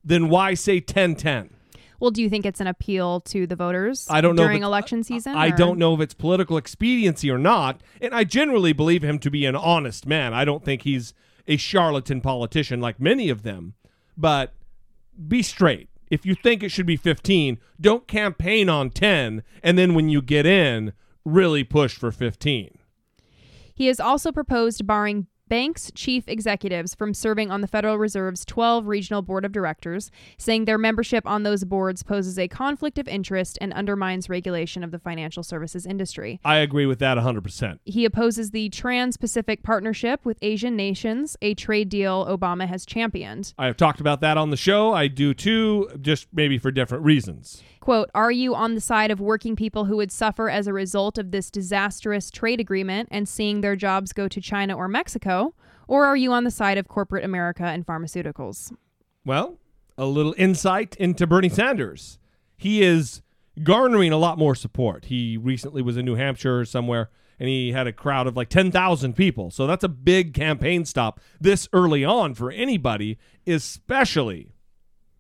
then 0.04 0.30
why 0.30 0.54
say 0.54 0.80
ten 0.80 1.16
ten? 1.16 1.52
Well, 2.00 2.12
do 2.12 2.22
you 2.22 2.30
think 2.30 2.46
it's 2.46 2.60
an 2.60 2.68
appeal 2.68 3.22
to 3.22 3.48
the 3.48 3.56
voters 3.56 4.06
I 4.10 4.20
don't 4.22 4.36
know 4.36 4.44
during 4.44 4.64
election 4.64 5.04
season? 5.04 5.36
I 5.36 5.48
or- 5.48 5.56
don't 5.56 5.80
know 5.80 5.94
if 5.96 6.02
it's 6.02 6.14
political 6.14 6.58
expediency 6.58 7.32
or 7.32 7.38
not, 7.38 7.82
and 8.02 8.14
I 8.14 8.26
generally 8.26 8.74
believe 8.74 9.04
him 9.04 9.18
to 9.20 9.32
be 9.32 9.46
an 9.46 9.56
honest 9.56 10.06
man. 10.06 10.34
I 10.34 10.46
don't 10.46 10.64
think 10.64 10.82
he's 10.82 11.14
a 11.48 11.58
charlatan 11.58 12.22
politician 12.22 12.82
like 12.82 13.00
many 13.00 13.30
of 13.30 13.44
them. 13.44 13.76
But 14.18 14.54
be 15.28 15.42
straight. 15.42 15.90
If 16.10 16.26
you 16.26 16.36
think 16.36 16.64
it 16.64 16.70
should 16.70 16.86
be 16.86 16.98
15, 16.98 17.58
don't 17.80 18.08
campaign 18.08 18.70
on 18.70 18.90
10 18.90 19.44
and 19.64 19.78
then 19.78 19.94
when 19.94 20.10
you 20.10 20.22
get 20.22 20.46
in, 20.46 20.94
really 21.24 21.64
push 21.64 21.96
for 21.98 22.12
15. 22.12 22.78
He 23.76 23.88
has 23.88 24.00
also 24.00 24.32
proposed 24.32 24.88
barring 24.88 25.28
banks' 25.48 25.92
chief 25.94 26.28
executives 26.28 26.96
from 26.96 27.14
serving 27.14 27.52
on 27.52 27.62
the 27.62 27.68
Federal 27.68 27.98
Reserve's 27.98 28.46
12 28.46 28.88
regional 28.88 29.22
board 29.22 29.46
of 29.46 29.52
directors, 29.52 30.10
saying 30.38 30.66
their 30.66 30.78
membership 30.78 31.28
on 31.28 31.44
those 31.44 31.64
boards 31.66 32.02
poses 32.02 32.40
a 32.40 32.48
conflict 32.48 32.98
of 32.98 33.08
interest 33.08 33.58
and 33.62 33.74
undermines 33.74 34.30
regulation 34.30 34.84
of 34.84 34.92
the 34.92 34.98
financial 34.98 35.44
services 35.44 35.86
industry. 35.86 36.40
I 36.44 36.58
agree 36.58 36.86
with 36.86 37.00
that 37.00 37.18
100%. 37.18 37.80
He 37.84 38.06
opposes 38.06 38.52
the 38.52 38.70
Trans 38.70 39.18
Pacific 39.18 39.62
Partnership 39.62 40.26
with 40.26 40.40
Asian 40.42 40.76
nations, 40.76 41.38
a 41.42 41.54
trade 41.54 41.90
deal 41.90 42.26
Obama 42.26 42.68
has 42.68 42.86
championed. 42.86 43.54
I 43.58 43.68
have 43.68 43.78
talked 43.78 44.00
about 44.00 44.22
that 44.22 44.38
on 44.38 44.50
the 44.50 44.58
show. 44.58 44.94
I 44.94 45.08
do 45.08 45.34
too, 45.34 45.90
just 46.02 46.28
maybe 46.34 46.58
for 46.58 46.72
different 46.72 47.04
reasons. 47.04 47.62
Quote, 47.86 48.10
Are 48.16 48.32
you 48.32 48.56
on 48.56 48.74
the 48.74 48.82
side 48.82 49.12
of 49.12 49.20
working 49.20 49.56
people 49.56 49.86
who 49.86 49.98
would 49.98 50.12
suffer 50.12 50.49
as 50.49 50.66
a 50.66 50.74
result 50.74 51.20
of 51.20 51.30
this 51.30 51.52
disastrous 51.52 52.32
trade 52.32 52.60
agreement 52.60 53.10
and 53.12 53.30
seeing 53.30 53.62
their 53.62 53.76
jobs 53.76 54.12
go 54.12 54.28
to 54.28 54.41
China 54.41 54.76
or 54.76 54.88
Mexico? 54.88 55.53
Or 55.88 56.03
are 56.03 56.18
you 56.18 56.34
on 56.34 56.45
the 56.45 56.49
side 56.49 56.80
of 56.80 56.88
corporate 56.88 57.24
America 57.24 57.64
and 57.64 57.86
pharmaceuticals? 57.86 58.76
Well, 59.24 59.60
a 59.99 60.07
little 60.07 60.34
insight 60.36 60.95
into 60.95 61.28
Bernie 61.28 61.48
Sanders. 61.48 62.18
He 62.57 62.82
is 62.82 63.22
garnering 63.62 64.12
a 64.12 64.18
lot 64.18 64.40
more 64.40 64.56
support. 64.56 65.06
He 65.06 65.38
recently 65.38 65.84
was 65.84 65.95
in 65.95 66.06
New 66.06 66.16
Hampshire 66.16 66.66
somewhere 66.66 67.12
and 67.40 67.48
he 67.48 67.72
had 67.72 67.86
a 67.86 67.94
crowd 67.94 68.26
of 68.26 68.36
like 68.36 68.49
10,000 68.49 69.14
people. 69.14 69.52
So 69.52 69.68
that's 69.68 69.84
a 69.84 69.90
big 69.90 70.34
campaign 70.34 70.86
stop 70.86 71.20
this 71.40 71.70
early 71.72 72.03
on 72.03 72.34
for 72.34 72.49
anybody, 72.49 73.20
especially 73.45 74.55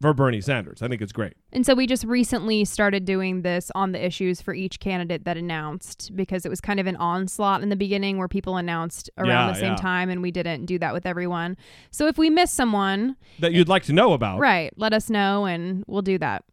for 0.05 0.13
Bernie 0.13 0.39
Sanders. 0.41 0.83
I 0.83 0.87
think 0.87 1.01
it's 1.01 1.11
great. 1.11 1.33
And 1.51 1.65
so 1.65 1.73
we 1.73 1.87
just 1.87 2.03
recently 2.03 2.63
started 2.63 3.05
doing 3.05 3.41
this 3.41 3.71
on 3.73 3.91
the 3.91 4.05
issues 4.05 4.39
for 4.39 4.53
each 4.53 4.79
candidate 4.79 5.25
that 5.25 5.35
announced 5.35 6.11
because 6.15 6.45
it 6.45 6.49
was 6.49 6.61
kind 6.61 6.79
of 6.79 6.85
an 6.85 6.95
onslaught 6.97 7.63
in 7.63 7.69
the 7.69 7.75
beginning 7.75 8.19
where 8.19 8.27
people 8.27 8.57
announced 8.57 9.09
around 9.17 9.47
Yeah, 9.47 9.53
the 9.53 9.59
same 9.59 9.71
yeah. 9.71 9.75
time 9.77 10.09
and 10.09 10.21
we 10.21 10.29
didn't 10.29 10.65
do 10.67 10.77
that 10.77 10.93
with 10.93 11.07
everyone. 11.07 11.57
So 11.89 12.05
if 12.05 12.19
we 12.19 12.29
miss 12.29 12.51
someone, 12.51 13.15
That 13.39 13.53
you'd 13.53 13.67
like 13.67 13.83
to 13.85 13.93
know 13.93 14.13
about. 14.13 14.39
right, 14.39 14.71
let 14.77 14.93
us 14.93 15.09
know 15.09 15.45
and 15.47 15.83
we'll 15.87 16.03
do 16.03 16.19
that. 16.19 16.43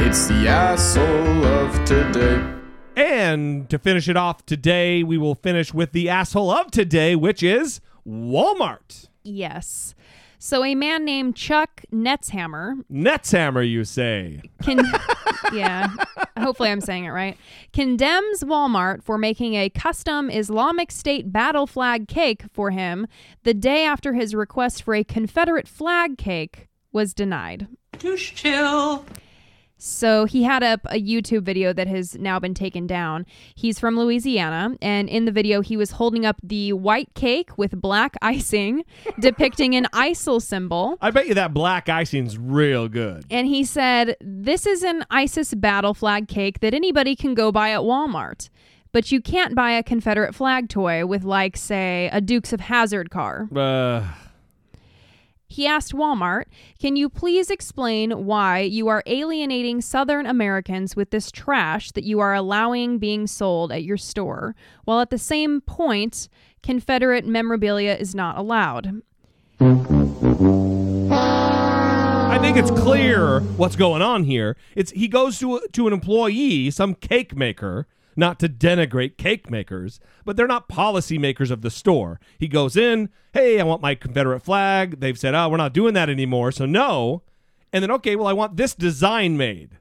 It's 0.00 0.26
the 0.28 0.48
asshole 0.48 1.44
of 1.44 1.84
today. 1.84 2.57
And 2.98 3.70
to 3.70 3.78
finish 3.78 4.08
it 4.08 4.16
off 4.16 4.44
today, 4.44 5.04
we 5.04 5.18
will 5.18 5.36
finish 5.36 5.72
with 5.72 5.92
the 5.92 6.08
asshole 6.08 6.50
of 6.50 6.72
today, 6.72 7.14
which 7.14 7.44
is 7.44 7.80
Walmart. 8.04 9.08
Yes. 9.22 9.94
So 10.40 10.64
a 10.64 10.74
man 10.74 11.04
named 11.04 11.36
Chuck 11.36 11.84
Netzhammer 11.92 12.82
Netzhammer, 12.90 13.68
you 13.68 13.84
say. 13.84 14.42
can 14.64 14.84
yeah 15.52 15.88
hopefully 16.38 16.68
i'm 16.68 16.80
saying 16.80 17.04
it 17.04 17.10
right 17.10 17.38
condemns 17.72 18.42
walmart 18.42 19.02
for 19.02 19.16
making 19.16 19.54
a 19.54 19.70
custom 19.70 20.28
islamic 20.28 20.90
state 20.90 21.32
battle 21.32 21.66
flag 21.66 22.06
cake 22.06 22.42
for 22.52 22.70
him 22.70 23.06
the 23.44 23.54
day 23.54 23.84
after 23.84 24.12
his 24.12 24.34
request 24.34 24.82
for 24.82 24.94
a 24.94 25.04
confederate 25.04 25.66
flag 25.68 26.18
cake 26.18 26.68
was 26.92 27.14
denied 27.14 27.66
Douche 27.98 28.34
chill. 28.34 29.04
So 29.78 30.24
he 30.24 30.42
had 30.42 30.62
up 30.62 30.80
a 30.86 31.00
YouTube 31.00 31.42
video 31.42 31.72
that 31.72 31.86
has 31.86 32.16
now 32.16 32.38
been 32.40 32.54
taken 32.54 32.86
down. 32.86 33.24
He's 33.54 33.78
from 33.78 33.96
Louisiana, 33.98 34.76
and 34.82 35.08
in 35.08 35.24
the 35.24 35.32
video, 35.32 35.60
he 35.60 35.76
was 35.76 35.92
holding 35.92 36.26
up 36.26 36.36
the 36.42 36.72
white 36.72 37.14
cake 37.14 37.56
with 37.56 37.80
black 37.80 38.16
icing, 38.22 38.84
depicting 39.20 39.74
an 39.76 39.86
ISIL 39.92 40.42
symbol. 40.42 40.98
I 41.00 41.10
bet 41.12 41.28
you 41.28 41.34
that 41.34 41.54
black 41.54 41.88
icing's 41.88 42.36
real 42.36 42.88
good. 42.88 43.24
And 43.30 43.46
he 43.46 43.64
said, 43.64 44.16
This 44.20 44.66
is 44.66 44.82
an 44.82 45.04
ISIS 45.10 45.54
battle 45.54 45.94
flag 45.94 46.28
cake 46.28 46.60
that 46.60 46.74
anybody 46.74 47.14
can 47.14 47.34
go 47.34 47.52
buy 47.52 47.70
at 47.70 47.80
Walmart. 47.80 48.50
But 48.90 49.12
you 49.12 49.20
can't 49.20 49.54
buy 49.54 49.72
a 49.72 49.82
Confederate 49.82 50.34
flag 50.34 50.68
toy 50.70 51.04
with, 51.04 51.22
like, 51.22 51.56
say, 51.58 52.08
a 52.10 52.22
Dukes 52.22 52.54
of 52.54 52.60
Hazzard 52.60 53.10
car. 53.10 53.46
Uh, 53.54 54.06
He 55.50 55.66
asked 55.66 55.94
Walmart, 55.94 56.44
Can 56.78 56.94
you 56.96 57.08
please 57.08 57.50
explain 57.50 58.26
why 58.26 58.60
you 58.60 58.86
are 58.88 59.02
alienating 59.06 59.80
Southern 59.80 60.26
Americans 60.26 60.94
with 60.94 61.10
this 61.10 61.30
trash 61.30 61.90
that 61.92 62.04
you 62.04 62.20
are 62.20 62.34
allowing 62.34 62.98
being 62.98 63.26
sold 63.26 63.72
at 63.72 63.82
your 63.82 63.96
store, 63.96 64.54
while 64.84 65.00
at 65.00 65.08
the 65.08 65.16
same 65.16 65.62
point, 65.62 66.28
Confederate 66.62 67.26
memorabilia 67.26 67.94
is 67.94 68.14
not 68.14 68.36
allowed? 68.36 69.00
I 72.30 72.38
think 72.40 72.58
it's 72.58 72.70
clear 72.70 73.40
what's 73.40 73.74
going 73.74 74.02
on 74.02 74.24
here. 74.24 74.54
It's 74.76 74.90
he 74.92 75.08
goes 75.08 75.38
to 75.38 75.60
to 75.72 75.86
an 75.86 75.94
employee, 75.94 76.70
some 76.70 76.94
cake 76.94 77.34
maker, 77.34 77.86
not 78.18 78.38
to 78.40 78.48
denigrate 78.48 79.16
cake 79.16 79.50
makers, 79.50 80.00
but 80.24 80.36
they're 80.36 80.46
not 80.46 80.68
policymakers 80.68 81.50
of 81.50 81.62
the 81.62 81.70
store. 81.70 82.20
He 82.38 82.48
goes 82.48 82.76
in, 82.76 83.08
"Hey, 83.32 83.60
I 83.60 83.64
want 83.64 83.80
my 83.80 83.94
Confederate 83.94 84.42
flag." 84.42 85.00
They've 85.00 85.18
said, 85.18 85.34
"Oh, 85.34 85.48
we're 85.48 85.56
not 85.56 85.72
doing 85.72 85.94
that 85.94 86.10
anymore." 86.10 86.52
So 86.52 86.66
no. 86.66 87.22
And 87.72 87.82
then 87.82 87.90
okay, 87.92 88.16
well, 88.16 88.26
I 88.26 88.32
want 88.32 88.56
this 88.56 88.74
design 88.74 89.36
made. 89.36 89.78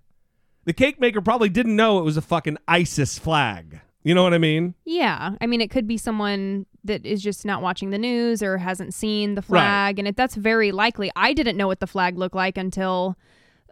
The 0.66 0.74
cake 0.74 1.00
maker 1.00 1.22
probably 1.22 1.50
didn't 1.50 1.76
know 1.76 2.00
it 2.00 2.04
was 2.04 2.18
a 2.18 2.22
fucking 2.22 2.58
ISIS 2.68 3.18
flag. 3.18 3.80
You 4.04 4.14
know 4.14 4.24
what 4.24 4.34
I 4.34 4.38
mean? 4.38 4.76
Yeah. 4.86 5.36
I 5.42 5.48
mean, 5.48 5.60
it 5.60 5.70
could 5.70 5.88
be 5.88 5.98
someone 5.98 6.66
that 6.84 7.06
is 7.06 7.22
just 7.22 7.46
not 7.46 7.62
watching 7.62 7.90
the 7.90 7.98
news 7.98 8.44
or 8.44 8.58
hasn't 8.58 8.94
seen 8.94 9.36
the 9.36 9.42
flag. 9.42 10.00
And 10.00 10.08
it, 10.08 10.16
that's 10.16 10.36
very 10.36 10.72
likely. 10.72 11.12
I 11.16 11.34
didn't 11.34 11.58
know 11.58 11.68
what 11.68 11.80
the 11.80 11.88
flag 11.88 12.18
looked 12.18 12.36
like 12.36 12.58
until 12.58 13.18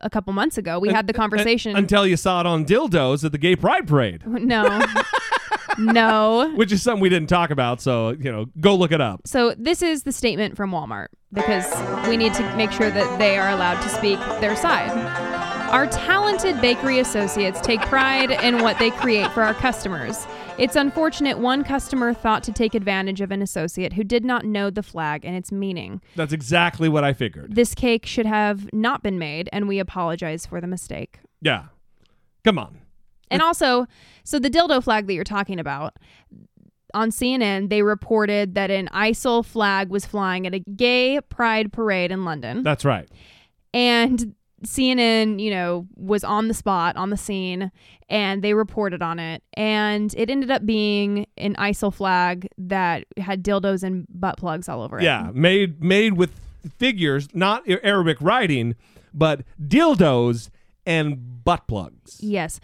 a 0.01 0.09
couple 0.09 0.33
months 0.33 0.57
ago. 0.57 0.79
We 0.79 0.89
had 0.89 1.07
the 1.07 1.13
conversation. 1.13 1.75
until 1.75 2.05
you 2.05 2.17
saw 2.17 2.39
it 2.41 2.45
on 2.45 2.65
dildos 2.65 3.23
at 3.23 3.31
the 3.31 3.37
gay 3.37 3.55
pride 3.55 3.87
parade, 3.87 4.21
no. 4.27 4.85
no. 5.77 6.53
which 6.55 6.71
is 6.71 6.81
something 6.81 7.01
we 7.01 7.09
didn't 7.09 7.29
talk 7.29 7.49
about. 7.49 7.81
So 7.81 8.11
you 8.11 8.31
know, 8.31 8.45
go 8.59 8.75
look 8.75 8.91
it 8.91 9.01
up. 9.01 9.27
So 9.27 9.53
this 9.57 9.81
is 9.81 10.03
the 10.03 10.11
statement 10.11 10.55
from 10.55 10.71
Walmart 10.71 11.07
because 11.33 11.67
we 12.07 12.17
need 12.17 12.33
to 12.35 12.55
make 12.55 12.71
sure 12.71 12.89
that 12.89 13.19
they 13.19 13.37
are 13.37 13.49
allowed 13.49 13.81
to 13.81 13.89
speak 13.89 14.19
their 14.39 14.55
side. 14.55 14.91
Our 15.71 15.87
talented 15.87 16.61
bakery 16.61 16.99
associates 16.99 17.59
take 17.59 17.81
pride 17.81 18.31
in 18.31 18.61
what 18.61 18.79
they 18.79 18.91
create 18.91 19.31
for 19.31 19.41
our 19.41 19.53
customers. 19.53 20.25
It's 20.57 20.77
unfortunate 20.77 21.39
one 21.39 21.65
customer 21.65 22.13
thought 22.13 22.41
to 22.43 22.53
take 22.53 22.75
advantage 22.75 23.19
of 23.19 23.29
an 23.29 23.41
associate 23.41 23.91
who 23.93 24.05
did 24.05 24.23
not 24.23 24.45
know 24.45 24.69
the 24.69 24.81
flag 24.81 25.25
and 25.25 25.35
its 25.35 25.51
meaning. 25.51 26.01
That's 26.15 26.31
exactly 26.31 26.87
what 26.87 27.03
I 27.03 27.11
figured. 27.11 27.55
This 27.55 27.75
cake 27.75 28.05
should 28.05 28.25
have 28.25 28.71
not 28.73 29.03
been 29.03 29.19
made, 29.19 29.49
and 29.51 29.67
we 29.67 29.79
apologize 29.79 30.45
for 30.45 30.61
the 30.61 30.67
mistake. 30.67 31.19
Yeah, 31.41 31.65
come 32.45 32.57
on. 32.57 32.79
And 33.29 33.41
also, 33.41 33.85
so 34.23 34.39
the 34.39 34.49
dildo 34.49 34.81
flag 34.81 35.07
that 35.07 35.13
you're 35.13 35.25
talking 35.25 35.59
about, 35.59 35.97
on 36.93 37.09
CNN, 37.09 37.67
they 37.69 37.81
reported 37.81 38.55
that 38.55 38.71
an 38.71 38.87
ISIL 38.93 39.43
flag 39.43 39.89
was 39.89 40.05
flying 40.05 40.47
at 40.47 40.53
a 40.53 40.59
gay 40.59 41.19
pride 41.27 41.73
parade 41.73 42.11
in 42.11 42.23
London. 42.23 42.63
That's 42.63 42.85
right. 42.85 43.09
and 43.73 44.33
CNN, 44.65 45.39
you 45.39 45.51
know, 45.51 45.87
was 45.95 46.23
on 46.23 46.47
the 46.47 46.53
spot, 46.53 46.95
on 46.95 47.09
the 47.09 47.17
scene, 47.17 47.71
and 48.09 48.43
they 48.43 48.53
reported 48.53 49.01
on 49.01 49.19
it. 49.19 49.43
And 49.53 50.13
it 50.17 50.29
ended 50.29 50.51
up 50.51 50.65
being 50.65 51.27
an 51.37 51.55
ISIL 51.55 51.93
flag 51.93 52.47
that 52.57 53.05
had 53.17 53.43
dildos 53.43 53.83
and 53.83 54.05
butt 54.09 54.37
plugs 54.37 54.67
all 54.69 54.81
over 54.81 54.99
it. 54.99 55.03
Yeah, 55.03 55.31
made 55.33 55.83
made 55.83 56.13
with 56.13 56.31
figures, 56.77 57.27
not 57.33 57.63
Arabic 57.67 58.17
writing, 58.21 58.75
but 59.13 59.41
dildos 59.61 60.49
and 60.85 61.43
butt 61.43 61.67
plugs. 61.67 62.19
Yes. 62.21 62.59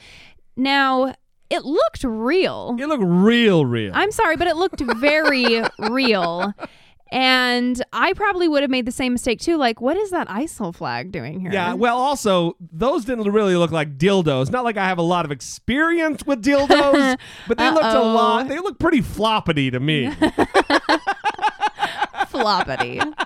Now, 0.56 1.16
it 1.50 1.66
looked 1.66 2.04
real. 2.04 2.76
It 2.80 2.88
looked 2.88 3.04
real, 3.06 3.66
real. 3.66 3.92
I'm 3.94 4.12
sorry, 4.12 4.38
but 4.38 4.48
it 4.48 4.56
looked 4.56 4.80
very 4.82 5.62
real. 5.80 6.54
And 7.12 7.84
I 7.92 8.14
probably 8.14 8.48
would 8.48 8.62
have 8.62 8.70
made 8.70 8.86
the 8.86 8.92
same 8.92 9.12
mistake 9.12 9.42
too. 9.42 9.58
Like, 9.58 9.82
what 9.82 9.98
is 9.98 10.12
that 10.12 10.30
ISIL 10.30 10.74
flag 10.74 11.12
doing 11.12 11.42
here? 11.42 11.52
Yeah, 11.52 11.74
well, 11.74 11.98
also 11.98 12.56
those 12.72 13.04
didn't 13.04 13.30
really 13.30 13.58
look 13.58 13.72
like 13.72 13.98
dildos. 13.98 14.50
Not 14.50 14.64
like 14.64 14.78
I 14.78 14.88
have 14.88 14.98
a 14.98 15.04
lot 15.04 15.26
of 15.26 15.32
experience 15.32 16.26
with 16.26 16.42
dildos, 16.42 17.18
but 17.48 17.58
they 17.58 17.70
looked 17.70 17.84
a 17.84 18.00
lot. 18.02 18.48
They 18.48 18.60
look 18.60 18.80
pretty 18.80 19.02
floppity 19.02 19.72
to 19.72 19.80
me. 19.80 20.08
floppity. 22.32 23.14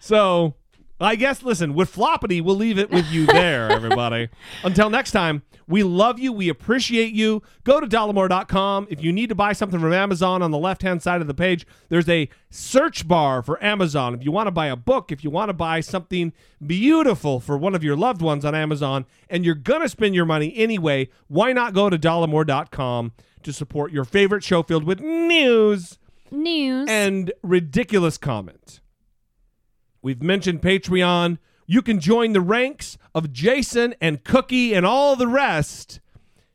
So 0.00 0.54
I 1.00 1.14
guess, 1.14 1.42
listen, 1.44 1.74
with 1.74 1.94
Floppity, 1.94 2.42
we'll 2.42 2.56
leave 2.56 2.78
it 2.78 2.90
with 2.90 3.06
you 3.12 3.26
there, 3.26 3.70
everybody. 3.70 4.28
Until 4.64 4.90
next 4.90 5.12
time, 5.12 5.42
we 5.68 5.82
love 5.84 6.18
you. 6.18 6.32
We 6.32 6.48
appreciate 6.48 7.12
you. 7.12 7.42
Go 7.62 7.78
to 7.78 7.86
dollemore.com. 7.86 8.88
If 8.90 9.02
you 9.02 9.12
need 9.12 9.28
to 9.28 9.34
buy 9.36 9.52
something 9.52 9.78
from 9.78 9.92
Amazon 9.92 10.42
on 10.42 10.50
the 10.50 10.58
left 10.58 10.82
hand 10.82 11.00
side 11.02 11.20
of 11.20 11.26
the 11.28 11.34
page, 11.34 11.66
there's 11.88 12.08
a 12.08 12.28
search 12.50 13.06
bar 13.06 13.42
for 13.42 13.62
Amazon. 13.62 14.14
If 14.14 14.24
you 14.24 14.32
want 14.32 14.48
to 14.48 14.50
buy 14.50 14.66
a 14.66 14.76
book, 14.76 15.12
if 15.12 15.22
you 15.22 15.30
want 15.30 15.50
to 15.50 15.52
buy 15.52 15.80
something 15.80 16.32
beautiful 16.66 17.38
for 17.38 17.56
one 17.56 17.74
of 17.74 17.84
your 17.84 17.96
loved 17.96 18.22
ones 18.22 18.44
on 18.44 18.54
Amazon, 18.54 19.06
and 19.30 19.44
you're 19.44 19.54
going 19.54 19.82
to 19.82 19.88
spend 19.88 20.14
your 20.14 20.26
money 20.26 20.52
anyway, 20.56 21.08
why 21.28 21.52
not 21.52 21.74
go 21.74 21.88
to 21.90 21.98
dollemore.com 21.98 23.12
to 23.44 23.52
support 23.52 23.92
your 23.92 24.04
favorite 24.04 24.42
show 24.42 24.62
filled 24.62 24.84
with 24.84 25.00
news? 25.00 25.98
News. 26.30 26.86
and 26.90 27.32
ridiculous 27.42 28.18
comment. 28.18 28.80
We've 30.08 30.22
mentioned 30.22 30.62
Patreon. 30.62 31.36
You 31.66 31.82
can 31.82 32.00
join 32.00 32.32
the 32.32 32.40
ranks 32.40 32.96
of 33.14 33.30
Jason 33.30 33.94
and 34.00 34.24
Cookie 34.24 34.72
and 34.72 34.86
all 34.86 35.16
the 35.16 35.28
rest 35.28 36.00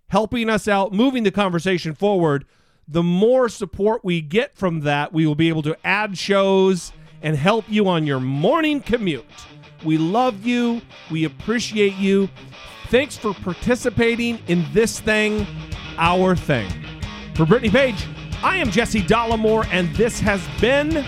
helping 0.07 0.49
us 0.49 0.67
out, 0.67 0.91
moving 0.91 1.21
the 1.21 1.29
conversation 1.29 1.93
forward, 1.93 2.45
the 2.87 3.03
more 3.03 3.47
support 3.47 4.03
we 4.03 4.21
get 4.21 4.57
from 4.57 4.79
that, 4.79 5.13
we 5.13 5.27
will 5.27 5.35
be 5.35 5.49
able 5.49 5.61
to 5.61 5.77
add 5.85 6.17
shows 6.17 6.93
and 7.21 7.37
help 7.37 7.63
you 7.69 7.87
on 7.87 8.07
your 8.07 8.19
morning 8.19 8.81
commute. 8.81 9.23
We 9.85 9.99
love 9.99 10.47
you. 10.47 10.81
We 11.11 11.25
appreciate 11.25 11.93
you. 11.97 12.27
Thanks 12.87 13.15
for 13.15 13.35
participating 13.35 14.39
in 14.47 14.65
this 14.73 14.99
thing, 14.99 15.45
our 15.99 16.35
thing. 16.35 16.71
For 17.35 17.45
Brittany 17.45 17.69
Page, 17.69 18.07
I 18.41 18.57
am 18.57 18.71
Jesse 18.71 19.03
Dollemore, 19.03 19.67
and 19.71 19.95
this 19.95 20.19
has 20.21 20.41
been 20.59 21.05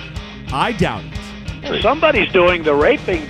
I 0.54 0.74
Doubt 0.74 1.06
It. 1.06 1.35
Somebody's 1.82 2.32
doing 2.32 2.64
the 2.64 2.76
raping 2.76 3.28